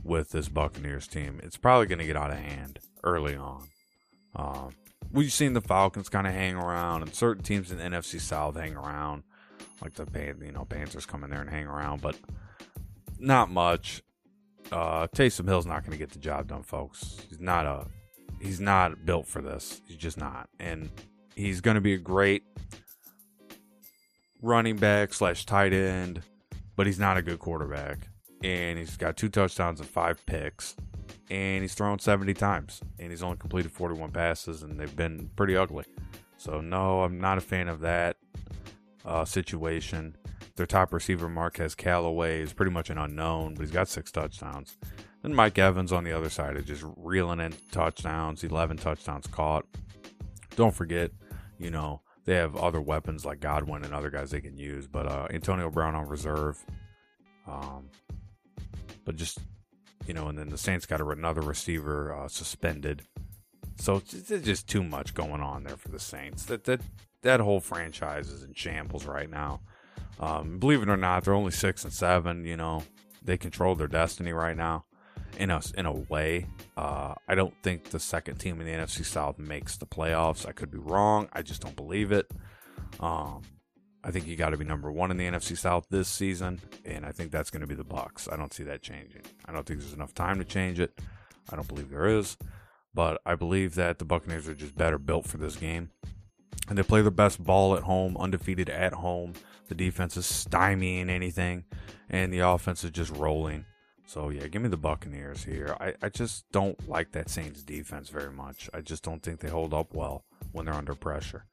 with 0.04 0.32
this 0.32 0.50
Buccaneers 0.50 1.08
team. 1.08 1.40
It's 1.44 1.58
probably 1.58 1.88
going 1.88 2.00
to 2.00 2.06
get 2.06 2.18
out 2.18 2.32
of 2.32 2.38
hand 2.38 2.80
early 3.04 3.36
on. 3.36 3.68
Um, 4.36 4.72
we've 5.12 5.32
seen 5.32 5.54
the 5.54 5.62
Falcons 5.62 6.10
kind 6.10 6.28
of 6.28 6.34
hang 6.34 6.56
around, 6.56 7.02
and 7.02 7.14
certain 7.14 7.44
teams 7.44 7.72
in 7.72 7.78
NFC 7.78 8.20
South 8.20 8.56
hang 8.56 8.76
around, 8.76 9.24
like 9.82 9.94
the 9.94 10.06
you 10.42 10.52
know 10.52 10.66
Panthers 10.66 11.06
come 11.06 11.24
in 11.24 11.30
there 11.30 11.42
and 11.42 11.50
hang 11.50 11.68
around, 11.68 12.02
but 12.02 12.16
not 13.20 13.50
much 13.50 14.02
uh, 14.72 15.08
Taysom 15.08 15.48
Hill's 15.48 15.66
not 15.66 15.82
going 15.82 15.92
to 15.92 15.98
get 15.98 16.12
the 16.12 16.20
job 16.20 16.48
done, 16.48 16.64
folks. 16.64 17.18
He's 17.30 17.40
not 17.40 17.66
a 17.66 17.88
he's 18.42 18.60
not 18.60 19.06
built 19.06 19.28
for 19.28 19.42
this. 19.42 19.82
He's 19.88 19.98
just 19.98 20.18
not, 20.18 20.50
and 20.60 20.90
he's 21.36 21.62
going 21.62 21.76
to 21.76 21.82
be 21.82 21.94
a 21.94 21.98
great 21.98 22.44
running 24.42 24.78
back 24.78 25.14
slash 25.14 25.46
tight 25.46 25.74
end, 25.74 26.22
but 26.76 26.88
he's 26.88 27.00
not 27.00 27.18
a 27.18 27.22
good 27.22 27.40
quarterback. 27.40 28.08
And 28.44 28.78
he's 28.78 28.98
got 28.98 29.18
two 29.18 29.30
touchdowns 29.30 29.80
and 29.80 29.90
five 29.90 30.26
picks, 30.26 30.76
and 31.30 31.62
he's 31.62 31.76
thrown 31.76 32.00
70 32.00 32.34
times, 32.34 32.82
and 33.00 33.12
he's 33.12 33.22
only 33.22 33.38
completed 33.38 33.72
41 33.72 34.12
passes, 34.12 34.64
and 34.64 34.80
they've 34.80 34.96
been 34.96 35.30
pretty 35.36 35.56
ugly. 35.56 35.86
So 36.38 36.60
no, 36.60 37.04
I'm 37.04 37.20
not 37.20 37.38
a 37.38 37.42
fan 37.42 37.68
of 37.68 37.82
that 37.82 38.18
uh, 39.06 39.26
situation. 39.26 40.16
Their 40.56 40.66
top 40.66 40.92
receiver, 40.92 41.30
Marquez 41.30 41.76
Callaway, 41.76 42.42
is 42.42 42.54
pretty 42.54 42.72
much 42.72 42.90
an 42.90 42.98
unknown, 42.98 43.54
but 43.54 43.62
he's 43.62 43.72
got 43.72 43.88
six 43.88 44.12
touchdowns. 44.12 44.78
Then 45.22 45.36
Mike 45.36 45.60
Evans 45.60 45.92
on 45.92 46.04
the 46.04 46.12
other 46.12 46.30
side 46.30 46.58
is 46.58 46.66
just 46.66 46.84
reeling 46.98 47.40
in 47.40 47.54
touchdowns, 47.72 48.44
11 48.44 48.78
touchdowns 48.78 49.28
caught. 49.28 49.66
Don't 50.56 50.74
forget, 50.74 51.12
you 51.60 51.70
know, 51.70 52.02
they 52.26 52.36
have 52.36 52.56
other 52.56 52.82
weapons 52.82 53.26
like 53.26 53.40
Godwin 53.40 53.84
and 53.84 53.94
other 53.94 54.10
guys 54.10 54.32
they 54.32 54.42
can 54.42 54.58
use, 54.58 54.88
but 54.88 55.06
uh, 55.06 55.28
Antonio 55.30 55.70
Brown 55.70 55.96
on 55.96 56.08
reserve. 56.08 56.64
Um, 57.48 57.90
but 59.06 59.16
just, 59.16 59.40
you 60.08 60.14
know, 60.14 60.28
and 60.28 60.38
then 60.38 60.50
the 60.50 60.58
Saints 60.58 60.86
got 60.86 61.02
another 61.02 61.42
receiver 61.42 62.14
uh, 62.14 62.28
suspended. 62.28 63.04
So 63.78 63.96
it's 63.96 64.30
just 64.30 64.68
too 64.68 64.84
much 64.84 65.14
going 65.14 65.42
on 65.42 65.64
there 65.64 65.78
for 65.78 65.90
the 65.90 66.00
Saints. 66.00 66.46
That 66.46 66.66
that 66.66 66.82
that 67.22 67.40
whole 67.40 67.60
franchise 67.60 68.30
is 68.30 68.44
in 68.44 68.54
shambles 68.54 69.06
right 69.06 69.30
now. 69.30 69.62
Um, 70.20 70.60
believe 70.60 70.82
it 70.82 70.90
or 70.90 70.98
not, 70.98 71.24
they're 71.24 71.34
only 71.34 71.52
six 71.52 71.84
and 71.84 71.94
seven. 71.94 72.46
You 72.46 72.58
know, 72.58 72.84
they 73.24 73.38
control 73.38 73.76
their 73.76 73.88
destiny 73.88 74.34
right 74.34 74.56
now. 74.58 74.86
In 75.38 75.50
a 75.50 75.62
in 75.76 75.86
a 75.86 75.94
way, 75.94 76.46
uh, 76.78 77.16
I 77.28 77.36
don't 77.36 77.54
think 77.64 77.86
the 77.86 78.00
second 78.00 78.38
team 78.38 78.60
in 78.60 78.68
the 78.68 78.74
NFC 78.74 79.06
South 79.06 79.40
makes 79.40 79.78
the 79.78 79.86
playoffs. 79.86 80.46
I 80.46 80.52
could 80.52 80.70
be 80.70 80.78
wrong. 80.78 81.30
I 81.32 81.42
just 81.42 81.62
don't 81.62 81.76
believe 81.76 82.12
it. 82.12 82.30
Um, 83.00 83.42
I 84.04 84.12
think 84.12 84.26
you 84.28 84.36
got 84.36 84.50
to 84.50 84.58
be 84.58 84.66
number 84.66 84.92
one 84.92 85.12
in 85.12 85.18
the 85.18 85.26
NFC 85.28 85.56
South 85.58 85.86
this 85.90 86.08
season, 86.08 86.60
and 86.86 87.06
I 87.06 87.12
think 87.12 87.32
that's 87.32 87.52
going 87.52 87.62
to 87.62 87.68
be 87.68 87.76
the 87.76 87.84
Bucks. 87.84 88.28
I 88.32 88.36
don't 88.36 88.54
see 88.54 88.64
that 88.64 88.82
changing. 88.82 89.22
I 89.46 89.52
don't 89.52 89.66
think 89.66 89.80
there's 89.80 89.94
enough 89.94 90.14
time 90.16 90.40
to 90.40 90.46
change 90.46 90.80
it. 90.80 91.00
I 91.52 91.56
don't 91.56 91.68
believe 91.68 91.90
there 91.90 92.08
is, 92.08 92.38
but 92.96 93.22
I 93.26 93.36
believe 93.36 93.76
that 93.76 94.00
the 94.00 94.06
Buccaneers 94.06 94.48
are 94.48 94.56
just 94.56 94.76
better 94.76 94.98
built 94.98 95.28
for 95.28 95.38
this 95.38 95.56
game. 95.56 95.92
and 96.70 96.78
they 96.78 96.84
play 96.84 97.02
their 97.02 97.12
best 97.12 97.44
ball 97.44 97.76
at 97.76 97.84
home, 97.84 98.16
undefeated 98.18 98.70
at 98.70 98.94
home. 98.94 99.34
The 99.68 99.76
defense 99.76 100.16
is 100.18 100.26
stymieing 100.26 101.10
anything, 101.10 101.66
and 102.10 102.32
the 102.32 102.40
offense 102.40 102.84
is 102.84 102.92
just 102.92 103.12
rolling. 103.16 103.66
So 104.06 104.30
yeah, 104.30 104.48
give 104.48 104.62
me 104.62 104.70
the 104.70 104.78
Buccaneers 104.78 105.44
here. 105.44 105.76
I, 105.80 105.94
I 106.02 106.10
just 106.10 106.46
don't 106.52 106.88
like 106.90 107.12
that 107.14 107.30
Saints 107.30 107.64
defense 107.64 108.10
very 108.10 108.32
much. 108.32 108.70
I 108.74 108.82
just 108.82 109.04
don't 109.04 109.22
think 109.24 109.40
they 109.40 109.50
hold 109.50 109.74
up 109.74 109.94
well 109.94 110.24
when 110.52 110.66
they're 110.66 110.74
under 110.74 110.96
pressure. 110.96 111.46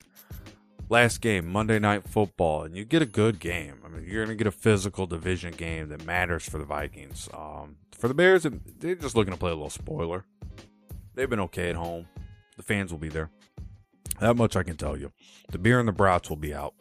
Last 0.90 1.20
game, 1.20 1.46
Monday 1.46 1.78
Night 1.78 2.08
Football, 2.08 2.62
and 2.62 2.76
you 2.76 2.84
get 2.84 3.02
a 3.02 3.06
good 3.06 3.40
game. 3.40 3.74
I 3.84 3.88
mean, 3.88 4.04
you're 4.06 4.24
going 4.24 4.36
to 4.36 4.42
get 4.42 4.46
a 4.46 4.56
physical 4.56 5.06
division 5.06 5.52
game 5.52 5.88
that 5.88 6.06
matters 6.06 6.48
for 6.48 6.58
the 6.58 6.64
Vikings. 6.64 7.28
Um, 7.34 7.76
for 7.92 8.08
the 8.08 8.14
Bears, 8.14 8.46
they're 8.78 8.94
just 8.94 9.14
looking 9.14 9.34
to 9.34 9.38
play 9.38 9.50
a 9.50 9.54
little 9.54 9.68
spoiler. 9.68 10.24
They've 11.14 11.28
been 11.28 11.40
okay 11.40 11.68
at 11.68 11.76
home. 11.76 12.06
The 12.56 12.62
fans 12.62 12.90
will 12.90 12.98
be 12.98 13.10
there. 13.10 13.30
That 14.20 14.36
much 14.36 14.56
I 14.56 14.62
can 14.62 14.76
tell 14.76 14.96
you. 14.96 15.12
The 15.50 15.58
beer 15.58 15.78
and 15.78 15.88
the 15.88 15.92
brats 15.92 16.30
will 16.30 16.36
be 16.36 16.54
out. 16.54 16.74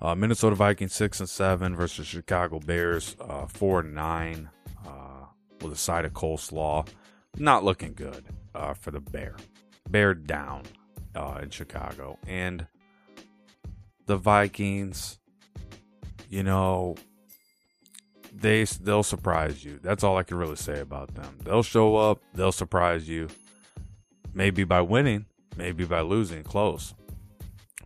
Uh, 0.00 0.14
Minnesota 0.14 0.54
Vikings 0.54 0.94
six 0.94 1.20
and 1.20 1.28
seven 1.28 1.74
versus 1.74 2.06
Chicago 2.06 2.60
Bears 2.60 3.16
uh, 3.20 3.46
four 3.46 3.80
and 3.80 3.94
nine 3.94 4.50
with 5.62 5.72
a 5.72 5.76
side 5.76 6.04
of 6.04 6.12
coleslaw. 6.12 6.86
Not 7.38 7.64
looking 7.64 7.94
good 7.94 8.26
uh, 8.54 8.74
for 8.74 8.90
the 8.90 9.00
Bear. 9.00 9.36
Bear 9.88 10.14
down 10.14 10.62
uh, 11.14 11.40
in 11.42 11.50
Chicago. 11.50 12.18
And 12.26 12.66
the 14.06 14.16
Vikings, 14.16 15.18
you 16.28 16.42
know, 16.42 16.96
they 18.32 18.64
they'll 18.64 19.02
surprise 19.02 19.64
you. 19.64 19.78
That's 19.82 20.04
all 20.04 20.16
I 20.16 20.22
can 20.22 20.36
really 20.36 20.56
say 20.56 20.80
about 20.80 21.14
them. 21.14 21.38
They'll 21.44 21.62
show 21.62 21.96
up, 21.96 22.22
they'll 22.34 22.52
surprise 22.52 23.08
you. 23.08 23.28
Maybe 24.34 24.64
by 24.64 24.82
winning, 24.82 25.26
maybe 25.56 25.84
by 25.84 26.02
losing 26.02 26.42
close. 26.42 26.94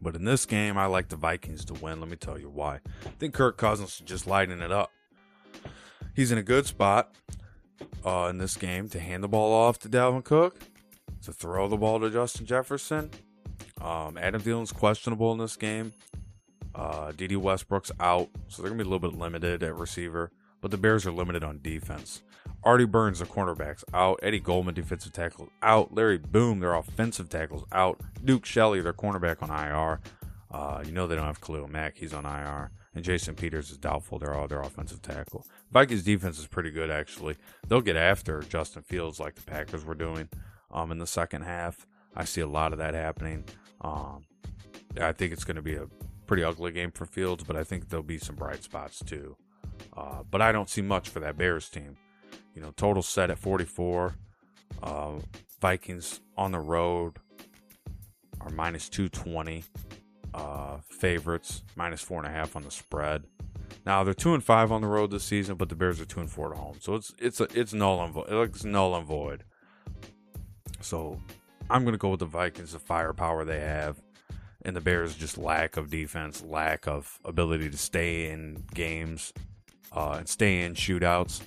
But 0.02 0.16
in 0.16 0.24
this 0.24 0.46
game, 0.46 0.78
I 0.78 0.86
like 0.86 1.08
the 1.08 1.16
Vikings 1.16 1.64
to 1.66 1.74
win. 1.74 2.00
Let 2.00 2.08
me 2.08 2.16
tell 2.16 2.38
you 2.38 2.48
why. 2.48 2.80
I 3.06 3.10
think 3.18 3.34
Kirk 3.34 3.56
Cousins 3.56 3.90
is 3.90 4.00
just 4.00 4.26
lighting 4.26 4.60
it 4.60 4.72
up. 4.72 4.90
He's 6.16 6.32
in 6.32 6.38
a 6.38 6.42
good 6.42 6.66
spot 6.66 7.14
uh, 8.04 8.26
in 8.30 8.38
this 8.38 8.56
game 8.56 8.88
to 8.88 8.98
hand 8.98 9.22
the 9.22 9.28
ball 9.28 9.52
off 9.52 9.78
to 9.80 9.88
Dalvin 9.88 10.24
Cook, 10.24 10.58
to 11.22 11.32
throw 11.32 11.68
the 11.68 11.76
ball 11.76 12.00
to 12.00 12.10
Justin 12.10 12.46
Jefferson. 12.46 13.10
Um, 13.80 14.18
Adam 14.18 14.40
Thielen's 14.40 14.72
questionable 14.72 15.32
in 15.32 15.38
this 15.38 15.56
game. 15.56 15.92
Uh, 16.74 17.12
Dede 17.12 17.36
Westbrook's 17.36 17.90
out, 17.98 18.28
so 18.48 18.62
they're 18.62 18.70
gonna 18.70 18.82
be 18.82 18.88
a 18.88 18.90
little 18.90 19.10
bit 19.10 19.18
limited 19.18 19.62
at 19.62 19.76
receiver. 19.76 20.30
But 20.60 20.70
the 20.70 20.76
Bears 20.76 21.06
are 21.06 21.12
limited 21.12 21.42
on 21.42 21.60
defense. 21.62 22.22
Artie 22.62 22.84
Burns, 22.84 23.20
the 23.20 23.24
cornerbacks, 23.24 23.82
out. 23.94 24.20
Eddie 24.22 24.40
Goldman, 24.40 24.74
defensive 24.74 25.12
tackle, 25.12 25.48
out. 25.62 25.94
Larry 25.94 26.18
Borom, 26.18 26.60
their 26.60 26.74
offensive 26.74 27.30
tackles, 27.30 27.64
out. 27.72 27.98
Duke 28.24 28.44
Shelley, 28.44 28.82
their 28.82 28.92
cornerback, 28.92 29.42
on 29.42 29.50
IR. 29.50 30.00
Uh, 30.50 30.82
you 30.84 30.92
know 30.92 31.06
they 31.06 31.16
don't 31.16 31.26
have 31.26 31.40
Khalil 31.40 31.68
Mack; 31.68 31.96
he's 31.96 32.12
on 32.12 32.26
IR 32.26 32.70
and 32.94 33.04
Jason 33.04 33.34
Peters 33.34 33.70
is 33.70 33.78
doubtful. 33.78 34.18
They're 34.18 34.34
all 34.34 34.48
their 34.48 34.60
offensive 34.60 35.02
tackle. 35.02 35.46
Vikings 35.70 36.02
defense 36.02 36.38
is 36.38 36.46
pretty 36.46 36.70
good 36.70 36.90
actually. 36.90 37.36
They'll 37.68 37.80
get 37.80 37.96
after 37.96 38.42
Justin 38.42 38.82
Fields 38.82 39.20
like 39.20 39.34
the 39.34 39.42
Packers 39.42 39.84
were 39.84 39.94
doing 39.94 40.28
um, 40.70 40.90
in 40.90 40.98
the 40.98 41.06
second 41.06 41.42
half. 41.42 41.86
I 42.14 42.24
see 42.24 42.40
a 42.40 42.46
lot 42.46 42.72
of 42.72 42.78
that 42.78 42.94
happening. 42.94 43.44
Um, 43.80 44.24
I 45.00 45.12
think 45.12 45.32
it's 45.32 45.44
going 45.44 45.56
to 45.56 45.62
be 45.62 45.76
a 45.76 45.86
pretty 46.26 46.44
ugly 46.44 46.72
game 46.72 46.90
for 46.90 47.06
Fields, 47.06 47.44
but 47.44 47.56
I 47.56 47.64
think 47.64 47.88
there'll 47.88 48.02
be 48.02 48.18
some 48.18 48.36
bright 48.36 48.62
spots 48.62 49.02
too. 49.04 49.36
Uh, 49.96 50.22
but 50.30 50.42
I 50.42 50.52
don't 50.52 50.68
see 50.68 50.82
much 50.82 51.08
for 51.08 51.20
that 51.20 51.36
Bears 51.36 51.68
team. 51.68 51.96
You 52.54 52.62
know, 52.62 52.72
total 52.76 53.02
set 53.02 53.30
at 53.30 53.38
44. 53.38 54.14
Uh, 54.82 55.12
Vikings 55.60 56.20
on 56.36 56.52
the 56.52 56.58
road 56.58 57.18
are 58.40 58.50
minus 58.50 58.88
220 58.88 59.64
uh, 60.34 60.78
favorites, 60.88 61.62
minus 61.76 62.00
four 62.00 62.18
and 62.18 62.26
a 62.26 62.30
half 62.30 62.56
on 62.56 62.62
the 62.62 62.70
spread. 62.70 63.24
Now 63.86 64.04
they're 64.04 64.14
two 64.14 64.34
and 64.34 64.42
five 64.42 64.72
on 64.72 64.80
the 64.80 64.86
road 64.86 65.10
this 65.10 65.24
season, 65.24 65.56
but 65.56 65.68
the 65.68 65.74
Bears 65.74 66.00
are 66.00 66.04
two 66.04 66.20
and 66.20 66.30
four 66.30 66.52
at 66.52 66.58
home, 66.58 66.76
so 66.80 66.94
it's 66.94 67.12
it's 67.18 67.40
a, 67.40 67.48
it's 67.54 67.72
null 67.72 68.02
and 68.02 68.12
void. 68.12 68.26
It's 68.30 68.64
null 68.64 68.94
and 68.94 69.06
void. 69.06 69.44
So 70.80 71.20
I'm 71.70 71.84
gonna 71.84 71.96
go 71.96 72.10
with 72.10 72.20
the 72.20 72.26
Vikings, 72.26 72.72
the 72.72 72.78
firepower 72.78 73.44
they 73.44 73.60
have, 73.60 74.02
and 74.62 74.74
the 74.74 74.80
Bears 74.80 75.14
just 75.14 75.38
lack 75.38 75.76
of 75.76 75.90
defense, 75.90 76.42
lack 76.42 76.86
of 76.86 77.18
ability 77.24 77.70
to 77.70 77.78
stay 77.78 78.30
in 78.30 78.64
games, 78.74 79.32
uh, 79.92 80.16
and 80.18 80.28
stay 80.28 80.62
in 80.62 80.74
shootouts. 80.74 81.42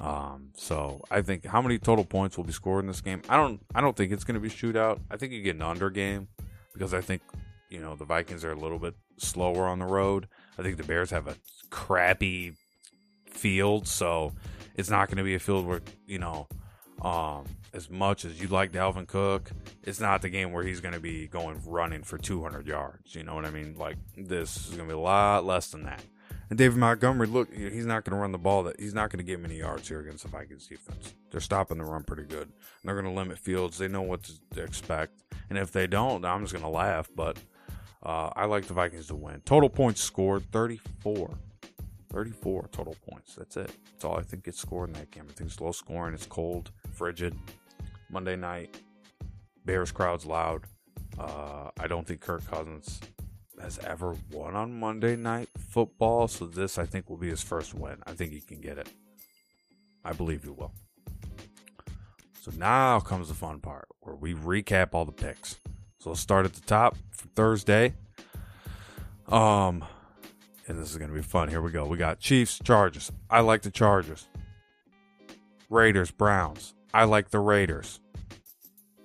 Um, 0.00 0.50
so 0.56 1.02
I 1.10 1.22
think 1.22 1.44
how 1.44 1.60
many 1.60 1.78
total 1.78 2.04
points 2.04 2.36
will 2.36 2.44
be 2.44 2.52
scored 2.52 2.84
in 2.84 2.88
this 2.88 3.00
game? 3.00 3.22
I 3.28 3.36
don't 3.36 3.60
I 3.74 3.80
don't 3.80 3.96
think 3.96 4.12
it's 4.12 4.24
gonna 4.24 4.40
be 4.40 4.48
shootout. 4.48 5.00
I 5.10 5.16
think 5.16 5.32
you 5.32 5.42
get 5.42 5.56
an 5.56 5.62
under 5.62 5.90
game 5.90 6.28
because 6.72 6.94
I 6.94 7.00
think 7.00 7.22
you 7.68 7.80
know 7.80 7.96
the 7.96 8.04
Vikings 8.04 8.44
are 8.44 8.52
a 8.52 8.58
little 8.58 8.78
bit 8.78 8.94
slower 9.18 9.66
on 9.66 9.78
the 9.78 9.86
road. 9.86 10.28
I 10.58 10.62
think 10.62 10.76
the 10.76 10.84
Bears 10.84 11.10
have 11.10 11.26
a 11.26 11.36
crappy 11.70 12.52
field, 13.26 13.88
so 13.88 14.32
it's 14.76 14.90
not 14.90 15.08
going 15.08 15.18
to 15.18 15.24
be 15.24 15.34
a 15.34 15.40
field 15.40 15.66
where 15.66 15.82
you 16.06 16.18
know 16.18 16.46
um, 17.02 17.46
as 17.74 17.90
much 17.90 18.24
as 18.24 18.40
you 18.40 18.48
like 18.48 18.72
Dalvin 18.72 19.06
Cook, 19.06 19.50
it's 19.82 20.00
not 20.00 20.22
the 20.22 20.28
game 20.28 20.52
where 20.52 20.62
he's 20.62 20.80
going 20.80 20.94
to 20.94 21.00
be 21.00 21.26
going 21.26 21.60
running 21.66 22.04
for 22.04 22.16
200 22.16 22.66
yards. 22.66 23.14
You 23.14 23.24
know 23.24 23.34
what 23.34 23.44
I 23.44 23.50
mean? 23.50 23.74
Like 23.76 23.96
this 24.16 24.56
is 24.56 24.76
going 24.76 24.88
to 24.88 24.94
be 24.94 24.98
a 24.98 24.98
lot 24.98 25.44
less 25.44 25.68
than 25.68 25.82
that. 25.82 26.02
And 26.50 26.58
David 26.58 26.78
Montgomery, 26.78 27.26
look, 27.26 27.52
he's 27.52 27.86
not 27.86 28.04
going 28.04 28.14
to 28.16 28.20
run 28.20 28.30
the 28.30 28.38
ball. 28.38 28.62
That 28.62 28.78
he's 28.78 28.94
not 28.94 29.10
going 29.10 29.18
to 29.18 29.24
get 29.24 29.40
many 29.40 29.56
yards 29.56 29.88
here 29.88 30.00
against 30.00 30.22
the 30.22 30.28
Vikings 30.28 30.66
defense. 30.66 31.14
They're 31.30 31.40
stopping 31.40 31.78
the 31.78 31.84
run 31.84 32.04
pretty 32.04 32.24
good. 32.24 32.42
And 32.42 32.52
they're 32.84 32.94
going 33.00 33.12
to 33.12 33.18
limit 33.18 33.38
Fields. 33.38 33.78
They 33.78 33.88
know 33.88 34.02
what 34.02 34.30
to 34.52 34.62
expect. 34.62 35.22
And 35.48 35.58
if 35.58 35.72
they 35.72 35.86
don't, 35.86 36.24
I'm 36.24 36.42
just 36.42 36.52
going 36.52 36.64
to 36.64 36.70
laugh. 36.70 37.08
But 37.14 37.38
uh, 38.02 38.30
I 38.36 38.44
like 38.44 38.66
the 38.66 38.74
Vikings 38.74 39.08
to 39.08 39.16
win. 39.16 39.40
Total 39.44 39.68
points 39.68 40.00
scored 40.02 40.50
34. 40.52 41.30
34 42.12 42.68
total 42.70 42.96
points. 43.10 43.34
That's 43.34 43.56
it. 43.56 43.72
That's 43.90 44.04
all 44.04 44.16
I 44.16 44.22
think 44.22 44.44
gets 44.44 44.60
scored 44.60 44.90
in 44.90 44.94
that 44.94 45.10
game. 45.10 45.24
I 45.28 45.32
think 45.32 45.50
it's 45.50 45.60
low 45.60 45.72
scoring. 45.72 46.14
It's 46.14 46.26
cold, 46.26 46.70
frigid. 46.92 47.34
Monday 48.14 48.36
night. 48.36 48.76
Bears 49.64 49.90
crowd's 49.90 50.24
loud. 50.24 50.62
Uh, 51.18 51.70
I 51.80 51.88
don't 51.88 52.06
think 52.06 52.20
Kirk 52.20 52.48
Cousins 52.48 53.00
has 53.60 53.78
ever 53.80 54.14
won 54.30 54.54
on 54.54 54.78
Monday 54.78 55.16
night 55.16 55.48
football, 55.58 56.28
so 56.28 56.46
this 56.46 56.78
I 56.78 56.86
think 56.86 57.10
will 57.10 57.16
be 57.16 57.28
his 57.28 57.42
first 57.42 57.74
win. 57.74 57.96
I 58.06 58.12
think 58.12 58.32
he 58.32 58.40
can 58.40 58.60
get 58.60 58.78
it. 58.78 58.88
I 60.04 60.12
believe 60.12 60.44
he 60.44 60.50
will. 60.50 60.72
So 62.40 62.52
now 62.56 63.00
comes 63.00 63.28
the 63.28 63.34
fun 63.34 63.58
part 63.58 63.88
where 63.98 64.14
we 64.14 64.34
recap 64.34 64.90
all 64.92 65.04
the 65.04 65.12
picks. 65.12 65.56
So 65.98 66.10
let's 66.10 66.20
start 66.20 66.44
at 66.44 66.52
the 66.52 66.60
top 66.60 66.96
for 67.10 67.26
Thursday. 67.34 67.94
Um, 69.26 69.84
and 70.68 70.78
this 70.78 70.92
is 70.92 70.96
to 70.98 71.08
be 71.08 71.22
fun. 71.22 71.48
Here 71.48 71.60
we 71.60 71.72
go. 71.72 71.84
We 71.84 71.96
got 71.96 72.20
Chiefs, 72.20 72.60
Chargers. 72.62 73.10
I 73.28 73.40
like 73.40 73.62
the 73.62 73.72
Chargers. 73.72 74.28
Raiders, 75.68 76.12
Browns. 76.12 76.74
I 76.92 77.04
like 77.04 77.30
the 77.30 77.40
Raiders. 77.40 77.98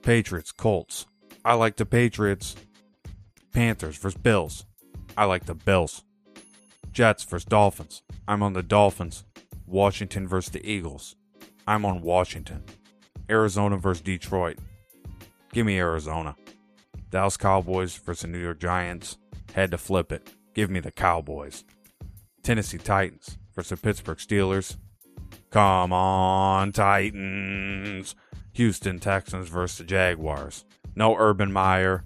Patriots, 0.01 0.51
Colts. 0.51 1.05
I 1.43 1.53
like 1.53 1.75
the 1.75 1.85
Patriots. 1.85 2.55
Panthers 3.51 3.97
versus 3.97 4.19
Bills. 4.19 4.65
I 5.17 5.25
like 5.25 5.45
the 5.45 5.55
Bills. 5.55 6.03
Jets 6.91 7.23
versus 7.23 7.45
Dolphins. 7.45 8.01
I'm 8.27 8.43
on 8.43 8.53
the 8.53 8.63
Dolphins. 8.63 9.23
Washington 9.65 10.27
versus 10.27 10.51
the 10.51 10.69
Eagles. 10.69 11.15
I'm 11.67 11.85
on 11.85 12.01
Washington. 12.01 12.63
Arizona 13.29 13.77
versus 13.77 14.01
Detroit. 14.01 14.57
Give 15.53 15.65
me 15.65 15.77
Arizona. 15.77 16.35
Dallas 17.09 17.37
Cowboys 17.37 17.95
versus 17.95 18.29
New 18.29 18.39
York 18.39 18.59
Giants. 18.59 19.17
Had 19.53 19.71
to 19.71 19.77
flip 19.77 20.11
it. 20.11 20.33
Give 20.53 20.69
me 20.69 20.79
the 20.79 20.91
Cowboys. 20.91 21.63
Tennessee 22.43 22.77
Titans 22.77 23.37
versus 23.55 23.79
Pittsburgh 23.79 24.17
Steelers. 24.17 24.77
Come 25.51 25.91
on, 25.91 26.71
Titans. 26.71 28.15
Houston 28.53 28.99
Texans 28.99 29.49
versus 29.49 29.77
the 29.77 29.83
Jaguars. 29.83 30.65
No 30.95 31.15
Urban 31.17 31.51
Meyer. 31.51 32.03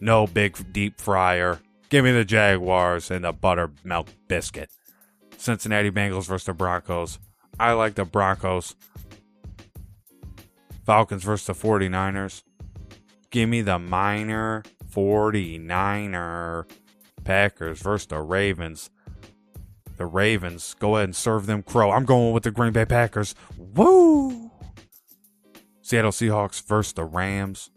No 0.00 0.26
big 0.26 0.72
deep 0.72 1.00
fryer. 1.00 1.60
Give 1.88 2.04
me 2.04 2.12
the 2.12 2.24
Jaguars 2.24 3.10
and 3.10 3.24
the 3.24 3.32
buttermilk 3.32 4.08
biscuit. 4.28 4.70
Cincinnati 5.36 5.90
Bengals 5.90 6.26
versus 6.26 6.46
the 6.46 6.52
Broncos. 6.52 7.18
I 7.58 7.72
like 7.72 7.94
the 7.94 8.04
Broncos. 8.04 8.74
Falcons 10.84 11.24
versus 11.24 11.46
the 11.46 11.54
49ers. 11.54 12.42
Give 13.30 13.48
me 13.48 13.62
the 13.62 13.78
minor 13.78 14.62
49er 14.92 16.68
Packers 17.24 17.80
versus 17.80 18.06
the 18.06 18.20
Ravens. 18.20 18.90
The 19.96 20.06
Ravens, 20.06 20.74
go 20.78 20.96
ahead 20.96 21.08
and 21.08 21.16
serve 21.16 21.46
them 21.46 21.62
crow. 21.62 21.90
I'm 21.90 22.04
going 22.04 22.32
with 22.32 22.42
the 22.42 22.50
Green 22.50 22.72
Bay 22.72 22.84
Packers. 22.84 23.34
Woo! 23.56 24.45
Seattle 25.86 26.10
Seahawks 26.10 26.60
versus 26.66 26.94
the 26.94 27.04
Rams. 27.04 27.70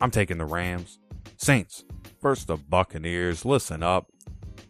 I'm 0.00 0.10
taking 0.10 0.38
the 0.38 0.44
Rams. 0.44 0.98
Saints 1.36 1.84
versus 2.20 2.44
the 2.44 2.56
Buccaneers. 2.56 3.44
Listen 3.44 3.84
up. 3.84 4.10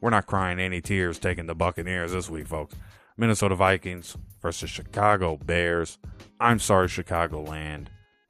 We're 0.03 0.11
not 0.11 0.27
crying 0.27 0.61
any 0.61 0.83
tears 0.83 1.19
taking 1.19 1.47
the 1.47 1.55
Buccaneers 1.55 2.13
this 2.13 2.29
week, 2.29 2.47
folks. 2.47 2.75
Minnesota 3.17 3.55
Vikings 3.55 4.15
versus 4.43 4.69
Chicago 4.69 5.39
Bears. 5.39 5.97
I'm 6.39 6.59
sorry, 6.59 6.89
Chicagoland. 6.89 7.87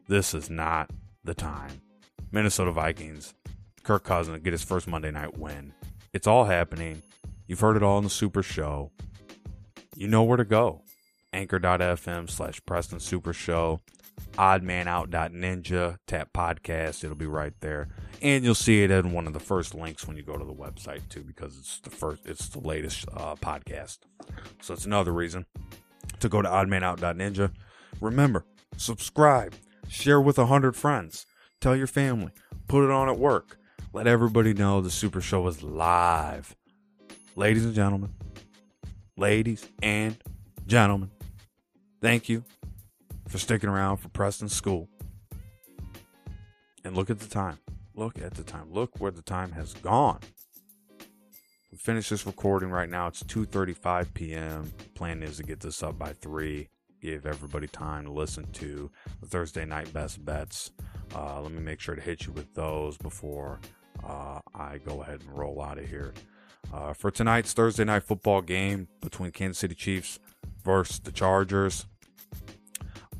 This 0.07 0.32
is 0.32 0.48
not 0.48 0.90
the 1.24 1.35
time. 1.35 1.81
Minnesota 2.31 2.70
Vikings 2.70 3.35
Kirk 3.82 4.05
Cousins 4.05 4.44
get 4.44 4.52
his 4.52 4.62
first 4.62 4.86
Monday 4.86 5.11
night 5.11 5.39
win. 5.39 5.74
It's 6.12 6.28
all 6.28 6.44
happening. 6.44 7.02
You've 7.48 7.59
heard 7.59 7.77
it 7.77 7.82
all 7.82 7.98
in 7.98 8.05
the 8.05 8.11
Super 8.11 8.44
Show. 8.44 8.93
You 9.97 10.07
know 10.07 10.23
where 10.23 10.36
to 10.36 10.44
go. 10.44 10.82
Anchor.fm 11.32 12.31
slash 12.31 12.65
Preston 12.65 13.01
Super 13.01 13.32
Show. 13.32 13.81
Oddmanout.ninja. 14.32 15.98
Tap 16.06 16.32
podcast. 16.32 17.05
It'll 17.05 17.16
be 17.16 17.26
right 17.26 17.55
there. 17.60 17.88
And 18.22 18.44
you'll 18.44 18.55
see 18.55 18.82
it 18.82 18.90
in 18.90 19.12
one 19.12 19.26
of 19.26 19.32
the 19.32 19.40
first 19.40 19.74
links 19.74 20.06
when 20.06 20.16
you 20.16 20.22
go 20.22 20.36
to 20.36 20.44
the 20.44 20.55
website 20.55 21.09
too, 21.09 21.22
because 21.22 21.59
it's 21.59 21.80
the 21.80 21.90
first, 21.90 22.22
it's 22.24 22.48
the 22.48 22.60
latest 22.60 23.06
uh, 23.14 23.34
podcast. 23.36 23.98
So 24.60 24.74
it's 24.74 24.84
another 24.84 25.12
reason 25.12 25.47
to 26.20 26.28
go 26.28 26.42
to 26.42 26.48
oddmanout.ninja. 26.48 27.52
Remember, 28.01 28.44
subscribe, 28.76 29.55
share 29.88 30.20
with 30.20 30.38
a 30.38 30.47
hundred 30.47 30.76
friends, 30.76 31.26
tell 31.60 31.76
your 31.76 31.86
family, 31.86 32.32
put 32.68 32.84
it 32.84 32.90
on 32.90 33.09
at 33.09 33.18
work. 33.18 33.59
Let 33.92 34.06
everybody 34.06 34.55
know 34.55 34.80
the 34.80 34.90
Super 34.90 35.20
Show 35.20 35.47
is 35.48 35.62
live. 35.62 36.55
Ladies 37.36 37.64
and 37.64 37.74
gentlemen, 37.74 38.14
ladies 39.16 39.66
and 39.82 40.16
gentlemen, 40.66 41.10
thank 42.01 42.28
you 42.28 42.44
for 43.31 43.39
sticking 43.39 43.70
around 43.70 43.98
for 43.98 44.09
Preston 44.09 44.48
School. 44.48 44.89
And 46.85 46.97
look 46.97 47.11
at 47.11 47.20
the 47.20 47.28
time. 47.28 47.59
Look 47.94 48.20
at 48.20 48.35
the 48.35 48.43
time. 48.43 48.73
Look 48.73 48.98
where 48.98 49.12
the 49.12 49.23
time 49.23 49.52
has 49.52 49.73
gone. 49.74 50.19
We 51.70 51.78
finished 51.78 52.11
this 52.11 52.27
recording 52.27 52.70
right 52.70 52.89
now. 52.89 53.07
It's 53.07 53.23
2:35 53.23 54.12
p.m. 54.15 54.73
Plan 54.94 55.23
is 55.23 55.36
to 55.36 55.44
get 55.44 55.61
this 55.61 55.82
up 55.82 55.98
by 55.98 56.12
3. 56.15 56.69
Give 57.01 57.24
everybody 57.24 57.69
time 57.69 58.05
to 58.05 58.11
listen 58.11 58.51
to 58.52 58.90
the 59.20 59.27
Thursday 59.27 59.65
night 59.65 59.93
best 59.93 60.24
bets. 60.24 60.73
Uh, 61.15 61.40
let 61.40 61.52
me 61.52 61.61
make 61.61 61.81
sure 61.81 61.94
to 61.94 62.02
hit 62.02 62.27
you 62.27 62.32
with 62.32 62.52
those 62.55 62.98
before 62.98 63.61
uh, 64.05 64.40
I 64.55 64.78
go 64.78 65.02
ahead 65.02 65.20
and 65.20 65.39
roll 65.39 65.62
out 65.62 65.78
of 65.78 65.89
here. 65.89 66.12
Uh, 66.73 66.93
for 66.93 67.11
tonight's 67.11 67.52
Thursday 67.52 67.85
night 67.85 68.02
football 68.02 68.43
game 68.43 68.89
between 69.01 69.31
Kansas 69.31 69.59
City 69.59 69.74
Chiefs 69.74 70.19
versus 70.62 71.01
the 71.01 71.12
Chargers, 71.12 71.86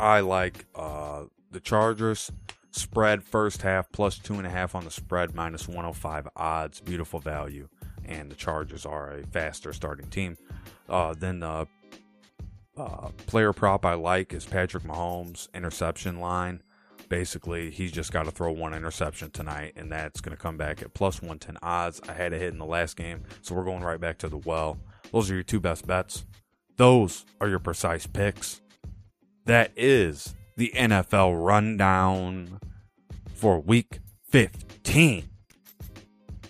I 0.01 0.20
like 0.20 0.64
uh, 0.74 1.24
the 1.51 1.60
Chargers 1.60 2.32
spread 2.70 3.22
first 3.22 3.60
half 3.60 3.93
plus 3.93 4.18
two 4.18 4.35
and 4.35 4.47
a 4.47 4.51
half 4.51 4.74
on 4.74 4.85
the 4.85 4.90
spread 4.90 5.35
minus 5.35 5.68
105 5.68 6.27
odds. 6.35 6.81
Beautiful 6.81 7.20
value. 7.20 7.68
And 8.06 8.31
the 8.31 8.35
Chargers 8.35 8.86
are 8.86 9.12
a 9.12 9.27
faster 9.27 9.74
starting 9.74 10.06
team. 10.09 10.39
Uh, 10.89 11.14
then 11.16 11.40
the 11.40 11.68
uh, 12.78 13.10
player 13.27 13.52
prop 13.52 13.85
I 13.85 13.93
like 13.94 14.32
is 14.32 14.47
Patrick 14.47 14.85
Mahomes 14.85 15.52
interception 15.52 16.18
line. 16.18 16.62
Basically, 17.10 17.70
he's 17.70 17.93
just 17.93 18.10
got 18.10 18.24
to 18.24 18.31
throw 18.31 18.52
one 18.52 18.72
interception 18.72 19.31
tonight, 19.31 19.74
and 19.77 19.93
that's 19.93 20.20
going 20.22 20.35
to 20.35 20.43
come 20.43 20.56
back 20.56 20.81
at 20.81 20.94
plus 20.94 21.20
110 21.20 21.59
odds. 21.62 22.01
I 22.09 22.12
had 22.12 22.32
a 22.32 22.39
hit 22.39 22.52
in 22.52 22.59
the 22.59 22.64
last 22.64 22.97
game, 22.97 23.24
so 23.43 23.55
we're 23.55 23.64
going 23.64 23.82
right 23.82 24.01
back 24.01 24.16
to 24.18 24.28
the 24.28 24.39
well. 24.39 24.78
Those 25.12 25.31
are 25.31 25.35
your 25.35 25.43
two 25.43 25.60
best 25.60 25.86
bets. 25.86 26.24
Those 26.77 27.27
are 27.40 27.48
your 27.48 27.59
precise 27.59 28.06
picks. 28.06 28.62
That 29.46 29.72
is 29.76 30.34
the 30.56 30.72
NFL 30.74 31.44
rundown 31.44 32.60
for 33.34 33.58
week 33.58 33.98
15. 34.28 35.28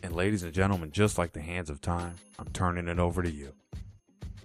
And 0.03 0.15
ladies 0.15 0.43
and 0.43 0.53
gentlemen, 0.53 0.91
just 0.91 1.19
like 1.19 1.33
the 1.33 1.41
hands 1.41 1.71
of 1.71 1.81
time, 1.81 2.15
I'm 2.39 2.49
turning 2.49 2.89
it 2.89 2.99
over 2.99 3.23
to 3.23 3.31
you. 3.31 3.53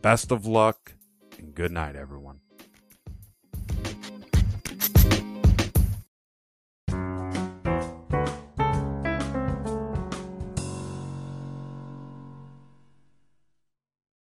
Best 0.02 0.32
of 0.32 0.46
luck 0.46 0.94
and 1.40 1.56
good 1.56 1.72
night, 1.72 1.96
everyone. 1.96 2.40